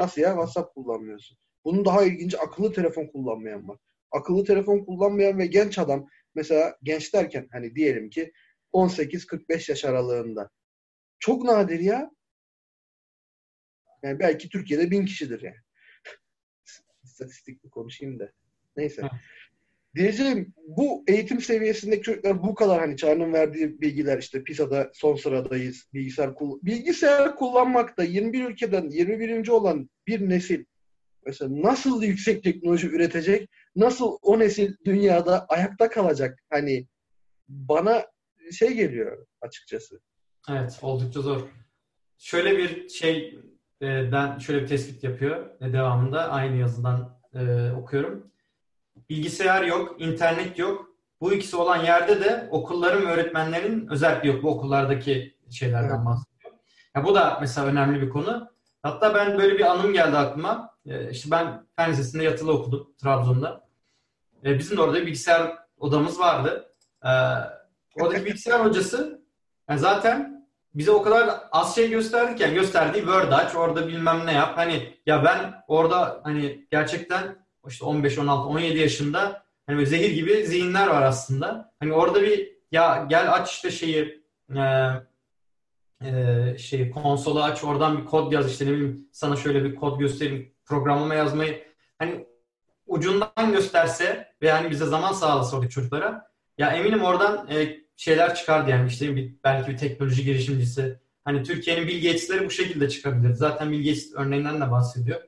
Nasıl 0.00 0.20
ya? 0.20 0.28
WhatsApp 0.30 0.74
kullanmıyorsun. 0.74 1.38
Bunun 1.64 1.84
daha 1.84 2.04
ilginci 2.04 2.38
akıllı 2.38 2.72
telefon 2.72 3.06
kullanmayan 3.06 3.68
var. 3.68 3.78
Akıllı 4.10 4.44
telefon 4.44 4.84
kullanmayan 4.84 5.38
ve 5.38 5.46
genç 5.46 5.78
adam 5.78 6.08
mesela 6.34 6.76
genç 6.82 7.14
derken 7.14 7.48
hani 7.52 7.74
diyelim 7.74 8.10
ki 8.10 8.32
18-45 8.72 9.70
yaş 9.70 9.84
aralığında. 9.84 10.50
Çok 11.18 11.44
nadir 11.44 11.80
ya. 11.80 12.10
Yani 14.02 14.18
belki 14.18 14.48
Türkiye'de 14.48 14.90
bin 14.90 15.04
kişidir 15.04 15.42
yani. 15.42 15.56
İstatistikli 17.04 17.70
konuşayım 17.70 18.18
da. 18.18 18.32
Neyse. 18.76 19.02
Diyeceğim 19.94 20.54
bu 20.66 21.04
eğitim 21.06 21.40
seviyesindeki 21.40 22.02
çocuklar 22.02 22.42
bu 22.42 22.54
kadar 22.54 22.80
hani 22.80 22.96
Çağrı'nın 22.96 23.32
verdiği 23.32 23.80
bilgiler 23.80 24.18
işte 24.18 24.44
PISA'da 24.44 24.90
son 24.94 25.16
sıradayız. 25.16 25.84
Bilgisayar 25.94 26.34
kull 26.34 26.58
bilgisayar 26.62 27.36
kullanmakta 27.36 28.04
21 28.04 28.44
ülkeden 28.44 28.90
21. 28.90 29.48
olan 29.48 29.90
bir 30.06 30.28
nesil 30.28 30.64
mesela 31.26 31.62
nasıl 31.62 32.02
yüksek 32.02 32.44
teknoloji 32.44 32.86
üretecek? 32.86 33.48
Nasıl 33.76 34.18
o 34.22 34.38
nesil 34.38 34.74
dünyada 34.84 35.46
ayakta 35.48 35.90
kalacak? 35.90 36.38
Hani 36.50 36.86
bana 37.48 38.06
şey 38.52 38.74
geliyor 38.74 39.26
açıkçası. 39.40 40.00
Evet, 40.50 40.78
oldukça 40.82 41.20
zor. 41.20 41.48
Şöyle 42.18 42.58
bir 42.58 42.88
şey 42.88 43.38
e, 43.82 44.12
ben 44.12 44.38
şöyle 44.38 44.62
bir 44.62 44.66
tespit 44.66 45.04
yapıyor 45.04 45.50
e, 45.60 45.72
devamında 45.72 46.30
aynı 46.30 46.56
yazıdan 46.56 47.20
e, 47.34 47.70
okuyorum 47.72 48.29
bilgisayar 49.10 49.62
yok, 49.62 50.00
internet 50.00 50.58
yok. 50.58 50.90
Bu 51.20 51.32
ikisi 51.32 51.56
olan 51.56 51.84
yerde 51.84 52.20
de 52.20 52.48
okulların 52.50 53.06
ve 53.06 53.10
öğretmenlerin 53.10 53.88
özellikle 53.90 54.28
yok. 54.28 54.42
Bu 54.42 54.50
okullardaki 54.50 55.36
şeylerden 55.50 55.96
evet. 55.96 56.06
bahsediyor. 56.06 56.54
Ya 56.96 57.04
bu 57.04 57.14
da 57.14 57.38
mesela 57.40 57.66
önemli 57.66 58.02
bir 58.02 58.08
konu. 58.08 58.50
Hatta 58.82 59.14
ben 59.14 59.38
böyle 59.38 59.58
bir 59.58 59.70
anım 59.70 59.92
geldi 59.92 60.16
aklıma. 60.16 60.70
Ee, 60.86 61.10
işte 61.10 61.30
ben 61.30 61.66
fen 61.76 61.90
lisesinde 61.90 62.24
yatılı 62.24 62.52
okudum 62.52 62.92
Trabzon'da. 63.02 63.68
Ee, 64.44 64.58
bizim 64.58 64.76
de 64.76 64.82
orada 64.82 65.02
bilgisayar 65.02 65.58
odamız 65.78 66.20
vardı. 66.20 66.74
Ee, 67.04 67.08
oradaki 68.00 68.24
bilgisayar 68.26 68.64
hocası 68.64 69.22
yani 69.68 69.80
zaten 69.80 70.46
bize 70.74 70.90
o 70.90 71.02
kadar 71.02 71.40
az 71.52 71.74
şey 71.74 71.90
gösterirken 71.90 72.54
gösterdiği 72.54 73.00
Word 73.00 73.32
aç, 73.32 73.54
orada 73.56 73.88
bilmem 73.88 74.26
ne 74.26 74.32
yap. 74.32 74.56
Hani 74.56 74.96
ya 75.06 75.24
ben 75.24 75.54
orada 75.68 76.20
hani 76.24 76.66
gerçekten 76.70 77.36
işte 77.68 77.84
15, 77.84 78.18
16, 78.18 78.48
17 78.48 78.78
yaşında 78.78 79.44
hani 79.66 79.76
böyle 79.76 79.86
zehir 79.86 80.10
gibi 80.10 80.46
zihinler 80.46 80.86
var 80.86 81.02
aslında. 81.02 81.72
Hani 81.80 81.92
orada 81.92 82.22
bir 82.22 82.52
ya 82.72 83.06
gel 83.08 83.34
aç 83.34 83.50
işte 83.50 83.70
şeyi 83.70 84.24
e, 84.56 84.60
e, 86.04 86.58
şey 86.58 86.90
konsolu 86.90 87.42
aç 87.42 87.64
oradan 87.64 87.98
bir 87.98 88.04
kod 88.04 88.32
yaz 88.32 88.52
işte 88.52 88.66
ne 88.66 88.70
bileyim 88.70 89.08
sana 89.12 89.36
şöyle 89.36 89.64
bir 89.64 89.74
kod 89.74 89.98
göstereyim 89.98 90.52
programlama 90.64 91.14
yazmayı 91.14 91.64
hani 91.98 92.26
ucundan 92.86 93.52
gösterse 93.52 94.34
ve 94.42 94.50
hani 94.50 94.70
bize 94.70 94.86
zaman 94.86 95.12
sağlasa 95.12 95.56
oradaki 95.56 95.74
çocuklara 95.74 96.30
ya 96.58 96.70
eminim 96.70 97.02
oradan 97.02 97.48
e, 97.50 97.80
şeyler 97.96 98.34
çıkardı 98.34 98.70
yani 98.70 98.88
işte 98.88 99.16
bir, 99.16 99.34
belki 99.44 99.70
bir 99.70 99.76
teknoloji 99.76 100.24
girişimcisi 100.24 101.00
hani 101.24 101.42
Türkiye'nin 101.42 101.88
Bill 101.88 102.44
bu 102.44 102.50
şekilde 102.50 102.88
çıkabilir. 102.88 103.34
Zaten 103.34 103.70
Bill 103.70 103.78
Gates 103.78 104.12
örneğinden 104.14 104.60
de 104.60 104.70
bahsediyor. 104.70 105.20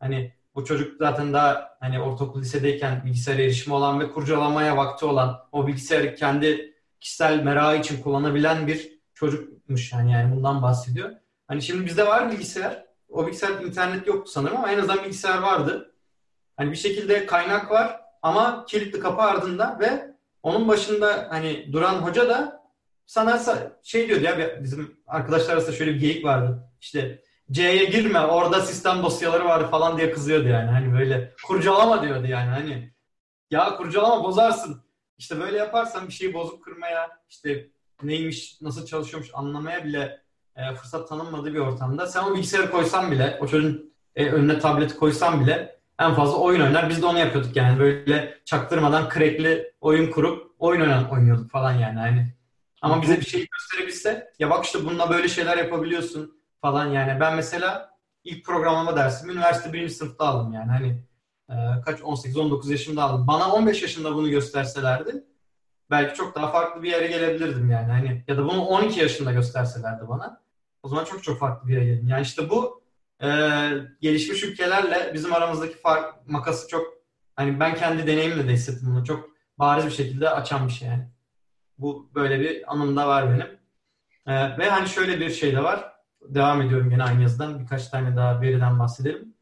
Hani 0.00 0.32
bu 0.54 0.64
çocuk 0.64 0.96
zaten 0.98 1.32
daha 1.32 1.76
hani 1.80 2.00
ortaokul 2.00 2.40
lisedeyken 2.40 3.04
bilgisayara 3.04 3.42
erişimi 3.42 3.74
olan 3.74 4.00
ve 4.00 4.10
kurcalamaya 4.10 4.76
vakti 4.76 5.04
olan 5.04 5.40
o 5.52 5.66
bilgisayarı 5.66 6.14
kendi 6.14 6.74
kişisel 7.00 7.42
merakı 7.42 7.80
için 7.80 8.02
kullanabilen 8.02 8.66
bir 8.66 9.00
çocukmuş 9.14 9.92
yani 9.92 10.12
yani 10.12 10.36
bundan 10.36 10.62
bahsediyor. 10.62 11.10
Hani 11.48 11.62
şimdi 11.62 11.86
bizde 11.86 12.06
var 12.06 12.30
bilgisayar. 12.30 12.84
O 13.08 13.26
bilgisayar 13.26 13.62
internet 13.62 14.06
yoktu 14.06 14.32
sanırım 14.32 14.56
ama 14.56 14.72
en 14.72 14.78
azından 14.78 15.04
bilgisayar 15.04 15.38
vardı. 15.38 15.94
Hani 16.56 16.70
bir 16.70 16.76
şekilde 16.76 17.26
kaynak 17.26 17.70
var 17.70 18.00
ama 18.22 18.64
kilitli 18.68 19.00
kapı 19.00 19.22
ardında 19.22 19.78
ve 19.80 20.14
onun 20.42 20.68
başında 20.68 21.26
hani 21.30 21.72
duran 21.72 21.94
hoca 21.94 22.28
da 22.28 22.62
sana 23.06 23.40
şey 23.82 24.08
diyordu 24.08 24.24
ya 24.24 24.62
bizim 24.62 24.96
arkadaşlar 25.06 25.52
arasında 25.52 25.76
şöyle 25.76 25.94
bir 25.94 26.00
geyik 26.00 26.24
vardı. 26.24 26.70
İşte 26.80 27.22
C'ye 27.50 27.84
girme 27.84 28.20
orada 28.20 28.60
sistem 28.60 29.02
dosyaları 29.02 29.44
var 29.44 29.70
falan 29.70 29.98
diye 29.98 30.10
kızıyordu 30.10 30.48
yani. 30.48 30.70
Hani 30.70 30.92
böyle 30.92 31.34
kurcalama 31.46 32.02
diyordu 32.02 32.26
yani 32.26 32.50
hani. 32.50 32.92
Ya 33.50 33.76
kurcalama 33.76 34.24
bozarsın. 34.24 34.82
İşte 35.18 35.40
böyle 35.40 35.58
yaparsan 35.58 36.08
bir 36.08 36.12
şeyi 36.12 36.34
bozuk 36.34 36.64
kırmaya 36.64 37.08
işte 37.28 37.66
neymiş 38.02 38.60
nasıl 38.60 38.86
çalışıyormuş 38.86 39.30
anlamaya 39.34 39.84
bile 39.84 40.22
e, 40.56 40.74
fırsat 40.74 41.08
tanınmadığı 41.08 41.54
bir 41.54 41.58
ortamda 41.58 42.06
sen 42.06 42.22
o 42.22 42.34
bilgisayarı 42.34 42.70
koysan 42.70 43.10
bile 43.10 43.38
o 43.40 43.46
çocuğun 43.46 43.94
e, 44.16 44.26
önüne 44.26 44.58
tableti 44.58 44.96
koysan 44.96 45.40
bile 45.40 45.80
en 45.98 46.14
fazla 46.14 46.38
oyun 46.38 46.60
oynar. 46.60 46.88
Biz 46.88 47.02
de 47.02 47.06
onu 47.06 47.18
yapıyorduk 47.18 47.56
yani 47.56 47.78
böyle 47.78 48.38
çaktırmadan 48.44 49.08
crackli 49.14 49.72
oyun 49.80 50.10
kurup 50.10 50.54
oyun 50.58 50.80
oynan, 50.80 51.10
oynuyorduk 51.10 51.50
falan 51.50 51.72
yani. 51.72 51.98
hani. 51.98 52.34
Ama 52.82 53.02
bize 53.02 53.20
bir 53.20 53.26
şey 53.26 53.46
gösterebilse 53.52 54.32
ya 54.38 54.50
bak 54.50 54.64
işte 54.64 54.84
bununla 54.84 55.10
böyle 55.10 55.28
şeyler 55.28 55.56
yapabiliyorsun 55.56 56.39
falan 56.62 56.86
yani. 56.86 57.20
Ben 57.20 57.36
mesela 57.36 57.98
ilk 58.24 58.44
programlama 58.44 58.96
dersimi 58.96 59.32
üniversite 59.32 59.72
birinci 59.72 59.94
sınıfta 59.94 60.24
aldım 60.24 60.52
yani. 60.52 60.70
Hani 60.70 61.02
e, 61.50 61.80
kaç 61.84 62.00
18-19 62.00 62.70
yaşımda 62.70 63.02
aldım. 63.02 63.26
Bana 63.26 63.52
15 63.52 63.82
yaşında 63.82 64.14
bunu 64.14 64.30
gösterselerdi 64.30 65.24
belki 65.90 66.14
çok 66.14 66.34
daha 66.34 66.52
farklı 66.52 66.82
bir 66.82 66.90
yere 66.90 67.06
gelebilirdim 67.06 67.70
yani. 67.70 67.92
Hani 67.92 68.24
ya 68.28 68.36
da 68.38 68.44
bunu 68.44 68.66
12 68.66 69.00
yaşında 69.00 69.32
gösterselerdi 69.32 70.08
bana 70.08 70.40
o 70.82 70.88
zaman 70.88 71.04
çok 71.04 71.22
çok 71.22 71.38
farklı 71.38 71.68
bir 71.68 71.72
yere 71.72 71.84
geldim. 71.84 72.08
Yani 72.08 72.22
işte 72.22 72.50
bu 72.50 72.82
e, 73.22 73.28
gelişmiş 74.00 74.42
ülkelerle 74.44 75.10
bizim 75.14 75.32
aramızdaki 75.32 75.74
fark 75.74 76.28
makası 76.28 76.68
çok 76.68 76.86
hani 77.36 77.60
ben 77.60 77.74
kendi 77.74 78.06
deneyimle 78.06 78.48
de 78.48 78.52
hissettim 78.52 78.88
bunu. 78.94 79.04
Çok 79.04 79.30
bariz 79.58 79.86
bir 79.86 79.90
şekilde 79.90 80.30
açan 80.30 80.68
bir 80.68 80.72
şey 80.72 80.88
yani. 80.88 81.08
Bu 81.78 82.10
böyle 82.14 82.40
bir 82.40 82.72
anım 82.72 82.96
da 82.96 83.08
var 83.08 83.30
benim. 83.30 83.58
E, 84.26 84.58
ve 84.58 84.70
hani 84.70 84.88
şöyle 84.88 85.20
bir 85.20 85.30
şey 85.30 85.52
de 85.56 85.62
var. 85.62 85.92
Devam 86.22 86.62
ediyorum 86.62 86.90
yine 86.90 87.02
aynı 87.02 87.22
yazıdan. 87.22 87.60
Birkaç 87.60 87.88
tane 87.88 88.16
daha 88.16 88.40
veriden 88.40 88.78
bahsedelim. 88.78 89.34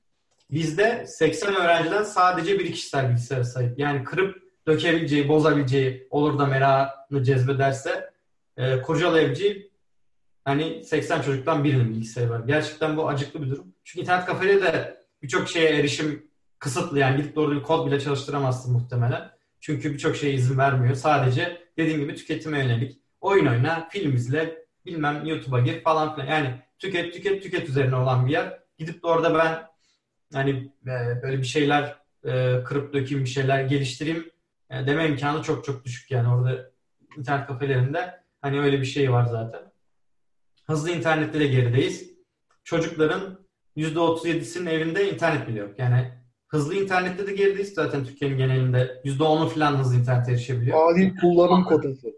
Bizde 0.50 1.04
80 1.06 1.54
öğrenciden 1.54 2.02
sadece 2.02 2.58
bir 2.58 2.72
kişisel 2.72 3.08
bilgisayara 3.08 3.44
sahip. 3.44 3.78
Yani 3.78 4.04
kırıp 4.04 4.42
dökebileceği, 4.66 5.28
bozabileceği, 5.28 6.06
olur 6.10 6.38
da 6.38 6.46
merakını 6.46 7.24
cezbederse 7.24 8.10
e, 8.56 8.82
kurcalayabileceği 8.82 9.70
hani 10.44 10.84
80 10.84 11.22
çocuktan 11.22 11.64
birinin 11.64 11.90
bilgisayarı 11.90 12.30
var. 12.30 12.40
Gerçekten 12.46 12.96
bu 12.96 13.08
acıklı 13.08 13.42
bir 13.42 13.50
durum. 13.50 13.74
Çünkü 13.84 14.02
internet 14.02 14.26
kafede 14.26 14.62
de 14.62 15.04
birçok 15.22 15.48
şeye 15.48 15.70
erişim 15.70 16.26
kısıtlı. 16.58 16.98
Yani 16.98 17.16
gidip 17.16 17.36
doğru 17.36 17.56
bir 17.56 17.62
kod 17.62 17.86
bile 17.86 18.00
çalıştıramazsın 18.00 18.72
muhtemelen. 18.72 19.30
Çünkü 19.60 19.92
birçok 19.92 20.16
şeye 20.16 20.32
izin 20.32 20.58
vermiyor. 20.58 20.94
Sadece 20.94 21.62
dediğim 21.76 22.00
gibi 22.00 22.14
tüketime 22.14 22.58
yönelik. 22.58 22.98
Oyun 23.20 23.46
oyna, 23.46 23.88
film 23.90 24.14
izle, 24.14 24.64
bilmem 24.86 25.26
YouTube'a 25.26 25.60
gir 25.60 25.82
falan 25.82 26.14
filan. 26.14 26.26
Yani 26.26 26.54
tüket 26.78 27.14
tüket 27.14 27.42
tüket 27.42 27.68
üzerine 27.68 27.96
olan 27.96 28.26
bir 28.26 28.32
yer. 28.32 28.58
Gidip 28.78 29.02
de 29.02 29.06
orada 29.06 29.34
ben 29.34 29.66
hani 30.32 30.72
e, 30.86 31.22
böyle 31.22 31.38
bir 31.38 31.46
şeyler 31.46 31.96
e, 32.24 32.62
kırıp 32.64 32.92
dökeyim, 32.92 33.24
bir 33.24 33.30
şeyler 33.30 33.62
geliştireyim 33.62 34.30
e, 34.70 34.86
deme 34.86 35.08
imkanı 35.08 35.42
çok 35.42 35.64
çok 35.64 35.84
düşük 35.84 36.10
yani 36.10 36.28
orada 36.28 36.70
internet 37.16 37.46
kafelerinde 37.46 38.20
hani 38.40 38.60
öyle 38.60 38.80
bir 38.80 38.86
şey 38.86 39.12
var 39.12 39.24
zaten. 39.24 39.60
Hızlı 40.66 40.90
internette 40.90 41.40
de 41.40 41.46
gerideyiz. 41.46 42.10
Çocukların 42.64 43.38
%37'sinin 43.76 44.70
evinde 44.70 45.12
internet 45.12 45.48
bile 45.48 45.58
yok. 45.58 45.78
Yani 45.78 46.12
hızlı 46.48 46.74
internette 46.74 47.26
de 47.26 47.32
gerideyiz 47.32 47.74
zaten 47.74 48.04
Türkiye'nin 48.04 48.38
genelinde. 48.38 49.00
%10'u 49.04 49.48
falan 49.48 49.76
hızlı 49.76 49.96
internet 49.96 50.28
erişebiliyor. 50.28 50.92
Adil 50.92 51.16
kullanım 51.16 51.64
kotası. 51.64 52.08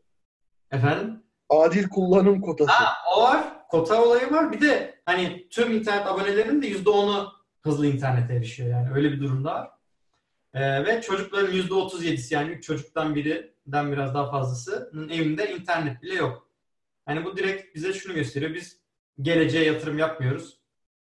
Efendim? 0.70 1.22
Adil 1.48 1.88
kullanım 1.88 2.40
kotası. 2.40 2.72
Ha, 2.72 2.94
o 3.16 3.22
var. 3.22 3.59
Kota 3.70 4.04
olayı 4.04 4.30
var. 4.30 4.52
Bir 4.52 4.60
de 4.60 5.00
hani 5.06 5.48
tüm 5.50 5.72
internet 5.72 6.06
abonelerinin 6.06 6.62
de 6.62 6.68
%10'u 6.68 7.32
hızlı 7.62 7.86
internete 7.86 8.34
erişiyor 8.34 8.68
yani. 8.70 8.94
Öyle 8.94 9.12
bir 9.12 9.20
durumda 9.20 9.54
var. 9.54 9.70
Ee, 10.54 10.84
ve 10.84 11.00
çocukların 11.02 11.52
%37'si 11.52 12.34
yani 12.34 12.50
3 12.50 12.64
çocuktan 12.64 13.14
birinden 13.14 13.92
biraz 13.92 14.14
daha 14.14 14.30
fazlasının 14.30 15.08
evinde 15.08 15.54
internet 15.54 16.02
bile 16.02 16.14
yok. 16.14 16.48
Yani 17.08 17.24
bu 17.24 17.36
direkt 17.36 17.74
bize 17.74 17.92
şunu 17.92 18.14
gösteriyor. 18.14 18.54
Biz 18.54 18.80
geleceğe 19.22 19.64
yatırım 19.64 19.98
yapmıyoruz. 19.98 20.60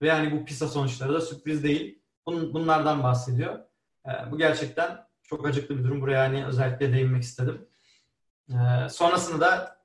Ve 0.01 0.07
yani 0.07 0.31
bu 0.31 0.45
PISA 0.45 0.67
sonuçları 0.67 1.13
da 1.13 1.21
sürpriz 1.21 1.63
değil. 1.63 2.01
Bun, 2.25 2.53
bunlardan 2.53 3.03
bahsediyor. 3.03 3.59
Ee, 4.07 4.31
bu 4.31 4.37
gerçekten 4.37 5.07
çok 5.23 5.47
acıklı 5.47 5.77
bir 5.77 5.83
durum. 5.83 6.01
Buraya 6.01 6.23
hani 6.23 6.45
özellikle 6.45 6.93
değinmek 6.93 7.23
istedim. 7.23 7.67
Ee, 8.49 8.89
sonrasında 8.89 9.41
da 9.41 9.76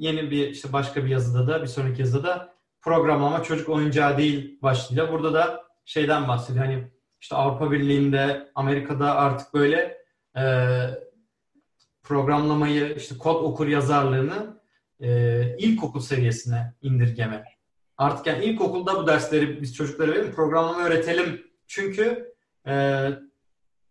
yeni 0.00 0.30
bir 0.30 0.48
işte 0.48 0.72
başka 0.72 1.04
bir 1.04 1.10
yazıda 1.10 1.46
da 1.46 1.62
bir 1.62 1.66
sonraki 1.66 2.00
yazıda 2.00 2.24
da 2.24 2.54
programlama 2.82 3.42
çocuk 3.42 3.68
oyuncağı 3.68 4.18
değil 4.18 4.58
başlığıyla. 4.62 5.12
Burada 5.12 5.34
da 5.34 5.64
şeyden 5.84 6.28
bahsediyor. 6.28 6.64
Hani 6.64 6.90
işte 7.20 7.36
Avrupa 7.36 7.70
Birliği'nde, 7.70 8.50
Amerika'da 8.54 9.14
artık 9.14 9.54
böyle 9.54 9.98
e, 10.36 10.42
programlamayı, 12.02 12.94
işte 12.96 13.18
kod 13.18 13.44
okur 13.44 13.66
yazarlığını 13.66 14.60
e, 15.00 15.56
ilkokul 15.58 16.00
seviyesine 16.00 16.74
indirgeme. 16.82 17.44
Artık 17.98 18.26
yani 18.26 18.44
ilkokulda 18.44 18.96
bu 18.96 19.06
dersleri 19.06 19.62
biz 19.62 19.74
çocuklara 19.74 20.10
verelim, 20.10 20.34
programlama 20.34 20.84
öğretelim. 20.84 21.46
Çünkü 21.66 22.34
e, 22.66 22.72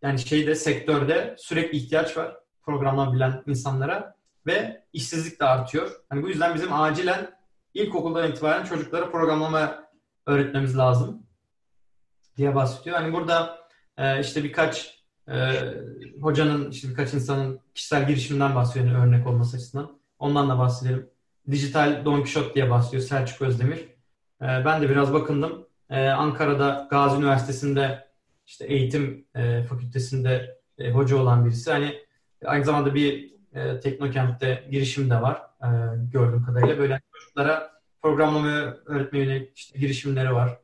yani 0.02 0.20
şeyde 0.20 0.56
sektörde 0.56 1.36
sürekli 1.38 1.78
ihtiyaç 1.78 2.18
var 2.18 2.38
programlama 2.62 3.14
bilen 3.14 3.44
insanlara 3.48 4.19
ve 4.46 4.84
işsizlik 4.94 5.40
de 5.40 5.46
artıyor. 5.46 5.92
Hani 6.10 6.24
bu 6.24 6.30
yüzden 6.30 6.56
bizim 6.56 6.74
acilen 6.74 7.32
ilkokuldan 7.74 8.32
itibaren 8.32 8.64
çocuklara 8.64 9.12
programlama 9.12 9.90
öğretmemiz 10.26 10.78
lazım 10.78 11.24
diye 12.38 12.56
bahsediyor. 12.56 12.98
Hani 12.98 13.14
burada 13.14 13.60
e, 13.98 14.20
işte 14.20 14.44
birkaç 14.44 15.04
e, 15.28 15.64
hocanın, 16.22 16.72
işte 16.72 16.90
birkaç 16.90 17.14
insanın 17.14 17.60
kişisel 17.76 18.08
girişiminden 18.08 18.56
bahsediyor 18.56 18.86
yani 18.86 18.98
örnek 18.98 19.28
olması 19.28 19.58
açısından. 19.58 20.00
Ondan 20.20 20.50
da 20.50 20.60
bahsedelim. 20.60 21.10
Dijital 21.52 22.06
Don 22.06 22.16
Quixote 22.16 22.54
diye 22.54 22.70
bahsediyor 22.70 23.04
Selçuk 23.04 23.42
Özdemir. 23.42 23.80
E, 24.42 24.46
ben 24.48 24.82
de 24.82 24.90
biraz 24.90 25.14
bakındım. 25.14 25.68
E, 25.90 26.10
Ankara'da 26.10 26.88
Gazi 26.90 27.18
Üniversitesi'nde 27.18 28.08
işte 28.46 28.66
eğitim 28.66 29.26
e, 29.36 29.64
fakültesinde 29.64 30.60
e, 30.78 30.92
hoca 30.92 31.18
olan 31.18 31.46
birisi. 31.46 31.72
Hani 31.72 32.00
aynı 32.46 32.66
zamanda 32.66 32.96
bir 32.96 33.39
e, 33.54 33.80
Teknokent'te 33.80 34.68
girişim 34.72 35.10
de 35.10 35.22
var 35.22 35.42
e, 35.64 35.68
gördüğüm 36.12 36.46
kadarıyla. 36.46 36.78
Böyle 36.78 37.02
çocuklara 37.14 37.72
programlama 38.02 38.48
öğretmeye 38.86 39.26
yönelik 39.26 39.58
işte 39.58 39.80
girişimleri 39.80 40.34
var. 40.34 40.58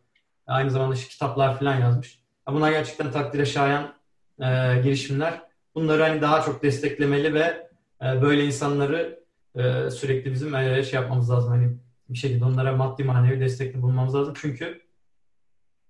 Aynı 0.47 0.71
zamanda 0.71 0.95
işte 0.95 1.09
kitaplar 1.09 1.59
falan 1.59 1.75
yazmış. 1.75 2.19
Bunlar 2.47 2.71
gerçekten 2.71 3.11
takdire 3.11 3.45
şayan 3.45 3.93
e, 4.39 4.45
girişimler. 4.83 5.41
Bunları 5.75 6.01
hani 6.01 6.21
daha 6.21 6.41
çok 6.41 6.63
desteklemeli 6.63 7.33
ve 7.33 7.69
e, 8.01 8.21
böyle 8.21 8.45
insanları 8.45 9.19
e, 9.55 9.89
sürekli 9.89 10.31
bizim 10.31 10.55
e, 10.55 10.83
şey 10.83 10.99
yapmamız 10.99 11.31
lazım. 11.31 11.51
Hani 11.51 11.77
bir 12.09 12.17
şekilde 12.17 12.45
onlara 12.45 12.75
maddi 12.75 13.03
manevi 13.03 13.39
destekli 13.39 13.81
bulmamız 13.81 14.15
lazım. 14.15 14.33
Çünkü 14.37 14.81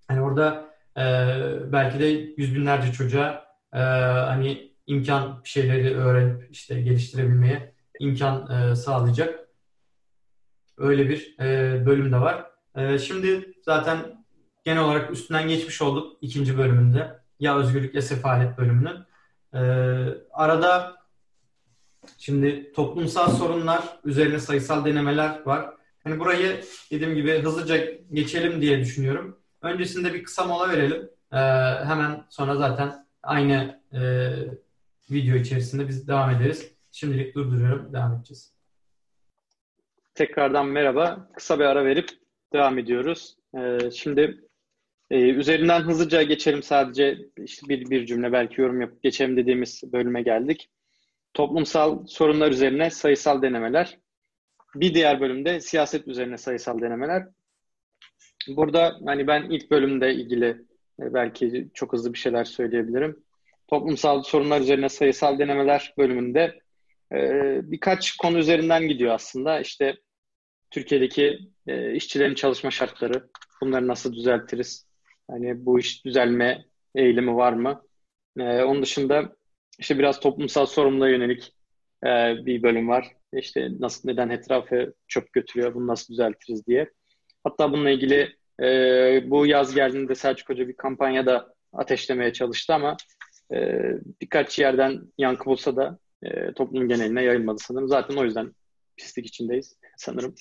hani 0.08 0.22
orada 0.22 0.66
e, 0.98 1.04
belki 1.72 2.00
de 2.00 2.06
yüz 2.38 2.56
binlerce 2.56 2.92
çocuğa 2.92 3.46
e, 3.74 3.80
hani 3.80 4.75
imkan 4.88 5.42
şeyleri 5.44 5.96
öğrenip 5.96 6.48
işte 6.52 6.82
geliştirebilmeye 6.82 7.74
imkan 8.00 8.52
e, 8.52 8.76
sağlayacak. 8.76 9.40
Öyle 10.78 11.10
bir 11.10 11.36
e, 11.40 11.86
bölüm 11.86 12.12
de 12.12 12.22
var. 12.22 12.46
E, 12.76 13.00
şimdi 13.00 13.54
zaten 13.62 14.26
genel 14.66 14.84
olarak 14.84 15.12
üstünden 15.12 15.48
geçmiş 15.48 15.82
olduk 15.82 16.18
ikinci 16.22 16.58
bölümünde. 16.58 17.20
Ya 17.40 17.58
özgürlük 17.58 17.96
ya 17.96 18.02
sefalet 18.02 18.58
bölümünün. 18.58 18.98
Ee, 19.54 19.60
arada 20.32 20.96
şimdi 22.18 22.72
toplumsal 22.74 23.32
sorunlar 23.32 24.00
üzerine 24.04 24.40
sayısal 24.40 24.86
denemeler 24.86 25.46
var. 25.46 25.74
Hani 26.04 26.20
burayı 26.20 26.62
dediğim 26.92 27.16
gibi 27.16 27.42
hızlıca 27.42 27.78
geçelim 28.14 28.62
diye 28.62 28.80
düşünüyorum. 28.80 29.40
Öncesinde 29.62 30.14
bir 30.14 30.24
kısa 30.24 30.44
mola 30.44 30.70
verelim. 30.70 31.10
Ee, 31.32 31.38
hemen 31.86 32.26
sonra 32.30 32.56
zaten 32.56 33.06
aynı 33.24 33.82
e, 33.94 34.00
video 35.12 35.36
içerisinde 35.36 35.88
biz 35.88 36.08
devam 36.08 36.30
ederiz. 36.30 36.72
Şimdilik 36.92 37.36
durduruyorum. 37.36 37.94
Devam 37.94 38.14
edeceğiz. 38.14 38.54
Tekrardan 40.14 40.68
merhaba. 40.68 41.30
Kısa 41.36 41.60
bir 41.60 41.64
ara 41.64 41.86
verip 41.86 42.10
devam 42.54 42.78
ediyoruz. 42.78 43.38
Ee, 43.58 43.92
şimdi 43.92 44.42
e, 45.10 45.20
üzerinden 45.30 45.82
hızlıca 45.82 46.24
geçelim 46.24 46.64
sadece 46.64 47.18
işte 47.44 47.70
bir, 47.70 47.90
bir 47.90 48.06
cümle 48.06 48.32
belki 48.32 48.62
yorum 48.62 48.82
yapıp 48.82 49.04
geçelim 49.04 49.38
dediğimiz 49.38 49.84
bölüme 49.94 50.22
geldik. 50.22 50.70
Toplumsal 51.34 52.06
sorunlar 52.08 52.52
üzerine 52.52 52.90
sayısal 52.90 53.42
denemeler. 53.42 54.00
Bir 54.76 54.94
diğer 54.94 55.22
bölümde 55.22 55.62
siyaset 55.62 56.08
üzerine 56.08 56.38
sayısal 56.38 56.82
denemeler. 56.82 57.28
Burada 58.48 59.00
hani 59.06 59.28
ben 59.28 59.50
ilk 59.50 59.72
bölümde 59.72 60.14
ilgili 60.14 60.48
e, 61.00 61.14
belki 61.14 61.70
çok 61.74 61.94
hızlı 61.94 62.14
bir 62.14 62.20
şeyler 62.20 62.44
söyleyebilirim. 62.44 63.25
Toplumsal 63.68 64.24
sorunlar 64.24 64.62
üzerine 64.62 64.90
sayısal 64.90 65.40
denemeler 65.40 65.94
bölümünde 65.98 66.60
e, 67.14 67.18
birkaç 67.72 68.18
konu 68.18 68.38
üzerinden 68.38 68.88
gidiyor 68.88 69.14
aslında. 69.14 69.60
İşte 69.60 69.96
Türkiye'deki 70.72 71.40
e, 71.68 71.94
işçilerin 71.94 72.36
çalışma 72.36 72.72
şartları, 72.72 73.30
bunları 73.62 73.88
nasıl 73.88 74.14
düzeltiriz? 74.14 74.88
Hani 75.30 75.66
bu 75.66 75.80
iş 75.80 76.06
düzelme 76.06 76.66
eğilimi 76.96 77.36
var 77.36 77.54
mı? 77.54 77.82
onun 78.40 78.82
dışında 78.82 79.36
işte 79.80 80.00
biraz 80.00 80.20
toplumsal 80.20 80.66
sorumluluğa 80.66 81.10
yönelik 81.10 81.54
bir 82.46 82.64
bölüm 82.64 82.90
var. 82.90 83.12
İşte 83.34 83.70
nasıl 83.80 84.10
neden 84.10 84.30
etrafı 84.30 84.94
çöp 85.08 85.34
götürüyor, 85.34 85.74
bunu 85.74 85.88
nasıl 85.88 86.14
düzeltiriz 86.14 86.68
diye. 86.68 86.90
Hatta 87.44 87.72
bununla 87.72 87.90
ilgili 87.90 88.36
e, 88.62 89.30
bu 89.30 89.46
yaz 89.46 89.76
geldiğinde 89.76 90.16
Selçuk 90.16 90.50
Hoca 90.50 90.68
bir 90.68 90.76
kampanya 90.76 91.26
da 91.26 91.54
ateşlemeye 91.74 92.34
çalıştı 92.34 92.74
ama 92.74 92.98
e, 93.54 93.82
birkaç 94.22 94.60
yerden 94.60 95.02
yankı 95.18 95.46
bulsa 95.46 95.76
da 95.76 96.00
e, 96.24 96.54
toplum 96.54 96.88
geneline 96.88 97.24
yayılmadı 97.24 97.58
sanırım. 97.60 97.88
Zaten 97.88 98.16
o 98.16 98.24
yüzden 98.24 98.52
pislik 98.98 99.26
içindeyiz 99.26 99.78
sanırım 99.98 100.36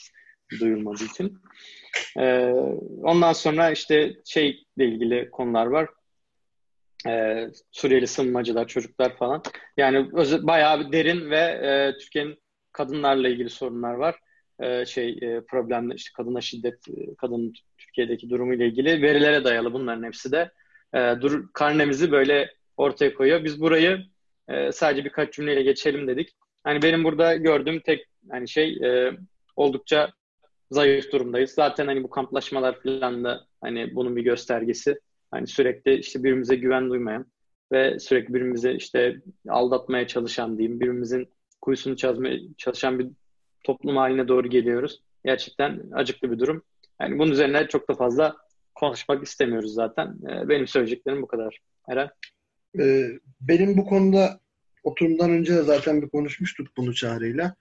duyulmadığı 0.60 1.04
için. 1.04 1.38
E, 2.18 2.48
ondan 3.02 3.32
sonra 3.32 3.70
işte 3.70 4.14
şeyle 4.24 4.56
ilgili 4.78 5.30
konular 5.30 5.66
var. 5.66 5.88
E, 7.08 7.46
Suriyeli 7.72 8.06
sığınmacılar, 8.06 8.66
çocuklar 8.68 9.16
falan. 9.16 9.42
Yani 9.76 10.08
öz- 10.14 10.46
bayağı 10.46 10.92
derin 10.92 11.30
ve 11.30 11.38
e, 11.38 11.98
Türkiye'nin 11.98 12.38
kadınlarla 12.72 13.28
ilgili 13.28 13.50
sorunlar 13.50 13.94
var. 13.94 14.18
Şey 14.86 15.18
e, 15.22 15.40
problemler 15.48 15.94
işte 15.94 16.10
kadına 16.16 16.40
şiddet, 16.40 16.88
e, 16.88 17.14
kadının 17.18 17.52
Türkiye'deki 17.78 18.30
durumu 18.30 18.54
ile 18.54 18.66
ilgili 18.66 19.02
verilere 19.02 19.44
dayalı 19.44 19.72
bunların 19.72 20.02
hepsi 20.02 20.32
de 20.32 20.50
e, 20.94 21.14
dur 21.20 21.52
karnemizi 21.52 22.12
böyle 22.12 22.50
ortaya 22.76 23.14
koyuyor. 23.14 23.44
Biz 23.44 23.60
burayı 23.60 24.04
e, 24.48 24.72
sadece 24.72 25.04
birkaç 25.04 25.34
cümleyle 25.34 25.62
geçelim 25.62 26.08
dedik. 26.08 26.28
Hani 26.64 26.82
benim 26.82 27.04
burada 27.04 27.36
gördüğüm 27.36 27.80
tek 27.80 28.06
hani 28.30 28.48
şey 28.48 28.78
e, 28.82 29.12
oldukça 29.56 30.12
zayıf 30.70 31.12
durumdayız. 31.12 31.50
Zaten 31.50 31.86
hani 31.86 32.02
bu 32.02 32.10
kamplaşmalar 32.10 32.82
falan 32.82 33.24
da 33.24 33.46
hani 33.60 33.94
bunun 33.94 34.16
bir 34.16 34.22
göstergesi. 34.22 35.00
Hani 35.30 35.46
sürekli 35.46 35.94
işte 35.94 36.18
birbirimize 36.18 36.56
güven 36.56 36.90
duymayan 36.90 37.26
ve 37.72 37.98
sürekli 37.98 38.34
birbirimize 38.34 38.74
işte 38.74 39.16
aldatmaya 39.48 40.06
çalışan 40.06 40.58
diyeyim, 40.58 40.80
birbirimizin 40.80 41.28
kuyusunu 41.60 41.96
çözmeye 41.96 42.40
çalışan 42.58 42.98
bir 42.98 43.06
toplum 43.64 43.96
haline 43.96 44.28
doğru 44.28 44.48
geliyoruz. 44.48 45.02
Gerçekten 45.24 45.82
acıklı 45.92 46.30
bir 46.30 46.38
durum. 46.38 46.62
Yani 47.00 47.18
bunun 47.18 47.32
üzerine 47.32 47.68
çok 47.68 47.88
da 47.88 47.94
fazla 47.94 48.36
konuşmak 48.74 49.24
istemiyoruz 49.24 49.74
zaten. 49.74 50.16
Ee, 50.30 50.48
benim 50.48 50.66
söyleyeceklerim 50.66 51.22
bu 51.22 51.26
kadar. 51.26 51.58
Eren? 51.88 52.10
Ee, 52.78 53.08
benim 53.40 53.76
bu 53.76 53.86
konuda 53.86 54.40
oturumdan 54.82 55.30
önce 55.30 55.54
de 55.54 55.62
zaten 55.62 56.02
bir 56.02 56.08
konuşmuştuk 56.08 56.68
bunu 56.76 56.94
çağrıyla. 56.94 57.54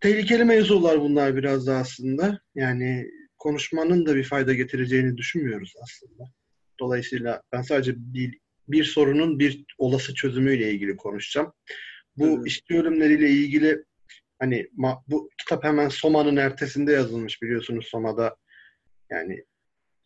Tehlikeli 0.00 0.44
mevzular 0.44 1.00
bunlar 1.00 1.36
biraz 1.36 1.66
da 1.66 1.76
aslında. 1.76 2.40
Yani 2.54 3.10
konuşmanın 3.38 4.06
da 4.06 4.16
bir 4.16 4.24
fayda 4.24 4.54
getireceğini 4.54 5.16
düşünmüyoruz 5.16 5.74
aslında. 5.82 6.24
Dolayısıyla 6.80 7.42
ben 7.52 7.62
sadece 7.62 7.92
bir, 7.96 8.38
bir 8.68 8.84
sorunun 8.84 9.38
bir 9.38 9.64
olası 9.78 10.14
çözümüyle 10.14 10.70
ilgili 10.70 10.96
konuşacağım. 10.96 11.52
Bu 12.16 12.36
hmm. 12.36 12.46
işçi 12.46 12.74
ölümleriyle 12.74 13.30
ilgili 13.30 13.84
hani 14.38 14.68
bu 15.08 15.30
kitap 15.38 15.64
hemen 15.64 15.88
Soma'nın 15.88 16.36
ertesinde 16.36 16.92
yazılmış 16.92 17.42
biliyorsunuz 17.42 17.86
Soma'da 17.86 18.36
yani 19.10 19.44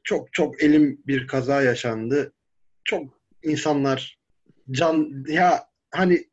çok 0.03 0.33
çok 0.33 0.63
elim 0.63 1.03
bir 1.07 1.27
kaza 1.27 1.63
yaşandı. 1.63 2.33
Çok 2.85 3.24
insanlar 3.45 4.19
can 4.71 5.25
ya 5.29 5.65
hani 5.91 6.25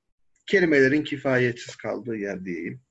kelimelerin 0.48 1.04
kifayetsiz 1.04 1.76
kaldığı 1.76 2.16
yer 2.16 2.46
diyeyim. 2.46 2.82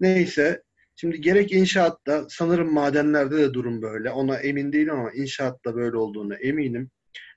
Neyse 0.00 0.62
şimdi 0.96 1.20
gerek 1.20 1.52
inşaatta 1.52 2.26
sanırım 2.28 2.72
madenlerde 2.72 3.36
de 3.36 3.54
durum 3.54 3.82
böyle. 3.82 4.10
Ona 4.10 4.36
emin 4.36 4.72
değilim 4.72 4.94
ama 4.94 5.12
inşaatta 5.12 5.74
böyle 5.74 5.96
olduğunu 5.96 6.34
eminim. 6.34 6.90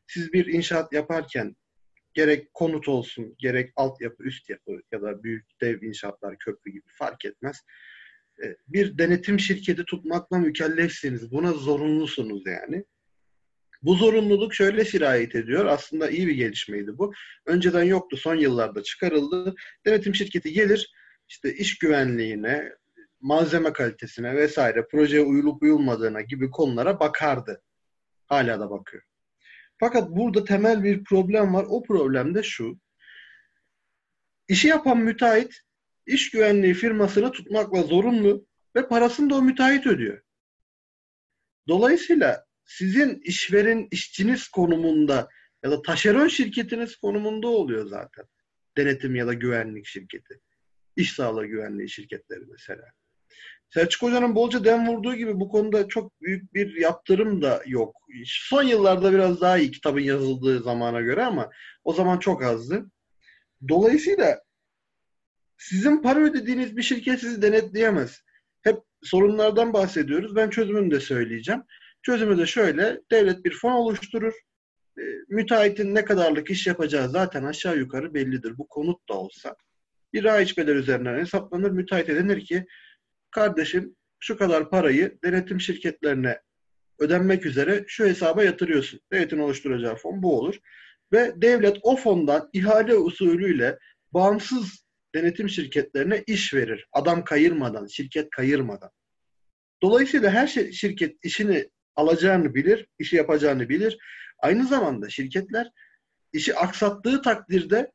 Siz 0.07 0.33
bir 0.33 0.45
inşaat 0.45 0.93
yaparken 0.93 1.55
gerek 2.13 2.53
konut 2.53 2.87
olsun, 2.87 3.35
gerek 3.37 3.73
altyapı, 3.75 4.23
üst 4.23 4.49
yapı 4.49 4.81
ya 4.91 5.01
da 5.01 5.23
büyük 5.23 5.45
dev 5.61 5.81
inşaatlar, 5.81 6.37
köprü 6.37 6.71
gibi 6.71 6.87
fark 6.99 7.25
etmez. 7.25 7.61
E, 8.43 8.55
bir 8.67 8.97
denetim 8.97 9.39
şirketi 9.39 9.85
tutmakla 9.85 10.37
mükellefsiniz. 10.37 11.31
Buna 11.31 11.51
zorunlusunuz 11.51 12.43
yani. 12.45 12.85
Bu 13.85 13.95
zorunluluk 13.95 14.53
şöyle 14.53 14.85
sirayet 14.85 15.35
ediyor. 15.35 15.65
Aslında 15.65 16.09
iyi 16.09 16.27
bir 16.27 16.35
gelişmeydi 16.35 16.97
bu. 16.97 17.13
Önceden 17.45 17.83
yoktu, 17.83 18.17
son 18.17 18.35
yıllarda 18.35 18.83
çıkarıldı. 18.83 19.55
Denetim 19.85 20.15
şirketi 20.15 20.53
gelir, 20.53 20.93
işte 21.27 21.53
iş 21.53 21.77
güvenliğine, 21.77 22.71
malzeme 23.21 23.73
kalitesine 23.73 24.35
vesaire, 24.35 24.87
projeye 24.87 25.23
uyulup 25.23 25.63
uyulmadığına 25.63 26.21
gibi 26.21 26.51
konulara 26.51 26.99
bakardı. 26.99 27.61
Hala 28.25 28.59
da 28.59 28.69
bakıyor. 28.69 29.03
Fakat 29.79 30.09
burada 30.09 30.43
temel 30.43 30.83
bir 30.83 31.03
problem 31.03 31.53
var. 31.53 31.65
O 31.69 31.83
problem 31.83 32.35
de 32.35 32.43
şu. 32.43 32.79
İşi 34.47 34.67
yapan 34.67 34.97
müteahhit 34.97 35.61
iş 36.05 36.31
güvenliği 36.31 36.73
firmasını 36.73 37.31
tutmakla 37.31 37.83
zorunlu 37.83 38.47
ve 38.75 38.87
parasını 38.87 39.29
da 39.29 39.35
o 39.35 39.41
müteahhit 39.41 39.87
ödüyor. 39.87 40.21
Dolayısıyla 41.67 42.45
sizin 42.65 43.21
işverin 43.23 43.87
işçiniz 43.91 44.47
konumunda 44.47 45.29
ya 45.63 45.71
da 45.71 45.81
taşeron 45.81 46.27
şirketiniz 46.27 46.95
konumunda 46.95 47.47
oluyor 47.47 47.87
zaten. 47.87 48.25
Denetim 48.77 49.15
ya 49.15 49.27
da 49.27 49.33
güvenlik 49.33 49.85
şirketi. 49.85 50.39
İş 50.95 51.13
sağlığı 51.13 51.45
güvenliği 51.45 51.89
şirketleri 51.89 52.45
mesela. 52.51 52.85
Selçuk 53.69 54.01
Hoca'nın 54.01 54.35
bolca 54.35 54.63
dem 54.63 54.87
vurduğu 54.87 55.15
gibi 55.15 55.39
bu 55.39 55.49
konuda 55.49 55.87
çok 55.87 56.21
büyük 56.21 56.53
bir 56.53 56.75
yaptırım 56.75 57.41
da 57.41 57.63
yok. 57.65 57.95
Son 58.25 58.63
yıllarda 58.63 59.13
biraz 59.13 59.41
daha 59.41 59.57
iyi 59.57 59.71
kitabın 59.71 59.99
yazıldığı 59.99 60.63
zamana 60.63 61.01
göre 61.01 61.23
ama 61.23 61.49
o 61.83 61.93
zaman 61.93 62.19
çok 62.19 62.43
azdı. 62.43 62.91
Dolayısıyla 63.69 64.41
sizin 65.57 66.01
para 66.01 66.19
ödediğiniz 66.19 66.77
bir 66.77 66.83
şirket 66.83 67.19
sizi 67.19 67.41
denetleyemez. 67.41 68.21
Hep 68.61 68.77
sorunlardan 69.03 69.73
bahsediyoruz. 69.73 70.35
Ben 70.35 70.49
çözümünü 70.49 70.91
de 70.91 70.99
söyleyeceğim. 70.99 71.63
Çözümü 72.05 72.37
de 72.37 72.45
şöyle. 72.45 73.01
Devlet 73.11 73.45
bir 73.45 73.53
fon 73.53 73.71
oluşturur. 73.71 74.33
E, 74.99 75.01
müteahhitin 75.29 75.95
ne 75.95 76.05
kadarlık 76.05 76.49
iş 76.49 76.67
yapacağı 76.67 77.09
zaten 77.09 77.43
aşağı 77.43 77.77
yukarı 77.77 78.13
bellidir. 78.13 78.57
Bu 78.57 78.67
konut 78.67 79.09
da 79.09 79.13
olsa. 79.13 79.55
Bir 80.13 80.23
raiç 80.23 80.57
bedel 80.57 80.75
üzerinden 80.75 81.19
hesaplanır. 81.19 81.71
Müteahhite 81.71 82.15
denir 82.15 82.45
ki 82.45 82.65
kardeşim 83.31 83.95
şu 84.19 84.37
kadar 84.37 84.69
parayı 84.69 85.17
denetim 85.23 85.61
şirketlerine 85.61 86.41
ödenmek 86.99 87.45
üzere 87.45 87.83
şu 87.87 88.05
hesaba 88.05 88.43
yatırıyorsun. 88.43 88.99
Devletin 89.11 89.39
oluşturacağı 89.39 89.95
fon 89.95 90.23
bu 90.23 90.39
olur. 90.39 90.55
Ve 91.13 91.33
devlet 91.35 91.77
o 91.81 91.95
fondan 91.95 92.49
ihale 92.53 92.95
usulüyle 92.95 93.79
bağımsız 94.11 94.85
denetim 95.15 95.49
şirketlerine 95.49 96.23
iş 96.27 96.53
verir. 96.53 96.87
Adam 96.91 97.23
kayırmadan, 97.23 97.87
şirket 97.87 98.29
kayırmadan. 98.29 98.89
Dolayısıyla 99.81 100.31
her 100.31 100.47
şey, 100.47 100.71
şirket 100.71 101.15
işini 101.23 101.69
alacağını 101.95 102.55
bilir, 102.55 102.87
işi 102.99 103.15
yapacağını 103.15 103.69
bilir. 103.69 103.97
Aynı 104.39 104.67
zamanda 104.67 105.09
şirketler 105.09 105.71
işi 106.33 106.55
aksattığı 106.55 107.21
takdirde 107.21 107.91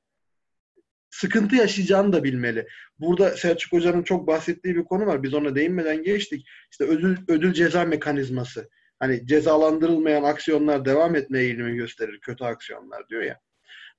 sıkıntı 1.10 1.56
yaşayacağını 1.56 2.12
da 2.12 2.24
bilmeli. 2.24 2.66
Burada 2.98 3.36
Selçuk 3.36 3.72
Hoca'nın 3.72 4.02
çok 4.02 4.26
bahsettiği 4.26 4.76
bir 4.76 4.84
konu 4.84 5.06
var. 5.06 5.22
Biz 5.22 5.34
ona 5.34 5.54
değinmeden 5.54 6.02
geçtik. 6.02 6.48
İşte 6.70 6.84
ödül, 6.84 7.16
ödül 7.28 7.52
ceza 7.52 7.84
mekanizması. 7.84 8.68
Hani 8.98 9.26
cezalandırılmayan 9.26 10.22
aksiyonlar 10.22 10.84
devam 10.84 11.14
etme 11.14 11.40
eğilimi 11.40 11.76
gösterir. 11.76 12.20
Kötü 12.20 12.44
aksiyonlar 12.44 13.08
diyor 13.08 13.22
ya. 13.22 13.40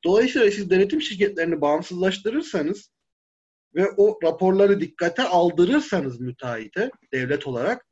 Dolayısıyla 0.03 0.51
siz 0.51 0.69
denetim 0.69 1.01
şirketlerini 1.01 1.61
bağımsızlaştırırsanız 1.61 2.91
ve 3.75 3.85
o 3.97 4.19
raporları 4.23 4.79
dikkate 4.81 5.23
aldırırsanız 5.23 6.19
müteahhite 6.19 6.91
devlet 7.13 7.47
olarak 7.47 7.85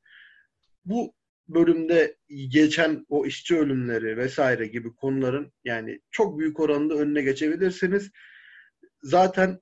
bu 0.85 1.13
bölümde 1.49 2.17
geçen 2.47 3.05
o 3.09 3.25
işçi 3.25 3.57
ölümleri 3.57 4.17
vesaire 4.17 4.67
gibi 4.67 4.95
konuların 4.95 5.53
yani 5.63 6.01
çok 6.11 6.39
büyük 6.39 6.59
oranda 6.59 6.95
önüne 6.95 7.21
geçebilirsiniz. 7.21 8.11
Zaten 9.03 9.59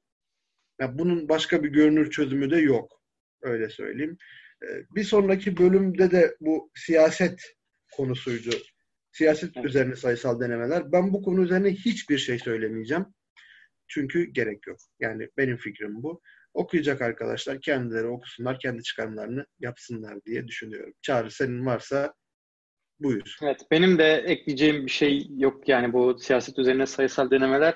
yani 0.79 0.97
bunun 0.97 1.29
başka 1.29 1.63
bir 1.63 1.69
görünür 1.69 2.11
çözümü 2.11 2.51
de 2.51 2.57
yok. 2.57 3.01
Öyle 3.41 3.69
söyleyeyim. 3.69 4.17
Ee, 4.63 4.67
bir 4.95 5.03
sonraki 5.03 5.57
bölümde 5.57 6.11
de 6.11 6.35
bu 6.39 6.71
siyaset 6.75 7.41
konusuydu. 7.91 8.49
Siyaset 9.11 9.51
evet. 9.55 9.65
üzerine 9.65 9.95
sayısal 9.95 10.39
denemeler. 10.39 10.91
Ben 10.91 11.13
bu 11.13 11.21
konu 11.21 11.43
üzerine 11.43 11.71
hiçbir 11.71 12.17
şey 12.17 12.39
söylemeyeceğim. 12.39 13.05
Çünkü 13.87 14.23
gerek 14.23 14.67
yok. 14.67 14.77
Yani 14.99 15.29
benim 15.37 15.57
fikrim 15.57 16.03
bu. 16.03 16.21
Okuyacak 16.57 17.01
arkadaşlar 17.01 17.61
kendileri 17.61 18.07
okusunlar, 18.07 18.59
kendi 18.59 18.83
çıkarımlarını 18.83 19.45
yapsınlar 19.59 20.23
diye 20.25 20.47
düşünüyorum. 20.47 20.93
Çağrı 21.01 21.31
senin 21.31 21.65
varsa 21.65 22.13
buyur. 22.99 23.37
Evet, 23.43 23.61
benim 23.71 23.97
de 23.97 24.13
ekleyeceğim 24.13 24.85
bir 24.85 24.91
şey 24.91 25.27
yok 25.37 25.67
yani 25.67 25.93
bu 25.93 26.19
siyaset 26.19 26.59
üzerine 26.59 26.85
sayısal 26.85 27.31
denemeler. 27.31 27.73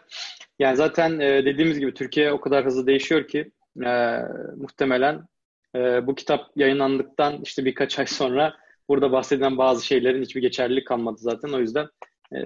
Yani 0.60 0.78
zaten 0.78 1.20
e, 1.20 1.45
dediğimiz 1.45 1.80
gibi 1.80 1.94
Türkiye 1.94 2.32
o 2.32 2.41
kadar 2.41 2.66
hızlı 2.66 2.88
değişiyor 2.88 3.28
ki 3.28 3.52
e, 3.86 4.18
muhtemelen 4.58 5.28
e, 5.76 6.08
bu 6.08 6.16
kitap 6.16 6.52
yayınlandıktan 6.56 7.41
işte 7.44 7.66
birkaç 7.66 7.99
ay 7.99 8.06
sonra 8.06 8.56
burada 8.90 9.12
bahsedilen 9.12 9.58
bazı 9.58 9.86
şeylerin 9.86 10.22
hiçbir 10.22 10.41
geçerlilik 10.41 10.88
kalmadı 10.88 11.18
zaten. 11.20 11.49
O 11.49 11.60
yüzden 11.60 11.88
e, 12.36 12.40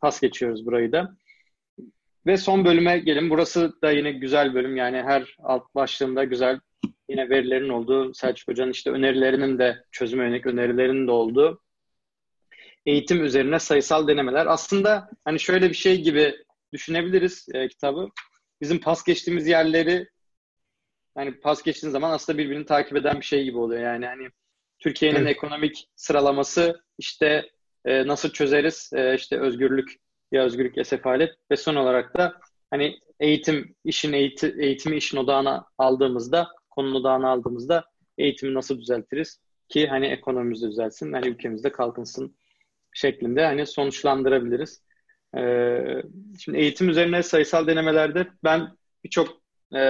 pas 0.00 0.20
geçiyoruz 0.20 0.66
burayı 0.66 0.92
da. 0.92 1.16
Ve 2.26 2.36
son 2.36 2.64
bölüme 2.64 2.98
gelin. 2.98 3.30
Burası 3.30 3.82
da 3.82 3.90
yine 3.90 4.12
güzel 4.12 4.54
bölüm. 4.54 4.76
Yani 4.76 5.02
her 5.02 5.36
alt 5.42 5.74
başlığında 5.74 6.24
güzel 6.24 6.60
yine 7.08 7.30
verilerin 7.30 7.68
olduğu, 7.68 8.14
Selçuk 8.14 8.48
Hoca'nın 8.48 8.70
işte 8.70 8.90
önerilerinin 8.90 9.58
de 9.58 9.84
çözüm 9.92 10.20
yönelik 10.20 10.46
önerilerinin 10.46 11.06
de 11.06 11.10
olduğu 11.10 11.62
eğitim 12.86 13.24
üzerine 13.24 13.58
sayısal 13.58 14.08
denemeler. 14.08 14.46
Aslında 14.46 15.10
hani 15.24 15.40
şöyle 15.40 15.68
bir 15.68 15.74
şey 15.74 16.02
gibi 16.02 16.36
düşünebiliriz 16.72 17.46
e, 17.54 17.68
kitabı. 17.68 18.08
Bizim 18.60 18.80
pas 18.80 19.04
geçtiğimiz 19.04 19.46
yerleri 19.46 20.08
yani 21.16 21.40
pas 21.40 21.62
geçtiğin 21.62 21.92
zaman 21.92 22.10
aslında 22.10 22.38
birbirini 22.38 22.66
takip 22.66 22.96
eden 22.96 23.20
bir 23.20 23.24
şey 23.24 23.44
gibi 23.44 23.58
oluyor. 23.58 23.82
Yani 23.82 24.06
hani 24.06 24.28
Türkiye'nin 24.78 25.20
evet. 25.20 25.30
ekonomik 25.30 25.88
sıralaması 25.96 26.80
işte 26.98 27.50
e, 27.84 28.06
nasıl 28.06 28.30
çözeriz? 28.30 28.90
E, 28.94 29.14
işte 29.14 29.40
özgürlük 29.40 29.96
ya 30.32 30.44
özgürlük 30.44 30.76
ya 30.76 30.84
sefalet 30.84 31.34
ve 31.50 31.56
son 31.56 31.76
olarak 31.76 32.16
da 32.16 32.40
hani 32.70 32.98
eğitim 33.20 33.74
işin 33.84 34.12
eğiti, 34.12 34.54
eğitimi 34.58 34.96
işin 34.96 35.16
odağına 35.16 35.66
aldığımızda 35.78 36.48
konunun 36.70 36.94
odağına 36.94 37.30
aldığımızda 37.30 37.84
eğitimi 38.18 38.54
nasıl 38.54 38.78
düzeltiriz 38.78 39.40
ki 39.68 39.86
hani 39.86 40.06
ekonomimiz 40.06 40.62
düzelsin 40.62 41.12
hani 41.12 41.28
ülkemizde 41.28 41.72
kalkınsın 41.72 42.36
şeklinde 42.92 43.44
hani 43.44 43.66
sonuçlandırabiliriz. 43.66 44.82
Ee, 45.36 46.02
şimdi 46.38 46.58
eğitim 46.58 46.88
üzerine 46.88 47.22
sayısal 47.22 47.66
denemelerde 47.66 48.26
ben 48.44 48.76
birçok 49.04 49.42
e, 49.74 49.80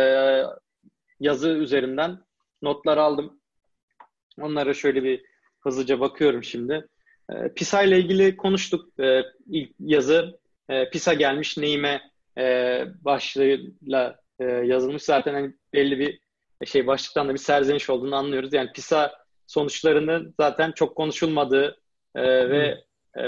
yazı 1.21 1.49
üzerinden 1.49 2.19
notlar 2.63 2.97
aldım. 2.97 3.41
Onlara 4.41 4.75
şöyle 4.75 5.05
bir 5.05 5.25
hızlıca 5.61 6.01
bakıyorum 6.01 6.45
şimdi. 6.45 6.89
E, 7.31 7.49
PISA 7.55 7.83
ile 7.83 7.99
ilgili 7.99 8.37
konuştuk. 8.37 9.01
E, 9.01 9.23
ilk 9.47 9.73
yazı 9.81 10.39
e, 10.69 10.91
PISA 10.91 11.15
gelmiş 11.15 11.57
neyime 11.57 12.11
e, 12.39 12.85
başlığıyla 13.05 14.21
e, 14.41 14.45
yazılmış. 14.45 15.03
Zaten 15.03 15.35
hani 15.35 15.55
belli 15.73 15.99
bir 15.99 16.21
şey 16.67 16.87
başlıktan 16.87 17.29
da 17.29 17.33
bir 17.33 17.39
serzeniş 17.39 17.91
olduğunu 17.91 18.17
anlıyoruz. 18.17 18.53
Yani 18.53 18.73
PISA 18.73 19.13
sonuçlarının 19.47 20.35
zaten 20.41 20.73
çok 20.73 20.97
konuşulmadığı 20.97 21.81
e, 22.15 22.51
ve 22.51 22.85
e, 23.19 23.25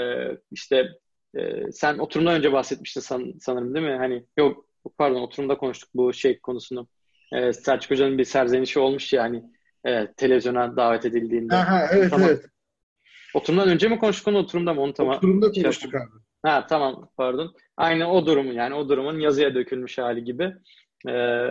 işte 0.51 0.89
e, 1.37 1.71
sen 1.71 1.97
oturumdan 1.97 2.35
önce 2.35 2.53
bahsetmiştin 2.53 3.01
san, 3.01 3.33
sanırım 3.39 3.75
değil 3.75 3.85
mi? 3.85 3.97
Hani 3.97 4.25
yok 4.37 4.65
pardon 4.97 5.21
oturumda 5.21 5.57
konuştuk 5.57 5.89
bu 5.93 6.13
şey 6.13 6.39
konusunu. 6.39 6.87
E, 7.33 7.53
Selçuk 7.53 7.91
Hoca'nın 7.91 8.17
bir 8.17 8.23
serzenişi 8.23 8.79
olmuş 8.79 9.13
yani 9.13 9.43
e, 9.85 10.13
televizyona 10.13 10.77
davet 10.77 11.05
edildiğinde. 11.05 11.55
Aha, 11.55 11.87
evet 11.91 12.09
tamam. 12.11 12.29
evet. 12.29 12.45
Oturumdan 13.33 13.69
önce 13.69 13.87
mi 13.87 13.99
konuştuk 13.99 14.27
onu 14.27 14.37
oturumda 14.37 14.73
mı? 14.73 14.81
Onu 14.81 14.93
tamam. 14.93 15.17
Oturumda 15.17 15.53
şey 15.53 15.63
konuştuk 15.63 15.95
abi. 15.95 16.11
Ha 16.43 16.67
tamam 16.69 17.09
pardon. 17.17 17.55
Aynı 17.77 18.11
o 18.11 18.25
durumu 18.25 18.53
yani 18.53 18.73
o 18.75 18.89
durumun 18.89 19.19
yazıya 19.19 19.55
dökülmüş 19.55 19.97
hali 19.97 20.23
gibi. 20.23 20.53
Ee, 21.09 21.49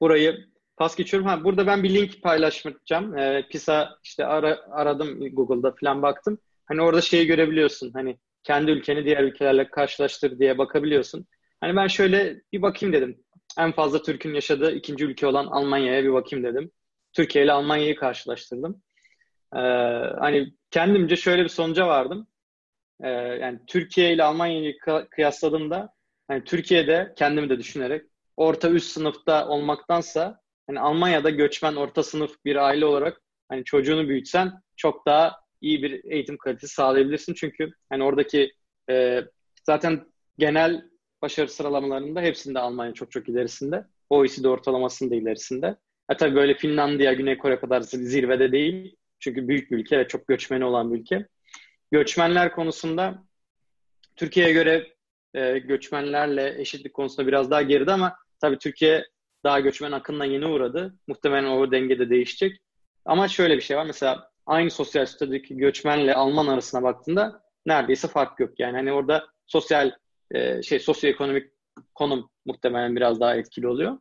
burayı 0.00 0.46
pas 0.76 0.96
geçiyorum. 0.96 1.28
Ha, 1.28 1.44
burada 1.44 1.66
ben 1.66 1.82
bir 1.82 1.94
link 1.94 2.22
paylaşacağım. 2.22 3.18
Ee, 3.18 3.46
PISA 3.50 3.98
işte 4.04 4.26
ara, 4.26 4.60
aradım 4.70 5.34
Google'da 5.34 5.74
falan 5.80 6.02
baktım. 6.02 6.38
Hani 6.66 6.82
orada 6.82 7.00
şeyi 7.00 7.26
görebiliyorsun. 7.26 7.92
Hani 7.92 8.18
kendi 8.42 8.70
ülkeni 8.70 9.04
diğer 9.04 9.24
ülkelerle 9.24 9.70
karşılaştır 9.70 10.38
diye 10.38 10.58
bakabiliyorsun. 10.58 11.26
Hani 11.60 11.76
ben 11.76 11.86
şöyle 11.86 12.40
bir 12.52 12.62
bakayım 12.62 12.92
dedim. 12.92 13.18
En 13.58 13.72
fazla 13.72 14.02
Türk'ün 14.02 14.34
yaşadığı 14.34 14.72
ikinci 14.72 15.04
ülke 15.04 15.26
olan 15.26 15.46
Almanya'ya 15.46 16.04
bir 16.04 16.12
bakayım 16.12 16.44
dedim. 16.44 16.70
Türkiye 17.12 17.44
ile 17.44 17.52
Almanya'yı 17.52 17.96
karşılaştırdım. 17.96 18.82
Ee, 19.56 19.58
hani 20.18 20.52
kendimce 20.70 21.16
şöyle 21.16 21.44
bir 21.44 21.48
sonuca 21.48 21.86
vardım. 21.86 22.26
Ee, 23.02 23.08
yani 23.10 23.58
Türkiye 23.66 24.12
ile 24.12 24.24
Almanya'yı 24.24 24.78
kıyasladığımda 25.10 25.94
hani 26.28 26.44
Türkiye'de 26.44 27.12
kendimi 27.16 27.48
de 27.50 27.58
düşünerek 27.58 28.06
orta 28.36 28.70
üst 28.70 28.92
sınıfta 28.92 29.48
olmaktansa 29.48 30.40
hani 30.66 30.80
Almanya'da 30.80 31.30
göçmen 31.30 31.76
orta 31.76 32.02
sınıf 32.02 32.44
bir 32.44 32.56
aile 32.56 32.84
olarak 32.84 33.22
hani 33.48 33.64
çocuğunu 33.64 34.08
büyütsen 34.08 34.52
çok 34.76 35.06
daha 35.06 35.36
iyi 35.60 35.82
bir 35.82 36.04
eğitim 36.04 36.36
kalitesi 36.38 36.74
sağlayabilirsin. 36.74 37.34
Çünkü 37.34 37.72
hani 37.90 38.04
oradaki 38.04 38.52
e, 38.90 39.24
zaten 39.64 40.06
genel 40.38 40.90
başarı 41.22 41.48
sıralamalarında 41.48 42.20
hepsinde 42.20 42.58
Almanya 42.58 42.94
çok 42.94 43.12
çok 43.12 43.28
ilerisinde. 43.28 43.84
OECD 44.10 44.44
ortalamasının 44.44 45.10
da 45.10 45.14
ilerisinde. 45.14 45.76
E 46.10 46.16
tabii 46.16 46.34
böyle 46.34 46.54
Finlandiya, 46.54 47.12
Güney 47.12 47.38
Kore 47.38 47.60
kadar 47.60 47.80
zirvede 47.80 48.52
değil. 48.52 48.96
Çünkü 49.26 49.48
büyük 49.48 49.70
bir 49.70 49.76
ülke 49.76 49.98
ve 49.98 50.08
çok 50.08 50.28
göçmeni 50.28 50.64
olan 50.64 50.92
bir 50.92 51.00
ülke. 51.00 51.26
Göçmenler 51.90 52.52
konusunda 52.52 53.24
Türkiye'ye 54.16 54.52
göre 54.52 54.86
e, 55.34 55.58
göçmenlerle 55.58 56.60
eşitlik 56.60 56.94
konusunda 56.94 57.26
biraz 57.26 57.50
daha 57.50 57.62
geride 57.62 57.92
ama 57.92 58.16
tabii 58.40 58.58
Türkiye 58.58 59.06
daha 59.44 59.60
göçmen 59.60 59.92
akınına 59.92 60.24
yeni 60.24 60.46
uğradı. 60.46 60.94
Muhtemelen 61.06 61.50
o 61.50 61.70
denge 61.70 61.98
de 61.98 62.10
değişecek. 62.10 62.60
Ama 63.04 63.28
şöyle 63.28 63.56
bir 63.56 63.60
şey 63.60 63.76
var. 63.76 63.86
Mesela 63.86 64.30
aynı 64.46 64.70
sosyal 64.70 65.06
statüdeki 65.06 65.56
göçmenle 65.56 66.14
Alman 66.14 66.46
arasına 66.46 66.82
baktığında 66.82 67.42
neredeyse 67.66 68.08
fark 68.08 68.40
yok. 68.40 68.60
Yani 68.60 68.76
hani 68.76 68.92
orada 68.92 69.26
sosyal 69.46 69.90
e, 70.30 70.62
şey 70.62 70.78
sosyoekonomik 70.78 71.50
konum 71.94 72.30
muhtemelen 72.44 72.96
biraz 72.96 73.20
daha 73.20 73.36
etkili 73.36 73.68
oluyor. 73.68 73.98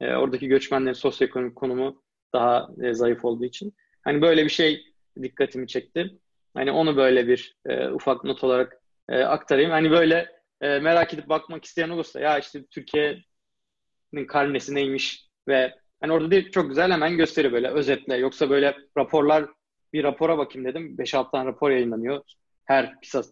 E, 0.00 0.14
oradaki 0.14 0.48
göçmenlerin 0.48 0.92
sosyoekonomik 0.92 1.56
konumu 1.56 2.02
daha 2.32 2.68
e, 2.82 2.94
zayıf 2.94 3.24
olduğu 3.24 3.44
için. 3.44 3.74
Hani 4.04 4.22
böyle 4.22 4.44
bir 4.44 4.50
şey 4.50 4.94
dikkatimi 5.22 5.66
çekti. 5.66 6.18
Hani 6.54 6.70
onu 6.70 6.96
böyle 6.96 7.28
bir 7.28 7.56
e, 7.66 7.88
ufak 7.88 8.24
not 8.24 8.44
olarak 8.44 8.80
e, 9.08 9.22
aktarayım. 9.22 9.70
Hani 9.70 9.90
böyle 9.90 10.32
e, 10.60 10.78
merak 10.78 11.14
edip 11.14 11.28
bakmak 11.28 11.64
isteyen 11.64 11.88
olursa 11.88 12.20
ya 12.20 12.38
işte 12.38 12.64
Türkiye'nin 12.66 14.26
karnesi 14.26 14.74
neymiş 14.74 15.28
ve 15.48 15.74
hani 16.00 16.12
orada 16.12 16.30
değil 16.30 16.50
çok 16.50 16.68
güzel 16.68 16.92
hemen 16.92 17.16
gösteriyor 17.16 17.52
böyle 17.52 17.68
özetle. 17.68 18.16
Yoksa 18.16 18.50
böyle 18.50 18.76
raporlar 18.98 19.46
bir 19.92 20.04
rapora 20.04 20.38
bakayım 20.38 20.68
dedim. 20.68 20.96
5-6 20.98 21.30
tane 21.30 21.48
rapor 21.48 21.70
yayınlanıyor. 21.70 22.22
Her 22.64 23.00
PISA 23.00 23.22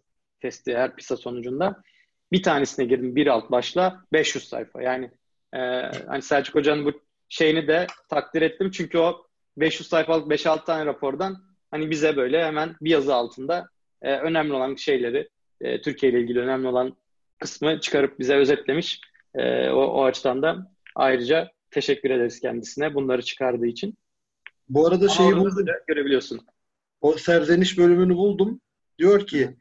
testi, 0.40 0.76
her 0.76 0.96
PISA 0.96 1.16
sonucunda. 1.16 1.82
Bir 2.32 2.42
tanesine 2.42 2.84
girdim 2.84 3.16
bir 3.16 3.26
alt 3.26 3.50
başla 3.50 4.04
500 4.12 4.48
sayfa. 4.48 4.82
Yani 4.82 5.10
e, 5.54 5.58
hani 6.06 6.22
Selçuk 6.22 6.54
Hoca'nın 6.54 6.84
bu 6.84 6.92
şeyini 7.28 7.68
de 7.68 7.86
takdir 8.08 8.42
ettim. 8.42 8.70
Çünkü 8.70 8.98
o 8.98 9.26
500 9.56 9.88
sayfalık 9.88 10.32
5-6 10.32 10.64
tane 10.64 10.86
rapordan 10.86 11.36
hani 11.70 11.90
bize 11.90 12.16
böyle 12.16 12.44
hemen 12.44 12.76
bir 12.80 12.90
yazı 12.90 13.14
altında 13.14 13.68
e, 14.02 14.16
önemli 14.16 14.52
olan 14.52 14.74
şeyleri, 14.74 15.28
e, 15.60 15.80
Türkiye 15.80 16.12
ile 16.12 16.20
ilgili 16.20 16.40
önemli 16.40 16.68
olan 16.68 16.96
kısmı 17.38 17.80
çıkarıp 17.80 18.18
bize 18.18 18.36
özetlemiş. 18.36 19.00
E, 19.34 19.70
o, 19.70 19.80
o 19.80 20.04
açıdan 20.04 20.42
da 20.42 20.72
ayrıca 20.94 21.50
teşekkür 21.70 22.10
ederiz 22.10 22.40
kendisine 22.40 22.94
bunları 22.94 23.22
çıkardığı 23.22 23.66
için. 23.66 23.98
Bu 24.68 24.86
arada 24.86 25.04
Ama 25.04 25.14
şeyi 25.14 25.36
buldum. 25.36 25.66
Görebiliyorsun. 25.86 26.40
O 27.00 27.12
serzeniş 27.12 27.78
bölümünü 27.78 28.14
buldum. 28.14 28.60
Diyor 28.98 29.26
ki 29.26 29.56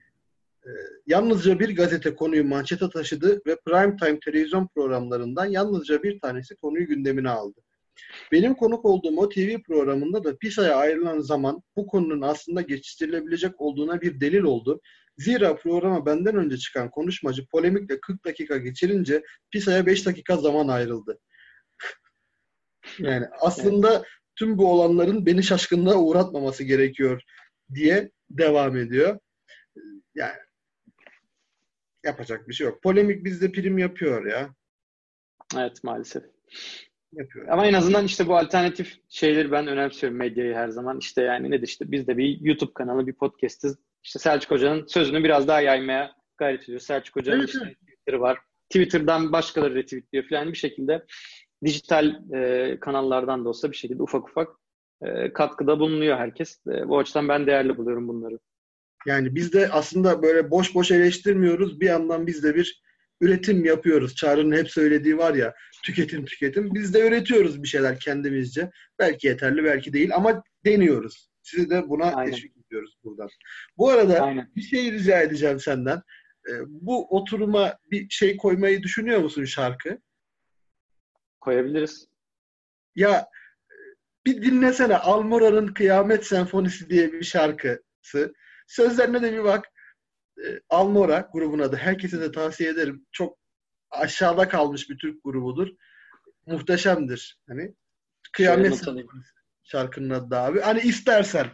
e, 0.65 0.69
yalnızca 1.07 1.59
bir 1.59 1.75
gazete 1.75 2.15
konuyu 2.15 2.47
manşete 2.47 2.89
taşıdı 2.89 3.41
ve 3.47 3.57
prime 3.65 3.97
time 3.97 4.19
televizyon 4.19 4.67
programlarından 4.75 5.45
yalnızca 5.45 6.03
bir 6.03 6.19
tanesi 6.19 6.55
konuyu 6.55 6.87
gündemine 6.87 7.29
aldı. 7.29 7.61
Benim 8.31 8.55
konuk 8.55 8.85
olduğum 8.85 9.17
o 9.17 9.29
TV 9.29 9.61
programında 9.67 10.23
da 10.23 10.37
PISA'ya 10.37 10.75
ayrılan 10.75 11.19
zaman 11.19 11.63
bu 11.75 11.87
konunun 11.87 12.21
aslında 12.21 12.61
geçiştirilebilecek 12.61 13.61
olduğuna 13.61 14.01
bir 14.01 14.19
delil 14.19 14.43
oldu. 14.43 14.81
Zira 15.17 15.55
programa 15.55 16.05
benden 16.05 16.35
önce 16.35 16.57
çıkan 16.57 16.89
konuşmacı 16.89 17.47
polemikle 17.47 17.99
40 17.99 18.25
dakika 18.25 18.57
geçirince 18.57 19.23
PISA'ya 19.51 19.85
5 19.85 20.05
dakika 20.05 20.37
zaman 20.37 20.67
ayrıldı. 20.67 21.19
yani 22.99 23.25
aslında 23.41 24.03
tüm 24.35 24.57
bu 24.57 24.71
olanların 24.71 25.25
beni 25.25 25.43
şaşkınlığa 25.43 25.95
uğratmaması 25.95 26.63
gerekiyor 26.63 27.21
diye 27.73 28.11
devam 28.29 28.77
ediyor. 28.77 29.19
Yani 30.15 30.37
yapacak 32.03 32.49
bir 32.49 32.53
şey 32.53 32.67
yok. 32.67 32.83
Polemik 32.83 33.25
bizde 33.25 33.51
prim 33.51 33.77
yapıyor 33.77 34.25
ya. 34.25 34.55
Evet 35.57 35.83
maalesef. 35.83 36.23
Yapıyor. 37.13 37.47
Ama 37.47 37.65
en 37.65 37.73
azından 37.73 38.05
işte 38.05 38.27
bu 38.27 38.37
alternatif 38.37 38.97
şeyleri 39.09 39.51
ben 39.51 39.67
önemsiyorum 39.67 40.19
medyayı 40.19 40.55
her 40.55 40.69
zaman. 40.69 40.99
İşte 40.99 41.21
yani 41.21 41.51
nedir 41.51 41.67
işte 41.67 41.91
biz 41.91 42.07
de 42.07 42.17
bir 42.17 42.39
YouTube 42.41 42.73
kanalı, 42.73 43.07
bir 43.07 43.13
podcast'iz. 43.13 43.77
İşte 44.03 44.19
Selçuk 44.19 44.51
Hoca'nın 44.51 44.85
sözünü 44.85 45.23
biraz 45.23 45.47
daha 45.47 45.61
yaymaya 45.61 46.11
gayret 46.37 46.63
ediyor. 46.63 46.79
Selçuk 46.79 47.15
Hoca'nın 47.15 47.39
evet, 47.39 47.49
işte 47.49 47.73
Twitter'ı 47.73 48.19
var. 48.19 48.39
Twitter'dan 48.69 49.31
başkaları 49.31 49.75
retweetliyor 49.75 50.29
falan 50.29 50.51
bir 50.51 50.57
şekilde 50.57 51.05
dijital 51.65 52.33
e, 52.33 52.77
kanallardan 52.79 53.45
da 53.45 53.49
olsa 53.49 53.71
bir 53.71 53.77
şekilde 53.77 54.03
ufak 54.03 54.29
ufak 54.29 54.47
e, 55.01 55.33
katkıda 55.33 55.79
bulunuyor 55.79 56.17
herkes. 56.17 56.59
E, 56.67 56.89
bu 56.89 56.99
açıdan 56.99 57.27
ben 57.27 57.47
değerli 57.47 57.77
buluyorum 57.77 58.07
bunları. 58.07 58.39
Yani 59.07 59.35
biz 59.35 59.53
de 59.53 59.69
aslında 59.71 60.23
böyle 60.23 60.51
boş 60.51 60.75
boş 60.75 60.91
eleştirmiyoruz. 60.91 61.79
Bir 61.81 61.85
yandan 61.85 62.27
biz 62.27 62.43
de 62.43 62.55
bir 62.55 62.81
üretim 63.21 63.65
yapıyoruz. 63.65 64.15
Çağrı'nın 64.15 64.57
hep 64.57 64.71
söylediği 64.71 65.17
var 65.17 65.33
ya 65.33 65.53
tüketim 65.83 66.25
tüketim. 66.25 66.73
Biz 66.73 66.93
de 66.93 67.07
üretiyoruz 67.07 67.63
bir 67.63 67.67
şeyler 67.67 67.99
kendimizce. 67.99 68.71
Belki 68.99 69.27
yeterli 69.27 69.63
belki 69.63 69.93
değil 69.93 70.15
ama 70.15 70.43
deniyoruz. 70.65 71.29
Sizi 71.41 71.69
de 71.69 71.89
buna 71.89 72.05
Aynen. 72.15 72.31
teşvik 72.31 72.57
ediyoruz 72.57 72.97
buradan. 73.03 73.29
Bu 73.77 73.89
arada 73.89 74.19
Aynen. 74.19 74.51
bir 74.55 74.61
şey 74.61 74.91
rica 74.91 75.21
edeceğim 75.21 75.59
senden. 75.59 76.01
Ee, 76.49 76.51
bu 76.67 77.17
oturuma 77.17 77.77
bir 77.91 78.09
şey 78.09 78.37
koymayı 78.37 78.83
düşünüyor 78.83 79.21
musun 79.21 79.45
şarkı? 79.45 79.97
Koyabiliriz. 81.39 82.07
Ya 82.95 83.27
bir 84.25 84.41
dinlesene 84.41 84.97
Almora'nın 84.97 85.67
Kıyamet 85.67 86.25
Senfonisi 86.25 86.89
diye 86.89 87.13
bir 87.13 87.23
şarkısı. 87.23 88.33
Sözlerine 88.67 89.21
de 89.21 89.33
bir 89.33 89.43
bak. 89.43 89.65
Ee, 90.45 90.59
Almora 90.69 91.29
grubun 91.33 91.59
adı. 91.59 91.75
Herkese 91.75 92.21
de 92.21 92.31
tavsiye 92.31 92.69
ederim. 92.69 93.05
Çok 93.11 93.40
aşağıda 93.91 94.47
kalmış 94.47 94.89
bir 94.89 94.97
Türk 94.97 95.23
grubudur. 95.23 95.67
Muhteşemdir. 96.45 97.39
Hani 97.47 97.73
Kıyamet 98.31 98.83
şarkının 99.63 100.09
adı 100.09 100.35
abi. 100.35 100.59
Hani 100.59 100.79
istersen 100.79 101.47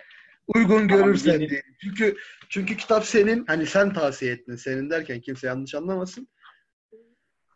uygun 0.47 0.87
görürsen 0.87 1.33
tamam, 1.33 1.49
diye. 1.49 1.61
Çünkü 1.81 2.17
çünkü 2.49 2.77
kitap 2.77 3.05
senin. 3.05 3.45
Hani 3.45 3.65
sen 3.65 3.93
tavsiye 3.93 4.31
ettin. 4.31 4.55
Senin 4.55 4.89
derken 4.89 5.21
kimse 5.21 5.47
yanlış 5.47 5.75
anlamasın. 5.75 6.27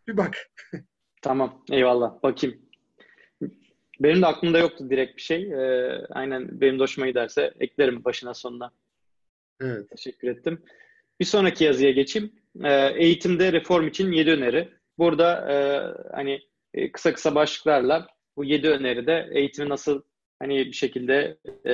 Bir 0.07 0.17
bak. 0.17 0.51
Tamam. 1.21 1.63
Eyvallah. 1.71 2.23
Bakayım. 2.23 2.61
Benim 3.99 4.21
de 4.21 4.25
aklımda 4.25 4.59
yoktu 4.59 4.89
direkt 4.89 5.17
bir 5.17 5.21
şey. 5.21 5.53
Ee, 5.53 6.05
aynen 6.09 6.61
benim 6.61 6.79
de 6.79 6.83
hoşuma 6.83 7.07
giderse 7.07 7.53
eklerim 7.59 8.03
başına 8.05 8.33
sonuna. 8.33 8.71
Evet. 9.61 9.89
Teşekkür 9.89 10.27
ettim. 10.27 10.65
Bir 11.19 11.25
sonraki 11.25 11.63
yazıya 11.63 11.91
geçeyim. 11.91 12.40
Ee, 12.63 12.93
eğitimde 12.95 13.53
reform 13.53 13.87
için 13.87 14.11
7 14.11 14.31
öneri. 14.31 14.69
Burada 14.97 15.51
e, 15.51 15.55
hani 16.15 16.41
e, 16.73 16.91
kısa 16.91 17.13
kısa 17.13 17.35
başlıklarla 17.35 18.07
bu 18.37 18.43
7 18.43 18.69
öneride 18.69 19.29
eğitimi 19.31 19.69
nasıl 19.69 20.01
hani 20.39 20.57
bir 20.57 20.73
şekilde 20.73 21.37
e, 21.65 21.73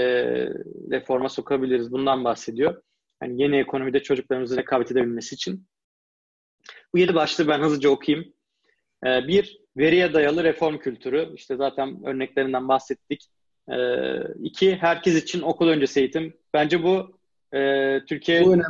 reforma 0.92 1.30
sokabiliriz 1.30 1.92
bundan 1.92 2.24
bahsediyor. 2.24 2.82
Hani 3.20 3.42
yeni 3.42 3.58
ekonomide 3.58 4.04
çocuklarımızın 4.04 4.58
rekabet 4.58 4.92
edebilmesi 4.92 5.36
için. 5.36 5.68
Bu 6.94 6.98
7 6.98 7.16
başlığı 7.16 7.48
ben 7.48 7.60
hızlıca 7.60 7.90
okuyayım. 7.90 8.34
E, 9.06 9.28
bir, 9.28 9.60
veriye 9.78 10.14
dayalı 10.14 10.44
reform 10.44 10.78
kültürü. 10.78 11.34
İşte 11.36 11.56
zaten 11.56 12.06
örneklerinden 12.06 12.68
bahsettik. 12.68 13.28
E, 13.72 13.78
iki, 14.44 14.76
herkes 14.76 15.24
için 15.24 15.42
okul 15.42 15.68
öncesi 15.68 16.00
eğitim. 16.00 16.34
Bence 16.54 16.84
bu 16.84 17.20
e, 17.54 18.00
Türkiye'nin 18.06 18.64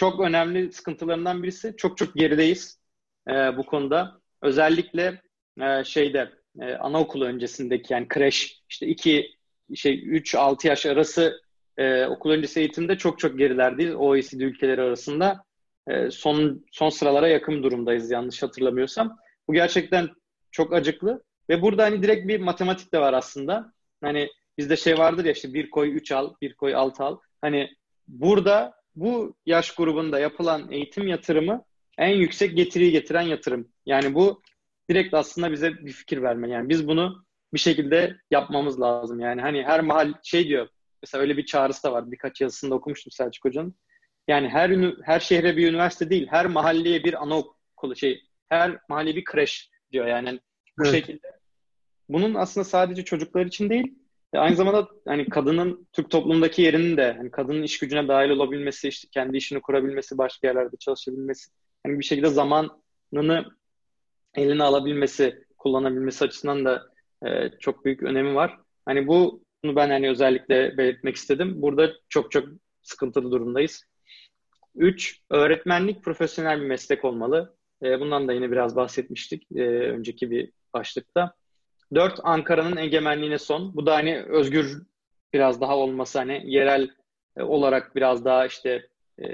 çok 0.00 0.20
önemli 0.20 0.72
sıkıntılarından 0.72 1.42
birisi. 1.42 1.74
Çok 1.76 1.98
çok 1.98 2.14
gerideyiz 2.14 2.80
e, 3.28 3.32
bu 3.32 3.66
konuda. 3.66 4.20
Özellikle 4.42 5.22
e, 5.60 5.84
şeyde 5.84 6.32
e, 6.60 6.74
anaokulu 6.74 7.24
öncesindeki 7.24 7.92
yani 7.92 8.08
kreş 8.08 8.62
işte 8.68 8.86
2 8.86 9.36
şey 9.74 9.94
3-6 9.94 10.68
yaş 10.68 10.86
arası 10.86 11.42
e, 11.76 12.06
okul 12.06 12.30
öncesi 12.30 12.60
eğitimde 12.60 12.98
çok 12.98 13.18
çok 13.18 13.38
gerilerdeyiz 13.38 13.94
OECD 13.94 14.40
ülkeleri 14.40 14.80
arasında. 14.80 15.44
E, 15.88 16.10
son 16.10 16.64
son 16.72 16.88
sıralara 16.88 17.28
yakın 17.28 17.62
durumdayız 17.62 18.10
yanlış 18.10 18.42
hatırlamıyorsam. 18.42 19.16
Bu 19.48 19.52
gerçekten 19.52 20.08
çok 20.50 20.72
acıklı 20.72 21.22
ve 21.48 21.62
burada 21.62 21.84
hani 21.84 22.02
direkt 22.02 22.28
bir 22.28 22.40
matematik 22.40 22.92
de 22.94 23.00
var 23.00 23.12
aslında. 23.12 23.72
Hani 24.00 24.28
bizde 24.58 24.76
şey 24.76 24.98
vardır 24.98 25.24
ya 25.24 25.32
işte 25.32 25.54
bir 25.54 25.70
koy 25.70 25.96
3 25.96 26.12
al, 26.12 26.34
bir 26.42 26.54
koy 26.54 26.74
6 26.74 27.04
al. 27.04 27.18
Hani 27.40 27.70
burada 28.08 28.79
bu 29.00 29.34
yaş 29.46 29.74
grubunda 29.74 30.18
yapılan 30.18 30.72
eğitim 30.72 31.08
yatırımı 31.08 31.64
en 31.98 32.16
yüksek 32.16 32.56
getiriyi 32.56 32.92
getiren 32.92 33.22
yatırım. 33.22 33.68
Yani 33.86 34.14
bu 34.14 34.42
direkt 34.90 35.14
aslında 35.14 35.52
bize 35.52 35.72
bir 35.72 35.92
fikir 35.92 36.22
verme. 36.22 36.50
Yani 36.50 36.68
biz 36.68 36.88
bunu 36.88 37.24
bir 37.54 37.58
şekilde 37.58 38.16
yapmamız 38.30 38.80
lazım. 38.80 39.20
Yani 39.20 39.40
hani 39.40 39.62
her 39.62 39.80
mahal 39.80 40.12
şey 40.22 40.48
diyor. 40.48 40.68
Mesela 41.02 41.22
öyle 41.22 41.36
bir 41.36 41.46
çağrısı 41.46 41.82
da 41.82 41.92
var. 41.92 42.10
Birkaç 42.10 42.40
yazısında 42.40 42.74
okumuştum 42.74 43.10
Selçuk 43.10 43.44
Hoca'nın. 43.44 43.74
Yani 44.28 44.48
her 44.48 44.94
her 45.02 45.20
şehre 45.20 45.56
bir 45.56 45.68
üniversite 45.68 46.10
değil, 46.10 46.26
her 46.30 46.46
mahalleye 46.46 47.04
bir 47.04 47.22
anaokulu 47.22 47.96
şey, 47.96 48.22
her 48.48 48.78
mahalle 48.88 49.16
bir 49.16 49.24
kreş 49.24 49.70
diyor 49.92 50.06
yani. 50.06 50.40
Bu 50.78 50.82
evet. 50.84 50.94
şekilde. 50.94 51.40
Bunun 52.08 52.34
aslında 52.34 52.64
sadece 52.64 53.04
çocuklar 53.04 53.46
için 53.46 53.70
değil, 53.70 53.94
e, 54.32 54.38
aynı 54.38 54.56
zamanda 54.56 54.88
hani 55.08 55.28
kadının 55.28 55.88
Türk 55.92 56.10
toplumundaki 56.10 56.62
yerinin 56.62 56.96
de 56.96 57.12
hani 57.12 57.30
kadının 57.30 57.62
iş 57.62 57.78
gücüne 57.78 58.08
dahil 58.08 58.30
olabilmesi, 58.30 58.88
işte 58.88 59.08
kendi 59.12 59.36
işini 59.36 59.60
kurabilmesi, 59.60 60.18
başka 60.18 60.48
yerlerde 60.48 60.76
çalışabilmesi, 60.76 61.50
hani 61.86 61.98
bir 61.98 62.04
şekilde 62.04 62.28
zamanını 62.28 63.44
eline 64.34 64.62
alabilmesi, 64.62 65.44
kullanabilmesi 65.58 66.24
açısından 66.24 66.64
da 66.64 66.82
e, 67.26 67.50
çok 67.60 67.84
büyük 67.84 68.02
önemi 68.02 68.34
var. 68.34 68.58
Hani 68.86 69.06
bu 69.06 69.44
bunu 69.64 69.76
ben 69.76 69.90
hani 69.90 70.10
özellikle 70.10 70.78
belirtmek 70.78 71.16
istedim. 71.16 71.62
Burada 71.62 71.92
çok 72.08 72.30
çok 72.30 72.48
sıkıntılı 72.82 73.30
durumdayız. 73.30 73.84
Üç, 74.74 75.20
öğretmenlik 75.30 76.04
profesyonel 76.04 76.60
bir 76.60 76.66
meslek 76.66 77.04
olmalı. 77.04 77.56
E, 77.82 78.00
bundan 78.00 78.28
da 78.28 78.32
yine 78.32 78.50
biraz 78.50 78.76
bahsetmiştik 78.76 79.46
e, 79.54 79.62
önceki 79.68 80.30
bir 80.30 80.52
başlıkta. 80.74 81.34
Dört, 81.94 82.20
Ankara'nın 82.22 82.76
egemenliğine 82.76 83.38
son. 83.38 83.74
Bu 83.76 83.86
da 83.86 83.94
hani 83.94 84.22
özgür 84.22 84.82
biraz 85.32 85.60
daha 85.60 85.76
olması 85.76 86.18
hani 86.18 86.42
yerel 86.44 86.90
e, 87.36 87.42
olarak 87.42 87.96
biraz 87.96 88.24
daha 88.24 88.46
işte 88.46 88.88
e, 89.18 89.24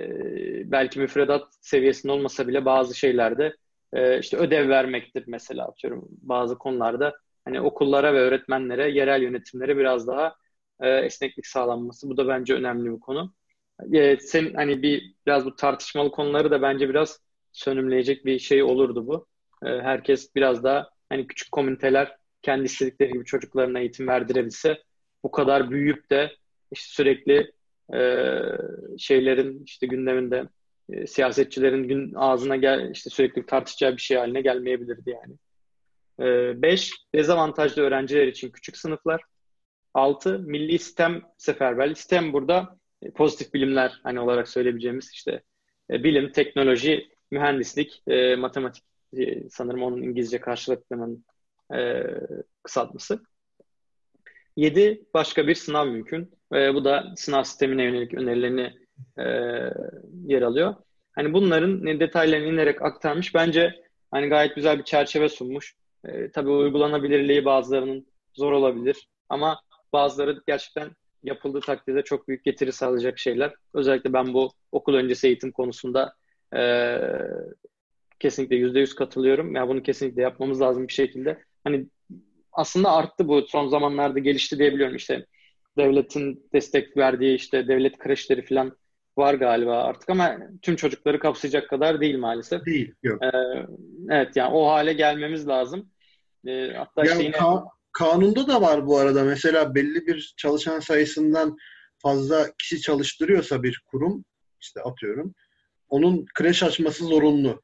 belki 0.70 0.98
müfredat 1.00 1.48
seviyesinde 1.60 2.12
olmasa 2.12 2.48
bile 2.48 2.64
bazı 2.64 2.94
şeylerde 2.94 3.56
e, 3.92 4.18
işte 4.20 4.36
ödev 4.36 4.68
vermektir 4.68 5.24
mesela 5.26 5.64
atıyorum 5.66 6.08
bazı 6.10 6.58
konularda 6.58 7.14
hani 7.44 7.60
okullara 7.60 8.14
ve 8.14 8.20
öğretmenlere, 8.20 8.90
yerel 8.90 9.22
yönetimlere 9.22 9.76
biraz 9.76 10.06
daha 10.06 10.36
esneklik 10.80 11.46
sağlanması. 11.46 12.08
Bu 12.10 12.16
da 12.16 12.28
bence 12.28 12.54
önemli 12.54 12.90
bir 12.94 13.00
konu. 13.00 13.34
E, 13.92 14.16
senin 14.16 14.54
hani 14.54 14.82
bir 14.82 15.14
biraz 15.26 15.44
bu 15.44 15.56
tartışmalı 15.56 16.10
konuları 16.10 16.50
da 16.50 16.62
bence 16.62 16.88
biraz 16.88 17.20
sönümleyecek 17.52 18.24
bir 18.24 18.38
şey 18.38 18.62
olurdu 18.62 19.06
bu. 19.06 19.26
Herkes 19.62 20.34
biraz 20.34 20.64
daha 20.64 20.90
hani 21.08 21.26
küçük 21.26 21.52
komüniteler 21.52 22.16
kendi 22.46 22.64
istedikleri 22.64 23.12
gibi 23.12 23.24
çocuklarına 23.24 23.78
eğitim 23.78 24.08
verdirebilse 24.08 24.82
bu 25.22 25.30
kadar 25.30 25.70
büyüyüp 25.70 26.10
de 26.10 26.32
işte 26.72 26.88
sürekli 26.88 27.52
e, 27.94 28.20
şeylerin 28.98 29.64
işte 29.64 29.86
gündeminde 29.86 30.48
e, 30.92 31.06
siyasetçilerin 31.06 31.88
gün 31.88 32.14
ağzına 32.14 32.56
gel 32.56 32.90
işte 32.90 33.10
sürekli 33.10 33.46
tartışacağı 33.46 33.92
bir 33.92 34.02
şey 34.02 34.16
haline 34.16 34.40
gelmeyebilirdi 34.40 35.10
yani. 35.10 35.34
E, 36.20 36.62
beş, 36.62 36.92
dezavantajlı 37.14 37.82
öğrenciler 37.82 38.26
için 38.26 38.50
küçük 38.50 38.76
sınıflar. 38.76 39.22
Altı, 39.94 40.38
milli 40.38 40.78
sistem 40.78 41.22
seferberliği. 41.38 41.96
Sistem 41.96 42.32
burada 42.32 42.78
e, 43.02 43.10
pozitif 43.10 43.54
bilimler 43.54 44.00
hani 44.02 44.20
olarak 44.20 44.48
söyleyebileceğimiz 44.48 45.10
işte 45.12 45.42
e, 45.90 46.04
bilim, 46.04 46.32
teknoloji, 46.32 47.08
mühendislik, 47.30 48.02
e, 48.06 48.36
matematik 48.36 48.84
e, 49.16 49.48
sanırım 49.50 49.82
onun 49.82 50.02
İngilizce 50.02 50.40
karşılıklarının 50.40 51.24
e, 51.74 52.04
kısaltması. 52.62 53.20
Yedi, 54.56 55.04
başka 55.14 55.46
bir 55.46 55.54
sınav 55.54 55.86
mümkün. 55.86 56.30
E, 56.54 56.74
bu 56.74 56.84
da 56.84 57.12
sınav 57.16 57.42
sistemine 57.42 57.84
yönelik 57.84 58.14
önerilerini 58.14 58.72
e, 59.18 59.24
yer 60.26 60.42
alıyor. 60.42 60.74
Hani 61.12 61.32
bunların 61.32 62.00
detaylarını 62.00 62.46
inerek 62.46 62.82
aktarmış. 62.82 63.34
Bence 63.34 63.82
hani 64.10 64.28
gayet 64.28 64.54
güzel 64.54 64.78
bir 64.78 64.84
çerçeve 64.84 65.28
sunmuş. 65.28 65.74
E, 66.04 66.30
tabii 66.30 66.50
uygulanabilirliği 66.50 67.44
bazılarının 67.44 68.06
zor 68.34 68.52
olabilir. 68.52 69.08
Ama 69.28 69.60
bazıları 69.92 70.42
gerçekten 70.46 70.90
yapıldığı 71.22 71.60
takdirde 71.60 72.02
çok 72.02 72.28
büyük 72.28 72.44
getiri 72.44 72.72
sağlayacak 72.72 73.18
şeyler. 73.18 73.54
Özellikle 73.74 74.12
ben 74.12 74.34
bu 74.34 74.52
okul 74.72 74.94
öncesi 74.94 75.26
eğitim 75.26 75.52
konusunda 75.52 76.14
e, 76.56 76.98
kesinlikle 78.20 78.56
yüzde 78.56 78.80
yüz 78.80 78.94
katılıyorum. 78.94 79.54
Ya 79.54 79.60
yani 79.60 79.68
bunu 79.68 79.82
kesinlikle 79.82 80.22
yapmamız 80.22 80.60
lazım 80.60 80.88
bir 80.88 80.92
şekilde. 80.92 81.44
Hani 81.66 81.86
aslında 82.52 82.92
arttı 82.92 83.28
bu 83.28 83.42
son 83.42 83.68
zamanlarda 83.68 84.18
gelişti 84.18 84.58
diyebiliyorum 84.58 84.96
işte 84.96 85.26
devletin 85.76 86.48
destek 86.52 86.96
verdiği 86.96 87.34
işte 87.34 87.68
devlet 87.68 87.98
kreşleri 87.98 88.44
falan 88.44 88.76
var 89.16 89.34
galiba 89.34 89.82
artık 89.82 90.10
ama 90.10 90.38
tüm 90.62 90.76
çocukları 90.76 91.18
kapsayacak 91.18 91.70
kadar 91.70 92.00
değil 92.00 92.18
maalesef. 92.18 92.66
Değil, 92.66 92.94
yok. 93.02 93.22
Ee, 93.24 93.28
evet 94.10 94.36
yani 94.36 94.54
o 94.54 94.66
hale 94.66 94.92
gelmemiz 94.92 95.48
lazım. 95.48 95.90
Ee, 96.46 96.72
hatta 96.76 97.04
yani 97.04 97.24
yine... 97.24 97.36
ka- 97.36 97.68
kanunda 97.92 98.48
da 98.48 98.60
var 98.60 98.86
bu 98.86 98.98
arada. 98.98 99.24
Mesela 99.24 99.74
belli 99.74 100.06
bir 100.06 100.34
çalışan 100.36 100.80
sayısından 100.80 101.56
fazla 101.98 102.46
kişi 102.58 102.80
çalıştırıyorsa 102.80 103.62
bir 103.62 103.82
kurum 103.86 104.24
işte 104.60 104.80
atıyorum 104.80 105.34
onun 105.88 106.26
kreş 106.34 106.62
açması 106.62 107.04
zorunlu. 107.04 107.62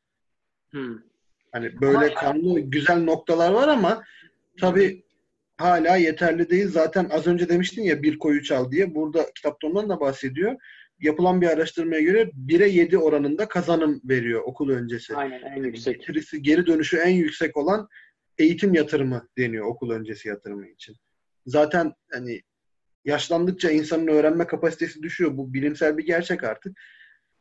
Hmm. 0.70 1.11
Hani 1.52 1.80
böyle 1.80 2.14
kanlı 2.14 2.60
güzel 2.60 3.02
noktalar 3.02 3.52
var 3.52 3.68
ama 3.68 4.04
tabii 4.60 5.04
hala 5.56 5.96
yeterli 5.96 6.50
değil. 6.50 6.68
Zaten 6.68 7.08
az 7.10 7.26
önce 7.26 7.48
demiştin 7.48 7.82
ya 7.82 8.02
bir 8.02 8.18
koyu 8.18 8.42
çal 8.42 8.70
diye. 8.70 8.94
Burada 8.94 9.26
kitapta 9.34 9.66
ondan 9.66 9.88
da 9.88 10.00
bahsediyor. 10.00 10.56
Yapılan 11.00 11.40
bir 11.40 11.46
araştırmaya 11.46 12.00
göre 12.00 12.30
1'e 12.48 12.68
7 12.68 12.98
oranında 12.98 13.48
kazanım 13.48 14.00
veriyor 14.04 14.42
okul 14.44 14.70
öncesi. 14.70 15.16
Aynen 15.16 15.42
en 15.42 15.62
yüksek. 15.62 16.00
Getirisi, 16.00 16.42
geri 16.42 16.66
dönüşü 16.66 16.96
en 16.96 17.14
yüksek 17.14 17.56
olan 17.56 17.88
eğitim 18.38 18.74
yatırımı 18.74 19.28
deniyor 19.38 19.66
okul 19.66 19.90
öncesi 19.90 20.28
yatırımı 20.28 20.68
için. 20.68 20.96
Zaten 21.46 21.92
hani 22.12 22.40
yaşlandıkça 23.04 23.70
insanın 23.70 24.06
öğrenme 24.06 24.46
kapasitesi 24.46 25.02
düşüyor. 25.02 25.36
Bu 25.36 25.54
bilimsel 25.54 25.98
bir 25.98 26.06
gerçek 26.06 26.44
artık. 26.44 26.80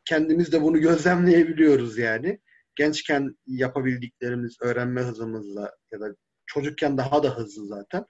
Kendimiz 0.04 0.52
de 0.52 0.62
bunu 0.62 0.80
gözlemleyebiliyoruz 0.80 1.98
yani. 1.98 2.38
Gençken 2.76 3.36
yapabildiklerimiz 3.46 4.56
öğrenme 4.60 5.00
hızımızla 5.00 5.72
ya 5.92 6.00
da 6.00 6.14
çocukken 6.46 6.98
daha 6.98 7.22
da 7.22 7.36
hızlı 7.36 7.66
zaten. 7.66 8.04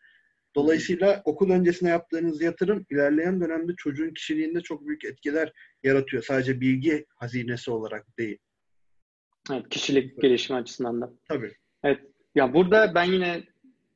Dolayısıyla 0.54 1.22
okul 1.24 1.50
öncesine 1.50 1.90
yaptığınız 1.90 2.42
yatırım 2.42 2.86
ilerleyen 2.90 3.40
dönemde 3.40 3.72
çocuğun 3.76 4.14
kişiliğinde 4.14 4.60
çok 4.60 4.86
büyük 4.86 5.04
etkiler 5.04 5.52
yaratıyor. 5.82 6.22
Sadece 6.22 6.60
bilgi 6.60 7.06
hazinesi 7.16 7.70
olarak 7.70 8.18
değil. 8.18 8.38
Evet, 9.52 9.68
kişilik 9.68 10.22
gelişimi 10.22 10.58
açısından 10.58 11.00
da. 11.00 11.12
Tabii. 11.28 11.52
Evet. 11.84 12.00
Ya 12.34 12.54
burada 12.54 12.94
ben 12.94 13.04
yine 13.04 13.44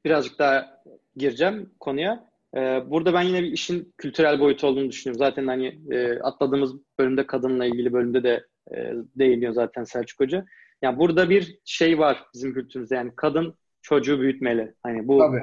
birazcık 0.04 0.38
daha 0.38 0.82
gireceğim 1.16 1.70
konuya. 1.80 2.30
Ee, 2.56 2.90
burada 2.90 3.14
ben 3.14 3.22
yine 3.22 3.42
bir 3.42 3.52
işin 3.52 3.94
kültürel 3.98 4.40
boyutu 4.40 4.66
olduğunu 4.66 4.90
düşünüyorum. 4.90 5.18
Zaten 5.18 5.46
hani 5.46 5.80
e, 5.90 6.18
atladığımız 6.18 6.74
bölümde 6.98 7.26
kadınla 7.26 7.66
ilgili 7.66 7.92
bölümde 7.92 8.22
de 8.22 8.46
e, 8.74 8.92
değiniyor 9.18 9.52
zaten 9.52 9.84
Selçuk 9.84 10.20
Hoca. 10.20 10.44
Yani 10.82 10.98
burada 10.98 11.30
bir 11.30 11.58
şey 11.64 11.98
var 11.98 12.24
bizim 12.34 12.54
kültürümüzde 12.54 12.94
yani 12.94 13.12
kadın 13.16 13.54
çocuğu 13.82 14.20
büyütmeli. 14.20 14.74
Hani 14.82 15.08
bu 15.08 15.18
Tabii. 15.18 15.42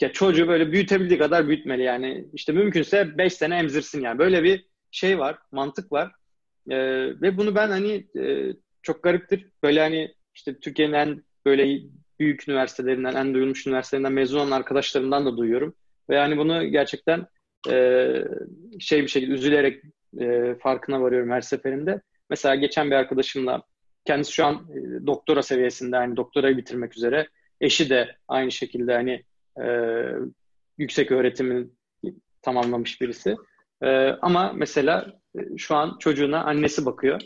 Ya 0.00 0.12
çocuğu 0.12 0.48
böyle 0.48 0.72
büyütebildiği 0.72 1.18
kadar 1.18 1.48
büyütmeli 1.48 1.82
yani. 1.82 2.28
işte 2.32 2.52
mümkünse 2.52 3.18
5 3.18 3.32
sene 3.32 3.58
emzirsin 3.58 4.00
yani. 4.00 4.18
Böyle 4.18 4.42
bir 4.42 4.66
şey 4.90 5.18
var, 5.18 5.38
mantık 5.52 5.92
var. 5.92 6.12
Ee, 6.70 6.76
ve 7.20 7.36
bunu 7.36 7.54
ben 7.54 7.68
hani 7.68 8.06
e, 8.18 8.52
çok 8.82 9.02
gariptir. 9.02 9.48
Böyle 9.62 9.80
hani 9.80 10.14
işte 10.34 10.58
Türkiye'nin 10.60 10.92
en 10.92 11.22
böyle 11.46 11.80
büyük 12.18 12.48
üniversitelerinden, 12.48 13.14
en 13.14 13.34
duyulmuş 13.34 13.66
üniversitelerinden 13.66 14.12
mezun 14.12 14.38
olan 14.38 14.50
arkadaşlarımdan 14.50 15.26
da 15.26 15.36
duyuyorum. 15.36 15.74
Ve 16.10 16.16
yani 16.16 16.38
bunu 16.38 16.64
gerçekten 16.64 17.26
e, 17.70 18.14
şey 18.80 19.02
bir 19.02 19.08
şekilde 19.08 19.32
üzülerek 19.32 19.82
e, 20.20 20.54
farkına 20.54 21.02
varıyorum 21.02 21.30
her 21.30 21.40
seferinde. 21.40 22.00
Mesela 22.30 22.54
geçen 22.54 22.90
bir 22.90 22.96
arkadaşımla 22.96 23.62
kendisi 24.04 24.32
şu 24.32 24.46
an 24.46 24.54
e, 24.54 25.06
doktora 25.06 25.42
seviyesinde 25.42 25.96
yani 25.96 26.16
doktorayı 26.16 26.56
bitirmek 26.56 26.96
üzere. 26.96 27.28
Eşi 27.60 27.90
de 27.90 28.16
aynı 28.28 28.50
şekilde 28.50 28.94
hani 28.94 29.24
e, 29.62 29.66
yüksek 30.78 31.12
öğretimin 31.12 31.78
tamamlamış 32.42 33.00
birisi. 33.00 33.36
E, 33.82 34.08
ama 34.08 34.52
mesela 34.52 35.20
e, 35.38 35.58
şu 35.58 35.74
an 35.74 35.96
çocuğuna 35.98 36.44
annesi 36.44 36.86
bakıyor. 36.86 37.20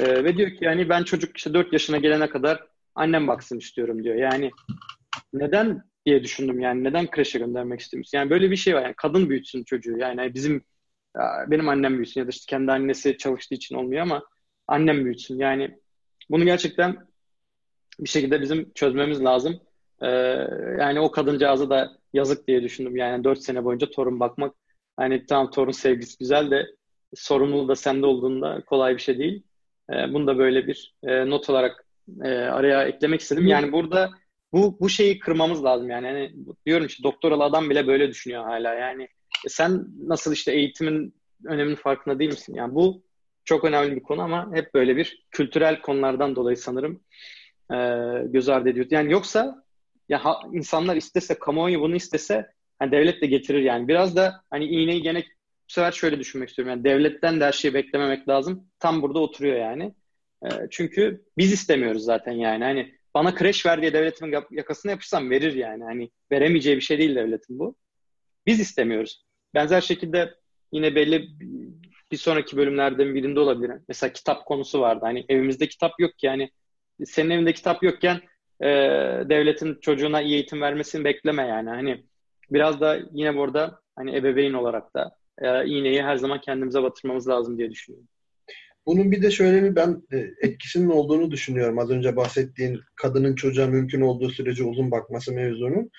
E, 0.00 0.24
ve 0.24 0.36
diyor 0.36 0.50
ki 0.50 0.58
yani 0.60 0.88
ben 0.88 1.04
çocuk 1.04 1.36
işte 1.36 1.54
4 1.54 1.72
yaşına 1.72 1.96
gelene 1.96 2.28
kadar 2.28 2.66
annem 2.94 3.28
baksın 3.28 3.58
istiyorum 3.58 4.04
diyor. 4.04 4.16
Yani 4.16 4.50
neden 5.32 5.82
diye 6.06 6.22
düşündüm 6.24 6.60
yani 6.60 6.84
neden 6.84 7.10
kreşe 7.10 7.38
göndermek 7.38 7.80
istiyorsun? 7.80 8.18
Yani 8.18 8.30
böyle 8.30 8.50
bir 8.50 8.56
şey 8.56 8.74
var 8.74 8.82
yani 8.82 8.94
kadın 8.96 9.30
büyütsün 9.30 9.64
çocuğu 9.64 9.98
yani 9.98 10.34
bizim 10.34 10.64
benim 11.46 11.68
annem 11.68 11.94
büyütsün 11.94 12.20
ya 12.20 12.26
da 12.26 12.30
işte 12.30 12.44
kendi 12.48 12.72
annesi 12.72 13.18
çalıştığı 13.18 13.54
için 13.54 13.76
olmuyor 13.76 14.02
ama 14.02 14.22
annem 14.68 15.04
büyütsün. 15.04 15.38
Yani 15.38 15.78
bunu 16.30 16.44
gerçekten 16.44 17.06
bir 18.00 18.08
şekilde 18.08 18.40
bizim 18.40 18.72
çözmemiz 18.72 19.24
lazım. 19.24 19.60
Ee, 20.02 20.06
yani 20.78 21.00
o 21.00 21.10
kadıncağıza 21.10 21.70
da 21.70 21.92
yazık 22.12 22.48
diye 22.48 22.62
düşündüm. 22.62 22.96
Yani 22.96 23.24
dört 23.24 23.42
sene 23.42 23.64
boyunca 23.64 23.90
torun 23.90 24.20
bakmak. 24.20 24.54
Hani 24.96 25.26
tamam 25.26 25.50
torun 25.50 25.72
sevgisi 25.72 26.18
güzel 26.18 26.50
de 26.50 26.66
sorumluluğu 27.14 27.68
da 27.68 27.76
sende 27.76 28.06
olduğunda 28.06 28.60
kolay 28.66 28.94
bir 28.94 29.00
şey 29.00 29.18
değil. 29.18 29.42
Ee, 29.90 30.12
bunu 30.12 30.26
da 30.26 30.38
böyle 30.38 30.66
bir 30.66 30.94
e, 31.02 31.30
not 31.30 31.50
olarak 31.50 31.86
e, 32.24 32.28
araya 32.28 32.84
eklemek 32.84 33.20
istedim. 33.20 33.46
Yani 33.46 33.72
burada 33.72 34.10
bu 34.52 34.80
bu 34.80 34.88
şeyi 34.88 35.18
kırmamız 35.18 35.64
lazım 35.64 35.90
yani. 35.90 36.06
yani 36.06 36.32
diyorum 36.66 36.86
işte 36.86 37.02
doktoralı 37.02 37.44
adam 37.44 37.70
bile 37.70 37.86
böyle 37.86 38.08
düşünüyor 38.08 38.44
hala. 38.44 38.74
Yani 38.74 39.08
sen 39.48 39.86
nasıl 40.06 40.32
işte 40.32 40.52
eğitimin 40.52 41.14
öneminin 41.46 41.76
farkında 41.76 42.18
değil 42.18 42.30
misin? 42.30 42.54
Yani 42.54 42.74
bu 42.74 43.02
çok 43.44 43.64
önemli 43.64 43.96
bir 43.96 44.02
konu 44.02 44.22
ama 44.22 44.50
hep 44.54 44.74
böyle 44.74 44.96
bir 44.96 45.26
kültürel 45.30 45.80
konulardan 45.80 46.36
dolayı 46.36 46.56
sanırım 46.56 47.00
e, 47.72 47.76
göz 48.26 48.48
ardı 48.48 48.68
ediyor. 48.68 48.86
Yani 48.90 49.12
yoksa 49.12 49.64
ya 50.08 50.24
ha, 50.24 50.40
insanlar 50.52 50.96
istese, 50.96 51.38
kamuoyu 51.38 51.80
bunu 51.80 51.96
istese 51.96 52.52
hani 52.78 52.92
devlet 52.92 53.22
de 53.22 53.26
getirir 53.26 53.62
yani. 53.62 53.88
Biraz 53.88 54.16
da 54.16 54.44
hani 54.50 54.64
iğneyi 54.64 55.02
gene 55.02 55.24
bu 55.68 55.72
sefer 55.72 55.92
şöyle 55.92 56.18
düşünmek 56.18 56.48
istiyorum. 56.48 56.70
Yani 56.70 56.84
devletten 56.84 57.40
de 57.40 57.44
her 57.44 57.52
şeyi 57.52 57.74
beklememek 57.74 58.28
lazım. 58.28 58.68
Tam 58.78 59.02
burada 59.02 59.18
oturuyor 59.18 59.56
yani. 59.56 59.94
E, 60.44 60.48
çünkü 60.70 61.24
biz 61.38 61.52
istemiyoruz 61.52 62.04
zaten 62.04 62.32
yani. 62.32 62.64
Hani 62.64 62.94
bana 63.14 63.34
kreş 63.34 63.66
ver 63.66 63.80
diye 63.80 63.92
devletin 63.92 64.34
yakasına 64.50 64.92
yapışsam 64.92 65.30
verir 65.30 65.54
yani. 65.54 65.84
Hani 65.84 66.10
veremeyeceği 66.32 66.76
bir 66.76 66.82
şey 66.82 66.98
değil 66.98 67.16
devletin 67.16 67.58
bu. 67.58 67.76
Biz 68.46 68.60
istemiyoruz. 68.60 69.24
Benzer 69.54 69.80
şekilde 69.80 70.34
yine 70.72 70.94
belli 70.94 71.28
bir 72.12 72.16
sonraki 72.16 72.56
bölümlerden 72.56 73.14
birinde 73.14 73.40
olabilir. 73.40 73.72
Mesela 73.88 74.12
kitap 74.12 74.46
konusu 74.46 74.80
vardı. 74.80 75.00
Hani 75.02 75.24
evimizde 75.28 75.68
kitap 75.68 75.92
yok 75.98 76.18
ki 76.18 76.26
yani 76.26 76.50
senin 77.04 77.30
evinde 77.30 77.52
kitap 77.52 77.82
yokken 77.82 78.20
e, 78.60 78.68
devletin 79.28 79.78
çocuğuna 79.80 80.22
iyi 80.22 80.34
eğitim 80.34 80.60
vermesini 80.60 81.04
bekleme 81.04 81.46
yani. 81.46 81.68
Hani 81.68 82.04
biraz 82.50 82.80
da 82.80 82.98
yine 83.12 83.36
burada 83.36 83.80
hani 83.96 84.16
ebeveyn 84.16 84.52
olarak 84.52 84.94
da 84.94 85.16
e, 85.38 85.66
iğneyi 85.66 86.02
her 86.02 86.16
zaman 86.16 86.40
kendimize 86.40 86.82
batırmamız 86.82 87.28
lazım 87.28 87.58
diye 87.58 87.70
düşünüyorum. 87.70 88.08
Bunun 88.86 89.12
bir 89.12 89.22
de 89.22 89.30
şöyle 89.30 89.62
bir 89.62 89.76
ben 89.76 90.02
e, 90.12 90.30
etkisinin 90.42 90.90
olduğunu 90.90 91.30
düşünüyorum. 91.30 91.78
Az 91.78 91.90
önce 91.90 92.16
bahsettiğin 92.16 92.80
kadının 92.96 93.34
çocuğa 93.34 93.66
mümkün 93.66 94.00
olduğu 94.00 94.30
sürece 94.30 94.64
uzun 94.64 94.90
bakması 94.90 95.32
mevzunun. 95.32 95.90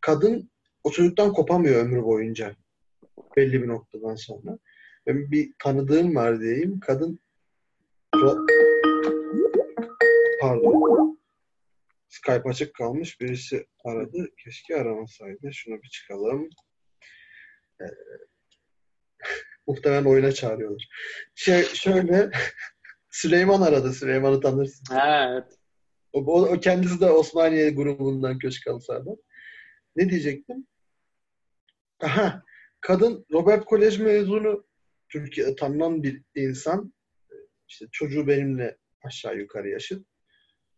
Kadın 0.00 0.50
o 0.84 0.90
çocuktan 0.90 1.32
kopamıyor 1.32 1.84
ömrü 1.84 2.02
boyunca. 2.02 2.56
Belli 3.36 3.62
bir 3.62 3.68
noktadan 3.68 4.14
sonra. 4.14 4.58
Ben 5.06 5.30
bir 5.30 5.52
tanıdığım 5.58 6.14
var 6.14 6.40
diyeyim. 6.40 6.80
Kadın 6.80 7.20
pardon 10.40 11.20
Skype 12.08 12.48
açık 12.48 12.74
kalmış. 12.74 13.20
Birisi 13.20 13.66
aradı. 13.84 14.28
Keşke 14.44 14.76
aramasaydı. 14.76 15.52
Şunu 15.52 15.82
bir 15.82 15.88
çıkalım. 15.88 16.48
Ee, 17.80 17.84
muhtemelen 19.66 20.04
oyuna 20.04 20.32
çağırıyorlar. 20.32 20.88
Şey, 21.34 21.64
şöyle 21.64 22.30
Süleyman 23.10 23.62
aradı. 23.62 23.92
Süleyman'ı 23.92 24.40
tanırsın. 24.40 24.96
Evet. 24.96 25.58
O, 26.12 26.24
o, 26.24 26.42
o 26.42 26.60
kendisi 26.60 27.00
de 27.00 27.10
Osmaniye 27.10 27.70
grubundan 27.70 28.38
Köşk 28.38 28.66
Alsa'dan. 28.66 29.16
Ne 29.96 30.10
diyecektim? 30.10 30.66
Aha. 32.02 32.42
Kadın 32.80 33.26
Robert 33.32 33.64
Kolej 33.64 33.98
mezunu 33.98 34.66
Türkiye'de 35.08 35.56
tanınan 35.56 36.02
bir 36.02 36.22
insan. 36.34 36.92
İşte 37.68 37.86
çocuğu 37.92 38.26
benimle 38.26 38.76
aşağı 39.02 39.36
yukarı 39.36 39.68
yaşıt. 39.68 40.06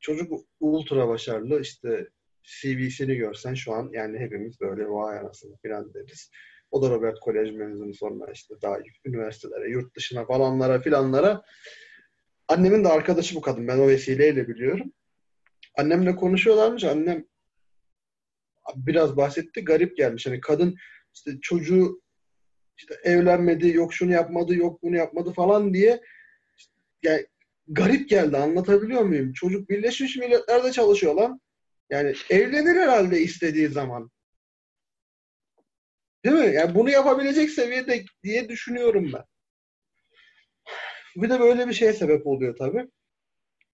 Çocuk 0.00 0.32
ultra 0.60 1.08
başarılı. 1.08 1.60
İşte 1.60 2.08
CV'sini 2.42 3.16
görsen 3.16 3.54
şu 3.54 3.72
an 3.72 3.90
yani 3.92 4.18
hepimiz 4.18 4.60
böyle 4.60 4.88
vay 4.88 5.18
anasını 5.18 5.56
falan 5.66 5.94
deriz. 5.94 6.30
O 6.70 6.82
da 6.82 6.90
Robert 6.90 7.20
Kolej 7.20 7.54
mezunu 7.54 7.94
sonra 7.94 8.32
işte 8.32 8.54
daha 8.62 8.78
üniversitelere, 9.04 9.70
yurt 9.70 9.96
dışına 9.96 10.26
falanlara 10.26 10.80
filanlara. 10.80 11.42
Annemin 12.48 12.84
de 12.84 12.88
arkadaşı 12.88 13.34
bu 13.34 13.40
kadın. 13.40 13.68
Ben 13.68 13.78
o 13.78 13.88
vesileyle 13.88 14.48
biliyorum. 14.48 14.92
Annemle 15.78 16.16
konuşuyorlarmış. 16.16 16.84
Annem 16.84 17.24
biraz 18.76 19.16
bahsetti. 19.16 19.64
Garip 19.64 19.96
gelmiş. 19.96 20.26
Hani 20.26 20.40
kadın 20.40 20.76
işte 21.14 21.38
çocuğu 21.42 22.02
işte 22.76 22.94
evlenmedi, 23.02 23.68
yok 23.68 23.94
şunu 23.94 24.12
yapmadı, 24.12 24.54
yok 24.54 24.82
bunu 24.82 24.96
yapmadı 24.96 25.32
falan 25.32 25.74
diye 25.74 26.00
yani 27.02 27.26
garip 27.68 28.08
geldi. 28.08 28.36
Anlatabiliyor 28.36 29.02
muyum? 29.02 29.32
Çocuk 29.32 29.68
Birleşmiş 29.70 30.16
Milletler'de 30.16 30.72
çalışıyor 30.72 31.14
lan. 31.14 31.40
Yani 31.90 32.14
evlenir 32.30 32.80
herhalde 32.80 33.20
istediği 33.20 33.68
zaman. 33.68 34.10
Değil 36.24 36.36
mi? 36.36 36.54
Yani 36.54 36.74
bunu 36.74 36.90
yapabilecek 36.90 37.50
seviyede 37.50 38.04
diye 38.22 38.48
düşünüyorum 38.48 39.12
ben. 39.12 39.24
Bir 41.16 41.30
de 41.30 41.40
böyle 41.40 41.68
bir 41.68 41.72
şeye 41.72 41.92
sebep 41.92 42.26
oluyor 42.26 42.56
tabii. 42.56 42.88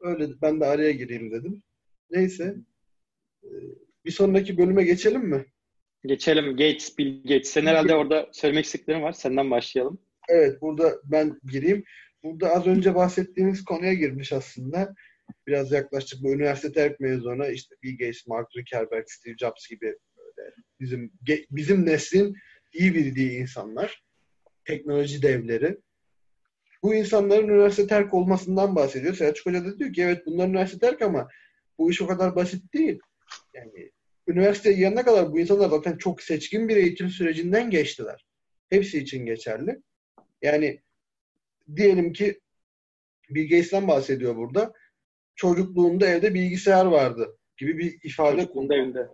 Öyle 0.01 0.28
ben 0.43 0.60
de 0.60 0.66
araya 0.66 0.93
gireyim 0.93 1.31
dedim. 1.31 1.62
Neyse. 2.10 2.55
Ee, 3.44 3.48
bir 4.05 4.10
sonraki 4.10 4.59
bölüme 4.59 4.85
geçelim 4.85 5.23
mi? 5.23 5.47
Geçelim. 6.06 6.50
Gates, 6.50 6.98
Bill 6.98 7.22
Gates. 7.22 7.50
Sen 7.50 7.66
herhalde 7.66 7.94
orada 7.94 8.28
söylemek 8.32 8.64
istediklerin 8.64 9.02
var. 9.02 9.12
Senden 9.12 9.50
başlayalım. 9.50 9.98
Evet. 10.28 10.60
Burada 10.60 11.00
ben 11.04 11.40
gireyim. 11.44 11.84
Burada 12.22 12.50
az 12.50 12.66
önce 12.66 12.94
bahsettiğimiz 12.94 13.64
konuya 13.64 13.94
girmiş 13.94 14.32
aslında. 14.32 14.94
Biraz 15.46 15.72
yaklaştık. 15.72 16.22
Bu 16.22 16.32
üniversite 16.32 16.72
terk 16.72 17.00
mezunu 17.00 17.48
işte 17.48 17.74
Bill 17.82 17.98
Gates, 17.98 18.26
Mark 18.26 18.52
Zuckerberg, 18.52 19.04
Steve 19.06 19.36
Jobs 19.40 19.68
gibi 19.68 19.96
böyle 20.16 20.50
bizim 20.80 21.12
bizim 21.50 21.86
neslin 21.86 22.36
iyi 22.72 22.94
bildiği 22.94 23.30
insanlar. 23.30 24.02
Teknoloji 24.64 25.22
devleri. 25.22 25.78
Bu 26.82 26.94
insanların 26.94 27.48
üniversite 27.48 27.86
terk 27.86 28.14
olmasından 28.14 28.76
bahsediyor. 28.76 29.14
Selçuk 29.14 29.46
Hoca 29.46 29.64
da 29.64 29.78
diyor 29.78 29.92
ki 29.92 30.02
evet 30.02 30.26
bunlar 30.26 30.48
üniversite 30.48 30.78
terk 30.78 31.02
ama 31.02 31.28
bu 31.78 31.90
iş 31.90 32.02
o 32.02 32.06
kadar 32.06 32.36
basit 32.36 32.74
değil. 32.74 32.98
Yani 33.54 33.90
üniversiteye 34.28 34.78
yanına 34.78 35.05
kadar 35.05 35.32
bu 35.32 35.40
insanlar 35.40 35.68
zaten 35.68 35.96
çok 35.96 36.22
seçkin 36.22 36.68
bir 36.68 36.76
eğitim 36.76 37.10
sürecinden 37.10 37.70
geçtiler. 37.70 38.26
Hepsi 38.70 38.98
için 38.98 39.26
geçerli. 39.26 39.82
Yani 40.42 40.80
diyelim 41.76 42.12
ki 42.12 42.40
Bill 43.30 43.42
Gates'ten 43.42 43.88
bahsediyor 43.88 44.36
burada. 44.36 44.72
Çocukluğunda 45.36 46.06
evde 46.06 46.34
bilgisayar 46.34 46.86
vardı 46.86 47.38
gibi 47.56 47.78
bir 47.78 47.98
ifade. 48.02 48.36
Çocukluğunda 48.36 48.74
evinde. 48.74 49.09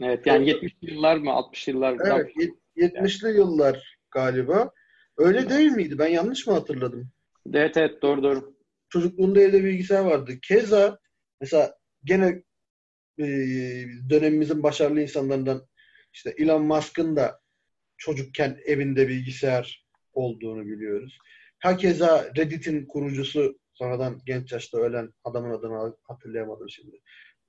Evet 0.00 0.26
yani 0.26 0.50
70'li 0.50 0.94
yıllar 0.94 1.16
mı 1.16 1.32
60 1.32 1.68
yıllar 1.68 1.92
mı? 1.92 2.02
Evet 2.06 2.36
70'li 2.76 3.26
yani. 3.26 3.36
yıllar 3.36 3.98
galiba. 4.10 4.70
Öyle 5.16 5.48
değil 5.48 5.70
miydi? 5.70 5.98
Ben 5.98 6.08
yanlış 6.08 6.46
mı 6.46 6.52
hatırladım? 6.52 7.10
Evet 7.54 7.76
evet 7.76 8.02
doğru 8.02 8.22
doğru. 8.22 8.54
Çocukluğunda 8.88 9.40
evde 9.40 9.64
bilgisayar 9.64 10.04
vardı. 10.04 10.32
Keza 10.42 10.98
mesela 11.40 11.78
gene 12.04 12.42
e, 13.18 13.24
dönemimizin 14.10 14.62
başarılı 14.62 15.00
insanlarından 15.00 15.66
işte 16.12 16.34
Elon 16.38 16.62
Musk'ın 16.62 17.16
da 17.16 17.40
çocukken 17.96 18.58
evinde 18.66 19.08
bilgisayar 19.08 19.86
olduğunu 20.12 20.66
biliyoruz. 20.66 21.18
Hakeza 21.58 22.32
Reddit'in 22.36 22.86
kurucusu 22.86 23.58
sonradan 23.74 24.20
genç 24.26 24.52
yaşta 24.52 24.78
ölen 24.78 25.12
adamın 25.24 25.50
adını 25.50 25.96
hatırlayamadım 26.02 26.70
şimdi. 26.70 27.00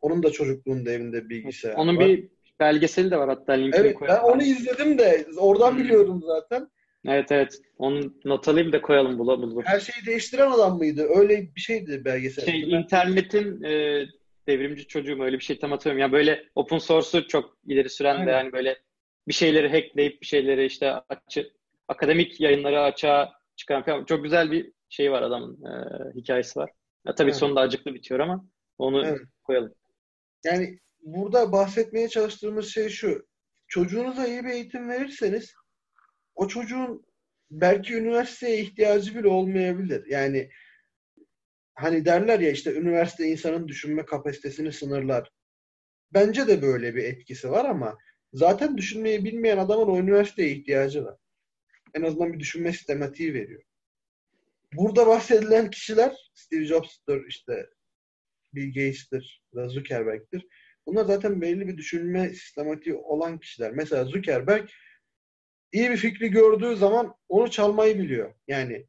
Onun 0.02 0.24
da 0.24 0.32
çocukluğunda 0.32 0.92
evinde 0.92 1.30
bilgisayar 1.30 1.74
Onun 1.74 1.98
var. 1.98 2.08
bir 2.08 2.30
belgeseli 2.60 3.12
de 3.12 3.18
var 3.18 3.30
hatta 3.30 3.54
linkini 3.54 3.82
Evet 3.82 3.98
ben 4.02 4.20
onu 4.20 4.44
izledim 4.44 4.98
de 4.98 5.26
oradan 5.38 5.78
biliyorum 5.78 6.22
zaten. 6.26 6.70
Evet 7.08 7.32
evet. 7.32 7.62
Onu 7.78 8.14
not 8.26 8.48
alayım 8.48 8.72
da 8.72 8.82
koyalım 8.82 9.20
bula 9.20 9.38
bulur. 9.38 9.64
Her 9.66 9.80
şeyi 9.80 10.06
değiştiren 10.06 10.52
adam 10.52 10.78
mıydı? 10.78 11.08
Öyle 11.16 11.56
bir 11.56 11.62
şeydi 11.62 12.06
belgesel. 12.06 12.46
Şey, 12.46 12.72
internetin 12.72 13.64
e, 13.64 14.06
devrimci 14.48 14.88
çocuğum 14.88 15.24
öyle 15.24 15.40
bir 15.40 15.44
şey 15.44 15.60
tam 15.60 15.74
atıyorum. 15.74 16.00
Ya 16.02 16.12
böyle 16.12 16.50
open 16.56 16.78
source'u 16.78 17.28
çok 17.28 17.58
ileri 17.68 17.90
süren 17.90 18.16
Aynen. 18.16 18.28
de 18.28 18.32
yani 18.32 18.52
böyle 18.52 18.78
bir 19.28 19.34
şeyleri 19.34 19.70
hackleyip 19.70 20.22
bir 20.22 20.28
şeyleri 20.28 20.66
işte 20.66 20.94
açı, 21.10 21.54
akademik 21.88 22.42
yayınları 22.42 22.82
açığa 22.82 23.34
çıkaran 23.56 23.84
falan. 23.84 24.06
Çok 24.06 24.24
güzel 24.24 24.52
bir 24.52 24.72
şey 24.90 25.12
var 25.12 25.22
adamın 25.22 25.64
e, 25.66 25.72
hikayesi 26.16 26.60
var. 26.60 26.72
Ya, 27.08 27.16
tabii 27.16 27.30
evet. 27.30 27.40
sonunda 27.40 27.62
acıklı 27.62 27.94
bitiyor 27.94 28.20
ama 28.20 28.46
onu 28.78 29.08
evet. 29.08 29.22
koyalım. 29.44 29.74
Yani 30.46 30.80
burada 31.02 31.52
bahsetmeye 31.52 32.10
çalıştığımız 32.10 32.68
şey 32.74 32.90
şu. 32.90 33.28
Çocuğunuza 33.68 34.28
iyi 34.28 34.44
bir 34.44 34.50
eğitim 34.50 34.90
verirseniz 34.90 35.54
o 36.36 36.48
çocuğun 36.48 37.06
belki 37.52 37.96
üniversiteye 37.96 38.62
ihtiyacı 38.62 39.16
bile 39.16 39.28
olmayabilir. 39.28 40.06
Yani 40.08 40.50
hani 41.76 42.06
derler 42.06 42.40
ya 42.40 42.52
işte 42.52 42.74
üniversite 42.74 43.28
insanın 43.28 43.68
düşünme 43.68 44.06
kapasitesini 44.06 44.72
sınırlar. 44.72 45.32
Bence 46.14 46.48
de 46.48 46.62
böyle 46.62 46.96
bir 46.96 47.04
etkisi 47.04 47.52
var 47.52 47.66
ama 47.66 47.98
zaten 48.34 48.78
düşünmeyi 48.78 49.26
bilmeyen 49.26 49.58
adamın 49.58 49.88
o 49.88 50.00
üniversiteye 50.00 50.50
ihtiyacı 50.50 51.06
var. 51.06 51.18
En 51.94 52.02
azından 52.02 52.34
bir 52.34 52.40
düşünme 52.40 52.72
sistematiği 52.72 53.34
veriyor. 53.34 53.64
Burada 54.74 55.08
bahsedilen 55.08 55.70
kişiler 55.70 56.16
Steve 56.34 56.66
Jobs'tır, 56.66 57.28
işte 57.28 57.70
Bill 58.54 58.68
Gates'tir, 58.68 59.44
Zuckerberg'tir. 59.54 60.48
Bunlar 60.86 61.06
zaten 61.06 61.42
belli 61.42 61.68
bir 61.68 61.78
düşünme 61.78 62.30
sistematiği 62.30 62.96
olan 62.96 63.40
kişiler. 63.40 63.72
Mesela 63.72 64.06
Zuckerberg 64.06 64.70
iyi 65.72 65.90
bir 65.90 65.98
fikri 65.98 66.32
gördüğü 66.32 66.76
zaman 66.76 67.16
onu 67.30 67.52
çalmayı 67.52 68.00
biliyor. 68.00 68.34
Yani 68.48 68.88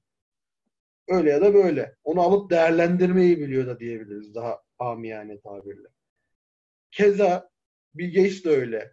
öyle 1.08 1.30
ya 1.30 1.40
da 1.40 1.54
böyle. 1.54 1.96
Onu 2.04 2.20
alıp 2.20 2.50
değerlendirmeyi 2.50 3.38
biliyor 3.38 3.66
da 3.66 3.80
diyebiliriz 3.80 4.34
daha 4.34 4.62
amiyane 4.78 5.40
tabirle. 5.40 5.88
Keza 6.90 7.50
Bill 7.94 8.14
Gates 8.14 8.44
de 8.44 8.48
öyle. 8.48 8.92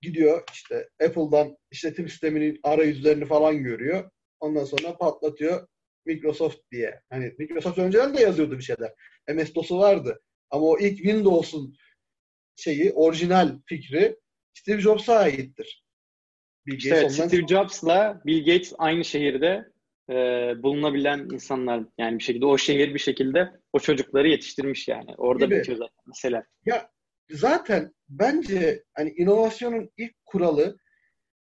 Gidiyor 0.00 0.44
işte 0.52 0.88
Apple'dan 1.04 1.56
işletim 1.70 2.08
sisteminin 2.08 2.60
arayüzlerini 2.62 3.24
falan 3.24 3.62
görüyor. 3.62 4.10
Ondan 4.40 4.64
sonra 4.64 4.96
patlatıyor 4.96 5.66
Microsoft 6.06 6.58
diye. 6.72 7.00
Hani 7.10 7.34
Microsoft 7.38 7.78
önceden 7.78 8.14
de 8.14 8.20
yazıyordu 8.20 8.58
bir 8.58 8.62
şeyler. 8.62 8.94
MS-DOS'u 9.28 9.78
vardı. 9.78 10.20
Ama 10.50 10.66
o 10.66 10.78
ilk 10.78 10.96
Windows'un 10.96 11.76
şeyi, 12.56 12.92
orijinal 12.92 13.58
fikri 13.66 14.16
Steve 14.54 14.80
Jobs'a 14.80 15.16
aittir. 15.16 15.84
Bill 16.66 16.74
Gates 16.74 16.92
evet, 16.92 17.12
Steve 17.12 17.46
Jobs'la 17.46 18.22
Bill 18.26 18.38
Gates 18.38 18.72
aynı 18.78 19.04
şehirde 19.04 19.64
e, 20.10 20.14
bulunabilen 20.62 21.18
insanlar 21.32 21.84
yani 21.98 22.18
bir 22.18 22.24
şekilde 22.24 22.46
o 22.46 22.58
şehir 22.58 22.94
bir 22.94 22.98
şekilde 22.98 23.52
o 23.72 23.78
çocukları 23.78 24.28
yetiştirmiş 24.28 24.88
yani. 24.88 25.14
Orada 25.16 25.44
Gibi. 25.44 25.58
bitiyor 25.58 25.78
zaten 25.78 26.04
mesela. 26.06 26.44
Ya 26.66 26.90
zaten 27.30 27.94
bence 28.08 28.84
hani 28.94 29.10
inovasyonun 29.10 29.90
ilk 29.96 30.24
kuralı 30.24 30.78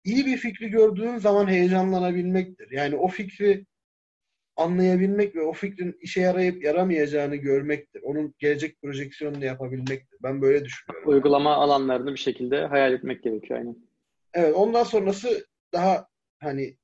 iyi 0.03 0.25
bir 0.25 0.37
fikri 0.37 0.69
gördüğün 0.69 1.17
zaman 1.17 1.47
heyecanlanabilmektir. 1.47 2.71
Yani 2.71 2.95
o 2.95 3.07
fikri 3.07 3.65
anlayabilmek 4.55 5.35
ve 5.35 5.41
o 5.41 5.53
fikrin 5.53 5.97
işe 6.01 6.21
yarayıp 6.21 6.63
yaramayacağını 6.63 7.35
görmektir. 7.35 8.01
Onun 8.03 8.35
gelecek 8.39 8.81
projeksiyonunu 8.81 9.45
yapabilmektir. 9.45 10.19
Ben 10.23 10.41
böyle 10.41 10.65
düşünüyorum. 10.65 11.09
Uygulama 11.09 11.55
alanlarını 11.55 12.11
bir 12.11 12.19
şekilde 12.19 12.65
hayal 12.65 12.93
etmek 12.93 13.23
gerekiyor 13.23 13.59
aynen. 13.59 13.75
Evet 14.33 14.55
ondan 14.55 14.83
sonrası 14.83 15.47
daha 15.73 16.07
hani 16.39 16.77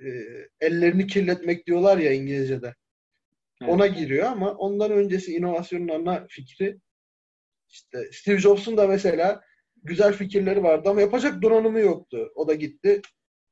e, 0.00 0.10
ellerini 0.60 1.06
kirletmek 1.06 1.66
diyorlar 1.66 1.98
ya 1.98 2.12
İngilizce'de. 2.12 2.74
Evet. 3.62 3.72
Ona 3.72 3.86
giriyor 3.86 4.26
ama 4.26 4.54
ondan 4.54 4.92
öncesi 4.92 5.34
inovasyonun 5.34 5.88
ana 5.88 6.26
fikri 6.28 6.78
işte 7.68 8.12
Steve 8.12 8.38
Jobs'un 8.38 8.76
da 8.76 8.86
mesela 8.86 9.44
güzel 9.82 10.12
fikirleri 10.12 10.62
vardı 10.62 10.88
ama 10.88 11.00
yapacak 11.00 11.42
donanımı 11.42 11.80
yoktu. 11.80 12.32
O 12.34 12.48
da 12.48 12.54
gitti 12.54 13.00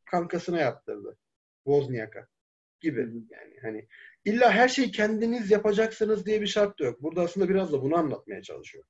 kankasına 0.05 0.59
yaptırdı. 0.59 1.17
Wozniak'a 1.65 2.27
gibi 2.81 3.01
yani 3.31 3.57
hani 3.63 3.89
illa 4.25 4.53
her 4.53 4.69
şeyi 4.69 4.91
kendiniz 4.91 5.51
yapacaksınız 5.51 6.27
diye 6.27 6.41
bir 6.41 6.47
şart 6.47 6.79
da 6.79 6.85
yok. 6.85 7.03
Burada 7.03 7.23
aslında 7.23 7.49
biraz 7.49 7.73
da 7.73 7.83
bunu 7.83 7.97
anlatmaya 7.97 8.43
çalışıyor. 8.43 8.85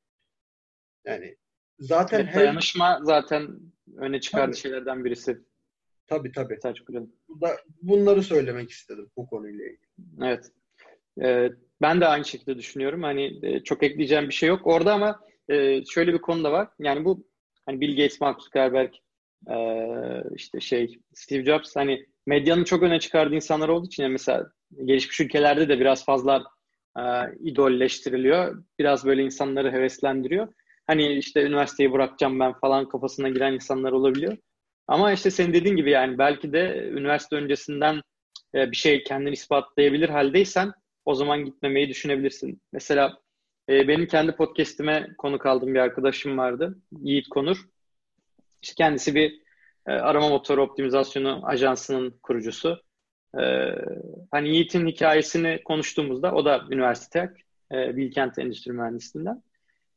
Yani 1.05 1.37
zaten 1.79 2.21
evet, 2.21 2.35
dayanışma 2.35 2.95
her... 2.95 3.05
zaten 3.05 3.61
öne 3.97 4.21
çıkardığı 4.21 4.57
şeylerden 4.57 5.05
birisi. 5.05 5.39
Tabii 6.13 6.33
tabii. 6.33 6.59
Burada 7.29 7.57
bunları 7.83 8.23
söylemek 8.23 8.71
istedim 8.71 9.11
bu 9.17 9.27
konuyla 9.27 9.65
ilgili. 9.65 9.89
Evet. 10.23 10.53
Ee, 11.23 11.51
ben 11.83 12.01
de 12.01 12.07
aynı 12.07 12.25
şekilde 12.25 12.59
düşünüyorum. 12.59 13.03
Hani 13.03 13.39
e, 13.43 13.63
çok 13.63 13.83
ekleyeceğim 13.83 14.29
bir 14.29 14.35
şey 14.35 14.49
yok. 14.49 14.61
Orada 14.65 14.95
ama 14.95 15.21
e, 15.49 15.85
şöyle 15.85 16.13
bir 16.13 16.19
konu 16.19 16.45
da 16.45 16.53
var. 16.53 16.69
Yani 16.79 17.05
bu 17.05 17.27
hani 17.67 17.81
Bill 17.81 17.97
Gates, 17.97 18.21
Mark 18.21 18.43
Zuckerberg, 18.43 18.93
e, 19.51 19.57
işte 20.37 20.61
şey 20.61 20.99
Steve 21.15 21.45
Jobs 21.45 21.77
hani 21.77 22.07
medyanın 22.27 22.65
çok 22.65 22.83
öne 22.83 23.01
çıkardığı 23.01 23.35
insanlar 23.35 23.69
olduğu 23.69 23.87
için 23.87 24.03
yani 24.03 24.13
mesela 24.13 24.51
gelişmiş 24.85 25.21
ülkelerde 25.21 25.69
de 25.69 25.81
biraz 25.81 26.05
fazla 26.05 26.45
e, 26.99 27.03
idolleştiriliyor. 27.41 28.65
Biraz 28.79 29.05
böyle 29.05 29.23
insanları 29.23 29.73
heveslendiriyor. 29.73 30.49
Hani 30.87 31.13
işte 31.13 31.43
üniversiteyi 31.43 31.93
bırakacağım 31.93 32.41
ben 32.41 32.53
falan 32.53 32.89
kafasına 32.89 33.29
giren 33.29 33.53
insanlar 33.53 33.93
olabiliyor. 33.93 34.37
Ama 34.89 35.13
işte 35.13 35.31
senin 35.31 35.53
dediğin 35.53 35.77
gibi 35.77 35.91
yani 35.91 36.19
belki 36.19 36.53
de 36.53 36.89
üniversite 36.93 37.37
öncesinden 37.37 38.03
e, 38.55 38.71
bir 38.71 38.77
şey 38.77 39.05
kendini 39.05 39.33
ispatlayabilir 39.33 40.09
haldeysen 40.09 40.73
o 41.05 41.15
zaman 41.15 41.45
gitmemeyi 41.45 41.89
düşünebilirsin. 41.89 42.63
Mesela 42.73 43.19
e, 43.69 43.89
benim 43.89 44.07
kendi 44.07 44.33
podcast'ime 44.33 45.09
konuk 45.19 45.47
aldığım 45.47 45.75
bir 45.75 45.79
arkadaşım 45.79 46.39
vardı. 46.39 46.79
Yiğit 47.01 47.29
Konur. 47.29 47.57
İşte 48.63 48.75
kendisi 48.77 49.15
bir 49.15 49.43
e, 49.87 49.93
arama 49.93 50.29
motoru 50.29 50.63
optimizasyonu 50.63 51.41
ajansının 51.45 52.19
kurucusu. 52.23 52.83
hani 54.31 54.49
Yiğit'in 54.49 54.87
hikayesini 54.87 55.61
konuştuğumuzda 55.65 56.35
o 56.35 56.45
da 56.45 56.65
üniversite 56.71 57.33
Bilkent 57.73 58.39
Endüstri 58.39 58.73
Mühendisliğinden. 58.73 59.43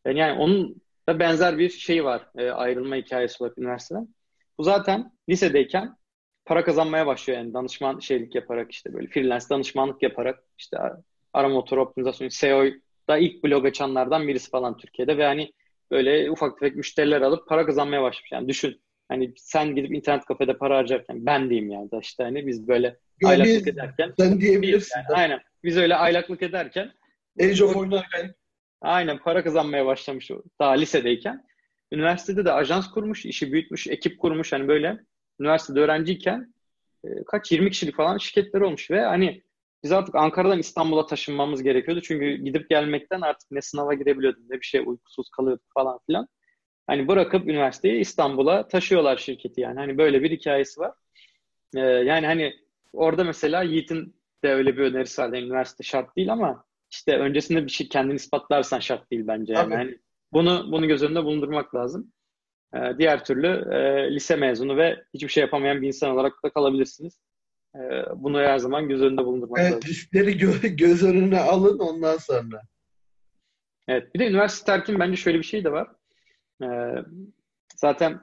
Yani 0.05 0.39
onun 0.39 0.81
da 1.09 1.19
benzer 1.19 1.57
bir 1.57 1.69
şey 1.69 2.05
var. 2.05 2.29
Ayrılma 2.53 2.95
hikayesi 2.95 3.43
var 3.43 3.51
üniversiteden. 3.57 4.14
Bu 4.57 4.63
zaten 4.63 5.11
lisedeyken 5.29 5.95
para 6.45 6.63
kazanmaya 6.63 7.07
başlıyor 7.07 7.39
yani 7.39 7.53
danışman 7.53 7.99
şeylik 7.99 8.35
yaparak 8.35 8.71
işte 8.71 8.93
böyle 8.93 9.07
freelance 9.07 9.45
danışmanlık 9.49 10.03
yaparak 10.03 10.43
işte 10.57 10.77
arama 11.33 11.53
motoru 11.53 11.81
optimizasyonu 11.81 12.31
SEO'da 12.31 13.17
ilk 13.17 13.43
blog 13.43 13.65
açanlardan 13.65 14.27
birisi 14.27 14.49
falan 14.49 14.77
Türkiye'de 14.77 15.17
ve 15.17 15.25
hani 15.25 15.51
böyle 15.91 16.31
ufak 16.31 16.59
tefek 16.59 16.75
müşteriler 16.75 17.21
alıp 17.21 17.47
para 17.47 17.65
kazanmaya 17.65 18.01
başlamış. 18.01 18.31
Yani 18.31 18.47
düşün 18.47 18.81
hani 19.09 19.33
sen 19.37 19.75
gidip 19.75 19.95
internet 19.95 20.25
kafede 20.25 20.57
para 20.57 20.77
harcarken 20.77 21.25
ben 21.25 21.49
diyeyim 21.49 21.71
yani 21.71 21.91
da 21.91 21.99
işte 21.99 22.23
hani 22.23 22.47
biz 22.47 22.67
böyle 22.67 22.97
Ya 23.21 23.29
aylaklık 23.29 23.67
ederken 23.67 24.13
Sen 24.19 24.39
diyebilirsin. 24.41 24.99
yani, 24.99 25.19
aynen 25.19 25.39
biz 25.63 25.77
öyle 25.77 25.95
aylaklık 25.95 26.43
ederken 26.43 26.91
Age 27.41 27.63
of 27.63 27.75
oynarken 27.75 28.35
Aynen 28.81 29.17
para 29.17 29.43
kazanmaya 29.43 29.85
başlamış 29.85 30.31
daha 30.59 30.71
lisedeyken. 30.71 31.45
Üniversitede 31.95 32.45
de 32.45 32.51
ajans 32.51 32.91
kurmuş, 32.91 33.25
işi 33.25 33.51
büyütmüş, 33.51 33.87
ekip 33.87 34.19
kurmuş 34.19 34.53
hani 34.53 34.67
böyle. 34.67 34.99
Üniversitede 35.39 35.79
öğrenciyken 35.79 36.53
e, 37.03 37.07
kaç 37.27 37.51
20 37.51 37.71
kişilik 37.71 37.95
falan 37.95 38.17
şirketler 38.17 38.61
olmuş 38.61 38.91
ve 38.91 39.01
hani 39.01 39.43
biz 39.83 39.91
artık 39.91 40.15
Ankara'dan 40.15 40.59
İstanbul'a 40.59 41.05
taşınmamız 41.05 41.63
gerekiyordu. 41.63 42.01
Çünkü 42.01 42.35
gidip 42.35 42.69
gelmekten 42.69 43.21
artık 43.21 43.51
ne 43.51 43.61
sınava 43.61 43.93
girebiliyordum 43.93 44.43
ne 44.49 44.55
bir 44.61 44.65
şey 44.65 44.81
uykusuz 44.85 45.29
kalıyorduk 45.29 45.65
falan 45.73 45.99
filan. 46.05 46.27
Hani 46.87 47.07
bırakıp 47.07 47.47
üniversiteyi 47.47 47.99
İstanbul'a 47.99 48.67
taşıyorlar 48.67 49.17
şirketi 49.17 49.61
yani. 49.61 49.79
Hani 49.79 49.97
böyle 49.97 50.23
bir 50.23 50.31
hikayesi 50.31 50.79
var. 50.79 50.93
E, 51.75 51.79
yani 51.79 52.25
hani 52.25 52.53
orada 52.93 53.23
mesela 53.23 53.63
Yiğit'in 53.63 54.15
de 54.43 54.53
öyle 54.53 54.77
bir 54.77 54.81
önerisi 54.83 55.21
var. 55.21 55.33
Yani 55.33 55.45
üniversite 55.45 55.83
şart 55.83 56.15
değil 56.15 56.31
ama 56.31 56.65
işte 56.91 57.17
öncesinde 57.17 57.65
bir 57.65 57.71
şey 57.71 57.89
kendini 57.89 58.15
ispatlarsan 58.15 58.79
şart 58.79 59.11
değil 59.11 59.23
bence. 59.27 59.53
Yani. 59.53 59.75
Hani 59.75 59.97
bunu 60.35 60.71
bunu 60.71 60.87
göz 60.87 61.03
önünde 61.03 61.23
bulundurmak 61.23 61.75
lazım. 61.75 62.11
Ee, 62.75 62.79
diğer 62.97 63.25
türlü 63.25 63.47
e, 63.73 64.11
lise 64.15 64.35
mezunu 64.35 64.77
ve 64.77 65.03
hiçbir 65.13 65.29
şey 65.29 65.41
yapamayan 65.41 65.81
bir 65.81 65.87
insan 65.87 66.11
olarak 66.11 66.33
da 66.43 66.49
kalabilirsiniz. 66.49 67.19
Ee, 67.75 67.79
bunu 68.15 68.39
her 68.39 68.57
zaman 68.57 68.87
göz 68.87 69.01
önünde 69.01 69.25
bulundurmak 69.25 69.59
lazım. 69.59 69.73
evet, 69.73 69.85
riskleri 69.85 70.31
gö- 70.31 70.75
göz 70.75 71.03
önüne 71.03 71.39
alın 71.39 71.79
ondan 71.79 72.17
sonra. 72.17 72.61
Evet. 73.87 74.15
Bir 74.15 74.19
de 74.19 74.27
üniversite 74.27 74.65
terkin 74.65 74.99
bence 74.99 75.15
şöyle 75.15 75.37
bir 75.37 75.43
şey 75.43 75.63
de 75.63 75.71
var. 75.71 75.87
Ee, 76.63 76.95
zaten 77.75 78.21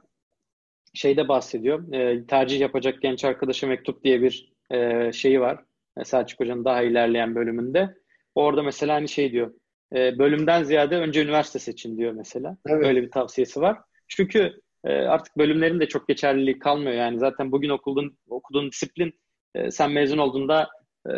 şeyde 0.94 1.28
bahsediyor. 1.28 1.92
Ee, 1.92 2.26
tercih 2.26 2.60
yapacak 2.60 3.02
genç 3.02 3.24
arkadaşa 3.24 3.66
mektup 3.66 4.04
diye 4.04 4.22
bir 4.22 4.52
e, 4.70 5.12
şeyi 5.12 5.40
var. 5.40 5.64
E, 5.96 6.04
Selçuk 6.04 6.40
Hoca'nın 6.40 6.64
daha 6.64 6.82
ilerleyen 6.82 7.34
bölümünde. 7.34 7.94
Orada 8.34 8.62
mesela 8.62 8.94
hani 8.94 9.08
şey 9.08 9.32
diyor. 9.32 9.54
E, 9.94 10.18
bölümden 10.18 10.62
ziyade 10.62 10.96
önce 10.96 11.22
üniversite 11.22 11.58
seçin 11.58 11.98
diyor 11.98 12.12
mesela. 12.12 12.56
Evet. 12.66 12.86
Öyle 12.86 13.02
bir 13.02 13.10
tavsiyesi 13.10 13.60
var. 13.60 13.78
Çünkü 14.08 14.60
e, 14.84 14.92
artık 14.92 15.38
bölümlerin 15.38 15.80
de 15.80 15.88
çok 15.88 16.08
geçerliliği 16.08 16.58
kalmıyor. 16.58 16.92
Yani 16.92 17.18
zaten 17.18 17.52
bugün 17.52 17.68
okuduğun, 17.68 18.18
okuduğun 18.28 18.70
disiplin 18.70 19.20
e, 19.54 19.70
sen 19.70 19.90
mezun 19.90 20.18
olduğunda 20.18 20.68
e, 21.08 21.12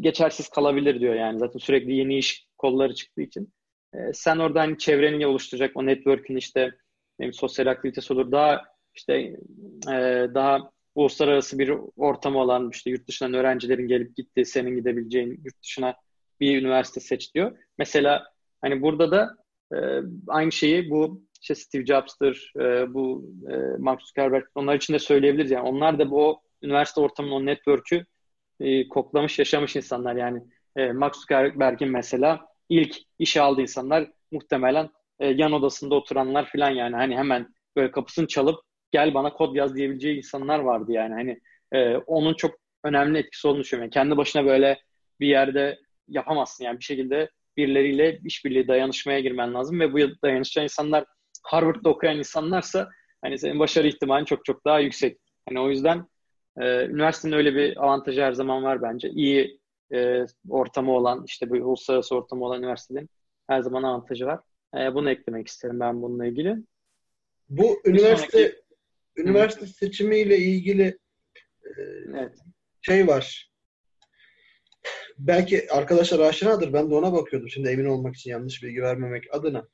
geçersiz 0.00 0.48
kalabilir 0.48 1.00
diyor 1.00 1.14
yani. 1.14 1.38
Zaten 1.38 1.58
sürekli 1.58 1.94
yeni 1.94 2.18
iş 2.18 2.46
kolları 2.58 2.94
çıktığı 2.94 3.22
için. 3.22 3.52
E, 3.94 3.98
sen 4.12 4.38
orada 4.38 4.60
hani 4.60 4.78
çevreni 4.78 5.26
oluşturacak 5.26 5.70
o 5.74 5.86
network'ün 5.86 6.36
işte 6.36 6.72
bileyim, 7.18 7.32
sosyal 7.32 7.66
aktivitesi 7.66 8.12
olur. 8.12 8.32
Daha 8.32 8.62
işte 8.94 9.14
e, 9.88 10.26
daha 10.34 10.70
uluslararası 10.94 11.58
bir 11.58 11.72
ortamı 11.96 12.38
olan 12.38 12.70
işte 12.70 12.90
yurt 12.90 13.08
dışından 13.08 13.34
öğrencilerin 13.34 13.88
gelip 13.88 14.16
gittiği 14.16 14.44
senin 14.44 14.76
gidebileceğin 14.76 15.30
yurt 15.44 15.62
dışına 15.62 15.94
bir 16.42 16.62
üniversite 16.62 17.00
seç 17.00 17.34
diyor. 17.34 17.58
Mesela 17.78 18.24
hani 18.60 18.82
burada 18.82 19.10
da 19.10 19.36
e, 19.74 19.78
aynı 20.28 20.52
şeyi 20.52 20.90
bu 20.90 21.22
işte 21.42 21.54
Steve 21.54 21.86
Jobs'tır, 21.86 22.52
e, 22.60 22.94
bu 22.94 23.30
e, 23.50 23.56
Mark 23.78 24.02
Zuckerberg 24.02 24.44
onlar 24.54 24.74
için 24.74 24.94
de 24.94 24.98
söyleyebiliriz. 24.98 25.50
Yani 25.50 25.68
onlar 25.68 25.98
da 25.98 26.10
bu 26.10 26.40
üniversite 26.62 27.00
ortamının 27.00 27.32
o 27.32 27.46
network'ü 27.46 28.06
e, 28.60 28.88
koklamış, 28.88 29.38
yaşamış 29.38 29.76
insanlar. 29.76 30.16
Yani 30.16 30.42
e, 30.76 30.92
Mark 30.92 31.16
Zuckerberg'in 31.16 31.88
mesela 31.88 32.46
ilk 32.68 32.96
işe 33.18 33.40
aldığı 33.40 33.60
insanlar 33.60 34.10
muhtemelen 34.32 34.90
yan 35.20 35.52
odasında 35.52 35.94
oturanlar 35.94 36.48
falan 36.52 36.70
yani 36.70 36.96
hani 36.96 37.16
hemen 37.16 37.54
böyle 37.76 37.90
kapısını 37.90 38.26
çalıp 38.26 38.60
gel 38.90 39.14
bana 39.14 39.32
kod 39.32 39.54
yaz 39.54 39.76
diyebileceği 39.76 40.16
insanlar 40.16 40.58
vardı 40.58 40.92
yani 40.92 41.14
hani 41.14 41.40
onun 42.06 42.34
çok 42.34 42.54
önemli 42.84 43.18
etkisi 43.18 43.48
olduğunu 43.48 43.62
düşünüyorum. 43.62 43.84
Yani 43.84 43.94
kendi 43.94 44.16
başına 44.16 44.46
böyle 44.46 44.78
bir 45.20 45.26
yerde 45.26 45.78
yapamazsın 46.08 46.64
yani 46.64 46.78
bir 46.78 46.84
şekilde 46.84 47.30
birileriyle 47.56 48.20
işbirliği 48.24 48.68
dayanışmaya 48.68 49.20
girmen 49.20 49.54
lazım 49.54 49.80
ve 49.80 49.92
bu 49.92 49.98
dayanışan 50.22 50.62
insanlar 50.62 51.04
Harvard'da 51.42 51.88
okuyan 51.90 52.18
insanlarsa 52.18 52.88
hani 53.22 53.38
senin 53.38 53.58
başarı 53.58 53.88
ihtimalin 53.88 54.24
çok 54.24 54.44
çok 54.44 54.64
daha 54.64 54.80
yüksek. 54.80 55.18
Hani 55.48 55.60
o 55.60 55.70
yüzden 55.70 56.06
e, 56.60 56.86
üniversitenin 56.86 57.32
öyle 57.32 57.54
bir 57.54 57.84
avantajı 57.84 58.22
her 58.22 58.32
zaman 58.32 58.62
var 58.62 58.82
bence. 58.82 59.10
İyi 59.10 59.60
e, 59.94 60.26
ortamı 60.48 60.92
olan 60.92 61.24
işte 61.26 61.50
bu 61.50 61.54
uluslararası 61.54 62.14
ortamı 62.16 62.44
olan 62.44 62.58
üniversitelerin 62.62 63.08
her 63.48 63.60
zaman 63.60 63.82
avantajı 63.82 64.26
var. 64.26 64.40
E, 64.78 64.94
bunu 64.94 65.10
eklemek 65.10 65.48
isterim 65.48 65.80
ben 65.80 66.02
bununla 66.02 66.26
ilgili. 66.26 66.56
Bu 67.48 67.80
Bir 67.84 67.90
üniversite 67.90 68.38
sonraki- 68.38 68.62
üniversite 69.16 69.66
seçimiyle 69.66 70.38
ilgili 70.38 70.98
e, 71.64 71.70
Evet. 72.14 72.38
şey 72.80 73.06
var. 73.06 73.51
Belki 75.18 75.70
arkadaşlar 75.70 76.20
aşinadır. 76.20 76.72
Ben 76.72 76.90
de 76.90 76.94
ona 76.94 77.12
bakıyordum. 77.12 77.48
Şimdi 77.48 77.68
emin 77.68 77.84
olmak 77.84 78.14
için 78.16 78.30
yanlış 78.30 78.62
bilgi 78.62 78.82
vermemek 78.82 79.24
adına. 79.34 79.68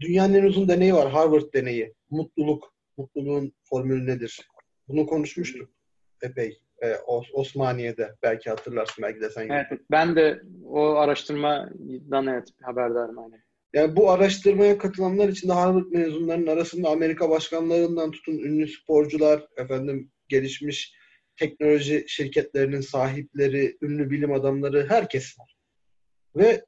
Dünyanın 0.00 0.34
en 0.34 0.44
uzun 0.44 0.68
deneyi 0.68 0.94
var. 0.94 1.10
Harvard 1.10 1.54
deneyi. 1.54 1.94
Mutluluk. 2.10 2.74
Mutluluğun 2.96 3.52
formülü 3.64 4.06
nedir? 4.06 4.48
Bunu 4.88 5.06
konuşmuştuk 5.06 5.70
epey. 6.22 6.60
Os- 7.06 7.32
Osmaniye'de. 7.32 8.14
Belki 8.22 8.50
hatırlarsın. 8.50 9.02
Belki 9.02 9.20
de 9.20 9.30
sen. 9.30 9.48
Evet, 9.48 9.80
ben 9.90 10.16
de 10.16 10.42
o 10.64 10.80
araştırmadan 10.94 12.26
evet 12.26 12.48
haberdarım 12.62 13.18
aynen. 13.18 13.42
Yani 13.74 13.96
bu 13.96 14.10
araştırmaya 14.10 14.78
katılanlar 14.78 15.28
içinde 15.28 15.52
Harvard 15.52 15.86
mezunlarının 15.90 16.46
arasında 16.46 16.88
Amerika 16.88 17.30
başkanlarından 17.30 18.10
tutun 18.10 18.38
ünlü 18.38 18.68
sporcular, 18.68 19.46
efendim 19.56 20.10
gelişmiş 20.28 20.94
teknoloji 21.36 22.04
şirketlerinin 22.08 22.80
sahipleri, 22.80 23.78
ünlü 23.82 24.10
bilim 24.10 24.32
adamları 24.32 24.86
herkes 24.88 25.38
var. 25.38 25.56
Ve 26.36 26.64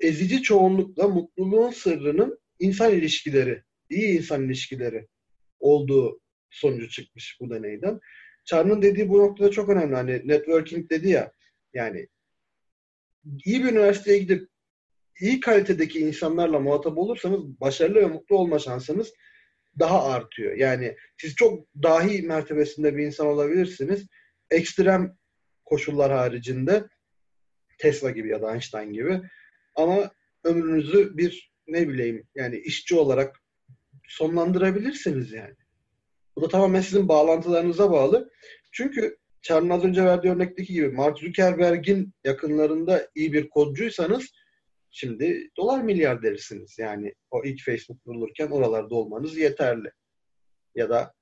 ezici 0.00 0.42
çoğunlukla 0.42 1.08
mutluluğun 1.08 1.70
sırrının 1.70 2.38
insan 2.58 2.92
ilişkileri, 2.92 3.62
iyi 3.90 4.18
insan 4.18 4.44
ilişkileri 4.44 5.08
olduğu 5.58 6.20
sonucu 6.50 6.88
çıkmış 6.88 7.38
bu 7.40 7.50
deneyden. 7.50 8.00
Çar'ın 8.44 8.82
dediği 8.82 9.08
bu 9.08 9.18
noktada 9.18 9.50
çok 9.50 9.68
önemli. 9.68 9.94
Hani 9.94 10.28
networking 10.28 10.90
dedi 10.90 11.08
ya 11.08 11.32
yani 11.74 12.08
iyi 13.44 13.64
bir 13.64 13.72
üniversiteye 13.72 14.18
gidip 14.18 14.48
iyi 15.20 15.40
kalitedeki 15.40 16.00
insanlarla 16.00 16.60
muhatap 16.60 16.98
olursanız 16.98 17.60
başarılı 17.60 18.00
ve 18.00 18.06
mutlu 18.06 18.36
olma 18.36 18.58
şansınız 18.58 19.12
daha 19.78 20.04
artıyor. 20.04 20.52
Yani 20.52 20.96
siz 21.20 21.34
çok 21.34 21.66
dahi 21.82 22.22
mertebesinde 22.22 22.96
bir 22.96 23.06
insan 23.06 23.26
olabilirsiniz. 23.26 24.06
Ekstrem 24.50 25.16
koşullar 25.64 26.12
haricinde 26.12 26.84
Tesla 27.78 28.10
gibi 28.10 28.28
ya 28.28 28.42
da 28.42 28.52
Einstein 28.52 28.92
gibi 28.92 29.20
ama 29.74 30.10
ömrünüzü 30.44 31.16
bir 31.16 31.52
ne 31.68 31.88
bileyim 31.88 32.26
yani 32.34 32.58
işçi 32.58 32.94
olarak 32.96 33.36
sonlandırabilirsiniz 34.08 35.32
yani. 35.32 35.54
Bu 36.36 36.42
da 36.42 36.48
tamamen 36.48 36.80
sizin 36.80 37.08
bağlantılarınıza 37.08 37.90
bağlı. 37.90 38.30
Çünkü 38.72 39.16
Çar'ın 39.42 39.70
az 39.70 39.84
önce 39.84 40.04
verdiği 40.04 40.28
örnekteki 40.28 40.72
gibi 40.72 40.88
Mark 40.88 41.18
Zuckerberg'in 41.18 42.14
yakınlarında 42.24 43.08
iyi 43.14 43.32
bir 43.32 43.48
kodcuysanız 43.48 44.32
Şimdi 44.98 45.48
dolar 45.56 45.82
milyarderisiniz. 45.82 46.78
Yani 46.78 47.14
o 47.30 47.44
ilk 47.44 47.64
Facebook 47.64 48.04
kurulurken 48.04 48.46
oralarda 48.46 48.94
olmanız 48.94 49.36
yeterli. 49.36 49.90
Ya 50.74 50.90
da 50.90 51.12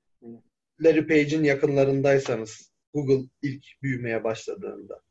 Larry 0.83 1.07
Page'in 1.07 1.43
yakınlarındaysanız 1.43 2.73
Google 2.93 3.29
ilk 3.41 3.65
büyümeye 3.81 4.23
başladığında. 4.23 5.01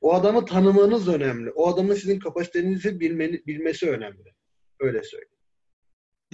O 0.00 0.14
adamı 0.14 0.46
tanımanız 0.46 1.08
önemli. 1.08 1.50
O 1.50 1.68
adamın 1.68 1.94
sizin 1.94 2.18
kapasitenizi 2.18 3.00
bilmeni, 3.00 3.46
bilmesi 3.46 3.90
önemli. 3.90 4.34
Öyle 4.80 5.02
söyleyeyim. 5.02 5.38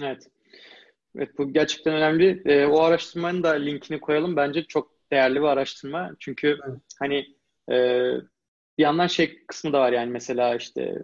Evet. 0.03 0.27
Evet 1.17 1.29
bu 1.37 1.53
gerçekten 1.53 1.93
önemli. 1.93 2.41
Ee, 2.45 2.65
o 2.65 2.81
araştırmanın 2.81 3.43
da 3.43 3.49
linkini 3.49 3.99
koyalım. 3.99 4.35
Bence 4.35 4.63
çok 4.63 4.91
değerli 5.11 5.35
bir 5.35 5.45
araştırma. 5.45 6.15
Çünkü 6.19 6.47
Evet. 6.47 6.79
hani 6.99 7.17
e, 7.71 7.75
bir 8.77 8.83
yandan 8.83 9.07
şey 9.07 9.45
kısmı 9.45 9.73
da 9.73 9.79
var 9.79 9.91
yani 9.91 10.11
mesela 10.11 10.55
işte 10.55 11.03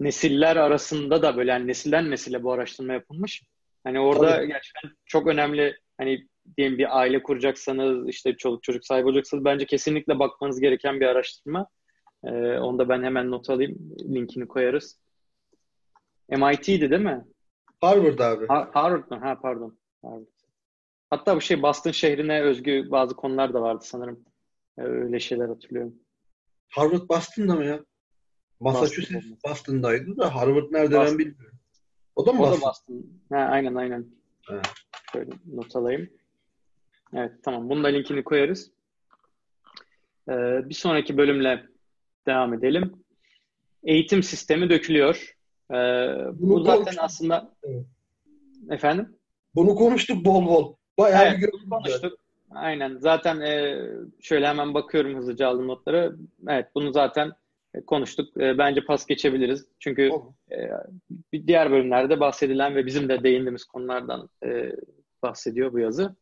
nesiller 0.00 0.56
arasında 0.56 1.22
da 1.22 1.36
böyle 1.36 1.50
yani 1.50 1.66
nesilden 1.66 2.10
nesile 2.10 2.42
bu 2.42 2.52
araştırma 2.52 2.92
yapılmış. 2.92 3.42
Hani 3.84 4.00
orada 4.00 4.36
Tabii. 4.36 4.46
gerçekten 4.46 4.90
çok 5.06 5.26
önemli 5.26 5.76
hani 5.98 6.28
diyelim 6.56 6.78
bir 6.78 6.98
aile 6.98 7.22
kuracaksanız 7.22 8.08
işte 8.08 8.36
çoluk 8.36 8.62
çocuk 8.62 8.84
sahibi 8.84 9.08
olacaksanız 9.08 9.44
bence 9.44 9.66
kesinlikle 9.66 10.18
bakmanız 10.18 10.60
gereken 10.60 11.00
bir 11.00 11.06
araştırma. 11.06 11.68
Ee, 12.24 12.58
onu 12.58 12.78
da 12.78 12.88
ben 12.88 13.02
hemen 13.02 13.30
not 13.30 13.50
alayım. 13.50 13.78
Linkini 14.14 14.48
koyarız. 14.48 15.00
MIT'di 16.28 16.90
değil 16.90 17.02
mi? 17.02 17.24
Harvard 17.80 18.18
abi. 18.18 18.46
Ha, 18.46 18.70
Harvard 18.74 19.10
mı? 19.10 19.18
Ha 19.18 19.38
pardon. 19.42 19.78
Harvard. 20.02 20.26
Hatta 21.10 21.36
bu 21.36 21.40
şey 21.40 21.62
Boston 21.62 21.90
şehrine 21.90 22.42
özgü 22.42 22.90
bazı 22.90 23.16
konular 23.16 23.54
da 23.54 23.62
vardı 23.62 23.84
sanırım. 23.84 24.24
Öyle 24.78 25.20
şeyler 25.20 25.48
hatırlıyorum. 25.48 25.94
Harvard 26.68 27.08
Boston'da 27.08 27.54
mı 27.54 27.64
ya? 27.64 27.84
Massachusetts 28.60 29.14
Boston 29.14 29.50
Boston'daydı 29.50 30.16
da 30.16 30.34
Harvard 30.34 30.72
nerede 30.72 30.96
Boston. 30.96 31.18
ben 31.18 31.18
bilmiyorum. 31.18 31.58
O 32.16 32.26
da 32.26 32.32
mı 32.32 32.38
Boston? 32.38 32.56
O 32.56 32.60
da 32.60 32.66
Boston. 32.66 33.06
Ha, 33.32 33.36
aynen 33.36 33.74
aynen. 33.74 34.06
Evet. 34.50 34.66
Şöyle 35.12 35.30
not 35.54 35.76
alayım. 35.76 36.10
Evet 37.14 37.32
tamam. 37.42 37.68
Bunun 37.70 37.84
da 37.84 37.88
linkini 37.88 38.24
koyarız. 38.24 38.70
Ee, 40.28 40.32
bir 40.68 40.74
sonraki 40.74 41.16
bölümle 41.16 41.66
devam 42.26 42.54
edelim. 42.54 42.92
Eğitim 43.84 44.22
sistemi 44.22 44.70
dökülüyor. 44.70 45.36
Ee, 45.70 45.74
bu 46.32 46.62
zaten 46.62 46.78
konuştuk. 46.78 47.04
aslında 47.04 47.54
evet. 47.64 47.86
efendim? 48.70 49.16
Bunu 49.54 49.74
konuştuk 49.74 50.24
bol 50.24 50.46
bol. 50.46 50.74
Bayağı 50.98 51.24
evet, 51.24 51.38
bir 51.38 51.70
konuştuk. 51.70 52.18
Aynen. 52.50 52.98
Zaten 52.98 53.40
e, 53.40 53.78
şöyle 54.20 54.46
hemen 54.46 54.74
bakıyorum 54.74 55.16
hızlıca 55.16 55.48
aldım 55.48 55.68
notları. 55.68 56.16
Evet 56.48 56.66
bunu 56.74 56.92
zaten 56.92 57.32
konuştuk. 57.86 58.42
E, 58.42 58.58
bence 58.58 58.84
pas 58.84 59.06
geçebiliriz. 59.06 59.66
Çünkü 59.78 60.10
e, 60.50 60.56
diğer 61.46 61.70
bölümlerde 61.70 62.20
bahsedilen 62.20 62.74
ve 62.74 62.86
bizim 62.86 63.08
de 63.08 63.22
değindiğimiz 63.22 63.64
konulardan 63.64 64.28
e, 64.44 64.72
bahsediyor 65.22 65.72
bu 65.72 65.78
yazı. 65.78 66.16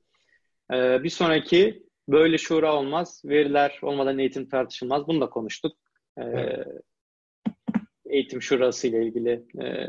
E, 0.72 1.02
bir 1.02 1.10
sonraki 1.10 1.86
böyle 2.08 2.38
şura 2.38 2.76
olmaz. 2.76 3.22
Veriler 3.24 3.78
olmadan 3.82 4.18
eğitim 4.18 4.48
tartışılmaz. 4.48 5.06
Bunu 5.06 5.20
da 5.20 5.30
konuştuk. 5.30 5.76
E, 6.18 6.22
evet. 6.22 6.66
Eğitim 8.06 8.42
şurası 8.42 8.88
ile 8.88 9.06
ilgili 9.06 9.30
e, 9.62 9.86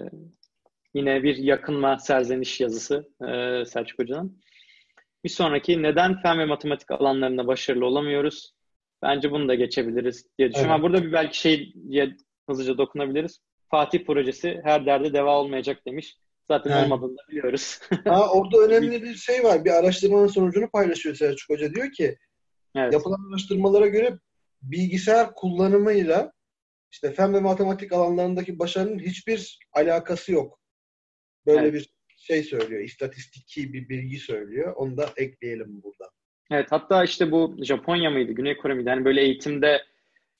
yine 0.93 1.23
bir 1.23 1.37
yakınma 1.37 1.99
serzeniş 1.99 2.59
yazısı 2.59 3.09
e, 3.21 3.65
Selçuk 3.65 3.99
Hoca'nın. 3.99 4.41
Bir 5.23 5.29
sonraki 5.29 5.83
neden 5.83 6.21
fen 6.21 6.39
ve 6.39 6.45
matematik 6.45 6.91
alanlarında 6.91 7.47
başarılı 7.47 7.85
olamıyoruz? 7.85 8.53
Bence 9.01 9.31
bunu 9.31 9.47
da 9.47 9.55
geçebiliriz 9.55 10.25
diye 10.37 10.49
düşünüyorum. 10.49 10.81
Evet. 10.81 10.83
Burada 10.83 11.07
bir 11.07 11.13
belki 11.13 11.39
şey 11.39 11.73
diye 11.89 12.15
hızlıca 12.49 12.77
dokunabiliriz. 12.77 13.39
Fatih 13.69 14.05
projesi 14.05 14.61
her 14.63 14.85
derde 14.85 15.13
deva 15.13 15.39
olmayacak 15.39 15.85
demiş. 15.85 16.17
Zaten 16.47 16.71
evet. 16.71 16.83
olmadığını 16.83 17.17
da 17.17 17.21
biliyoruz. 17.29 17.79
ha, 18.03 18.31
orada 18.31 18.57
önemli 18.65 19.03
bir 19.03 19.15
şey 19.15 19.43
var. 19.43 19.65
Bir 19.65 19.71
araştırmanın 19.71 20.27
sonucunu 20.27 20.69
paylaşıyor 20.69 21.15
Selçuk 21.15 21.49
Hoca. 21.49 21.73
Diyor 21.73 21.91
ki 21.91 22.17
evet. 22.75 22.93
yapılan 22.93 23.31
araştırmalara 23.31 23.87
göre 23.87 24.19
bilgisayar 24.61 25.33
kullanımıyla 25.35 26.31
işte 26.91 27.11
fen 27.11 27.33
ve 27.33 27.39
matematik 27.39 27.93
alanlarındaki 27.93 28.59
başarının 28.59 28.99
hiçbir 28.99 29.59
alakası 29.73 30.31
yok. 30.31 30.59
Böyle 31.45 31.67
evet. 31.67 31.73
bir 31.73 31.89
şey 32.17 32.43
söylüyor. 32.43 32.81
İstatistiki 32.81 33.73
bir 33.73 33.89
bilgi 33.89 34.17
söylüyor. 34.19 34.73
Onu 34.75 34.97
da 34.97 35.09
ekleyelim 35.17 35.83
burada. 35.83 36.09
Evet 36.51 36.67
hatta 36.71 37.03
işte 37.03 37.31
bu 37.31 37.55
Japonya 37.61 38.09
mıydı, 38.09 38.31
Güney 38.31 38.57
Kore 38.57 38.73
miydi? 38.73 38.89
Yani 38.89 39.05
böyle 39.05 39.21
eğitimde 39.21 39.83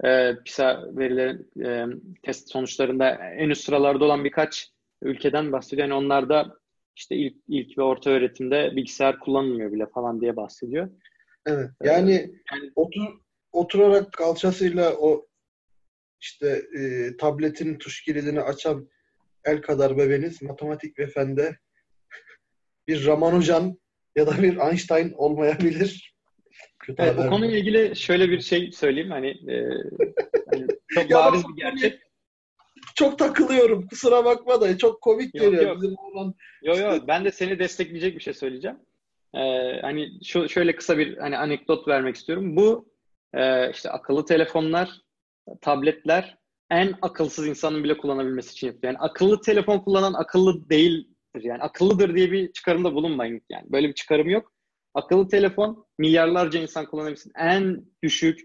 e, 0.03 0.35
PISA 0.45 0.83
verilerin 0.97 1.51
e, 1.65 1.85
test 2.23 2.51
sonuçlarında 2.51 3.09
en 3.15 3.49
üst 3.49 3.63
sıralarda 3.63 4.05
olan 4.05 4.23
birkaç 4.23 4.71
ülkeden 5.01 5.51
bahsediyor. 5.51 5.87
Yani 5.87 5.97
onlarda 5.97 6.57
işte 6.95 7.15
ilk, 7.15 7.35
ilk 7.47 7.77
ve 7.77 7.81
orta 7.81 8.09
öğretimde 8.09 8.71
bilgisayar 8.75 9.19
kullanılmıyor 9.19 9.71
bile 9.71 9.85
falan 9.85 10.21
diye 10.21 10.35
bahsediyor. 10.35 10.89
Evet. 11.45 11.69
Yani, 11.83 12.13
ee, 12.13 12.31
yani 12.51 12.71
otur, 12.75 13.07
oturarak 13.51 14.13
kalçasıyla 14.13 14.95
o 14.97 15.27
işte 16.21 16.61
e, 16.79 17.11
tabletin 17.17 17.77
tuş 17.77 18.01
kilidini 18.01 18.41
açan 18.41 18.89
el 19.45 19.61
kadar 19.61 19.97
bebeniz 19.97 20.41
matematik 20.41 20.99
ve 20.99 21.07
fende 21.07 21.57
bir 22.87 23.05
Ramanujan 23.05 23.77
ya 24.17 24.27
da 24.27 24.43
bir 24.43 24.57
Einstein 24.57 25.13
olmayabilir. 25.17 26.17
Kötü 26.79 27.01
evet, 27.01 27.17
bu 27.17 27.29
konuyla 27.29 27.57
ilgili 27.57 27.95
şöyle 27.95 28.29
bir 28.29 28.41
şey 28.41 28.71
söyleyeyim. 28.71 29.11
Hani, 29.11 29.27
e, 29.27 29.67
hani 30.51 30.67
çok 30.87 31.11
bariz 31.11 31.43
bir 31.47 31.61
gerçek. 31.61 31.99
Çok 32.95 33.19
takılıyorum. 33.19 33.87
Kusura 33.87 34.25
bakma 34.25 34.61
da 34.61 34.77
çok 34.77 35.01
komik 35.01 35.35
yok, 35.35 35.45
geliyor. 35.45 35.63
Yok. 35.63 35.81
Bizim 35.81 35.97
olan... 35.97 36.35
Yok 36.63 36.77
yok. 36.79 37.07
Ben 37.07 37.25
de 37.25 37.31
seni 37.31 37.59
destekleyecek 37.59 38.15
bir 38.15 38.23
şey 38.23 38.33
söyleyeceğim. 38.33 38.77
Ee, 39.35 39.39
hani 39.81 40.09
şu 40.23 40.49
şöyle 40.49 40.75
kısa 40.75 40.97
bir 40.97 41.17
hani 41.17 41.37
anekdot 41.37 41.87
vermek 41.87 42.15
istiyorum. 42.15 42.55
Bu 42.55 42.89
e, 43.33 43.71
işte 43.71 43.89
akıllı 43.89 44.25
telefonlar, 44.25 45.01
tabletler 45.61 46.37
en 46.69 46.95
akılsız 47.01 47.47
insanın 47.47 47.83
bile 47.83 47.97
kullanabilmesi 47.97 48.51
için 48.51 48.67
yapıyor. 48.67 48.93
Yani 48.93 49.01
akıllı 49.01 49.41
telefon 49.41 49.79
kullanan 49.79 50.13
akıllı 50.13 50.69
değil 50.69 51.07
yani 51.43 51.61
akıllıdır 51.61 52.15
diye 52.15 52.31
bir 52.31 52.51
çıkarımda 52.51 52.93
bulunmayın. 52.93 53.41
Yani 53.49 53.65
böyle 53.71 53.87
bir 53.87 53.93
çıkarım 53.93 54.29
yok. 54.29 54.51
Akıllı 54.93 55.27
telefon 55.27 55.85
milyarlarca 55.97 56.59
insan 56.59 56.85
kullanabilsin. 56.85 57.31
En 57.37 57.85
düşük 58.03 58.39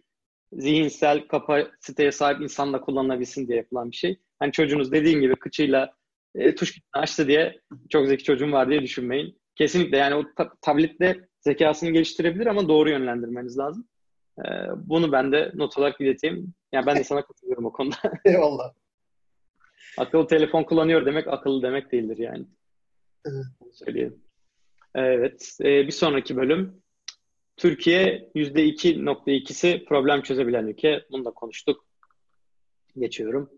zihinsel 0.52 1.28
kapasiteye 1.28 2.12
sahip 2.12 2.40
insanla 2.40 2.80
kullanabilsin 2.80 3.48
diye 3.48 3.58
yapılan 3.58 3.90
bir 3.90 3.96
şey. 3.96 4.20
Hani 4.38 4.52
çocuğunuz 4.52 4.92
dediğim 4.92 5.20
gibi 5.20 5.36
kıçıyla 5.36 5.94
e, 6.34 6.54
tuş 6.54 6.78
açtı 6.92 7.28
diye 7.28 7.60
çok 7.90 8.06
zeki 8.06 8.24
çocuğum 8.24 8.52
var 8.52 8.70
diye 8.70 8.82
düşünmeyin. 8.82 9.38
Kesinlikle 9.56 9.96
yani 9.96 10.14
o 10.14 10.24
ta- 10.36 10.52
tablette 10.62 11.28
zekasını 11.40 11.90
geliştirebilir 11.90 12.46
ama 12.46 12.68
doğru 12.68 12.90
yönlendirmeniz 12.90 13.58
lazım. 13.58 13.88
Ee, 14.38 14.42
bunu 14.76 15.12
ben 15.12 15.32
de 15.32 15.52
not 15.54 15.78
olarak 15.78 16.00
ileteyim. 16.00 16.54
Yani 16.72 16.86
ben 16.86 16.96
de 16.96 17.04
sana 17.04 17.22
katılıyorum 17.26 17.64
o 17.66 17.72
konuda. 17.72 17.96
Eyvallah. 18.24 18.72
akıllı 19.98 20.26
telefon 20.26 20.62
kullanıyor 20.64 21.06
demek 21.06 21.28
akıllı 21.28 21.62
demek 21.62 21.92
değildir 21.92 22.18
yani. 22.18 22.46
Evet. 24.94 25.56
E, 25.60 25.86
bir 25.86 25.92
sonraki 25.92 26.36
bölüm. 26.36 26.82
Türkiye 27.56 28.30
%2.2'si 28.34 29.84
problem 29.84 30.22
çözebilen 30.22 30.66
ülke. 30.66 31.04
Bunu 31.10 31.24
da 31.24 31.30
konuştuk. 31.30 31.84
Geçiyorum. 32.98 33.50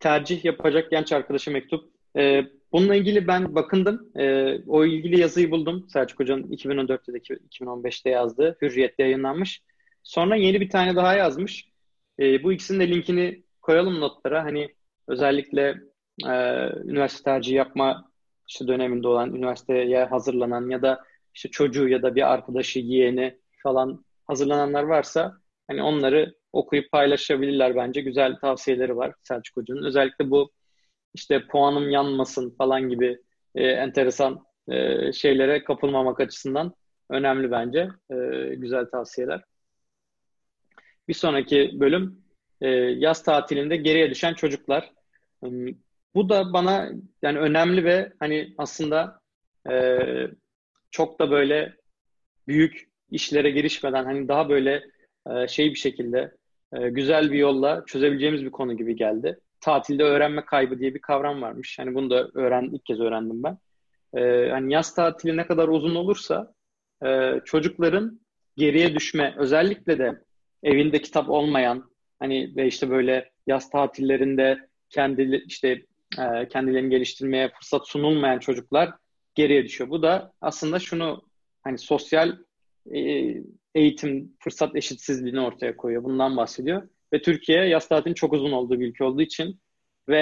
Tercih 0.00 0.44
yapacak 0.44 0.90
genç 0.90 1.12
arkadaşa 1.12 1.50
mektup. 1.50 1.90
E, 2.16 2.42
bununla 2.72 2.94
ilgili 2.94 3.26
ben 3.26 3.54
bakındım. 3.54 4.10
E, 4.16 4.54
o 4.66 4.84
ilgili 4.84 5.20
yazıyı 5.20 5.50
buldum. 5.50 5.88
Selçuk 5.88 6.20
Hoca'nın 6.20 6.42
2014'te 6.42 7.12
de 7.12 7.18
2015'te 7.18 8.10
yazdığı. 8.10 8.56
Hürriyet'te 8.62 9.02
yayınlanmış. 9.02 9.62
Sonra 10.02 10.36
yeni 10.36 10.60
bir 10.60 10.70
tane 10.70 10.96
daha 10.96 11.14
yazmış. 11.14 11.68
Bu 12.18 12.52
ikisinin 12.52 12.80
de 12.80 12.88
linkini 12.88 13.42
koyalım 13.62 14.00
notlara. 14.00 14.44
Hani 14.44 14.74
özellikle 15.08 15.74
üniversite 16.84 17.24
tercihi 17.24 17.56
yapma 17.56 18.10
işte 18.48 18.66
döneminde 18.66 19.08
olan 19.08 19.34
üniversiteye 19.34 20.04
hazırlanan 20.04 20.70
ya 20.70 20.82
da 20.82 21.04
işte 21.34 21.48
çocuğu 21.48 21.88
ya 21.88 22.02
da 22.02 22.14
bir 22.14 22.32
arkadaşı, 22.32 22.78
yeğeni 22.78 23.38
falan 23.62 24.04
hazırlananlar 24.26 24.82
varsa 24.82 25.36
hani 25.68 25.82
onları 25.82 26.34
okuyup 26.52 26.90
paylaşabilirler 26.92 27.76
bence. 27.76 28.00
Güzel 28.00 28.36
tavsiyeleri 28.36 28.96
var 28.96 29.14
Selçuk 29.22 29.56
Hoca'nın. 29.56 29.84
Özellikle 29.84 30.30
bu 30.30 30.50
işte 31.14 31.46
puanım 31.46 31.90
yanmasın 31.90 32.54
falan 32.58 32.88
gibi 32.88 33.18
e, 33.54 33.66
enteresan 33.66 34.46
e, 34.68 35.12
şeylere 35.12 35.64
kapılmamak 35.64 36.20
açısından 36.20 36.74
önemli 37.10 37.50
bence. 37.50 37.88
E, 38.10 38.16
güzel 38.54 38.86
tavsiyeler. 38.86 39.42
Bir 41.08 41.14
sonraki 41.14 41.70
bölüm 41.74 42.24
e, 42.60 42.68
yaz 42.76 43.22
tatilinde 43.22 43.76
geriye 43.76 44.10
düşen 44.10 44.34
çocuklar. 44.34 44.92
Bu 46.16 46.28
da 46.28 46.52
bana 46.52 46.90
yani 47.22 47.38
önemli 47.38 47.84
ve 47.84 48.12
hani 48.18 48.54
aslında 48.58 49.20
e, 49.70 49.98
çok 50.90 51.20
da 51.20 51.30
böyle 51.30 51.76
büyük 52.48 52.88
işlere 53.10 53.50
girişmeden 53.50 54.04
hani 54.04 54.28
daha 54.28 54.48
böyle 54.48 54.84
e, 55.30 55.48
şey 55.48 55.70
bir 55.70 55.78
şekilde 55.78 56.34
e, 56.72 56.88
güzel 56.88 57.32
bir 57.32 57.38
yolla 57.38 57.84
çözebileceğimiz 57.86 58.44
bir 58.44 58.50
konu 58.50 58.76
gibi 58.76 58.96
geldi. 58.96 59.40
Tatilde 59.60 60.04
öğrenme 60.04 60.44
kaybı 60.44 60.78
diye 60.78 60.94
bir 60.94 61.00
kavram 61.00 61.42
varmış. 61.42 61.78
Hani 61.78 61.94
bunu 61.94 62.10
da 62.10 62.28
öğren 62.34 62.70
ilk 62.72 62.84
kez 62.84 63.00
öğrendim 63.00 63.42
ben. 63.42 63.58
E, 64.20 64.50
hani 64.50 64.72
yaz 64.72 64.94
tatili 64.94 65.36
ne 65.36 65.46
kadar 65.46 65.68
uzun 65.68 65.94
olursa 65.94 66.54
e, 67.06 67.40
çocukların 67.44 68.20
geriye 68.56 68.94
düşme 68.94 69.34
özellikle 69.38 69.98
de 69.98 70.22
evinde 70.62 71.02
kitap 71.02 71.30
olmayan 71.30 71.90
hani 72.18 72.52
ve 72.56 72.66
işte 72.66 72.90
böyle 72.90 73.30
yaz 73.46 73.70
tatillerinde 73.70 74.68
kendi 74.90 75.42
işte 75.46 75.82
e, 76.18 76.48
kendilerini 76.48 76.90
geliştirmeye 76.90 77.48
fırsat 77.48 77.88
sunulmayan 77.88 78.38
çocuklar 78.38 78.94
geriye 79.34 79.64
düşüyor. 79.64 79.90
Bu 79.90 80.02
da 80.02 80.32
aslında 80.40 80.78
şunu 80.78 81.22
hani 81.62 81.78
sosyal 81.78 82.38
e, 82.94 83.00
eğitim 83.74 84.36
fırsat 84.40 84.76
eşitsizliğini 84.76 85.40
ortaya 85.40 85.76
koyuyor. 85.76 86.04
Bundan 86.04 86.36
bahsediyor. 86.36 86.88
Ve 87.12 87.22
Türkiye 87.22 87.64
yaz 87.64 87.88
tatilinin 87.88 88.14
çok 88.14 88.32
uzun 88.32 88.52
olduğu 88.52 88.80
bir 88.80 88.88
ülke 88.88 89.04
olduğu 89.04 89.22
için 89.22 89.60
ve 90.08 90.20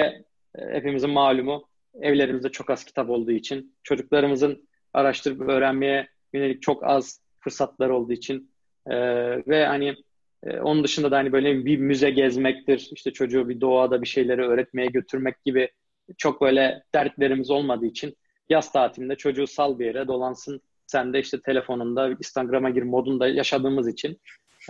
e, 0.55 0.61
hepimizin 0.71 1.09
malumu 1.09 1.69
evlerimizde 2.01 2.49
çok 2.49 2.69
az 2.69 2.83
kitap 2.83 3.09
olduğu 3.09 3.31
için 3.31 3.75
çocuklarımızın 3.83 4.67
araştırıp 4.93 5.41
öğrenmeye 5.41 6.07
yönelik 6.33 6.61
çok 6.61 6.83
az 6.83 7.21
fırsatlar 7.39 7.89
olduğu 7.89 8.13
için 8.13 8.51
e, 8.87 8.95
ve 9.47 9.65
hani 9.65 9.95
e, 10.45 10.59
onun 10.59 10.83
dışında 10.83 11.11
da 11.11 11.17
hani 11.17 11.31
böyle 11.31 11.65
bir 11.65 11.77
müze 11.77 12.09
gezmektir, 12.09 12.89
işte 12.95 13.11
çocuğu 13.11 13.49
bir 13.49 13.61
doğada 13.61 14.01
bir 14.01 14.07
şeyleri 14.07 14.41
öğretmeye 14.41 14.87
götürmek 14.87 15.43
gibi 15.43 15.69
çok 16.17 16.41
böyle 16.41 16.83
dertlerimiz 16.93 17.49
olmadığı 17.49 17.85
için 17.85 18.15
yaz 18.49 18.71
tatilinde 18.71 19.15
çocuğu 19.15 19.47
sal 19.47 19.79
bir 19.79 19.85
yere 19.85 20.07
dolansın. 20.07 20.61
Sen 20.87 21.13
de 21.13 21.19
işte 21.19 21.41
telefonunda 21.41 22.09
Instagram'a 22.09 22.69
gir 22.69 22.83
modunda 22.83 23.27
yaşadığımız 23.27 23.87
için 23.87 24.21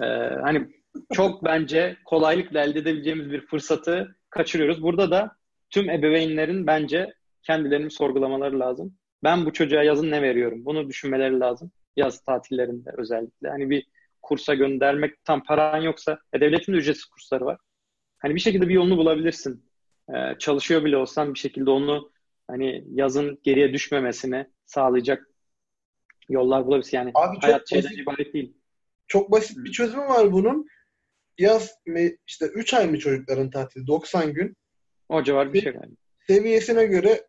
e, 0.01 0.05
hani 0.43 0.67
çok 1.13 1.43
bence 1.43 1.97
kolaylıkla 2.05 2.61
elde 2.61 2.79
edebileceğimiz 2.79 3.31
bir 3.31 3.41
fırsatı 3.41 4.15
kaçırıyoruz. 4.29 4.81
Burada 4.81 5.11
da 5.11 5.31
tüm 5.69 5.89
ebeveynlerin 5.89 6.67
bence 6.67 7.13
kendilerini 7.43 7.91
sorgulamaları 7.91 8.59
lazım. 8.59 8.95
Ben 9.23 9.45
bu 9.45 9.53
çocuğa 9.53 9.83
yazın 9.83 10.11
ne 10.11 10.21
veriyorum? 10.21 10.65
Bunu 10.65 10.89
düşünmeleri 10.89 11.39
lazım. 11.39 11.71
Yaz 11.95 12.23
tatillerinde 12.23 12.89
özellikle. 12.97 13.49
Hani 13.49 13.69
bir 13.69 13.87
kursa 14.25 14.53
göndermek 14.53 15.23
tam 15.25 15.43
paran 15.43 15.81
yoksa 15.81 16.19
e, 16.33 16.41
devletin 16.41 16.73
de 16.73 16.77
ücretsiz 16.77 17.05
kursları 17.05 17.45
var. 17.45 17.57
Hani 18.17 18.35
bir 18.35 18.39
şekilde 18.39 18.69
bir 18.69 18.73
yolunu 18.73 18.97
bulabilirsin. 18.97 19.65
Ee, 20.09 20.35
çalışıyor 20.39 20.85
bile 20.85 20.97
olsan 20.97 21.33
bir 21.33 21.39
şekilde 21.39 21.69
onu 21.69 22.11
hani 22.47 22.83
yazın 22.87 23.39
geriye 23.43 23.73
düşmemesini 23.73 24.47
sağlayacak 24.65 25.29
yollar 26.29 26.65
bulabilirsin. 26.65 26.97
Yani 26.97 27.11
Abi 27.15 27.37
hayat 27.41 27.69
şeyden 27.69 27.85
basit, 27.85 27.99
ibaret 27.99 28.33
değil. 28.33 28.53
Çok 29.07 29.31
basit 29.31 29.57
bir 29.57 29.71
çözümü 29.71 30.03
var 30.03 30.31
bunun. 30.31 30.67
Yaz 31.37 31.71
işte 32.27 32.45
3 32.45 32.73
ay 32.73 32.87
mı 32.87 32.99
çocukların 32.99 33.49
tatili? 33.49 33.87
90 33.87 34.33
gün. 34.33 34.55
O 35.09 35.23
civar 35.23 35.53
bir 35.53 35.61
şey 35.61 35.73
yani. 35.73 35.95
Seviyesine 36.27 36.85
göre 36.85 37.27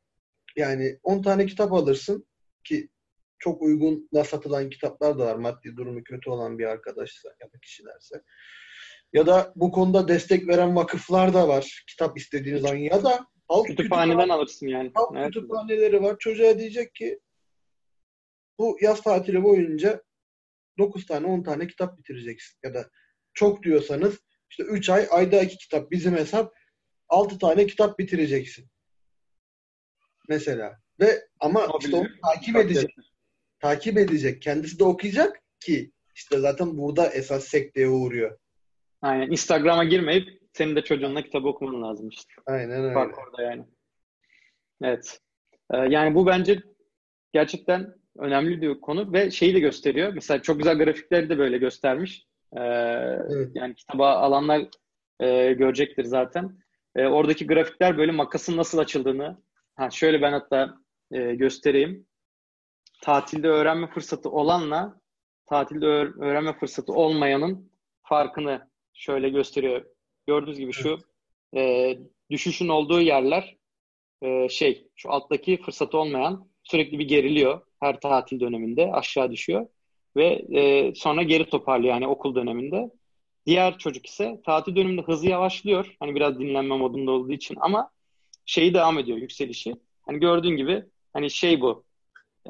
yani 0.57 0.99
10 1.03 1.23
tane 1.23 1.47
kitap 1.47 1.73
alırsın 1.73 2.27
ki 2.65 2.89
çok 3.39 3.63
uygun 3.63 4.09
da 4.15 4.25
satılan 4.25 4.71
kitaplar 4.71 5.19
da 5.19 5.27
var 5.27 5.37
maddi 5.37 5.77
durumu 5.77 6.05
kötü 6.05 6.31
olan 6.31 6.59
bir 6.59 6.65
arkadaşsa 6.65 7.29
ya 7.41 7.53
da 7.53 7.59
kişilerse. 7.63 8.23
Ya 9.13 9.27
da 9.27 9.53
bu 9.57 9.73
konuda 9.73 10.09
destek 10.09 10.49
veren 10.49 10.77
vakıflar 10.77 11.35
da 11.35 11.49
var. 11.49 11.85
Kitap 11.89 12.19
istediğiniz 12.19 12.63
zaman 12.63 12.77
ya 12.77 13.05
da 13.05 13.27
halk 13.49 13.67
kütüphaneden 13.67 14.17
kütüphane, 14.17 14.33
alırsın 14.33 14.67
yani. 14.67 14.91
Halk 14.95 15.13
evet. 15.17 15.27
kütüphaneleri 15.27 16.03
var. 16.03 16.17
Çocuğa 16.19 16.59
diyecek 16.59 16.95
ki 16.95 17.21
bu 18.59 18.79
yaz 18.81 19.03
tatili 19.03 19.43
boyunca 19.43 20.03
9 20.79 21.07
tane 21.07 21.27
10 21.27 21.43
tane 21.43 21.67
kitap 21.67 21.99
bitireceksin. 21.99 22.59
Ya 22.63 22.75
da 22.75 22.91
çok 23.35 23.63
diyorsanız 23.63 24.21
işte 24.51 24.63
3 24.63 24.91
ay 24.91 25.07
ayda 25.11 25.43
2 25.43 25.59
kitap 25.59 25.91
bizim 25.91 26.17
hesap 26.17 26.55
6 27.09 27.39
tane 27.39 27.67
kitap 27.67 27.99
bitireceksin. 27.99 28.69
Mesela. 30.29 30.81
Ve 31.01 31.29
ama 31.41 31.69
işte 31.81 31.97
onu 31.97 32.09
takip 32.23 32.57
edecek. 32.57 32.91
Takip 33.61 33.99
edecek. 33.99 34.43
Kendisi 34.43 34.79
de 34.79 34.85
okuyacak 34.85 35.43
ki 35.61 35.91
işte 36.15 36.39
zaten 36.39 36.79
burada 36.79 37.07
esas 37.07 37.45
sekteye 37.45 37.89
uğruyor. 37.89 38.39
Aynen. 39.03 39.31
Instagram'a 39.31 39.85
girmeyip 39.85 40.43
senin 40.53 40.77
de 40.77 40.85
çocuğunla 40.85 41.23
kitabı 41.23 41.49
okuman 41.49 41.83
lazım 41.83 42.09
işte. 42.09 42.33
Aynen 42.47 42.85
öyle. 42.85 42.95
Fark 42.95 43.19
orada 43.19 43.43
yani. 43.43 43.65
Evet. 44.83 45.21
Ee, 45.71 45.77
yani 45.77 46.15
bu 46.15 46.27
bence 46.27 46.63
gerçekten 47.33 47.95
önemli 48.19 48.63
bir 48.63 48.81
konu 48.81 49.13
ve 49.13 49.31
şeyi 49.31 49.55
de 49.55 49.61
gösteriyor. 49.61 50.13
Mesela 50.15 50.43
çok 50.43 50.59
güzel 50.59 50.79
grafikleri 50.79 51.29
de 51.29 51.39
böyle 51.39 51.59
göstermiş. 51.59 52.27
Ee, 52.57 52.61
evet. 53.31 53.51
Yani 53.55 53.75
kitaba 53.75 54.13
alanlar 54.13 54.63
e, 55.21 55.53
görecektir 55.53 56.05
zaten. 56.05 56.59
E, 56.97 57.07
oradaki 57.07 57.47
grafikler 57.47 57.99
böyle 57.99 58.13
makasın 58.13 58.57
nasıl 58.57 58.79
açıldığını. 58.79 59.43
Ha, 59.75 59.91
şöyle 59.91 60.23
ben 60.23 60.33
hatta 60.33 60.79
e, 61.13 61.35
göstereyim. 61.35 62.07
Tatilde 63.03 63.49
öğrenme 63.49 63.91
fırsatı 63.91 64.31
olanla 64.31 65.01
tatilde 65.47 65.87
öğrenme 65.87 66.59
fırsatı 66.59 66.93
olmayanın 66.93 67.73
farkını 68.03 68.71
şöyle 68.95 69.29
gösteriyor. 69.29 69.85
Gördüğünüz 70.27 70.59
gibi 70.59 70.73
şu 70.73 70.99
e, 71.57 71.95
düşüşün 72.31 72.69
olduğu 72.69 73.01
yerler 73.01 73.57
e, 74.23 74.49
şey 74.49 74.89
şu 74.97 75.13
alttaki 75.13 75.61
fırsatı 75.63 75.99
olmayan 75.99 76.49
sürekli 76.63 76.99
bir 76.99 77.09
geriliyor 77.09 77.61
her 77.81 78.01
tatil 78.01 78.41
döneminde 78.41 78.93
aşağı 78.93 79.31
düşüyor 79.33 79.67
ve 80.17 80.27
e, 80.51 80.95
sonra 80.95 81.23
geri 81.23 81.51
toparlıyor 81.51 81.95
yani 81.95 82.07
okul 82.07 82.35
döneminde. 82.35 82.91
Diğer 83.47 83.79
çocuk 83.79 84.07
ise 84.07 84.41
tatil 84.47 84.77
döneminde 84.77 85.03
hızı 85.03 85.29
yavaşlıyor. 85.29 85.97
Hani 86.01 86.15
biraz 86.15 86.39
dinlenme 86.39 86.77
modunda 86.77 87.11
olduğu 87.11 87.33
için 87.33 87.57
ama 87.61 87.91
şeyi 88.47 88.75
devam 88.75 88.99
ediyor 88.99 89.19
yükselişi. 89.19 89.75
Hani 90.03 90.21
gördüğün 90.21 90.57
gibi 90.57 90.85
hani 91.13 91.31
şey 91.31 91.61
bu 91.61 91.86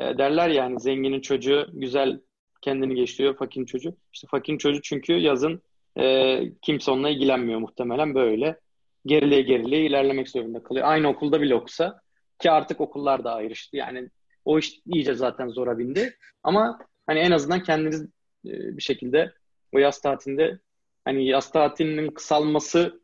e, 0.01 0.18
derler 0.18 0.48
yani 0.48 0.81
zenginin 0.81 1.20
çocuğu 1.20 1.66
güzel 1.73 2.20
kendini 2.62 2.94
geçiriyor 2.94 3.36
fakirin 3.36 3.64
çocuğu. 3.64 3.97
İşte 4.12 4.27
fakirin 4.31 4.59
çocuğu 4.59 4.82
çünkü 4.82 5.12
yazın 5.12 5.62
e, 5.98 6.40
kimse 6.62 6.90
onunla 6.90 7.09
ilgilenmiyor 7.09 7.60
muhtemelen 7.60 8.14
böyle. 8.14 8.60
Gerileye 9.06 9.43
gerileye 9.43 9.86
ilerlemek 9.86 10.28
zorunda 10.28 10.62
kalıyor. 10.62 10.86
Aynı 10.89 11.09
okulda 11.09 11.40
bile 11.40 11.55
okusa 11.55 12.01
ki 12.40 12.51
artık 12.51 12.81
okullar 12.81 13.24
da 13.24 13.35
ayrıştı. 13.35 13.77
Yani 13.77 14.10
o 14.44 14.59
iş 14.59 14.81
iyice 14.86 15.14
zaten 15.14 15.48
zora 15.48 15.78
bindi. 15.78 16.16
Ama 16.43 16.78
hani 17.06 17.18
en 17.18 17.31
azından 17.31 17.62
kendiniz 17.62 18.02
e, 18.47 18.77
bir 18.77 18.82
şekilde 18.82 19.32
o 19.73 19.78
yaz 19.78 20.01
tatilinde 20.01 20.59
hani 21.05 21.27
yaz 21.27 21.52
tatilinin 21.52 22.10
kısalması 22.10 23.01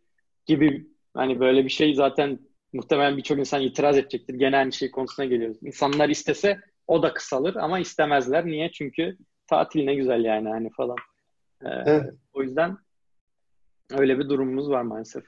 gibi 0.47 0.87
hani 1.15 1.41
böyle 1.41 1.65
bir 1.65 1.71
şey 1.71 1.95
zaten 1.95 2.39
muhtemelen 2.73 3.17
birçok 3.17 3.39
insan 3.39 3.63
itiraz 3.63 3.99
edecektir. 3.99 4.35
Gene 4.35 4.57
aynı 4.57 4.73
şey 4.73 4.91
konusuna 4.91 5.27
geliyoruz. 5.27 5.59
İnsanlar 5.63 6.09
istese 6.09 6.61
o 6.87 7.03
da 7.03 7.15
kısalır 7.15 7.57
ama 7.57 7.79
istemezler. 7.79 8.47
Niye? 8.47 8.73
Çünkü 8.73 9.17
tatil 9.47 9.85
ne 9.85 9.95
güzel 9.95 10.25
yani 10.25 10.49
hani 10.49 10.71
falan. 10.71 10.97
Ee, 11.65 11.69
evet. 11.69 12.15
O 12.33 12.43
yüzden 12.43 12.77
öyle 13.91 14.19
bir 14.19 14.29
durumumuz 14.29 14.71
var 14.71 14.83
maalesef. 14.83 15.25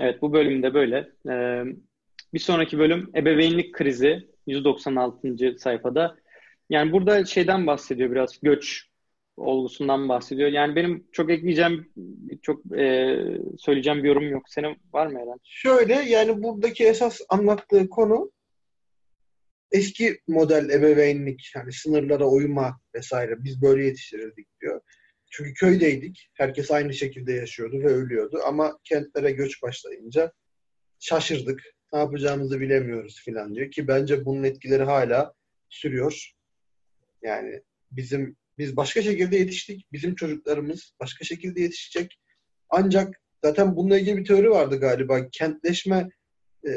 Evet 0.00 0.22
bu 0.22 0.32
bölümde 0.32 0.74
böyle. 0.74 1.10
Ee, 1.28 1.64
bir 2.34 2.38
sonraki 2.38 2.78
bölüm 2.78 3.10
ebeveynlik 3.16 3.74
krizi 3.74 4.28
196. 4.46 5.58
sayfada. 5.58 6.16
Yani 6.70 6.92
burada 6.92 7.24
şeyden 7.24 7.66
bahsediyor 7.66 8.10
biraz 8.10 8.40
göç 8.40 8.88
olgusundan 9.36 10.08
bahsediyor. 10.08 10.48
Yani 10.48 10.76
benim 10.76 11.06
çok 11.12 11.30
ekleyeceğim, 11.30 11.92
çok 12.42 12.78
e, 12.78 13.16
söyleyeceğim 13.58 14.02
bir 14.02 14.08
yorum 14.08 14.28
yok. 14.30 14.42
Senin 14.48 14.76
var 14.92 15.06
mı 15.06 15.20
Eren? 15.20 15.38
Şöyle 15.44 15.94
yani 15.94 16.42
buradaki 16.42 16.84
esas 16.84 17.20
anlattığı 17.28 17.88
konu 17.88 18.30
eski 19.72 20.20
model 20.28 20.68
ebeveynlik 20.70 21.52
yani 21.56 21.72
sınırlara 21.72 22.26
uyma 22.26 22.80
vesaire 22.94 23.44
biz 23.44 23.62
böyle 23.62 23.84
yetiştirildik 23.84 24.60
diyor. 24.60 24.80
Çünkü 25.30 25.54
köydeydik. 25.54 26.30
Herkes 26.34 26.70
aynı 26.70 26.94
şekilde 26.94 27.32
yaşıyordu 27.32 27.80
ve 27.80 27.88
ölüyordu. 27.88 28.40
Ama 28.46 28.78
kentlere 28.84 29.30
göç 29.30 29.62
başlayınca 29.62 30.32
şaşırdık. 30.98 31.62
Ne 31.92 31.98
yapacağımızı 31.98 32.60
bilemiyoruz 32.60 33.20
filan 33.24 33.54
diyor. 33.54 33.70
Ki 33.70 33.88
bence 33.88 34.24
bunun 34.24 34.42
etkileri 34.42 34.82
hala 34.82 35.34
sürüyor. 35.68 36.32
Yani 37.22 37.62
bizim 37.90 38.36
biz 38.58 38.76
başka 38.76 39.02
şekilde 39.02 39.36
yetiştik. 39.36 39.92
Bizim 39.92 40.14
çocuklarımız 40.14 40.94
başka 41.00 41.24
şekilde 41.24 41.60
yetişecek. 41.60 42.18
Ancak 42.70 43.20
zaten 43.44 43.76
bununla 43.76 43.98
ilgili 43.98 44.16
bir 44.16 44.24
teori 44.24 44.50
vardı 44.50 44.80
galiba. 44.80 45.28
Kentleşme 45.32 46.08
e, 46.66 46.70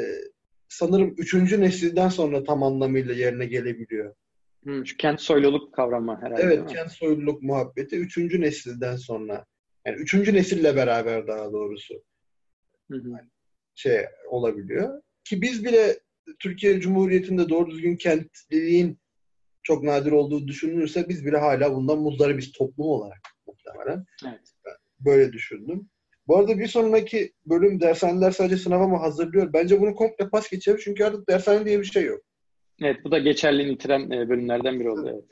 sanırım 0.68 1.14
üçüncü 1.18 1.60
nesilden 1.60 2.08
sonra 2.08 2.44
tam 2.44 2.62
anlamıyla 2.62 3.14
yerine 3.14 3.46
gelebiliyor. 3.46 4.14
Hmm, 4.62 4.86
şu 4.86 4.96
kent 4.96 5.20
soyluluk 5.20 5.74
kavramı 5.74 6.18
herhalde. 6.22 6.42
Evet, 6.42 6.72
kent 6.72 6.92
soyluluk 6.92 7.42
muhabbeti 7.42 7.96
üçüncü 7.96 8.40
nesilden 8.40 8.96
sonra. 8.96 9.46
Yani 9.86 9.96
üçüncü 9.96 10.34
nesille 10.34 10.76
beraber 10.76 11.26
daha 11.26 11.52
doğrusu. 11.52 11.94
Hı 12.90 12.96
hı. 12.96 13.08
Yani 13.08 13.30
şey 13.74 14.04
olabiliyor. 14.28 15.02
Ki 15.24 15.42
biz 15.42 15.64
bile 15.64 15.98
Türkiye 16.38 16.80
Cumhuriyeti'nde 16.80 17.48
doğru 17.48 17.70
düzgün 17.70 17.96
kentliliğin 17.96 18.98
çok 19.62 19.82
nadir 19.82 20.12
olduğu 20.12 20.48
düşünülürse 20.48 21.08
biz 21.08 21.26
bile 21.26 21.36
hala 21.36 21.74
bundan 21.74 21.98
muzdaribiz 21.98 22.52
toplum 22.52 22.86
olarak 22.86 23.20
muhtemelen. 23.46 24.04
Evet. 24.24 24.52
böyle 25.00 25.32
düşündüm. 25.32 25.88
Bu 26.28 26.38
arada 26.38 26.58
bir 26.58 26.66
sonraki 26.66 27.32
bölüm 27.46 27.80
dershaneler 27.80 28.30
sadece 28.30 28.56
sınava 28.56 28.88
mı 28.88 28.96
hazırlıyor? 28.96 29.52
Bence 29.52 29.80
bunu 29.80 29.94
komple 29.94 30.28
pas 30.28 30.50
geçelim 30.50 30.78
çünkü 30.84 31.04
artık 31.04 31.28
dershane 31.28 31.64
diye 31.64 31.80
bir 31.80 31.84
şey 31.84 32.04
yok. 32.04 32.20
Evet 32.82 32.96
bu 33.04 33.10
da 33.10 33.18
geçerli 33.18 33.72
nitiren 33.72 34.10
e, 34.10 34.28
bölümlerden 34.28 34.80
biri 34.80 34.90
oldu. 34.90 35.10
Evet. 35.12 35.24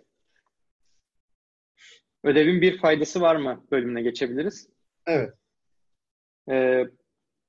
Ödevin 2.25 2.63
bir 2.63 2.79
faydası 2.79 3.21
var 3.21 3.37
mı 3.37 3.67
bölümüne 3.71 4.03
geçebiliriz. 4.03 4.69
Evet. 5.07 5.31
Ee, 6.51 6.85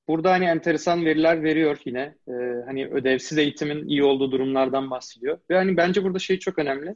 burada 0.07 0.31
hani 0.31 0.45
enteresan 0.45 1.05
veriler 1.05 1.43
veriyor 1.43 1.77
yine. 1.85 2.15
Ee, 2.27 2.31
hani 2.65 2.87
ödevsiz 2.87 3.37
eğitimin 3.37 3.87
iyi 3.87 4.03
olduğu 4.03 4.31
durumlardan 4.31 4.91
bahsediyor. 4.91 5.39
Ve 5.49 5.55
hani 5.55 5.77
bence 5.77 6.03
burada 6.03 6.19
şey 6.19 6.39
çok 6.39 6.59
önemli. 6.59 6.95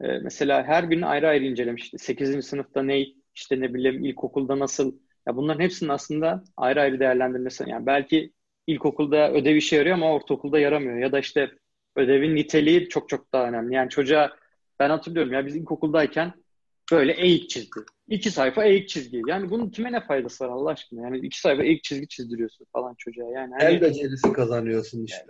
Ee, 0.00 0.18
mesela 0.22 0.64
her 0.64 0.90
birini 0.90 1.06
ayrı 1.06 1.28
ayrı 1.28 1.44
incelemiş. 1.44 1.84
İşte 1.84 1.98
8. 1.98 2.46
sınıfta 2.46 2.82
ne, 2.82 3.06
işte 3.34 3.60
ne 3.60 3.74
bileyim 3.74 4.04
ilkokulda 4.04 4.58
nasıl 4.58 4.98
ya 5.28 5.36
bunların 5.36 5.60
hepsinin 5.60 5.90
aslında 5.90 6.44
ayrı 6.56 6.80
ayrı 6.80 7.00
değerlendirmesi. 7.00 7.64
Yani 7.66 7.86
belki 7.86 8.32
ilkokulda 8.66 9.32
ödev 9.32 9.56
işe 9.56 9.76
yarıyor 9.76 9.96
ama 9.96 10.12
ortaokulda 10.12 10.58
yaramıyor. 10.58 10.98
Ya 10.98 11.12
da 11.12 11.18
işte 11.18 11.50
ödevin 11.96 12.36
niteliği 12.36 12.88
çok 12.88 13.08
çok 13.08 13.32
daha 13.32 13.48
önemli. 13.48 13.74
Yani 13.74 13.90
çocuğa 13.90 14.36
ben 14.80 14.90
hatırlıyorum 14.90 15.32
ya 15.32 15.46
biz 15.46 15.56
ilkokuldayken 15.56 16.32
böyle 16.92 17.12
eğik 17.12 17.50
çizdi. 17.50 17.80
İki 18.08 18.30
sayfa 18.30 18.64
eğik 18.64 18.88
çizgi. 18.88 19.22
Yani 19.26 19.50
bunun 19.50 19.70
kime 19.70 19.92
ne 19.92 20.00
faydası 20.00 20.44
var 20.44 20.50
Allah 20.50 20.70
aşkına? 20.70 21.02
Yani 21.02 21.18
iki 21.18 21.40
sayfa 21.40 21.62
eğik 21.62 21.84
çizgi 21.84 22.08
çizdiriyorsun 22.08 22.66
falan 22.72 22.94
çocuğa. 22.98 23.30
Yani 23.30 23.54
hani... 23.58 23.74
El 23.74 23.80
becerisi 23.80 24.32
kazanıyorsun 24.32 25.04
işte. 25.04 25.26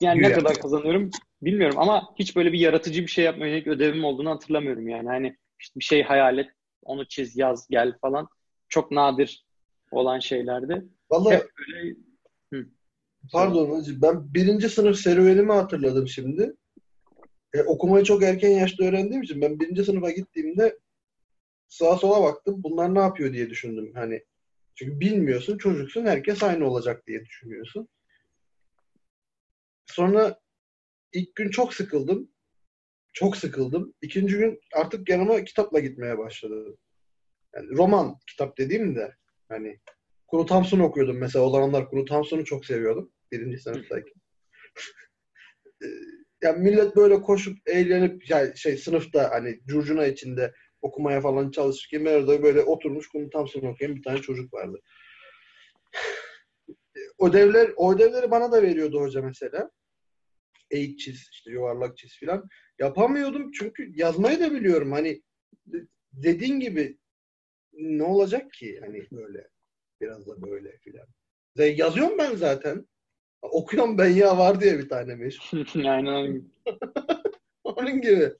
yani 0.00 0.18
Güya. 0.18 0.28
ne 0.28 0.34
kadar 0.34 0.54
kazanıyorum 0.54 1.10
bilmiyorum 1.42 1.78
ama 1.78 2.14
hiç 2.18 2.36
böyle 2.36 2.52
bir 2.52 2.58
yaratıcı 2.58 3.02
bir 3.02 3.06
şey 3.10 3.24
yapmaya 3.24 3.46
yönelik 3.46 3.66
ödevim 3.66 4.04
olduğunu 4.04 4.30
hatırlamıyorum 4.30 4.88
yani. 4.88 5.08
Hani 5.08 5.36
işte 5.60 5.80
bir 5.80 5.84
şey 5.84 6.02
hayal 6.02 6.38
et, 6.38 6.50
onu 6.82 7.08
çiz, 7.08 7.36
yaz, 7.36 7.68
gel 7.70 7.98
falan. 8.00 8.28
Çok 8.70 8.90
nadir 8.90 9.46
olan 9.90 10.18
şeylerdi. 10.18 10.84
Vallahi 11.10 11.42
böyle... 11.58 11.96
Pardon 13.32 13.74
hacı 13.74 14.02
ben 14.02 14.34
birinci 14.34 14.68
sınıf 14.68 14.96
serüvenimi 14.96 15.52
hatırladım 15.52 16.08
şimdi. 16.08 16.56
E, 17.54 17.62
okumayı 17.62 18.04
çok 18.04 18.22
erken 18.22 18.50
yaşta 18.50 18.84
öğrendiğim 18.84 19.22
için 19.22 19.40
ben 19.40 19.60
birinci 19.60 19.84
sınıfa 19.84 20.10
gittiğimde 20.10 20.78
sağa 21.68 21.96
sola 21.96 22.22
baktım. 22.22 22.62
Bunlar 22.62 22.94
ne 22.94 22.98
yapıyor 22.98 23.32
diye 23.32 23.50
düşündüm. 23.50 23.92
Hani 23.94 24.24
çünkü 24.74 25.00
bilmiyorsun, 25.00 25.58
çocuksun, 25.58 26.06
herkes 26.06 26.42
aynı 26.42 26.66
olacak 26.66 27.06
diye 27.06 27.24
düşünüyorsun. 27.24 27.88
Sonra 29.86 30.40
ilk 31.12 31.34
gün 31.34 31.50
çok 31.50 31.74
sıkıldım. 31.74 32.30
Çok 33.12 33.36
sıkıldım. 33.36 33.94
İkinci 34.02 34.36
gün 34.36 34.60
artık 34.74 35.08
yanıma 35.08 35.44
kitapla 35.44 35.80
gitmeye 35.80 36.18
başladı. 36.18 36.76
Yani 37.56 37.76
roman 37.76 38.16
kitap 38.26 38.58
dediğim 38.58 38.96
de 38.96 39.14
hani 39.48 39.80
Kuru 40.26 40.46
Thompson 40.46 40.78
okuyordum 40.78 41.18
mesela. 41.18 41.44
O 41.44 41.50
zamanlar 41.50 41.90
Kuru 41.90 42.04
Thompson'u 42.04 42.44
çok 42.44 42.66
seviyordum. 42.66 43.12
Birinci 43.32 43.58
sınıftayken. 43.58 44.14
yani 46.42 46.62
millet 46.62 46.96
böyle 46.96 47.22
koşup 47.22 47.58
eğlenip 47.66 48.30
yani 48.30 48.56
şey 48.56 48.76
sınıfta 48.76 49.30
hani 49.30 49.60
curcuna 49.66 50.06
içinde 50.06 50.54
okumaya 50.82 51.20
falan 51.20 51.50
çalışırken 51.50 52.04
ben 52.04 52.14
orada 52.14 52.42
böyle 52.42 52.62
oturmuş 52.62 53.08
Kuru 53.08 53.30
Thompson 53.30 53.60
okuyan 53.60 53.96
bir 53.96 54.02
tane 54.02 54.20
çocuk 54.20 54.54
vardı. 54.54 54.80
ödevler, 57.20 57.70
o 57.76 57.94
ödevleri 57.94 58.30
bana 58.30 58.52
da 58.52 58.62
veriyordu 58.62 59.00
hoca 59.00 59.22
mesela. 59.22 59.70
Eğik 60.70 60.98
çiz, 60.98 61.28
işte 61.32 61.50
yuvarlak 61.50 61.96
çiz 61.96 62.12
filan. 62.12 62.48
Yapamıyordum 62.78 63.50
çünkü 63.52 63.92
yazmayı 63.94 64.40
da 64.40 64.52
biliyorum. 64.52 64.92
Hani 64.92 65.22
dediğin 66.12 66.60
gibi 66.60 66.98
ne 67.80 68.02
olacak 68.02 68.52
ki 68.52 68.80
hani 68.84 69.06
böyle 69.12 69.48
biraz 70.00 70.26
da 70.26 70.42
böyle 70.42 70.78
filan. 70.78 71.06
Yazıyorum 71.58 72.18
ben 72.18 72.34
zaten. 72.36 72.86
Okuyorum 73.42 73.98
ben 73.98 74.08
ya 74.08 74.38
var 74.38 74.60
diye 74.60 74.78
bir 74.78 74.88
tane 74.88 75.14
meşhur. 75.14 75.66
Aynen 75.84 76.06
onun 76.06 76.32
gibi. 76.34 76.44
onun 77.64 78.00
gibi. 78.00 78.32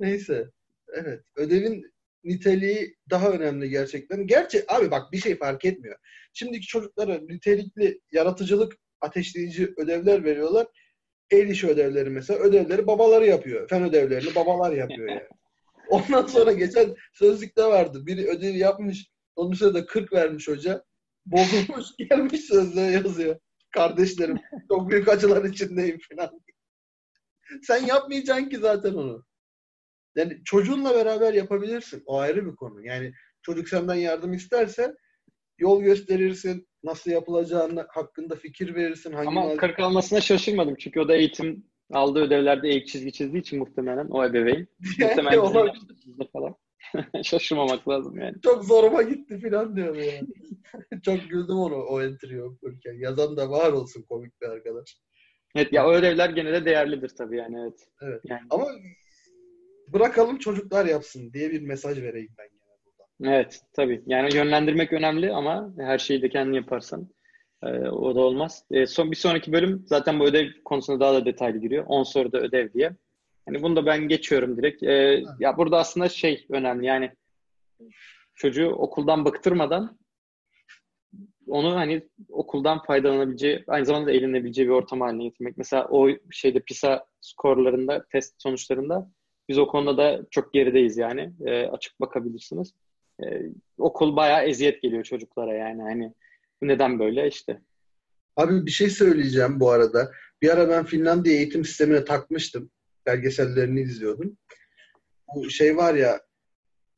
Neyse. 0.00 0.50
Evet. 0.92 1.20
Ödevin 1.36 1.92
niteliği 2.24 2.96
daha 3.10 3.30
önemli 3.30 3.70
gerçekten. 3.70 4.26
Gerçi 4.26 4.64
abi 4.68 4.90
bak 4.90 5.12
bir 5.12 5.18
şey 5.18 5.36
fark 5.38 5.64
etmiyor. 5.64 5.96
Şimdiki 6.32 6.66
çocuklara 6.66 7.18
nitelikli 7.18 8.00
yaratıcılık 8.12 8.72
ateşleyici 9.00 9.74
ödevler 9.76 10.24
veriyorlar. 10.24 10.66
El 11.30 11.48
işi 11.48 11.68
ödevleri 11.68 12.10
mesela. 12.10 12.40
Ödevleri 12.40 12.86
babaları 12.86 13.26
yapıyor. 13.26 13.68
Fen 13.68 13.82
ödevlerini 13.82 14.34
babalar 14.34 14.72
yapıyor 14.72 15.08
yani. 15.08 15.22
Ondan 15.88 16.26
sonra 16.26 16.52
geçen 16.52 16.94
sözlükte 17.12 17.64
vardı. 17.64 18.06
Biri 18.06 18.26
ödevi 18.28 18.58
yapmış. 18.58 19.10
Onun 19.36 19.54
sırada 19.54 19.86
40 19.86 20.12
vermiş 20.12 20.48
hoca. 20.48 20.84
Bozulmuş 21.26 21.86
gelmiş 22.10 22.40
sözlüğe 22.40 22.90
yazıyor. 22.90 23.36
Kardeşlerim 23.70 24.38
çok 24.68 24.90
büyük 24.90 25.08
acılar 25.08 25.44
içindeyim 25.44 25.98
falan. 26.10 26.40
Sen 27.62 27.86
yapmayacaksın 27.86 28.48
ki 28.48 28.56
zaten 28.56 28.94
onu. 28.94 29.24
Yani 30.16 30.40
çocuğunla 30.44 30.94
beraber 30.94 31.34
yapabilirsin. 31.34 32.02
O 32.06 32.18
ayrı 32.18 32.46
bir 32.46 32.56
konu. 32.56 32.86
Yani 32.86 33.12
çocuk 33.42 33.68
senden 33.68 33.94
yardım 33.94 34.32
isterse 34.32 34.94
yol 35.58 35.82
gösterirsin. 35.82 36.68
Nasıl 36.84 37.10
yapılacağını 37.10 37.86
hakkında 37.88 38.36
fikir 38.36 38.74
verirsin. 38.74 39.12
Hangi 39.12 39.28
Ama 39.28 39.44
mal... 39.44 39.56
40 39.56 39.80
almasına 39.80 40.20
şaşırmadım. 40.20 40.76
Çünkü 40.78 41.00
o 41.00 41.08
da 41.08 41.16
eğitim 41.16 41.64
aldığı 41.92 42.20
ödevlerde 42.20 42.68
eğik 42.68 42.88
çizgi 42.88 43.12
çizdiği 43.12 43.40
için 43.40 43.58
muhtemelen 43.58 44.06
o 44.06 44.24
ebeveyn. 44.24 44.66
Muhtemelen 45.00 45.40
falan. 46.32 46.54
Şaşırmamak 47.22 47.88
lazım 47.88 48.18
yani. 48.18 48.34
Çok 48.42 48.64
zoruma 48.64 49.02
gitti 49.02 49.40
falan 49.40 49.76
diyor 49.76 49.96
yani. 49.96 50.28
Çok 51.02 51.30
güldüm 51.30 51.56
onu 51.56 51.76
o 51.76 52.02
entry'yi 52.02 52.42
okurken. 52.42 52.94
Yazan 52.94 53.36
da 53.36 53.50
var 53.50 53.72
olsun 53.72 54.02
komik 54.02 54.40
bir 54.42 54.46
arkadaş. 54.46 54.96
Evet 55.54 55.72
ya 55.72 55.88
o 55.88 55.92
ödevler 55.92 56.30
gene 56.30 56.52
de 56.52 56.64
değerlidir 56.64 57.08
tabii 57.08 57.36
yani 57.36 57.60
evet. 57.60 57.88
Evet. 58.02 58.20
Yani. 58.24 58.40
Ama 58.50 58.66
bırakalım 59.88 60.38
çocuklar 60.38 60.86
yapsın 60.86 61.32
diye 61.32 61.50
bir 61.50 61.62
mesaj 61.62 62.02
vereyim 62.02 62.30
ben 62.38 62.48
gene 62.48 62.78
burada. 62.84 63.34
Evet 63.36 63.60
tabii. 63.72 64.02
Yani 64.06 64.36
yönlendirmek 64.36 64.92
önemli 64.92 65.32
ama 65.32 65.74
her 65.78 65.98
şeyi 65.98 66.22
de 66.22 66.28
kendin 66.28 66.52
yaparsan 66.52 67.08
e, 67.62 67.68
o 67.88 68.14
da 68.14 68.20
olmaz. 68.20 68.64
E, 68.70 68.86
son 68.86 69.10
bir 69.10 69.16
sonraki 69.16 69.52
bölüm 69.52 69.84
zaten 69.86 70.20
bu 70.20 70.24
ödev 70.24 70.48
konusunda 70.64 71.00
daha 71.00 71.14
da 71.14 71.24
detaylı 71.24 71.58
giriyor. 71.58 71.84
10 71.88 72.02
soruda 72.02 72.38
ödev 72.38 72.72
diye. 72.72 72.96
Hani 73.46 73.62
bunu 73.62 73.76
da 73.76 73.86
ben 73.86 74.08
geçiyorum 74.08 74.56
direkt. 74.56 74.82
E, 74.82 75.22
ya 75.40 75.56
burada 75.56 75.78
aslında 75.78 76.08
şey 76.08 76.46
önemli 76.50 76.86
yani 76.86 77.12
çocuğu 78.34 78.68
okuldan 78.68 79.24
bıktırmadan 79.24 79.98
onu 81.46 81.76
hani 81.76 82.08
okuldan 82.28 82.82
faydalanabileceği, 82.82 83.64
aynı 83.66 83.86
zamanda 83.86 84.06
da 84.06 84.12
eğlenebileceği 84.12 84.68
bir 84.68 84.72
ortam 84.72 85.00
haline 85.00 85.24
getirmek. 85.24 85.56
Mesela 85.56 85.88
o 85.88 86.08
şeyde 86.30 86.60
PISA 86.60 87.06
skorlarında, 87.20 88.06
test 88.12 88.42
sonuçlarında 88.42 89.10
biz 89.48 89.58
o 89.58 89.66
konuda 89.66 89.98
da 89.98 90.26
çok 90.30 90.52
gerideyiz 90.52 90.96
yani. 90.96 91.32
E, 91.46 91.66
açık 91.66 92.00
bakabilirsiniz. 92.00 92.74
E, 93.24 93.42
okul 93.78 94.16
bayağı 94.16 94.44
eziyet 94.44 94.82
geliyor 94.82 95.04
çocuklara 95.04 95.54
yani. 95.54 95.82
Hani 95.82 96.12
neden 96.62 96.98
böyle 96.98 97.28
işte. 97.28 97.60
Abi 98.36 98.66
bir 98.66 98.70
şey 98.70 98.90
söyleyeceğim 98.90 99.60
bu 99.60 99.70
arada. 99.70 100.12
Bir 100.42 100.50
ara 100.50 100.68
ben 100.68 100.84
Finlandiya 100.84 101.34
eğitim 101.34 101.64
sistemine 101.64 102.04
takmıştım. 102.04 102.70
Belgesellerini 103.06 103.80
izliyordum. 103.80 104.36
Bu 105.34 105.50
şey 105.50 105.76
var 105.76 105.94
ya 105.94 106.20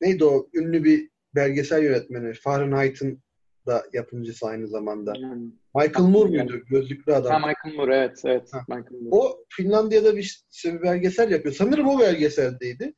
neydi 0.01 0.25
o 0.25 0.49
ünlü 0.55 0.85
bir 0.85 1.11
belgesel 1.35 1.83
yönetmeni 1.83 2.35
Fahrenheit'ın 2.35 3.23
da 3.67 3.85
yapımcısı 3.93 4.47
aynı 4.47 4.69
zamanda. 4.69 5.13
Yani, 5.19 5.53
Michael 5.75 6.09
Moore 6.09 6.29
muydu? 6.29 6.63
Gözlüklü 6.71 7.15
adam. 7.15 7.43
Ha, 7.43 7.49
Michael 7.49 7.77
Moore 7.77 7.97
evet. 7.97 8.23
evet 8.25 8.51
Michael 8.69 9.03
Moore. 9.03 9.09
O 9.11 9.45
Finlandiya'da 9.49 10.17
bir, 10.17 10.45
bir 10.65 10.83
belgesel 10.83 11.31
yapıyor. 11.31 11.55
Sanırım 11.55 11.89
o 11.89 12.01
belgeseldeydi. 12.01 12.95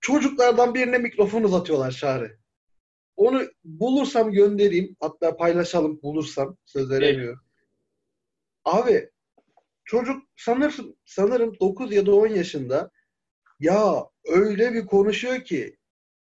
Çocuklardan 0.00 0.74
birine 0.74 0.98
mikrofon 0.98 1.42
uzatıyorlar 1.42 1.90
Şahri. 1.90 2.36
Onu 3.18 3.42
bulursam 3.64 4.32
göndereyim. 4.32 4.96
Hatta 5.00 5.36
paylaşalım 5.36 6.02
bulursam. 6.02 6.56
Söz 6.64 6.90
veremiyorum. 6.90 7.40
Evet. 8.66 8.74
Abi 8.76 9.10
çocuk 9.84 10.22
sanırım, 10.36 10.96
sanırım 11.04 11.60
9 11.60 11.92
ya 11.92 12.06
da 12.06 12.14
10 12.14 12.26
yaşında 12.26 12.90
ya 13.60 14.06
öyle 14.24 14.74
bir 14.74 14.86
konuşuyor 14.86 15.44
ki 15.44 15.76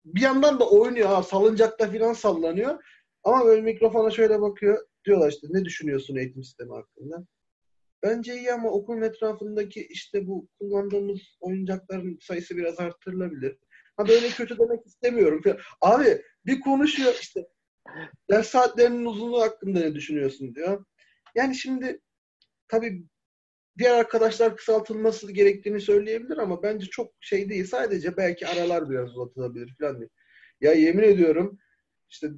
bir 0.06 0.22
yandan 0.22 0.60
da 0.60 0.70
oynuyor 0.70 1.08
ha 1.08 1.24
salıncakta 1.24 1.92
falan 1.92 2.14
sallanıyor. 2.14 2.84
Ama 3.24 3.46
böyle 3.46 3.62
mikrofona 3.62 4.12
şöyle 4.12 4.42
bakıyor. 4.42 4.88
Diyorlar 5.06 5.32
işte 5.32 5.48
ne 5.50 5.66
düşünüyorsun 5.66 6.16
eğitim 6.16 6.44
sistemi 6.44 6.74
hakkında? 6.74 7.26
Bence 8.04 8.38
iyi 8.38 8.54
ama 8.54 8.70
okulun 8.70 9.02
etrafındaki 9.02 9.88
işte 9.88 10.28
bu 10.28 10.48
kullandığımız 10.60 11.20
oyuncakların 11.40 12.18
sayısı 12.22 12.58
biraz 12.58 12.80
artırılabilir. 12.80 13.58
Ha 13.98 14.08
böyle 14.08 14.28
kötü 14.28 14.58
demek 14.58 14.86
istemiyorum. 14.86 15.42
Abi 15.82 16.22
bir 16.48 16.60
konuşuyor 16.60 17.16
işte 17.22 17.48
ders 18.32 18.48
saatlerinin 18.50 19.06
uzunluğu 19.06 19.42
hakkında 19.42 19.80
ne 19.80 19.96
düşünüyorsun 19.96 20.56
diyor. 20.56 20.86
Yani 21.36 21.56
şimdi 21.56 22.02
tabii 22.68 23.04
diğer 23.78 24.00
arkadaşlar 24.00 24.58
kısaltılması 24.58 25.32
gerektiğini 25.32 25.82
söyleyebilir 25.82 26.38
ama 26.38 26.64
bence 26.64 26.86
çok 26.86 27.14
şey 27.20 27.50
değil. 27.50 27.66
Sadece 27.66 28.18
belki 28.18 28.48
aralar 28.48 28.90
biraz 28.90 29.18
uzatılabilir 29.18 29.76
falan 29.80 30.00
diye. 30.00 30.10
Ya 30.62 30.72
yemin 30.74 31.04
ediyorum 31.04 31.60
işte 32.10 32.30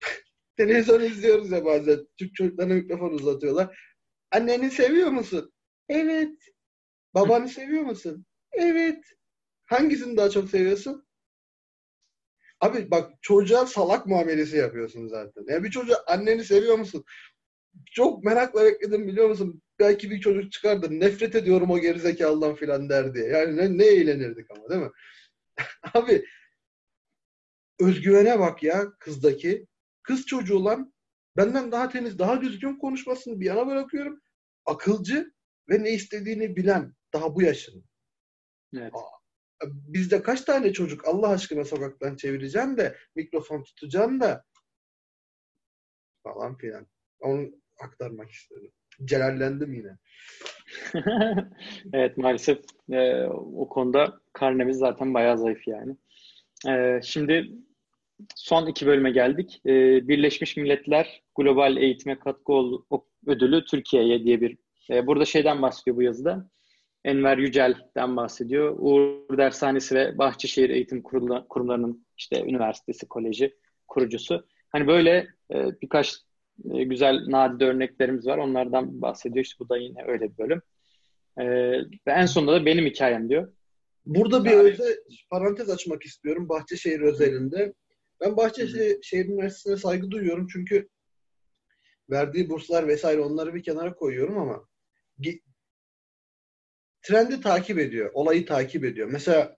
televizyon 0.56 1.00
izliyoruz 1.00 1.50
ya 1.50 1.64
bazen. 1.64 1.98
Türk 2.18 2.34
çocuklarına 2.34 2.74
mikrofon 2.74 3.10
uzatıyorlar. 3.10 3.78
Anneni 4.30 4.70
seviyor 4.70 5.10
musun? 5.10 5.52
Evet. 5.88 6.38
Babanı 7.14 7.48
seviyor 7.48 7.82
musun? 7.82 8.26
Evet. 8.52 9.04
Hangisini 9.66 10.16
daha 10.16 10.30
çok 10.30 10.50
seviyorsun? 10.50 11.05
Abi 12.60 12.90
bak 12.90 13.12
çocuğa 13.22 13.66
salak 13.66 14.06
muamelesi 14.06 14.56
yapıyorsun 14.56 15.08
zaten. 15.08 15.44
Yani 15.48 15.64
bir 15.64 15.70
çocuğa 15.70 16.04
anneni 16.06 16.44
seviyor 16.44 16.78
musun? 16.78 17.04
Çok 17.92 18.24
merakla 18.24 18.64
bekledim 18.64 19.08
biliyor 19.08 19.28
musun? 19.28 19.62
belki 19.78 20.10
bir 20.10 20.20
çocuk 20.20 20.52
çıkardı. 20.52 21.00
Nefret 21.00 21.34
ediyorum 21.34 21.70
o 21.70 21.78
gerizekalıdan 21.78 22.54
filan 22.54 22.88
der 22.88 23.14
diye. 23.14 23.26
Yani 23.26 23.56
ne, 23.56 23.78
ne 23.78 23.84
eğlenirdik 23.84 24.50
ama 24.50 24.68
değil 24.68 24.82
mi? 24.82 24.90
Abi 25.94 26.24
özgüvene 27.80 28.38
bak 28.38 28.62
ya 28.62 28.92
kızdaki. 28.98 29.66
Kız 30.02 30.26
çocuğu 30.26 30.64
lan 30.64 30.92
benden 31.36 31.72
daha 31.72 31.88
temiz, 31.88 32.18
daha 32.18 32.40
düzgün 32.40 32.78
konuşmasını 32.78 33.40
bir 33.40 33.46
yana 33.46 33.66
bırakıyorum. 33.66 34.20
Akılcı 34.66 35.32
ve 35.70 35.84
ne 35.84 35.90
istediğini 35.90 36.56
bilen 36.56 36.94
daha 37.12 37.34
bu 37.34 37.42
yaşın. 37.42 37.84
Evet. 38.76 38.92
Bizde 39.64 40.22
kaç 40.22 40.40
tane 40.40 40.72
çocuk 40.72 41.08
Allah 41.08 41.28
aşkına 41.28 41.64
sokaktan 41.64 42.16
çevireceğim 42.16 42.76
de 42.76 42.96
mikrofon 43.14 43.62
tutacağım 43.62 44.20
da 44.20 44.44
falan 46.22 46.56
filan. 46.56 46.86
Onu 47.20 47.50
aktarmak 47.80 48.30
istedim. 48.30 48.72
celallendim 49.04 49.74
yine. 49.74 49.96
evet 51.92 52.18
maalesef 52.18 52.58
e, 52.92 53.22
o 53.24 53.68
konuda 53.68 54.20
karnemiz 54.32 54.78
zaten 54.78 55.14
bayağı 55.14 55.38
zayıf 55.38 55.68
yani. 55.68 55.96
E, 56.68 57.00
şimdi 57.02 57.52
son 58.34 58.66
iki 58.66 58.86
bölüme 58.86 59.10
geldik. 59.10 59.60
E, 59.66 59.72
Birleşmiş 60.08 60.56
Milletler 60.56 61.22
Global 61.36 61.76
Eğitime 61.76 62.18
Katkı 62.18 62.52
Ödülü 63.26 63.64
Türkiye'ye 63.64 64.24
diye 64.24 64.40
bir 64.40 64.56
e, 64.90 65.06
burada 65.06 65.24
şeyden 65.24 65.62
bahsediyor 65.62 65.96
bu 65.96 66.02
yazıda. 66.02 66.50
Enver 67.06 67.38
Yücel'den 67.38 68.16
bahsediyor. 68.16 68.76
Uğur 68.78 69.38
Dershanesi 69.38 69.94
ve 69.94 70.18
Bahçeşehir 70.18 70.70
Eğitim 70.70 71.02
Kurumlarının 71.48 72.06
işte 72.18 72.42
üniversitesi, 72.42 73.06
koleji 73.08 73.56
kurucusu. 73.88 74.46
Hani 74.68 74.86
böyle 74.86 75.28
e, 75.54 75.80
birkaç 75.82 76.16
e, 76.74 76.84
güzel 76.84 77.24
nadide 77.28 77.64
örneklerimiz 77.64 78.26
var. 78.26 78.38
Onlardan 78.38 79.02
bahsediyor. 79.02 79.44
İşte 79.44 79.56
bu 79.58 79.68
da 79.68 79.76
yine 79.76 80.04
öyle 80.06 80.32
bir 80.32 80.38
bölüm. 80.38 80.62
E, 81.38 81.44
ve 81.80 82.12
en 82.12 82.26
sonunda 82.26 82.52
da 82.52 82.66
benim 82.66 82.86
hikayem 82.86 83.28
diyor. 83.28 83.52
Burada 84.06 84.44
bir 84.44 84.50
yani, 84.50 84.62
özel 84.62 84.96
parantez 85.30 85.70
açmak 85.70 86.02
istiyorum 86.02 86.48
Bahçeşehir 86.48 87.00
özelinde. 87.00 87.74
Ben 88.20 88.36
Bahçeşehir 88.36 89.26
Üniversitesi'ne 89.28 89.76
saygı 89.76 90.10
duyuyorum 90.10 90.46
çünkü 90.52 90.88
verdiği 92.10 92.50
burslar 92.50 92.88
vesaire 92.88 93.20
onları 93.20 93.54
bir 93.54 93.62
kenara 93.62 93.94
koyuyorum 93.94 94.38
ama 94.38 94.64
trendi 97.06 97.40
takip 97.40 97.78
ediyor, 97.78 98.10
olayı 98.14 98.46
takip 98.46 98.84
ediyor. 98.84 99.08
Mesela 99.12 99.56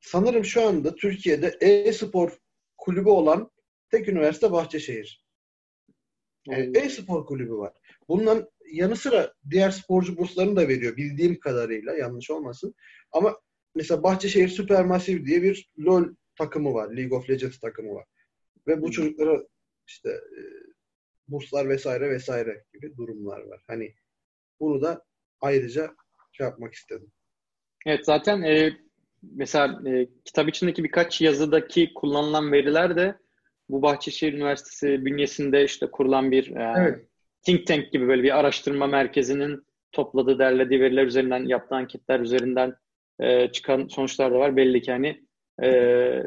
sanırım 0.00 0.44
şu 0.44 0.66
anda 0.66 0.94
Türkiye'de 0.94 1.56
e-spor 1.60 2.38
kulübü 2.76 3.08
olan 3.08 3.50
tek 3.90 4.08
üniversite 4.08 4.52
Bahçeşehir. 4.52 5.24
Yani 6.46 6.78
e-spor 6.78 7.26
kulübü 7.26 7.52
var. 7.52 7.72
Bundan 8.08 8.48
yanı 8.72 8.96
sıra 8.96 9.34
diğer 9.50 9.70
sporcu 9.70 10.16
burslarını 10.16 10.56
da 10.56 10.68
veriyor 10.68 10.96
bildiğim 10.96 11.40
kadarıyla 11.40 11.94
yanlış 11.94 12.30
olmasın. 12.30 12.74
Ama 13.12 13.40
mesela 13.74 14.02
Bahçeşehir 14.02 14.48
Supermassive 14.48 15.26
diye 15.26 15.42
bir 15.42 15.70
LoL 15.78 16.04
takımı 16.38 16.74
var. 16.74 16.96
League 16.96 17.18
of 17.18 17.30
Legends 17.30 17.58
takımı 17.58 17.94
var. 17.94 18.04
Ve 18.66 18.82
bu 18.82 18.90
çocuklara 18.90 19.44
işte 19.86 20.08
e, 20.10 20.40
burslar 21.28 21.68
vesaire 21.68 22.10
vesaire 22.10 22.64
gibi 22.72 22.96
durumlar 22.96 23.40
var. 23.40 23.62
Hani 23.66 23.94
bunu 24.60 24.82
da 24.82 25.04
ayrıca 25.40 25.94
şey 26.36 26.46
yapmak 26.46 26.74
istedim. 26.74 27.12
Evet 27.86 28.04
zaten 28.04 28.42
e, 28.42 28.72
mesela 29.22 29.90
e, 29.90 30.08
kitap 30.24 30.48
içindeki 30.48 30.84
birkaç 30.84 31.20
yazıdaki 31.20 31.94
kullanılan 31.94 32.52
veriler 32.52 32.96
de 32.96 33.18
bu 33.68 33.82
Bahçeşehir 33.82 34.32
Üniversitesi 34.32 35.04
bünyesinde 35.04 35.64
işte 35.64 35.90
kurulan 35.90 36.30
bir 36.30 36.56
e, 36.56 36.74
evet. 36.76 37.06
think 37.42 37.66
tank 37.66 37.92
gibi 37.92 38.08
böyle 38.08 38.22
bir 38.22 38.38
araştırma 38.38 38.86
merkezinin 38.86 39.66
topladığı, 39.92 40.38
derlediği 40.38 40.80
veriler 40.80 41.06
üzerinden 41.06 41.44
yaptığı 41.44 41.74
anketler 41.74 42.20
üzerinden 42.20 42.74
e, 43.20 43.52
çıkan 43.52 43.86
sonuçlar 43.86 44.32
da 44.32 44.38
var. 44.38 44.56
Belli 44.56 44.82
ki 44.82 44.92
hani 44.92 45.26
e, 45.62 45.68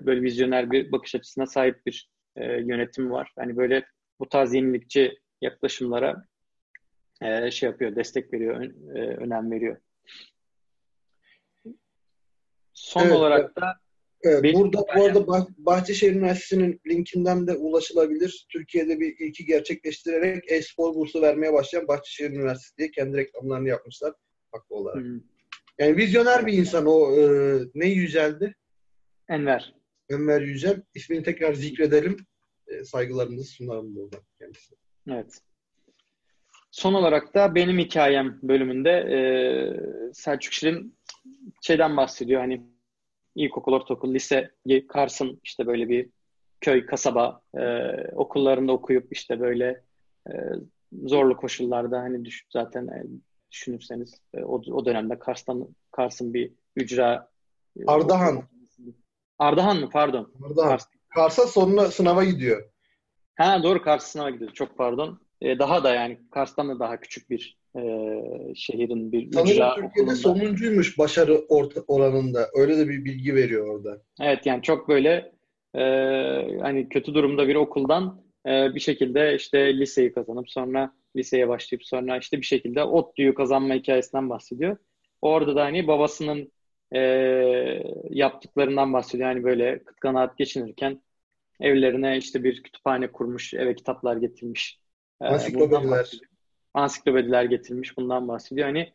böyle 0.05 0.21
vizyoner 0.21 0.71
bir 0.71 0.91
bakış 0.91 1.15
açısına 1.15 1.45
sahip 1.45 1.85
bir 1.85 2.09
e, 2.35 2.45
yönetim 2.45 3.11
var. 3.11 3.31
Hani 3.35 3.57
böyle 3.57 3.85
bu 4.19 4.29
tarz 4.29 4.53
yenilikçi 4.53 5.19
yaklaşımlara 5.41 6.25
e, 7.21 7.51
şey 7.51 7.69
yapıyor, 7.69 7.95
destek 7.95 8.34
veriyor, 8.34 8.55
ön, 8.55 8.95
e, 8.95 9.01
önem 9.01 9.51
veriyor. 9.51 9.77
Son 12.73 13.01
evet, 13.01 13.11
olarak 13.11 13.55
da 13.55 13.73
evet, 14.23 14.43
benim, 14.43 14.59
burada 14.59 14.77
bu 14.95 15.03
arada 15.03 15.27
bah 15.27 15.47
Bahçeşehir 15.57 16.11
Üniversitesi'nin 16.11 16.81
linkinden 16.88 17.47
de 17.47 17.55
ulaşılabilir. 17.55 18.47
Türkiye'de 18.49 18.99
bir 18.99 19.19
ilki 19.19 19.45
gerçekleştirerek 19.45 20.51
e-spor 20.51 20.95
bursu 20.95 21.21
vermeye 21.21 21.53
başlayan 21.53 21.88
Bahçeşehir 21.88 22.29
Üniversitesi 22.29 22.77
diye 22.77 22.91
kendi 22.91 23.17
reklamlarını 23.17 23.67
yapmışlar 23.67 24.13
haklı 24.51 24.75
olarak. 24.75 25.03
Hmm. 25.03 25.21
Yani 25.79 25.97
vizyoner 25.97 26.47
bir 26.47 26.53
insan 26.53 26.85
o 26.85 27.15
e, 27.15 27.23
ne 27.75 27.88
Yücel'di? 27.88 28.55
Enver. 29.29 29.73
Enver 30.09 30.41
Yücel. 30.41 30.81
İsmini 30.95 31.23
tekrar 31.23 31.53
zikredelim. 31.53 32.17
E, 32.67 32.84
saygılarımızı 32.84 33.43
sunalım 33.43 33.95
burada 33.95 34.17
kendisine. 34.39 34.77
Evet. 35.09 35.41
Son 36.77 36.93
olarak 36.93 37.35
da 37.35 37.55
benim 37.55 37.79
hikayem 37.79 38.39
bölümünde 38.43 38.89
e, 38.89 39.19
Selçuk 40.13 40.53
Şirin 40.53 40.97
şeyden 41.61 41.97
bahsediyor. 41.97 42.41
Hani 42.41 42.61
ilkokul, 43.35 43.73
ortaokul, 43.73 44.13
lise, 44.13 44.51
Kars'ın 44.87 45.39
işte 45.43 45.67
böyle 45.67 45.89
bir 45.89 46.09
köy, 46.61 46.85
kasaba 46.85 47.41
e, 47.57 47.61
okullarında 48.15 48.71
okuyup 48.71 49.07
işte 49.11 49.39
böyle 49.39 49.83
e, 50.29 50.33
zorlu 51.03 51.37
koşullarda 51.37 51.99
hani 51.99 52.25
düş, 52.25 52.45
zaten 52.49 52.87
e, 52.87 53.03
düşünürseniz 53.51 54.13
e, 54.33 54.43
o, 54.43 54.61
o 54.71 54.85
dönemde 54.85 55.19
Kars'tan 55.19 55.67
Kars'ın 55.91 56.33
bir 56.33 56.51
ücra 56.75 57.29
e, 57.79 57.85
Ardahan. 57.87 58.43
Ardahan 59.39 59.79
mı? 59.79 59.89
Pardon. 59.89 60.33
Ardahan. 60.43 60.69
Kars. 60.69 60.85
Kars'a 61.09 61.47
sonuna 61.47 61.91
sınava 61.91 62.23
gidiyor. 62.23 62.69
Ha 63.35 63.63
doğru 63.63 63.81
Kars 63.81 64.03
sınava 64.03 64.29
gidiyor. 64.29 64.51
Çok 64.51 64.77
pardon. 64.77 65.26
E, 65.41 65.59
daha 65.59 65.84
da 65.84 65.93
yani 65.93 66.19
Kars'tan 66.31 66.69
da 66.69 66.80
daha 66.80 66.99
küçük 66.99 67.30
bir 67.30 67.57
e, 67.76 67.81
şehrin 68.55 69.11
bir 69.11 69.31
Sanırım 69.34 69.51
ücra 69.51 69.76
Türkiye'de 69.76 70.11
okulunda. 70.11 70.15
sonuncuymuş 70.15 70.97
başarı 70.97 71.38
orta, 71.49 71.81
oranında. 71.88 72.47
Öyle 72.53 72.77
de 72.77 72.89
bir 72.89 73.05
bilgi 73.05 73.35
veriyor 73.35 73.68
orada. 73.68 74.01
Evet 74.22 74.45
yani 74.45 74.61
çok 74.61 74.89
böyle 74.89 75.31
e, 75.76 75.81
hani 76.61 76.89
kötü 76.89 77.14
durumda 77.14 77.47
bir 77.47 77.55
okuldan 77.55 78.22
e, 78.47 78.76
bir 78.76 78.80
şekilde 78.80 79.35
işte 79.35 79.77
liseyi 79.77 80.14
kazanıp 80.14 80.49
sonra 80.49 80.93
liseye 81.15 81.47
başlayıp 81.47 81.85
sonra 81.85 82.18
işte 82.18 82.38
bir 82.38 82.45
şekilde 82.45 82.84
ODTÜ'yü 82.84 83.34
kazanma 83.34 83.73
hikayesinden 83.73 84.30
bahsediyor. 84.30 84.77
Orada 85.22 85.55
da 85.55 85.64
hani 85.65 85.88
babasının 85.88 86.51
e, 86.95 86.99
yaptıklarından 88.09 88.93
bahsediyor. 88.93 89.30
Yani 89.30 89.43
böyle 89.43 89.84
kıt 89.84 89.99
kanaat 89.99 90.38
geçinirken 90.38 91.01
evlerine 91.59 92.18
işte 92.18 92.43
bir 92.43 92.64
kütüphane 92.64 93.11
kurmuş, 93.11 93.53
eve 93.53 93.76
kitaplar 93.76 94.18
getirmiş. 94.18 94.80
E, 95.22 95.26
Ansiklopediler. 95.26 96.11
Ansiklopediler 96.73 97.44
getirmiş. 97.44 97.98
Bundan 97.98 98.27
bahsediyor. 98.27 98.68
Hani 98.68 98.94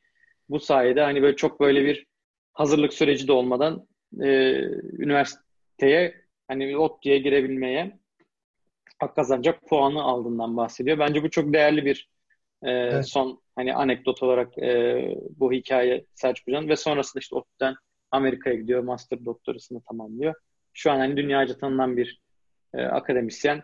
bu 0.49 0.61
sayede 0.61 1.01
hani 1.01 1.23
böyle 1.23 1.37
çok 1.37 1.61
böyle 1.61 1.85
bir 1.85 2.07
hazırlık 2.53 2.93
süreci 2.93 3.29
de 3.29 3.33
olmadan 3.33 3.87
e, 4.21 4.61
üniversiteye 4.99 6.15
hani 6.49 6.77
ODTÜ'ye 6.77 7.19
girebilmeye 7.19 7.99
hak 8.99 9.17
kazanacak 9.17 9.69
puanı 9.69 10.03
aldığından 10.03 10.57
bahsediyor. 10.57 10.99
Bence 10.99 11.23
bu 11.23 11.31
çok 11.31 11.53
değerli 11.53 11.85
bir 11.85 12.09
e, 12.63 12.71
evet. 12.71 13.09
son 13.09 13.43
hani 13.57 13.75
anekdot 13.75 14.23
olarak 14.23 14.59
e, 14.59 15.03
bu 15.37 15.53
hikaye 15.53 16.05
Selçuk 16.15 16.47
Hoca'nın 16.47 16.69
ve 16.69 16.77
sonrasında 16.77 17.21
işte 17.21 17.37
ODTÜ'den 17.37 17.75
Amerika'ya 18.11 18.57
gidiyor. 18.57 18.83
Master 18.83 19.25
doktorasını 19.25 19.83
tamamlıyor. 19.83 20.35
Şu 20.73 20.91
an 20.91 20.99
hani 20.99 21.17
dünyaca 21.17 21.57
tanınan 21.59 21.97
bir 21.97 22.21
e, 22.75 22.83
akademisyen. 22.83 23.63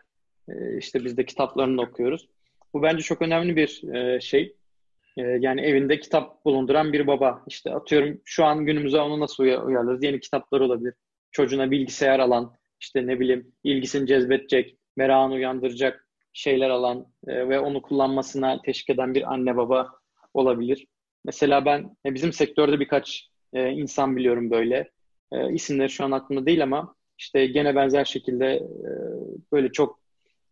E, 0.49 0.79
işte 0.79 1.05
biz 1.05 1.17
de 1.17 1.25
kitaplarını 1.25 1.83
okuyoruz. 1.83 2.29
Bu 2.75 2.83
bence 2.83 3.03
çok 3.03 3.23
önemli 3.23 3.57
bir 3.57 3.95
e, 3.95 4.21
şey. 4.21 4.57
E, 5.17 5.23
yani 5.23 5.61
evinde 5.61 6.01
kitap 6.01 6.45
bulunduran 6.45 6.93
bir 6.93 7.07
baba. 7.07 7.45
İşte 7.49 7.75
atıyorum 7.75 8.21
şu 8.25 8.45
an 8.45 8.67
günümüze 8.67 9.01
onu 9.01 9.21
nasıl 9.21 9.45
uyarlarız? 9.45 10.05
Yeni 10.05 10.21
kitaplar 10.21 10.61
olabilir. 10.61 10.95
Çocuğuna 11.33 11.71
bilgisayar 11.71 12.19
alan, 12.19 12.55
işte 12.81 13.07
ne 13.07 13.21
bileyim 13.21 13.53
ilgisini 13.65 14.07
cezbedecek, 14.07 14.77
merakını 14.97 15.35
uyandıracak 15.35 16.09
şeyler 16.33 16.71
alan 16.71 17.07
e, 17.27 17.49
ve 17.49 17.61
onu 17.61 17.83
kullanmasına 17.83 18.63
teşvik 18.63 18.91
eden 18.91 19.15
bir 19.15 19.33
anne 19.33 19.57
baba 19.57 19.91
olabilir. 20.35 20.87
Mesela 21.25 21.65
ben 21.65 21.97
e, 22.07 22.15
bizim 22.15 22.33
sektörde 22.33 22.81
birkaç 22.81 23.29
e, 23.53 23.71
insan 23.71 24.17
biliyorum 24.17 24.51
böyle. 24.51 24.91
E, 25.33 25.53
isimleri 25.53 25.91
şu 25.91 26.05
an 26.05 26.11
aklımda 26.11 26.47
değil 26.47 26.63
ama 26.63 26.95
işte 27.19 27.47
gene 27.47 27.77
benzer 27.77 28.05
şekilde 28.05 28.47
e, 28.55 28.91
böyle 29.53 29.73
çok 29.73 30.01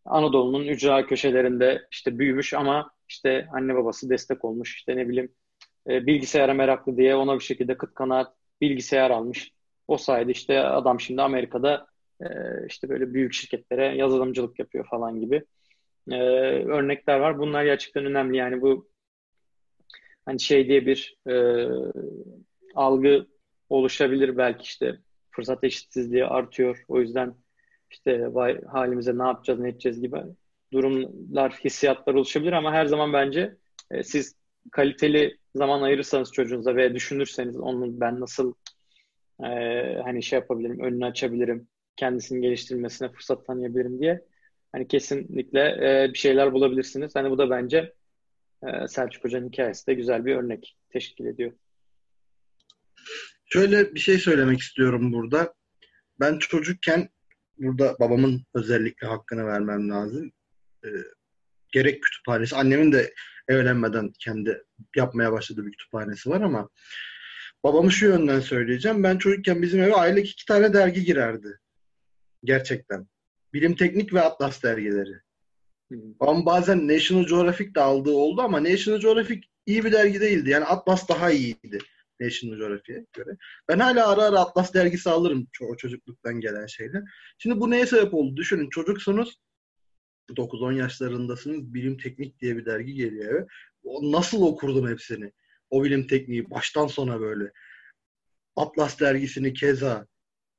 Anadolu'nun 0.06 0.64
ücra 0.64 1.06
köşelerinde 1.06 1.86
işte 1.90 2.18
büyümüş 2.18 2.54
ama 2.54 2.90
işte 3.08 3.48
anne 3.52 3.74
babası 3.74 4.10
destek 4.10 4.44
olmuş. 4.44 4.76
İşte 4.76 4.96
ne 4.96 5.08
bileyim 5.08 5.32
e, 5.88 6.06
bilgisayara 6.06 6.54
meraklı 6.54 6.96
diye 6.96 7.16
ona 7.16 7.34
bir 7.34 7.44
şekilde 7.44 7.76
kıt 7.76 7.94
kanaat 7.94 8.36
bilgisayar 8.60 9.10
almış. 9.10 9.52
O 9.88 9.96
sayede 9.96 10.32
işte 10.32 10.60
adam 10.60 11.00
şimdi 11.00 11.22
Amerika'da 11.22 11.86
e, 12.20 12.26
işte 12.68 12.88
böyle 12.88 13.14
büyük 13.14 13.32
şirketlere 13.32 13.96
yazılımcılık 13.96 14.58
yapıyor 14.58 14.86
falan 14.90 15.20
gibi 15.20 15.44
e, 16.10 16.16
örnekler 16.64 17.18
var. 17.18 17.38
Bunlar 17.38 17.64
gerçekten 17.64 18.04
önemli. 18.04 18.36
Yani 18.36 18.62
bu 18.62 18.88
hani 20.24 20.40
şey 20.40 20.68
diye 20.68 20.86
bir 20.86 21.16
e, 21.28 21.66
algı 22.74 23.26
oluşabilir 23.68 24.36
belki 24.36 24.62
işte 24.62 24.98
fırsat 25.30 25.64
eşitsizliği 25.64 26.24
artıyor. 26.24 26.84
O 26.88 27.00
yüzden 27.00 27.34
işte 27.90 28.34
vay 28.34 28.60
halimize 28.64 29.18
ne 29.18 29.22
yapacağız 29.22 29.60
ne 29.60 29.68
edeceğiz 29.68 30.00
gibi 30.00 30.16
durumlar, 30.72 31.52
hissiyatlar 31.52 32.14
oluşabilir 32.14 32.52
ama 32.52 32.72
her 32.72 32.86
zaman 32.86 33.12
bence 33.12 33.56
e, 33.90 34.02
siz 34.02 34.34
kaliteli 34.72 35.38
zaman 35.54 35.82
ayırırsanız 35.82 36.32
çocuğunuza 36.32 36.76
ve 36.76 36.94
düşünürseniz 36.94 37.56
onun 37.56 38.00
ben 38.00 38.20
nasıl 38.20 38.54
e, 39.40 39.46
hani 40.04 40.22
şey 40.22 40.38
yapabilirim, 40.38 40.80
önünü 40.80 41.04
açabilirim, 41.04 41.68
kendisini 41.96 42.40
geliştirmesine 42.40 43.08
fırsat 43.08 43.46
tanıyabilirim 43.46 44.00
diye 44.00 44.24
hani 44.72 44.88
kesinlikle 44.88 45.60
e, 45.60 46.12
bir 46.12 46.18
şeyler 46.18 46.52
bulabilirsiniz. 46.52 47.14
Hani 47.14 47.30
bu 47.30 47.38
da 47.38 47.50
bence 47.50 47.92
e, 48.62 48.88
Selçuk 48.88 49.24
Hoca'nın 49.24 49.48
hikayesi 49.48 49.86
de 49.86 49.94
güzel 49.94 50.24
bir 50.24 50.36
örnek 50.36 50.76
teşkil 50.90 51.26
ediyor. 51.26 51.52
Şöyle 53.46 53.94
bir 53.94 54.00
şey 54.00 54.18
söylemek 54.18 54.60
istiyorum 54.60 55.12
burada. 55.12 55.54
Ben 56.20 56.38
çocukken 56.38 57.08
burada 57.58 57.96
babamın 58.00 58.44
özellikle 58.54 59.06
hakkını 59.06 59.46
vermem 59.46 59.90
lazım. 59.90 60.32
E, 60.84 60.88
gerek 61.72 62.02
kütüphanesi, 62.02 62.56
annemin 62.56 62.92
de 62.92 63.14
evlenmeden 63.48 64.12
kendi 64.18 64.62
yapmaya 64.96 65.32
başladığı 65.32 65.66
bir 65.66 65.72
kütüphanesi 65.72 66.30
var 66.30 66.40
ama 66.40 66.68
babamı 67.64 67.92
şu 67.92 68.06
yönden 68.06 68.40
söyleyeceğim. 68.40 69.02
Ben 69.02 69.18
çocukken 69.18 69.62
bizim 69.62 69.82
eve 69.82 69.94
aylık 69.94 70.30
iki 70.30 70.44
tane 70.46 70.72
dergi 70.72 71.04
girerdi. 71.04 71.58
Gerçekten. 72.44 73.06
Bilim 73.52 73.76
Teknik 73.76 74.14
ve 74.14 74.20
Atlas 74.20 74.62
dergileri. 74.62 75.20
Ama 76.20 76.46
bazen 76.46 76.88
National 76.88 77.26
Geographic 77.26 77.74
de 77.74 77.80
aldığı 77.80 78.10
oldu 78.12 78.42
ama 78.42 78.64
National 78.64 79.00
Geographic 79.00 79.40
iyi 79.66 79.84
bir 79.84 79.92
dergi 79.92 80.20
değildi. 80.20 80.50
Yani 80.50 80.64
Atlas 80.64 81.08
daha 81.08 81.30
iyiydi 81.30 81.78
National 82.20 82.56
Geographic'e 82.56 83.06
göre. 83.12 83.36
Ben 83.68 83.78
hala 83.78 84.08
ara 84.08 84.22
ara 84.22 84.40
Atlas 84.40 84.74
dergisi 84.74 85.10
alırım 85.10 85.48
o 85.60 85.76
çocukluktan 85.76 86.40
gelen 86.40 86.66
şeyler. 86.66 87.02
Şimdi 87.38 87.60
bu 87.60 87.70
neye 87.70 87.86
sebep 87.86 88.14
oldu? 88.14 88.36
Düşünün 88.36 88.70
çocuksunuz 88.70 89.40
9-10 90.30 90.74
yaşlarındasınız. 90.74 91.74
Bilim 91.74 91.96
Teknik 91.98 92.40
diye 92.40 92.56
bir 92.56 92.66
dergi 92.66 92.94
geliyor 92.94 93.34
eve. 93.34 93.46
Nasıl 94.02 94.42
okurdum 94.42 94.88
hepsini? 94.88 95.32
O 95.70 95.84
bilim 95.84 96.06
tekniği 96.06 96.50
baştan 96.50 96.86
sona 96.86 97.20
böyle. 97.20 97.52
Atlas 98.56 99.00
dergisini 99.00 99.54
keza. 99.54 100.06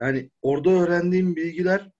Yani 0.01 0.31
orada 0.41 0.69
öğrendiğim 0.69 1.35
bilgiler 1.35 1.91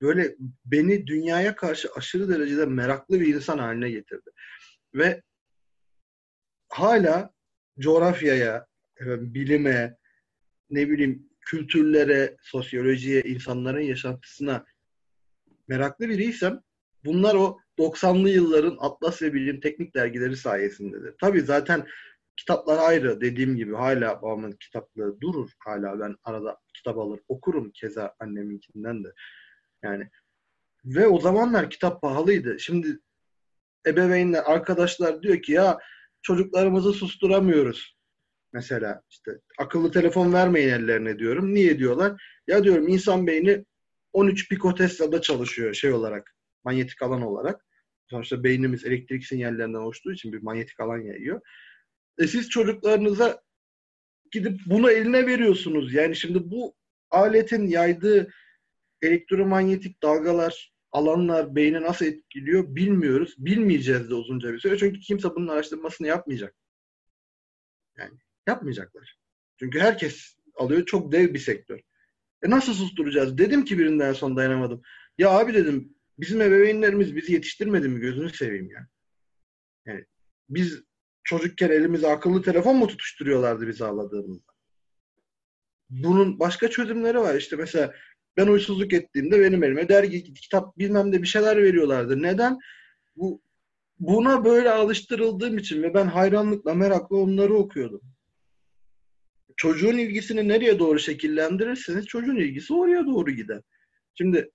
böyle 0.00 0.36
beni 0.64 1.06
dünyaya 1.06 1.56
karşı 1.56 1.88
aşırı 1.96 2.28
derecede 2.28 2.66
meraklı 2.66 3.20
bir 3.20 3.34
insan 3.34 3.58
haline 3.58 3.90
getirdi. 3.90 4.30
Ve 4.94 5.22
hala 6.68 7.30
coğrafyaya, 7.78 8.66
bilime, 9.00 9.96
ne 10.70 10.90
bileyim 10.90 11.28
kültürlere, 11.40 12.36
sosyolojiye, 12.40 13.22
insanların 13.22 13.80
yaşantısına 13.80 14.64
meraklı 15.68 16.08
biriysem 16.08 16.60
bunlar 17.04 17.34
o 17.34 17.58
90'lı 17.78 18.30
yılların 18.30 18.76
Atlas 18.80 19.22
ve 19.22 19.34
Bilim 19.34 19.60
Teknik 19.60 19.94
dergileri 19.94 20.36
sayesindedir. 20.36 21.14
Tabii 21.20 21.40
zaten 21.40 21.86
kitaplar 22.36 22.78
ayrı 22.78 23.20
dediğim 23.20 23.56
gibi 23.56 23.74
hala 23.74 24.22
babamın 24.22 24.52
kitapları 24.52 25.20
durur. 25.20 25.50
Hala 25.58 26.00
ben 26.00 26.16
arada 26.24 26.56
kitap 26.74 26.98
alır 26.98 27.20
okurum 27.28 27.70
keza 27.70 28.14
anneminkinden 28.20 29.04
de. 29.04 29.08
Yani 29.82 30.08
ve 30.84 31.06
o 31.06 31.20
zamanlar 31.20 31.70
kitap 31.70 32.02
pahalıydı. 32.02 32.58
Şimdi 32.60 32.98
ebeveynler, 33.86 34.42
arkadaşlar 34.46 35.22
diyor 35.22 35.42
ki 35.42 35.52
ya 35.52 35.78
çocuklarımızı 36.22 36.92
susturamıyoruz. 36.92 37.96
Mesela 38.54 39.02
işte 39.10 39.32
akıllı 39.58 39.90
telefon 39.90 40.32
vermeyin 40.32 40.68
ellerine 40.68 41.18
diyorum. 41.18 41.54
Niye 41.54 41.78
diyorlar? 41.78 42.22
Ya 42.46 42.64
diyorum 42.64 42.88
insan 42.88 43.26
beyni 43.26 43.64
13 44.12 44.48
pikotesla'da 44.48 45.20
çalışıyor 45.20 45.74
şey 45.74 45.92
olarak. 45.92 46.34
Manyetik 46.64 47.02
alan 47.02 47.22
olarak. 47.22 47.66
Sonuçta 48.10 48.44
beynimiz 48.44 48.84
elektrik 48.84 49.26
sinyallerinden 49.26 49.78
oluştuğu 49.78 50.12
için 50.12 50.32
bir 50.32 50.42
manyetik 50.42 50.80
alan 50.80 50.98
yayıyor. 50.98 51.40
E 52.18 52.26
siz 52.26 52.48
çocuklarınıza 52.48 53.42
gidip 54.30 54.60
bunu 54.66 54.90
eline 54.90 55.26
veriyorsunuz. 55.26 55.94
Yani 55.94 56.16
şimdi 56.16 56.50
bu 56.50 56.74
aletin 57.10 57.66
yaydığı 57.66 58.30
elektromanyetik 59.02 60.02
dalgalar, 60.02 60.72
alanlar 60.92 61.56
beyni 61.56 61.82
nasıl 61.82 62.06
etkiliyor 62.06 62.76
bilmiyoruz. 62.76 63.34
Bilmeyeceğiz 63.38 64.10
de 64.10 64.14
uzunca 64.14 64.52
bir 64.52 64.58
süre. 64.58 64.78
Çünkü 64.78 65.00
kimse 65.00 65.34
bunun 65.34 65.48
araştırmasını 65.48 66.06
yapmayacak. 66.06 66.54
Yani 67.98 68.18
yapmayacaklar. 68.46 69.18
Çünkü 69.58 69.80
herkes 69.80 70.36
alıyor. 70.56 70.86
Çok 70.86 71.12
dev 71.12 71.34
bir 71.34 71.38
sektör. 71.38 71.80
E 72.42 72.50
nasıl 72.50 72.74
susturacağız? 72.74 73.38
Dedim 73.38 73.64
ki 73.64 73.78
birinden 73.78 74.12
son 74.12 74.36
dayanamadım. 74.36 74.82
Ya 75.18 75.30
abi 75.30 75.54
dedim 75.54 75.94
bizim 76.18 76.40
ebeveynlerimiz 76.40 77.16
bizi 77.16 77.32
yetiştirmedi 77.32 77.88
mi? 77.88 78.00
Gözünü 78.00 78.30
seveyim 78.30 78.70
ya. 78.70 78.88
Yani 79.86 80.04
biz 80.48 80.82
çocukken 81.24 81.70
elimize 81.70 82.08
akıllı 82.08 82.42
telefon 82.42 82.76
mu 82.76 82.86
tutuşturuyorlardı 82.86 83.68
biz 83.68 83.82
ağladığımızda? 83.82 84.52
Bunun 85.90 86.40
başka 86.40 86.70
çözümleri 86.70 87.18
var. 87.18 87.34
İşte 87.34 87.56
mesela 87.56 87.94
ben 88.36 88.46
uysuzluk 88.46 88.92
ettiğimde 88.92 89.40
benim 89.40 89.64
elime 89.64 89.88
dergi, 89.88 90.34
kitap 90.34 90.78
bilmem 90.78 91.12
de 91.12 91.22
bir 91.22 91.26
şeyler 91.26 91.56
veriyorlardı. 91.56 92.22
Neden? 92.22 92.58
Bu 93.16 93.42
buna 93.98 94.44
böyle 94.44 94.70
alıştırıldığım 94.70 95.58
için 95.58 95.82
ve 95.82 95.94
ben 95.94 96.06
hayranlıkla, 96.06 96.74
merakla 96.74 97.16
onları 97.16 97.54
okuyordum. 97.54 98.13
Çocuğun 99.56 99.98
ilgisini 99.98 100.48
nereye 100.48 100.78
doğru 100.78 100.98
şekillendirirseniz 100.98 102.06
çocuğun 102.06 102.36
ilgisi 102.36 102.74
oraya 102.74 103.06
doğru 103.06 103.30
gider. 103.30 103.60
Şimdi 104.14 104.50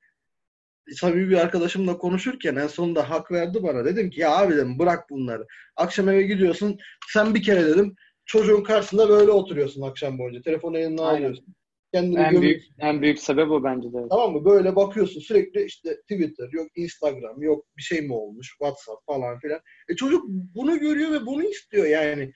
tabii 1.01 1.29
bir 1.29 1.37
arkadaşımla 1.37 1.97
konuşurken 1.97 2.55
en 2.55 2.67
sonunda 2.67 3.09
hak 3.09 3.31
verdi 3.31 3.63
bana. 3.63 3.85
Dedim 3.85 4.09
ki 4.09 4.21
ya 4.21 4.37
abi 4.37 4.55
dedim 4.55 4.79
bırak 4.79 5.09
bunları. 5.09 5.47
Akşam 5.75 6.09
eve 6.09 6.23
gidiyorsun. 6.23 6.77
Sen 7.07 7.35
bir 7.35 7.43
kere 7.43 7.65
dedim 7.65 7.95
çocuğun 8.25 8.63
karşısında 8.63 9.09
böyle 9.09 9.31
oturuyorsun 9.31 9.81
akşam 9.81 10.19
boyunca. 10.19 10.41
Telefonu 10.41 10.77
eline 10.77 11.01
alıyorsun. 11.01 11.55
Kendini 11.93 12.19
en 12.19 12.41
büyük 12.41 12.63
en 12.79 13.01
büyük 13.01 13.19
sebep 13.19 13.51
o 13.51 13.63
bence 13.63 13.93
de. 13.93 13.97
Tamam 14.09 14.33
mı? 14.33 14.45
Böyle 14.45 14.75
bakıyorsun 14.75 15.21
sürekli 15.21 15.63
işte 15.63 16.01
Twitter, 16.01 16.49
yok 16.51 16.67
Instagram, 16.75 17.41
yok 17.41 17.65
bir 17.77 17.81
şey 17.81 18.01
mi 18.01 18.13
olmuş, 18.13 18.49
WhatsApp 18.49 19.05
falan 19.05 19.39
filan. 19.39 19.59
E 19.89 19.95
çocuk 19.95 20.23
bunu 20.27 20.79
görüyor 20.79 21.11
ve 21.11 21.25
bunu 21.25 21.43
istiyor 21.43 21.85
yani. 21.85 22.33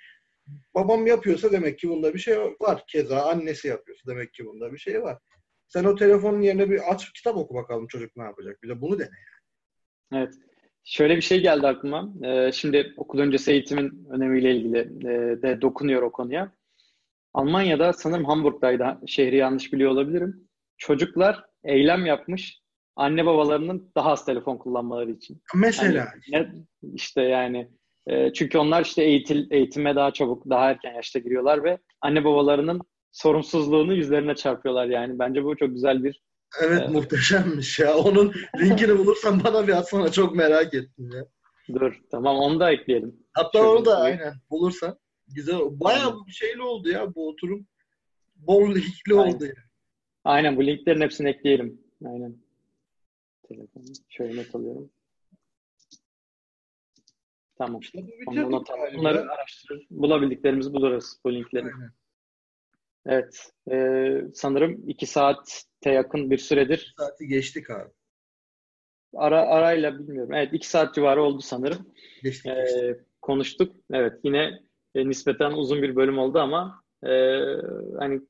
Babam 0.75 1.07
yapıyorsa 1.07 1.51
demek 1.51 1.79
ki 1.79 1.89
bunda 1.89 2.13
bir 2.13 2.19
şey 2.19 2.39
var. 2.39 2.83
Keza 2.87 3.21
annesi 3.21 3.67
yapıyorsa 3.67 4.11
demek 4.11 4.33
ki 4.33 4.45
bunda 4.45 4.73
bir 4.73 4.77
şey 4.77 5.01
var. 5.01 5.17
Sen 5.67 5.83
o 5.83 5.95
telefonun 5.95 6.41
yerine 6.41 6.69
bir 6.69 6.93
aç 6.93 7.13
kitap 7.13 7.37
oku 7.37 7.55
bakalım 7.55 7.87
çocuk 7.87 8.15
ne 8.15 8.23
yapacak. 8.23 8.63
Bir 8.63 8.69
de 8.69 8.81
bunu 8.81 8.99
dene 8.99 9.07
yani. 9.07 10.23
Evet. 10.23 10.33
Şöyle 10.83 11.15
bir 11.15 11.21
şey 11.21 11.41
geldi 11.41 11.67
aklıma. 11.67 12.13
Ee, 12.23 12.51
şimdi 12.51 12.93
okul 12.97 13.19
öncesi 13.19 13.51
eğitimin 13.51 14.07
önemiyle 14.11 14.55
ilgili 14.55 14.79
e, 14.79 15.41
de 15.41 15.61
dokunuyor 15.61 16.01
o 16.01 16.11
konuya. 16.11 16.51
Almanya'da 17.33 17.93
sanırım 17.93 18.25
Hamburg'daydı. 18.25 18.99
Şehri 19.07 19.35
yanlış 19.35 19.73
biliyor 19.73 19.91
olabilirim. 19.91 20.49
Çocuklar 20.77 21.45
eylem 21.63 22.05
yapmış 22.05 22.63
anne 22.95 23.25
babalarının 23.25 23.91
daha 23.95 24.11
az 24.11 24.25
telefon 24.25 24.57
kullanmaları 24.57 25.11
için. 25.11 25.41
Mesela. 25.55 26.07
Yani, 26.27 26.65
işte 26.93 27.21
yani 27.21 27.69
e, 28.07 28.33
çünkü 28.33 28.57
onlar 28.57 28.85
işte 28.85 29.03
eğitil, 29.03 29.47
eğitime 29.51 29.95
daha 29.95 30.11
çabuk, 30.11 30.49
daha 30.49 30.71
erken 30.71 30.93
yaşta 30.93 31.19
giriyorlar 31.19 31.63
ve 31.63 31.77
anne 32.01 32.25
babalarının 32.25 32.81
sorumsuzluğunu 33.11 33.93
yüzlerine 33.93 34.35
çarpıyorlar 34.35 34.85
yani. 34.85 35.19
Bence 35.19 35.43
bu 35.43 35.57
çok 35.57 35.69
güzel 35.69 36.03
bir 36.03 36.21
Evet 36.61 36.81
e, 36.81 36.87
muhteşemmiş 36.87 37.79
ya. 37.79 37.97
Onun 37.97 38.33
linkini 38.59 38.97
bulursan 38.97 39.43
bana 39.43 39.67
bir 39.67 39.73
atsana. 39.73 40.11
Çok 40.11 40.35
merak 40.35 40.73
ettim 40.73 41.11
ya. 41.11 41.25
Dur 41.73 42.01
tamam 42.11 42.37
onu 42.37 42.59
da 42.59 42.71
ekleyelim. 42.71 43.15
Hatta 43.33 43.59
Şöyle 43.59 43.69
onu 43.69 43.85
da 43.85 43.97
aynen 43.97 44.33
bulursan. 44.49 44.97
Güzel. 45.27 45.59
Bayağı 45.59 46.25
bir 46.27 46.31
şeyli 46.31 46.61
oldu 46.61 46.89
ya 46.89 47.15
bu 47.15 47.29
oturum. 47.29 47.67
Bol 48.35 48.75
linkli 48.75 49.13
oldu 49.13 49.45
yani. 49.45 49.53
Aynen 50.23 50.57
bu 50.57 50.65
linklerin 50.65 51.01
hepsini 51.01 51.29
ekleyelim. 51.29 51.81
Aynen. 52.05 52.37
Telefonu 53.47 53.83
şöyle 54.09 54.41
not 54.41 54.55
alıyorum. 54.55 54.89
Tamam. 57.65 57.81
İşte 57.81 58.01
not 58.51 58.69
Bunları 58.97 59.31
araştırır. 59.31 59.87
Bulabildiklerimizi 59.89 60.73
buluruz 60.73 61.13
bu 61.25 61.33
linkleri. 61.33 61.65
Aynen. 61.65 61.91
Evet. 63.05 63.51
E, 63.71 64.21
sanırım 64.33 64.89
iki 64.89 65.05
saate 65.05 65.91
yakın 65.91 66.31
bir 66.31 66.37
süredir. 66.37 66.77
İki 66.77 66.93
saati 66.97 67.27
geçtik 67.27 67.69
abi. 67.69 67.89
Ara, 69.15 69.41
arayla 69.41 69.99
bilmiyorum. 69.99 70.33
Evet 70.33 70.53
iki 70.53 70.69
saat 70.69 70.95
civarı 70.95 71.23
oldu 71.23 71.41
sanırım. 71.41 71.93
Geçtik, 72.23 72.51
e, 72.51 72.53
geçtik. 72.53 73.05
Konuştuk. 73.21 73.75
Evet 73.91 74.19
yine 74.23 74.59
e, 74.95 75.09
nispeten 75.09 75.51
uzun 75.51 75.81
bir 75.81 75.95
bölüm 75.95 76.17
oldu 76.17 76.39
ama 76.39 76.83
e, 77.03 77.11
hani 77.99 78.21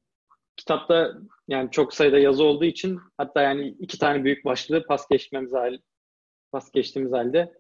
kitapta 0.58 1.14
yani 1.48 1.72
çok 1.72 1.94
sayıda 1.94 2.20
yazı 2.20 2.44
olduğu 2.44 2.66
için 2.66 3.00
hatta 3.18 3.42
yani 3.42 3.68
iki 3.68 4.00
tane 4.00 4.24
büyük 4.24 4.46
başlığı 4.46 4.86
pas 4.86 5.08
geçmemiz 5.10 5.54
hal, 5.54 5.78
pas 6.54 6.72
geçtiğimiz 6.72 7.12
halde 7.12 7.54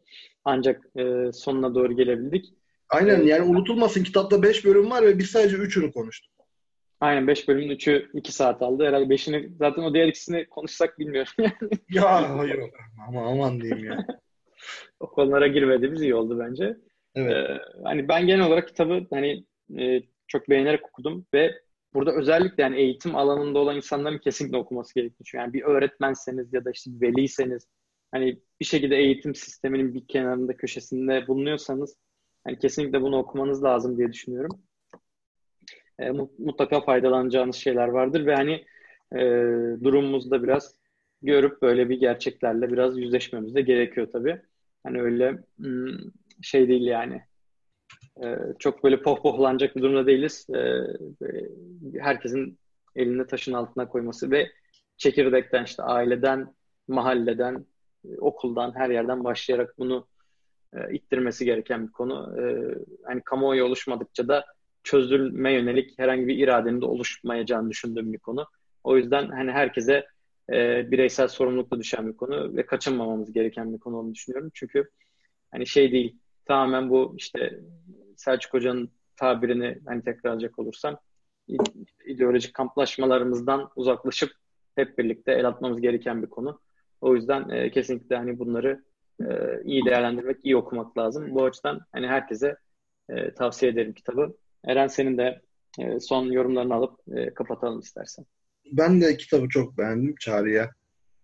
ancak 0.45 0.86
e, 0.99 1.32
sonuna 1.32 1.76
doğru 1.76 1.95
gelebildik. 1.95 2.53
Aynen 2.90 3.22
ee, 3.22 3.24
yani 3.24 3.49
unutulmasın 3.49 4.03
kitapta 4.03 4.44
beş 4.44 4.65
bölüm 4.65 4.91
var 4.91 5.03
ve 5.03 5.20
biz 5.20 5.30
sadece 5.30 5.57
üçünü 5.57 5.91
konuştuk. 5.91 6.34
Aynen 6.99 7.28
5 7.28 7.48
bölümün 7.48 7.76
3'ü 7.76 8.10
2 8.14 8.32
saat 8.32 8.61
aldı. 8.61 8.86
Herhalde 8.86 9.14
5'ini 9.14 9.49
zaten 9.60 9.82
o 9.84 9.94
diğer 9.94 10.07
ikisini 10.07 10.45
konuşsak 10.49 10.99
bilmiyorum. 10.99 11.32
ya 11.90 12.45
yok 12.57 12.74
ama 13.07 13.26
aman 13.28 13.61
diyeyim 13.61 13.86
ya. 13.86 14.06
o 14.99 15.07
konulara 15.07 15.48
girmediğimiz 15.48 16.02
iyi 16.02 16.15
oldu 16.15 16.40
bence. 16.40 16.78
Evet. 17.15 17.32
Ee, 17.32 17.60
hani 17.84 18.07
ben 18.07 18.28
genel 18.28 18.48
olarak 18.48 18.68
kitabı 18.68 19.07
hani 19.10 19.45
e, 19.80 20.03
çok 20.28 20.49
beğenerek 20.49 20.86
okudum 20.86 21.26
ve 21.34 21.61
burada 21.94 22.11
özellikle 22.11 22.64
yani 22.64 22.78
eğitim 22.78 23.15
alanında 23.15 23.60
olan 23.60 23.76
insanların 23.76 24.18
kesinlikle 24.18 24.57
okuması 24.57 24.95
gerekiyor. 24.95 25.44
Yani 25.44 25.53
bir 25.53 25.61
öğretmenseniz 25.61 26.53
ya 26.53 26.65
da 26.65 26.72
işte 26.72 26.91
bir 26.94 27.07
veliyseniz 27.07 27.68
hani 28.14 28.40
bir 28.60 28.65
şekilde 28.65 28.95
eğitim 28.95 29.35
sisteminin 29.35 29.94
bir 29.94 30.07
kenarında 30.07 30.57
köşesinde 30.57 31.27
bulunuyorsanız 31.27 31.98
Yani 32.48 32.60
kesinlikle 32.60 33.02
bunu 33.02 33.18
okumanız 33.18 33.64
lazım 33.64 33.98
diye 33.98 34.14
düşünüyorum. 34.14 34.61
E, 35.99 36.11
mutlaka 36.38 36.81
faydalanacağınız 36.81 37.56
şeyler 37.56 37.88
vardır 37.88 38.26
ve 38.26 38.35
hani 38.35 38.65
e, 39.15 39.19
durumumuzda 39.84 40.44
biraz 40.44 40.76
görüp 41.22 41.61
böyle 41.61 41.90
bir 41.90 41.99
gerçeklerle 41.99 42.72
biraz 42.72 42.98
yüzleşmemiz 42.98 43.56
de 43.56 43.61
gerekiyor 43.61 44.07
tabii. 44.11 44.41
Hani 44.84 45.02
öyle 45.02 45.44
hmm, 45.57 45.98
şey 46.41 46.68
değil 46.68 46.88
yani. 46.88 47.22
E, 48.23 48.38
çok 48.60 48.84
böyle 48.84 49.02
pohpohlanacak 49.02 49.76
bir 49.76 49.81
durumda 49.81 50.07
değiliz. 50.07 50.48
E, 50.56 50.61
herkesin 51.99 52.60
elini 52.95 53.27
taşın 53.27 53.53
altına 53.53 53.88
koyması 53.88 54.31
ve 54.31 54.52
çekirdekten 54.98 55.64
işte 55.64 55.84
aileden, 55.84 56.53
mahalleden, 56.88 57.65
okuldan, 58.17 58.75
her 58.75 58.89
yerden 58.89 59.23
başlayarak 59.23 59.77
bunu 59.77 60.07
e, 60.73 60.93
ittirmesi 60.93 61.45
gereken 61.45 61.88
bir 61.88 61.91
konu. 61.91 62.35
E, 62.41 62.43
hani 63.03 63.21
kamuoyu 63.21 63.65
oluşmadıkça 63.65 64.27
da 64.27 64.45
çözülme 64.84 65.53
yönelik 65.53 65.99
herhangi 65.99 66.27
bir 66.27 66.38
iradenin 66.38 66.81
de 66.81 66.85
oluşmayacağını 66.85 67.69
düşündüğüm 67.69 68.13
bir 68.13 68.19
konu. 68.19 68.45
O 68.84 68.97
yüzden 68.97 69.27
hani 69.30 69.51
herkese 69.51 70.05
e, 70.49 70.91
bireysel 70.91 71.27
sorumlulukla 71.27 71.80
düşen 71.80 72.07
bir 72.07 72.17
konu 72.17 72.55
ve 72.55 72.65
kaçınmamamız 72.65 73.34
gereken 73.34 73.73
bir 73.73 73.80
konu 73.80 73.97
olduğunu 73.97 74.13
düşünüyorum. 74.13 74.51
Çünkü 74.53 74.89
hani 75.51 75.67
şey 75.67 75.91
değil, 75.91 76.17
tamamen 76.45 76.89
bu 76.89 77.13
işte 77.17 77.59
Selçuk 78.17 78.53
Hoca'nın 78.53 78.89
tabirini 79.15 79.80
hani 79.85 80.03
tekrarlayacak 80.03 80.59
olursam 80.59 80.97
ideolojik 82.05 82.53
kamplaşmalarımızdan 82.53 83.69
uzaklaşıp 83.75 84.31
hep 84.75 84.97
birlikte 84.97 85.31
el 85.31 85.47
atmamız 85.47 85.81
gereken 85.81 86.21
bir 86.21 86.30
konu. 86.30 86.59
O 87.03 87.15
yüzden 87.15 87.49
e, 87.49 87.71
kesinlikle 87.71 88.15
hani 88.15 88.39
bunları 88.39 88.84
e, 89.21 89.25
iyi 89.63 89.85
değerlendirmek, 89.85 90.38
iyi 90.43 90.57
okumak 90.57 90.97
lazım. 90.97 91.35
Bu 91.35 91.45
açıdan 91.45 91.81
hani 91.91 92.07
herkese 92.07 92.55
e, 93.09 93.34
tavsiye 93.34 93.71
ederim 93.71 93.93
kitabı. 93.93 94.38
Eren 94.65 94.88
senin 94.88 95.17
de 95.17 95.41
e, 95.80 95.99
son 95.99 96.25
yorumlarını 96.25 96.73
alıp 96.73 96.99
e, 97.15 97.34
kapatalım 97.34 97.80
istersen. 97.80 98.25
Ben 98.71 99.01
de 99.01 99.17
kitabı 99.17 99.49
çok 99.49 99.77
beğendim. 99.77 100.15
Çağrı'ya 100.19 100.71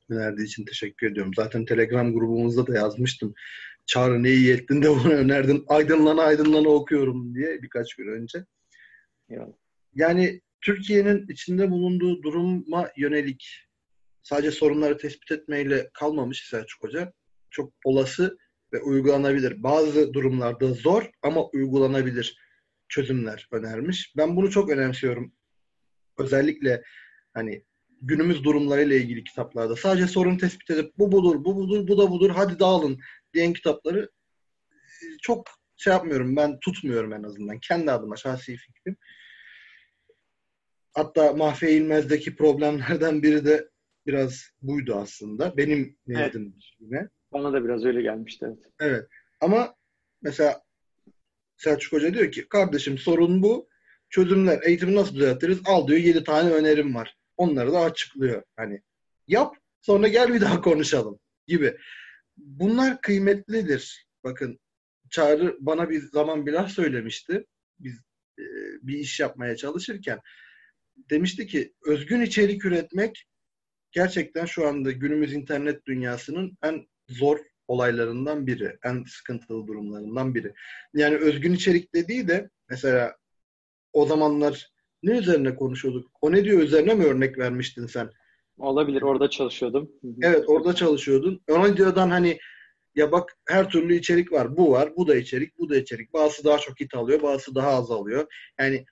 önerdiği 0.09 0.47
için 0.47 0.65
teşekkür 0.65 1.11
ediyorum. 1.11 1.33
Zaten 1.35 1.65
Telegram 1.65 2.13
grubumuzda 2.13 2.67
da 2.67 2.73
yazmıştım. 2.73 3.33
Çağrı 3.85 4.23
ne 4.23 4.29
iyi 4.29 4.53
ettin 4.53 4.81
de 4.81 4.89
bunu 5.03 5.13
önerdin. 5.13 5.65
Aydınlana 5.67 6.23
aydınlana 6.23 6.69
okuyorum 6.69 7.35
diye 7.35 7.61
birkaç 7.61 7.95
gün 7.95 8.07
önce. 8.07 8.45
Yani 9.95 10.41
Türkiye'nin 10.61 11.27
içinde 11.27 11.71
bulunduğu 11.71 12.23
duruma 12.23 12.89
yönelik 12.97 13.68
sadece 14.29 14.51
sorunları 14.51 14.97
tespit 14.97 15.31
etmeyle 15.31 15.89
kalmamış 15.93 16.47
Selçuk 16.49 16.83
Hoca. 16.83 17.13
Çok 17.49 17.73
olası 17.85 18.37
ve 18.73 18.81
uygulanabilir. 18.81 19.63
Bazı 19.63 20.13
durumlarda 20.13 20.73
zor 20.73 21.09
ama 21.21 21.45
uygulanabilir 21.45 22.37
çözümler 22.89 23.47
önermiş. 23.51 24.13
Ben 24.17 24.35
bunu 24.35 24.51
çok 24.51 24.69
önemsiyorum. 24.69 25.33
Özellikle 26.17 26.83
hani 27.33 27.65
günümüz 28.01 28.43
durumlarıyla 28.43 28.95
ilgili 28.95 29.23
kitaplarda 29.23 29.75
sadece 29.75 30.07
sorun 30.07 30.37
tespit 30.37 30.69
edip 30.69 30.93
bu 30.97 31.11
budur, 31.11 31.45
bu 31.45 31.55
budur, 31.55 31.87
bu 31.87 31.97
da 31.97 32.11
budur, 32.11 32.29
hadi 32.29 32.59
dağılın 32.59 32.99
diyen 33.33 33.53
kitapları 33.53 34.09
e, 34.71 35.05
çok 35.21 35.47
şey 35.77 35.93
yapmıyorum. 35.93 36.35
Ben 36.35 36.59
tutmuyorum 36.59 37.13
en 37.13 37.23
azından. 37.23 37.59
Kendi 37.59 37.91
adıma 37.91 38.15
şahsi 38.15 38.57
fikrim. 38.57 38.97
Hatta 40.93 41.33
Mahfiye 41.33 41.71
İlmez'deki 41.71 42.35
problemlerden 42.35 43.23
biri 43.23 43.45
de 43.45 43.69
biraz 44.09 44.51
buydu 44.61 44.95
aslında. 44.95 45.57
Benim 45.57 45.97
nezdimde. 46.07 46.55
Evet. 46.91 47.09
Bana 47.33 47.53
da 47.53 47.63
biraz 47.63 47.85
öyle 47.85 48.01
gelmişti. 48.01 48.45
Evet. 48.45 48.71
evet. 48.79 49.07
Ama 49.41 49.75
mesela 50.21 50.61
Selçuk 51.57 51.93
Hoca 51.93 52.13
diyor 52.13 52.31
ki 52.31 52.47
kardeşim 52.49 52.97
sorun 52.97 53.43
bu. 53.43 53.69
Çözümler, 54.09 54.59
eğitimi 54.63 54.95
nasıl 54.95 55.15
düzeltiriz? 55.15 55.59
Al 55.65 55.87
diyor 55.87 55.99
7 55.99 56.23
tane 56.23 56.51
önerim 56.51 56.95
var. 56.95 57.17
Onları 57.37 57.71
da 57.71 57.79
açıklıyor. 57.79 58.43
Hani 58.55 58.81
yap 59.27 59.55
sonra 59.81 60.07
gel 60.07 60.33
bir 60.33 60.41
daha 60.41 60.61
konuşalım 60.69 61.19
gibi. 61.47 61.77
Bunlar 62.37 63.01
kıymetlidir. 63.01 64.07
Bakın 64.23 64.59
Çağrı 65.09 65.57
bana 65.59 65.89
bir 65.89 66.01
zaman 66.01 66.45
bir 66.45 66.53
laf 66.53 66.71
söylemişti. 66.71 67.45
Biz 67.79 68.01
e, 68.39 68.43
bir 68.81 68.97
iş 68.97 69.19
yapmaya 69.19 69.55
çalışırken 69.55 70.19
demişti 71.09 71.47
ki 71.47 71.73
özgün 71.85 72.21
içerik 72.21 72.65
üretmek 72.65 73.25
gerçekten 73.91 74.45
şu 74.45 74.67
anda 74.67 74.91
günümüz 74.91 75.33
internet 75.33 75.85
dünyasının 75.85 76.57
en 76.63 76.87
zor 77.09 77.39
olaylarından 77.67 78.47
biri. 78.47 78.77
En 78.83 79.03
sıkıntılı 79.03 79.67
durumlarından 79.67 80.35
biri. 80.35 80.53
Yani 80.93 81.15
özgün 81.15 81.53
içerik 81.53 81.93
dediği 81.95 82.27
de 82.27 82.49
mesela 82.69 83.15
o 83.93 84.05
zamanlar 84.05 84.69
ne 85.03 85.17
üzerine 85.17 85.55
konuşuyorduk? 85.55 86.11
O 86.21 86.31
ne 86.31 86.43
diyor 86.43 86.59
üzerine 86.59 86.93
mi 86.93 87.05
örnek 87.05 87.37
vermiştin 87.37 87.87
sen? 87.87 88.09
Olabilir. 88.57 89.01
Orada 89.01 89.29
çalışıyordum. 89.29 89.91
Evet 90.21 90.43
orada 90.47 90.75
çalışıyordun. 90.75 91.41
Ona 91.49 91.77
diyordan 91.77 92.09
hani 92.09 92.39
ya 92.95 93.11
bak 93.11 93.37
her 93.47 93.69
türlü 93.69 93.95
içerik 93.95 94.31
var. 94.31 94.57
Bu 94.57 94.71
var, 94.71 94.93
bu 94.97 95.07
da 95.07 95.15
içerik, 95.15 95.57
bu 95.57 95.69
da 95.69 95.77
içerik. 95.77 96.13
Bazısı 96.13 96.43
daha 96.43 96.57
çok 96.57 96.79
hit 96.79 96.95
alıyor, 96.95 97.21
bazısı 97.21 97.55
daha 97.55 97.69
az 97.69 97.91
alıyor. 97.91 98.33
Yani 98.59 98.85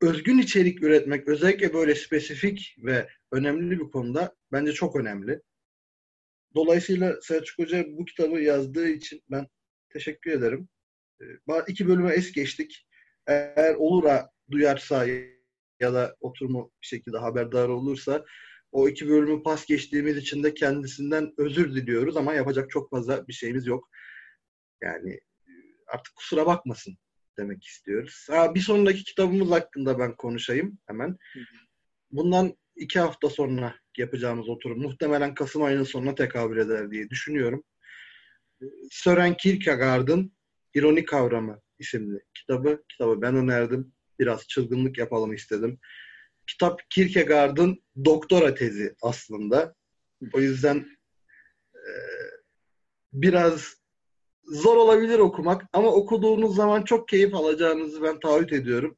özgün 0.00 0.38
içerik 0.38 0.82
üretmek 0.82 1.28
özellikle 1.28 1.74
böyle 1.74 1.94
spesifik 1.94 2.76
ve 2.78 3.08
önemli 3.32 3.80
bir 3.80 3.90
konuda 3.90 4.36
bence 4.52 4.72
çok 4.72 4.96
önemli. 4.96 5.40
Dolayısıyla 6.54 7.20
Selçuk 7.22 7.58
Hoca 7.58 7.84
bu 7.88 8.04
kitabı 8.04 8.40
yazdığı 8.40 8.88
için 8.88 9.22
ben 9.30 9.46
teşekkür 9.92 10.30
ederim. 10.30 10.68
Ee, 11.20 11.24
iki 11.68 11.88
bölüme 11.88 12.12
es 12.12 12.32
geçtik. 12.32 12.86
Eğer 13.26 13.74
olura 13.74 14.30
duyarsa 14.50 15.06
ya 15.80 15.94
da 15.94 16.16
oturumu 16.20 16.72
bir 16.82 16.86
şekilde 16.86 17.18
haberdar 17.18 17.68
olursa 17.68 18.24
o 18.72 18.88
iki 18.88 19.08
bölümü 19.08 19.42
pas 19.42 19.66
geçtiğimiz 19.66 20.16
için 20.16 20.42
de 20.42 20.54
kendisinden 20.54 21.32
özür 21.38 21.74
diliyoruz 21.74 22.16
ama 22.16 22.34
yapacak 22.34 22.70
çok 22.70 22.90
fazla 22.90 23.28
bir 23.28 23.32
şeyimiz 23.32 23.66
yok. 23.66 23.88
Yani 24.82 25.12
e, 25.12 25.52
artık 25.86 26.14
kusura 26.16 26.46
bakmasın 26.46 26.98
demek 27.38 27.64
istiyoruz. 27.64 28.26
Ha, 28.30 28.54
bir 28.54 28.60
sonraki 28.60 29.04
kitabımız 29.04 29.50
hakkında 29.50 29.98
ben 29.98 30.16
konuşayım 30.16 30.78
hemen. 30.86 31.16
Bundan 32.10 32.56
iki 32.76 33.00
hafta 33.00 33.30
sonra 33.30 33.74
yapacağımız 33.98 34.48
oturum 34.48 34.82
muhtemelen 34.82 35.34
Kasım 35.34 35.62
ayının 35.62 35.84
sonuna 35.84 36.14
tekabül 36.14 36.56
eder 36.56 36.90
diye 36.90 37.10
düşünüyorum. 37.10 37.64
Sören 38.90 39.36
Kierkegaard'ın 39.36 40.32
İroni 40.74 41.04
Kavramı 41.04 41.60
isimli 41.78 42.20
kitabı. 42.34 42.84
Kitabı 42.88 43.22
ben 43.22 43.36
önerdim. 43.36 43.92
Biraz 44.18 44.48
çılgınlık 44.48 44.98
yapalım 44.98 45.32
istedim. 45.32 45.78
Kitap 46.46 46.80
Kierkegaard'ın 46.90 47.82
doktora 48.04 48.54
tezi 48.54 48.94
aslında. 49.02 49.74
O 50.32 50.40
yüzden 50.40 50.86
e, 51.74 51.90
biraz 53.12 53.79
zor 54.44 54.76
olabilir 54.76 55.18
okumak 55.18 55.66
ama 55.72 55.88
okuduğunuz 55.88 56.56
zaman 56.56 56.82
çok 56.82 57.08
keyif 57.08 57.34
alacağınızı 57.34 58.02
ben 58.02 58.20
taahhüt 58.20 58.52
ediyorum. 58.52 58.96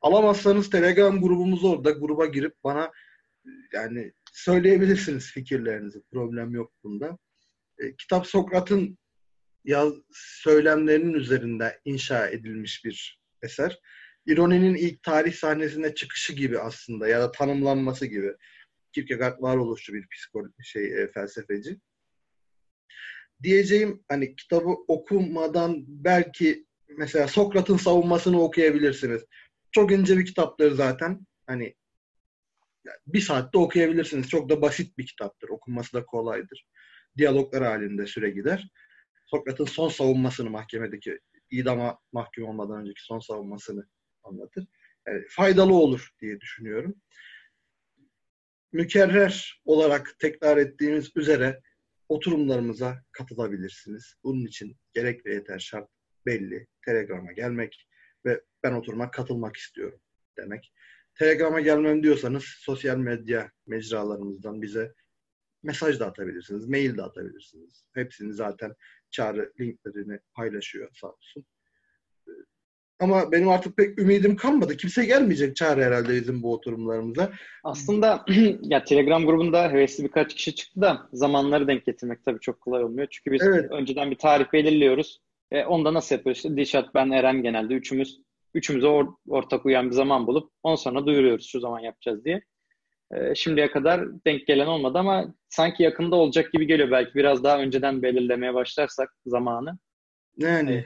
Alamazsanız 0.00 0.70
Telegram 0.70 1.20
grubumuz 1.20 1.64
orada. 1.64 1.90
Gruba 1.90 2.26
girip 2.26 2.54
bana 2.64 2.92
yani 3.72 4.12
söyleyebilirsiniz 4.32 5.32
fikirlerinizi. 5.32 6.02
Problem 6.12 6.54
yok 6.54 6.72
bunda. 6.84 7.18
E, 7.78 7.96
kitap 7.96 8.26
Sokrat'ın 8.26 8.98
yaz 9.64 9.92
söylemlerinin 10.12 11.14
üzerinde 11.14 11.80
inşa 11.84 12.28
edilmiş 12.28 12.84
bir 12.84 13.20
eser. 13.42 13.80
İroninin 14.26 14.74
ilk 14.74 15.02
tarih 15.02 15.34
sahnesine 15.34 15.94
çıkışı 15.94 16.32
gibi 16.32 16.58
aslında 16.58 17.08
ya 17.08 17.20
da 17.20 17.32
tanımlanması 17.32 18.06
gibi. 18.06 18.32
Kierkegaard 18.92 19.42
varoluşçu 19.42 19.94
bir 19.94 20.08
psikoloji 20.08 20.64
şey 20.64 21.02
e, 21.02 21.12
felsefeci 21.12 21.78
diyeceğim 23.42 24.04
hani 24.08 24.36
kitabı 24.36 24.70
okumadan 24.88 25.84
belki 25.88 26.66
mesela 26.96 27.28
Sokrat'ın 27.28 27.76
savunmasını 27.76 28.42
okuyabilirsiniz. 28.42 29.24
Çok 29.72 29.92
ince 29.92 30.18
bir 30.18 30.26
kitaptır 30.26 30.72
zaten. 30.72 31.26
Hani 31.46 31.74
bir 33.06 33.20
saatte 33.20 33.58
okuyabilirsiniz. 33.58 34.28
Çok 34.28 34.48
da 34.48 34.62
basit 34.62 34.98
bir 34.98 35.06
kitaptır. 35.06 35.48
Okunması 35.48 35.92
da 35.92 36.06
kolaydır. 36.06 36.66
Diyaloglar 37.16 37.64
halinde 37.64 38.06
süre 38.06 38.30
gider. 38.30 38.70
Sokrat'ın 39.26 39.64
son 39.64 39.88
savunmasını 39.88 40.50
mahkemedeki 40.50 41.18
idama 41.50 41.98
mahkum 42.12 42.44
olmadan 42.44 42.80
önceki 42.80 43.04
son 43.04 43.18
savunmasını 43.18 43.86
anlatır. 44.22 44.66
Yani 45.06 45.24
faydalı 45.28 45.74
olur 45.74 46.10
diye 46.20 46.40
düşünüyorum. 46.40 46.94
Mükerrer 48.72 49.62
olarak 49.64 50.16
tekrar 50.18 50.56
ettiğimiz 50.56 51.16
üzere 51.16 51.60
oturumlarımıza 52.08 53.02
katılabilirsiniz. 53.12 54.14
Bunun 54.24 54.46
için 54.46 54.76
gerek 54.94 55.26
ve 55.26 55.34
yeter 55.34 55.58
şart 55.58 55.88
belli. 56.26 56.66
Telegram'a 56.84 57.32
gelmek 57.32 57.88
ve 58.24 58.40
ben 58.62 58.72
oturuma 58.72 59.10
katılmak 59.10 59.56
istiyorum 59.56 60.00
demek. 60.38 60.72
Telegram'a 61.14 61.60
gelmem 61.60 62.02
diyorsanız 62.02 62.44
sosyal 62.44 62.96
medya 62.96 63.50
mecralarımızdan 63.66 64.62
bize 64.62 64.94
mesaj 65.62 66.00
da 66.00 66.06
atabilirsiniz, 66.06 66.68
mail 66.68 66.96
de 66.96 67.02
atabilirsiniz. 67.02 67.84
Hepsini 67.94 68.32
zaten 68.32 68.74
çağrı 69.10 69.52
linklerini 69.60 70.18
paylaşıyor 70.34 70.90
sağ 71.00 71.08
olsun. 71.08 71.46
Ama 73.00 73.32
benim 73.32 73.48
artık 73.48 73.76
pek 73.76 73.98
ümidim 73.98 74.36
kalmadı. 74.36 74.76
Kimse 74.76 75.04
gelmeyecek 75.04 75.56
çağrı 75.56 75.82
herhalde 75.82 76.08
bizim 76.08 76.42
bu 76.42 76.52
oturumlarımıza. 76.52 77.32
Aslında 77.64 78.24
ya 78.62 78.84
Telegram 78.84 79.26
grubunda 79.26 79.72
hevesli 79.72 80.04
birkaç 80.04 80.34
kişi 80.34 80.54
çıktı 80.54 80.80
da 80.80 81.08
zamanları 81.12 81.68
denk 81.68 81.86
getirmek 81.86 82.24
tabii 82.24 82.40
çok 82.40 82.60
kolay 82.60 82.84
olmuyor. 82.84 83.08
Çünkü 83.10 83.32
biz 83.32 83.42
evet. 83.42 83.70
önceden 83.70 84.10
bir 84.10 84.18
tarih 84.18 84.52
belirliyoruz. 84.52 85.20
E, 85.50 85.64
onda 85.64 85.94
nasıl 85.94 86.14
yapıyoruz? 86.14 86.38
İşte 86.38 86.56
Dişat, 86.56 86.94
ben, 86.94 87.10
Eren 87.10 87.42
genelde 87.42 87.74
üçümüz 87.74 88.20
üçümüze 88.54 88.86
or, 88.86 89.06
ortak 89.28 89.66
uyan 89.66 89.86
bir 89.86 89.94
zaman 89.94 90.26
bulup 90.26 90.52
ondan 90.62 90.76
sonra 90.76 91.06
duyuruyoruz 91.06 91.46
şu 91.46 91.60
zaman 91.60 91.80
yapacağız 91.80 92.24
diye. 92.24 92.42
E, 93.14 93.34
şimdiye 93.34 93.70
kadar 93.70 94.24
denk 94.26 94.46
gelen 94.46 94.66
olmadı 94.66 94.98
ama 94.98 95.34
sanki 95.48 95.82
yakında 95.82 96.16
olacak 96.16 96.52
gibi 96.52 96.66
geliyor. 96.66 96.90
Belki 96.90 97.14
biraz 97.14 97.44
daha 97.44 97.58
önceden 97.58 98.02
belirlemeye 98.02 98.54
başlarsak 98.54 99.14
zamanı. 99.26 99.78
Yani. 100.36 100.72
E, 100.72 100.84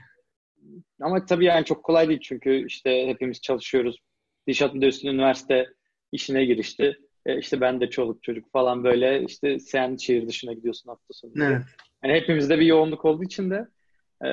ama 1.00 1.26
tabii 1.26 1.44
yani 1.44 1.64
çok 1.64 1.84
kolay 1.84 2.08
değil 2.08 2.20
çünkü 2.22 2.66
işte 2.66 3.06
hepimiz 3.06 3.40
çalışıyoruz. 3.40 3.98
Dişat 4.46 4.74
bir 4.74 4.80
de 4.80 4.86
üstüne 4.86 5.10
üniversite 5.10 5.68
işine 6.12 6.44
girişti. 6.44 6.98
E, 7.26 7.38
işte 7.38 7.60
ben 7.60 7.80
de 7.80 7.90
çoluk 7.90 8.22
çocuk 8.22 8.52
falan 8.52 8.84
böyle 8.84 9.24
işte 9.24 9.58
sen 9.58 9.96
şehir 9.96 10.28
dışına 10.28 10.52
gidiyorsun 10.52 10.88
hafta 10.88 11.14
sonu. 11.14 11.32
Evet. 11.36 11.62
Yani 12.04 12.14
hepimizde 12.14 12.58
bir 12.58 12.66
yoğunluk 12.66 13.04
olduğu 13.04 13.24
için 13.24 13.50
de 13.50 13.68
e, 14.24 14.28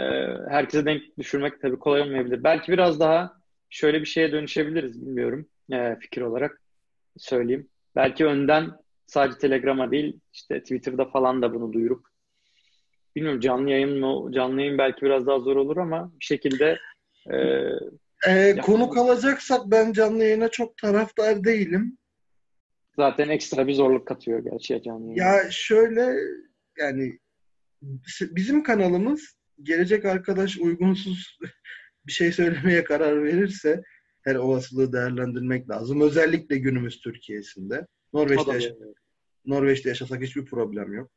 herkese 0.50 0.86
denk 0.86 1.18
düşürmek 1.18 1.62
tabii 1.62 1.80
kolay 1.80 2.02
olmayabilir. 2.02 2.44
Belki 2.44 2.72
biraz 2.72 3.00
daha 3.00 3.34
şöyle 3.70 4.02
bir 4.02 4.06
şeye 4.06 4.32
dönüşebiliriz 4.32 5.02
bilmiyorum 5.02 5.48
e, 5.72 5.96
fikir 5.96 6.22
olarak 6.22 6.62
söyleyeyim. 7.18 7.68
Belki 7.96 8.26
önden 8.26 8.72
sadece 9.06 9.38
Telegram'a 9.38 9.92
değil 9.92 10.20
işte 10.34 10.60
Twitter'da 10.60 11.06
falan 11.06 11.42
da 11.42 11.54
bunu 11.54 11.74
duyurup 11.74 12.07
bilmiyorum 13.18 13.40
canlı 13.40 13.70
yayın 13.70 14.00
mı? 14.00 14.32
Canlı 14.34 14.62
yayın 14.62 14.78
belki 14.78 15.02
biraz 15.02 15.28
daha 15.28 15.40
zor 15.40 15.56
olur 15.56 15.78
ama 15.78 16.12
bir 16.20 16.26
şekilde 16.26 16.78
e, 17.32 17.38
e, 18.28 18.58
konuk 18.58 18.98
alacaksak 18.98 19.62
ben 19.66 19.94
canlı 19.94 20.24
yayına 20.24 20.50
çok 20.50 20.78
taraftar 20.78 21.44
değilim. 21.44 21.98
Zaten 22.96 23.30
ekstra 23.30 23.68
bir 23.68 23.74
zorluk 23.74 24.08
katıyor 24.08 24.40
gerçi 24.40 24.82
canlı 24.84 25.04
yayın. 25.06 25.16
Ya 25.16 25.52
şöyle 25.52 26.16
yani 26.80 27.20
bizim 28.22 28.64
kanalımız 28.64 29.38
gelecek 29.64 30.06
arkadaş 30.06 30.58
uygunsuz 30.58 31.40
bir 32.08 32.12
şey 32.12 32.32
söylemeye 32.32 32.84
karar 32.84 33.24
verirse 33.24 33.84
her 34.24 34.36
olasılığı 34.36 34.94
değerlendirmek 34.94 35.70
lazım. 35.70 36.02
Özellikle 36.02 36.58
günümüz 36.58 37.00
Türkiye'sinde. 37.00 37.88
Norveç'te, 38.14 38.54
yaşa- 38.54 38.76
Norveç'te 39.46 39.90
yaşasak 39.90 40.22
hiçbir 40.22 40.46
problem 40.46 40.94
yok. 40.94 41.12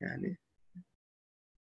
Yani 0.00 0.36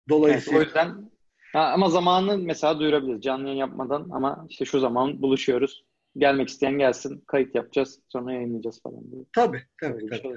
Dolayısıyla 0.08 0.58
evet, 0.58 0.66
o 0.66 0.68
yüzden 0.68 1.10
ha, 1.52 1.72
ama 1.72 1.88
zamanı 1.88 2.38
mesela 2.38 2.80
duyurabiliriz 2.80 3.22
canlı 3.22 3.44
yayın 3.44 3.58
yapmadan 3.58 4.08
ama 4.12 4.46
işte 4.48 4.64
şu 4.64 4.80
zaman 4.80 5.22
buluşuyoruz. 5.22 5.84
Gelmek 6.16 6.48
isteyen 6.48 6.78
gelsin, 6.78 7.24
kayıt 7.26 7.54
yapacağız, 7.54 8.00
sonra 8.08 8.32
yayınlayacağız 8.32 8.82
falan 8.82 9.12
diye. 9.12 9.24
Tabii, 9.32 9.62
tabii. 9.80 10.06
tabii. 10.06 10.20
Şey 10.22 10.32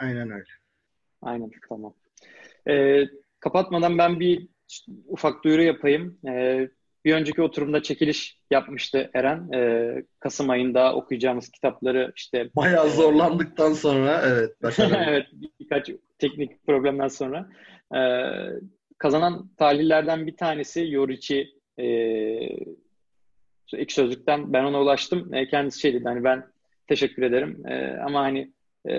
Aynen 0.00 0.30
öyle. 0.30 0.44
Aynen, 1.22 1.50
tamam. 1.68 1.94
Ee, 2.68 3.04
kapatmadan 3.40 3.98
ben 3.98 4.20
bir 4.20 4.48
ufak 5.08 5.44
duyuru 5.44 5.62
yapayım. 5.62 6.18
Ee, 6.28 6.68
bir 7.04 7.14
önceki 7.14 7.42
oturumda 7.42 7.82
çekiliş 7.82 8.40
yapmıştı 8.50 9.10
Eren. 9.14 9.52
Ee, 9.52 10.04
Kasım 10.20 10.50
ayında 10.50 10.94
okuyacağımız 10.94 11.50
kitapları 11.50 12.12
işte... 12.16 12.50
Bayağı 12.56 12.90
zorlandıktan 12.90 13.72
sonra 13.72 14.22
evet. 14.26 14.56
evet 15.08 15.26
birkaç 15.60 15.90
teknik 16.18 16.66
problemden 16.66 17.08
sonra 17.08 17.48
e, 17.94 18.00
kazanan 19.00 19.50
talihlerden 19.56 20.26
bir 20.26 20.36
tanesi 20.36 20.86
Yoriçi 20.90 21.54
e, 21.78 21.86
ilk 23.72 23.92
sözlükten 23.92 24.52
ben 24.52 24.64
ona 24.64 24.80
ulaştım. 24.80 25.34
E, 25.34 25.48
kendisi 25.48 25.80
şey 25.80 25.94
dedi 25.94 26.04
hani 26.04 26.24
ben 26.24 26.44
teşekkür 26.86 27.22
ederim 27.22 27.66
e, 27.66 27.98
ama 28.04 28.20
hani 28.20 28.52
e, 28.88 28.94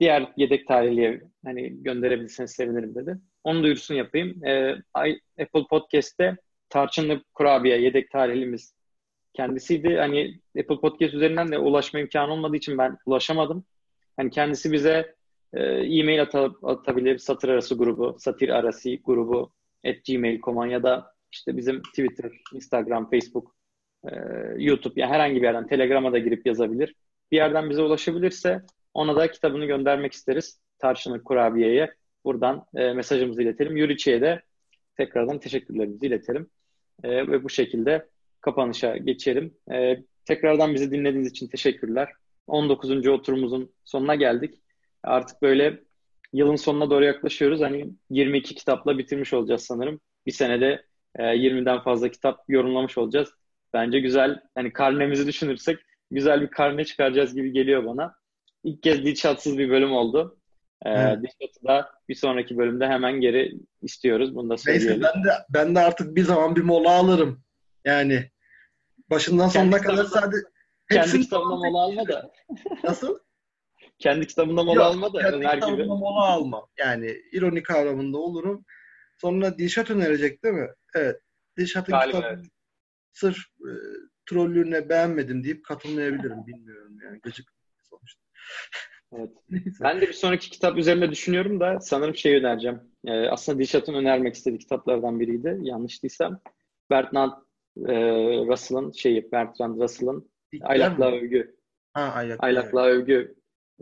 diğer 0.00 0.32
yedek 0.36 0.66
tarihliye 0.68 1.22
hani 1.44 1.82
gönderebilirseniz 1.82 2.50
sevinirim 2.50 2.94
dedi. 2.94 3.18
Onun 3.44 3.62
duyurusunu 3.62 3.96
yapayım. 3.96 4.44
E, 4.44 4.76
Apple 5.40 5.66
Podcast'te 5.70 6.36
Tarçınlı 6.68 7.22
Kurabiye 7.34 7.80
yedek 7.80 8.10
tarihlimiz 8.10 8.74
kendisiydi. 9.34 9.96
Hani 9.96 10.40
Apple 10.60 10.80
Podcast 10.80 11.14
üzerinden 11.14 11.52
de 11.52 11.58
ulaşma 11.58 12.00
imkanı 12.00 12.32
olmadığı 12.32 12.56
için 12.56 12.78
ben 12.78 12.98
ulaşamadım. 13.06 13.64
Hani 14.16 14.30
kendisi 14.30 14.72
bize 14.72 15.14
e-mail 15.60 16.22
at 16.22 16.34
atabilir 16.62 17.18
satır 17.18 17.48
arası 17.48 17.74
grubu, 17.74 18.16
satir 18.18 18.48
arası 18.48 18.94
grubu 19.04 19.52
at 19.86 19.96
gmail.com 20.06 20.70
ya 20.70 20.82
da 20.82 21.14
işte 21.32 21.56
bizim 21.56 21.82
Twitter, 21.82 22.32
Instagram, 22.54 23.10
Facebook, 23.10 23.54
e, 24.04 24.10
YouTube 24.58 25.00
yani 25.00 25.12
herhangi 25.12 25.36
bir 25.36 25.42
yerden 25.42 25.66
Telegram'a 25.66 26.12
da 26.12 26.18
girip 26.18 26.46
yazabilir. 26.46 26.94
Bir 27.32 27.36
yerden 27.36 27.70
bize 27.70 27.82
ulaşabilirse 27.82 28.62
ona 28.94 29.16
da 29.16 29.30
kitabını 29.30 29.66
göndermek 29.66 30.12
isteriz. 30.12 30.60
Tarçınlık 30.78 31.24
Kurabiye'ye. 31.24 31.94
Buradan 32.24 32.66
e, 32.74 32.92
mesajımızı 32.92 33.42
iletelim. 33.42 33.76
Yuriçi'ye 33.76 34.20
de 34.20 34.42
tekrardan 34.96 35.38
teşekkürlerimizi 35.38 36.06
iletelim. 36.06 36.50
E, 37.02 37.10
ve 37.10 37.44
bu 37.44 37.50
şekilde 37.50 38.08
kapanışa 38.40 38.96
geçelim. 38.96 39.54
E, 39.72 40.02
tekrardan 40.24 40.74
bizi 40.74 40.90
dinlediğiniz 40.90 41.30
için 41.30 41.48
teşekkürler. 41.48 42.12
19. 42.46 43.08
oturumumuzun 43.08 43.72
sonuna 43.84 44.14
geldik. 44.14 44.54
Artık 45.04 45.42
böyle 45.42 45.80
yılın 46.32 46.56
sonuna 46.56 46.90
doğru 46.90 47.04
yaklaşıyoruz. 47.04 47.60
Hani 47.60 47.90
22 48.10 48.54
kitapla 48.54 48.98
bitirmiş 48.98 49.34
olacağız 49.34 49.62
sanırım. 49.62 50.00
Bir 50.26 50.32
senede 50.32 50.84
e, 51.16 51.22
20'den 51.22 51.80
fazla 51.80 52.08
kitap 52.08 52.44
yorumlamış 52.48 52.98
olacağız. 52.98 53.28
Bence 53.72 54.00
güzel. 54.00 54.40
Hani 54.54 54.72
karnemizi 54.72 55.26
düşünürsek 55.26 55.78
güzel 56.10 56.42
bir 56.42 56.50
karne 56.50 56.84
çıkaracağız 56.84 57.34
gibi 57.34 57.52
geliyor 57.52 57.86
bana. 57.86 58.14
İlk 58.64 58.82
kez 58.82 59.04
dişatsız 59.04 59.58
bir 59.58 59.70
bölüm 59.70 59.92
oldu. 59.92 60.38
Ee, 60.84 60.90
evet. 60.90 61.18
Dişatı 61.22 61.64
da 61.64 61.90
bir 62.08 62.14
sonraki 62.14 62.58
bölümde 62.58 62.86
hemen 62.86 63.20
geri 63.20 63.54
istiyoruz. 63.82 64.34
Bunu 64.34 64.50
da 64.50 64.56
söyleyelim. 64.56 64.88
Neyse 64.90 65.02
ben 65.14 65.24
de, 65.24 65.28
ben 65.50 65.74
de 65.74 65.80
artık 65.80 66.16
bir 66.16 66.22
zaman 66.22 66.56
bir 66.56 66.62
mola 66.62 66.90
alırım. 66.90 67.42
Yani 67.84 68.30
başından 69.10 69.48
sonuna 69.48 69.78
kadar 69.78 70.04
sadece 70.04 70.42
kendi 70.90 71.20
kitabına 71.20 71.56
mola 71.56 71.82
alma 71.82 72.08
da. 72.08 72.32
Nasıl? 72.84 73.18
Kendi 73.98 74.26
kitabında 74.26 74.62
mola 74.62 74.74
Yok, 74.74 74.84
alma 74.84 75.12
da 75.12 75.22
kendi 75.22 75.36
Ömer 75.36 75.54
kitabımda 75.54 75.82
gibi. 75.82 75.88
mola 75.88 76.26
alma. 76.26 76.66
Yani 76.78 77.16
ironi 77.32 77.62
kavramında 77.62 78.18
olurum. 78.18 78.64
Sonra 79.20 79.58
Dilşat 79.58 79.90
önerecek 79.90 80.44
değil 80.44 80.54
mi? 80.54 80.68
Evet. 80.94 81.20
Dilşat'ın 81.58 82.00
kitabı 82.00 82.26
evet. 82.26 82.44
sırf 83.12 83.38
e, 83.38 83.70
trollüğüne 84.30 84.88
beğenmedim 84.88 85.44
deyip 85.44 85.64
katılmayabilirim. 85.64 86.46
Bilmiyorum 86.46 86.98
yani. 87.04 87.20
Gıcık 87.20 87.52
sonuçta. 87.82 88.22
Evet. 89.12 89.30
ben 89.80 90.00
de 90.00 90.08
bir 90.08 90.12
sonraki 90.12 90.50
kitap 90.50 90.78
üzerinde 90.78 91.10
düşünüyorum 91.10 91.60
da 91.60 91.80
sanırım 91.80 92.16
şey 92.16 92.36
önereceğim. 92.36 92.80
Ee, 93.06 93.12
aslında 93.12 93.58
Dilşat'ın 93.58 93.94
önermek 93.94 94.34
istediği 94.34 94.58
kitaplardan 94.58 95.20
biriydi. 95.20 95.58
Yanlış 95.60 96.02
değilsem. 96.02 96.40
Bertrand 96.90 97.32
e, 97.76 97.94
Russell'ın 98.46 98.92
şeyi, 98.92 99.32
Bertrand 99.32 99.80
Russell'ın 99.80 100.30
Aylakla 100.62 101.12
Övgü. 101.12 101.56
Ha, 101.92 102.00
aylakla, 102.00 102.46
aylakla 102.46 102.86
Övgü 102.86 103.34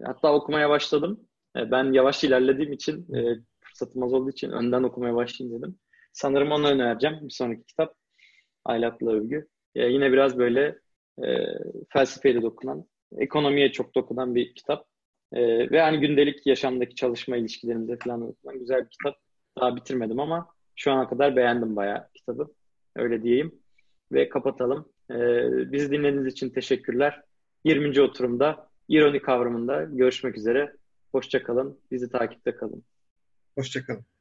Hatta 0.04 0.34
okumaya 0.34 0.70
başladım. 0.70 1.20
E, 1.56 1.70
ben 1.70 1.92
yavaş 1.92 2.24
ilerlediğim 2.24 2.72
için, 2.72 3.14
e, 3.14 3.36
fırsatım 3.60 4.02
az 4.02 4.12
olduğu 4.12 4.30
için 4.30 4.50
önden 4.50 4.82
okumaya 4.82 5.14
başlayayım 5.14 5.58
dedim. 5.58 5.78
Sanırım 6.12 6.52
onu 6.52 6.68
önereceğim. 6.68 7.18
Bir 7.22 7.30
sonraki 7.30 7.64
kitap. 7.64 7.94
Aylaklı 8.64 9.12
Övgü. 9.12 9.48
E, 9.74 9.86
yine 9.86 10.12
biraz 10.12 10.38
böyle 10.38 10.78
e, 11.24 11.46
felsefeye 11.88 12.34
de 12.34 12.42
dokunan, 12.42 12.84
ekonomiye 13.18 13.72
çok 13.72 13.94
dokunan 13.94 14.34
bir 14.34 14.54
kitap. 14.54 14.86
Ve 15.70 15.80
hani 15.80 16.00
gündelik 16.00 16.46
yaşamdaki 16.46 16.94
çalışma 16.94 17.36
ilişkilerimize 17.36 17.96
falan 17.96 18.20
dokunan 18.20 18.58
güzel 18.58 18.84
bir 18.84 18.90
kitap. 18.90 19.16
Daha 19.58 19.76
bitirmedim 19.76 20.20
ama 20.20 20.48
şu 20.76 20.92
ana 20.92 21.08
kadar 21.08 21.36
beğendim 21.36 21.76
bayağı 21.76 22.08
kitabı. 22.14 22.48
Öyle 22.96 23.22
diyeyim. 23.22 23.62
Ve 24.12 24.28
kapatalım. 24.28 24.92
Bizi 25.72 25.90
dinlediğiniz 25.90 26.32
için 26.32 26.50
teşekkürler. 26.50 27.22
20. 27.64 28.00
oturumda 28.00 28.71
ironi 28.92 29.22
kavramında 29.22 29.84
görüşmek 29.84 30.36
üzere. 30.36 30.76
Hoşçakalın. 31.12 31.80
Bizi 31.90 32.10
takipte 32.10 32.56
kalın. 32.56 32.84
Hoşçakalın. 33.58 34.11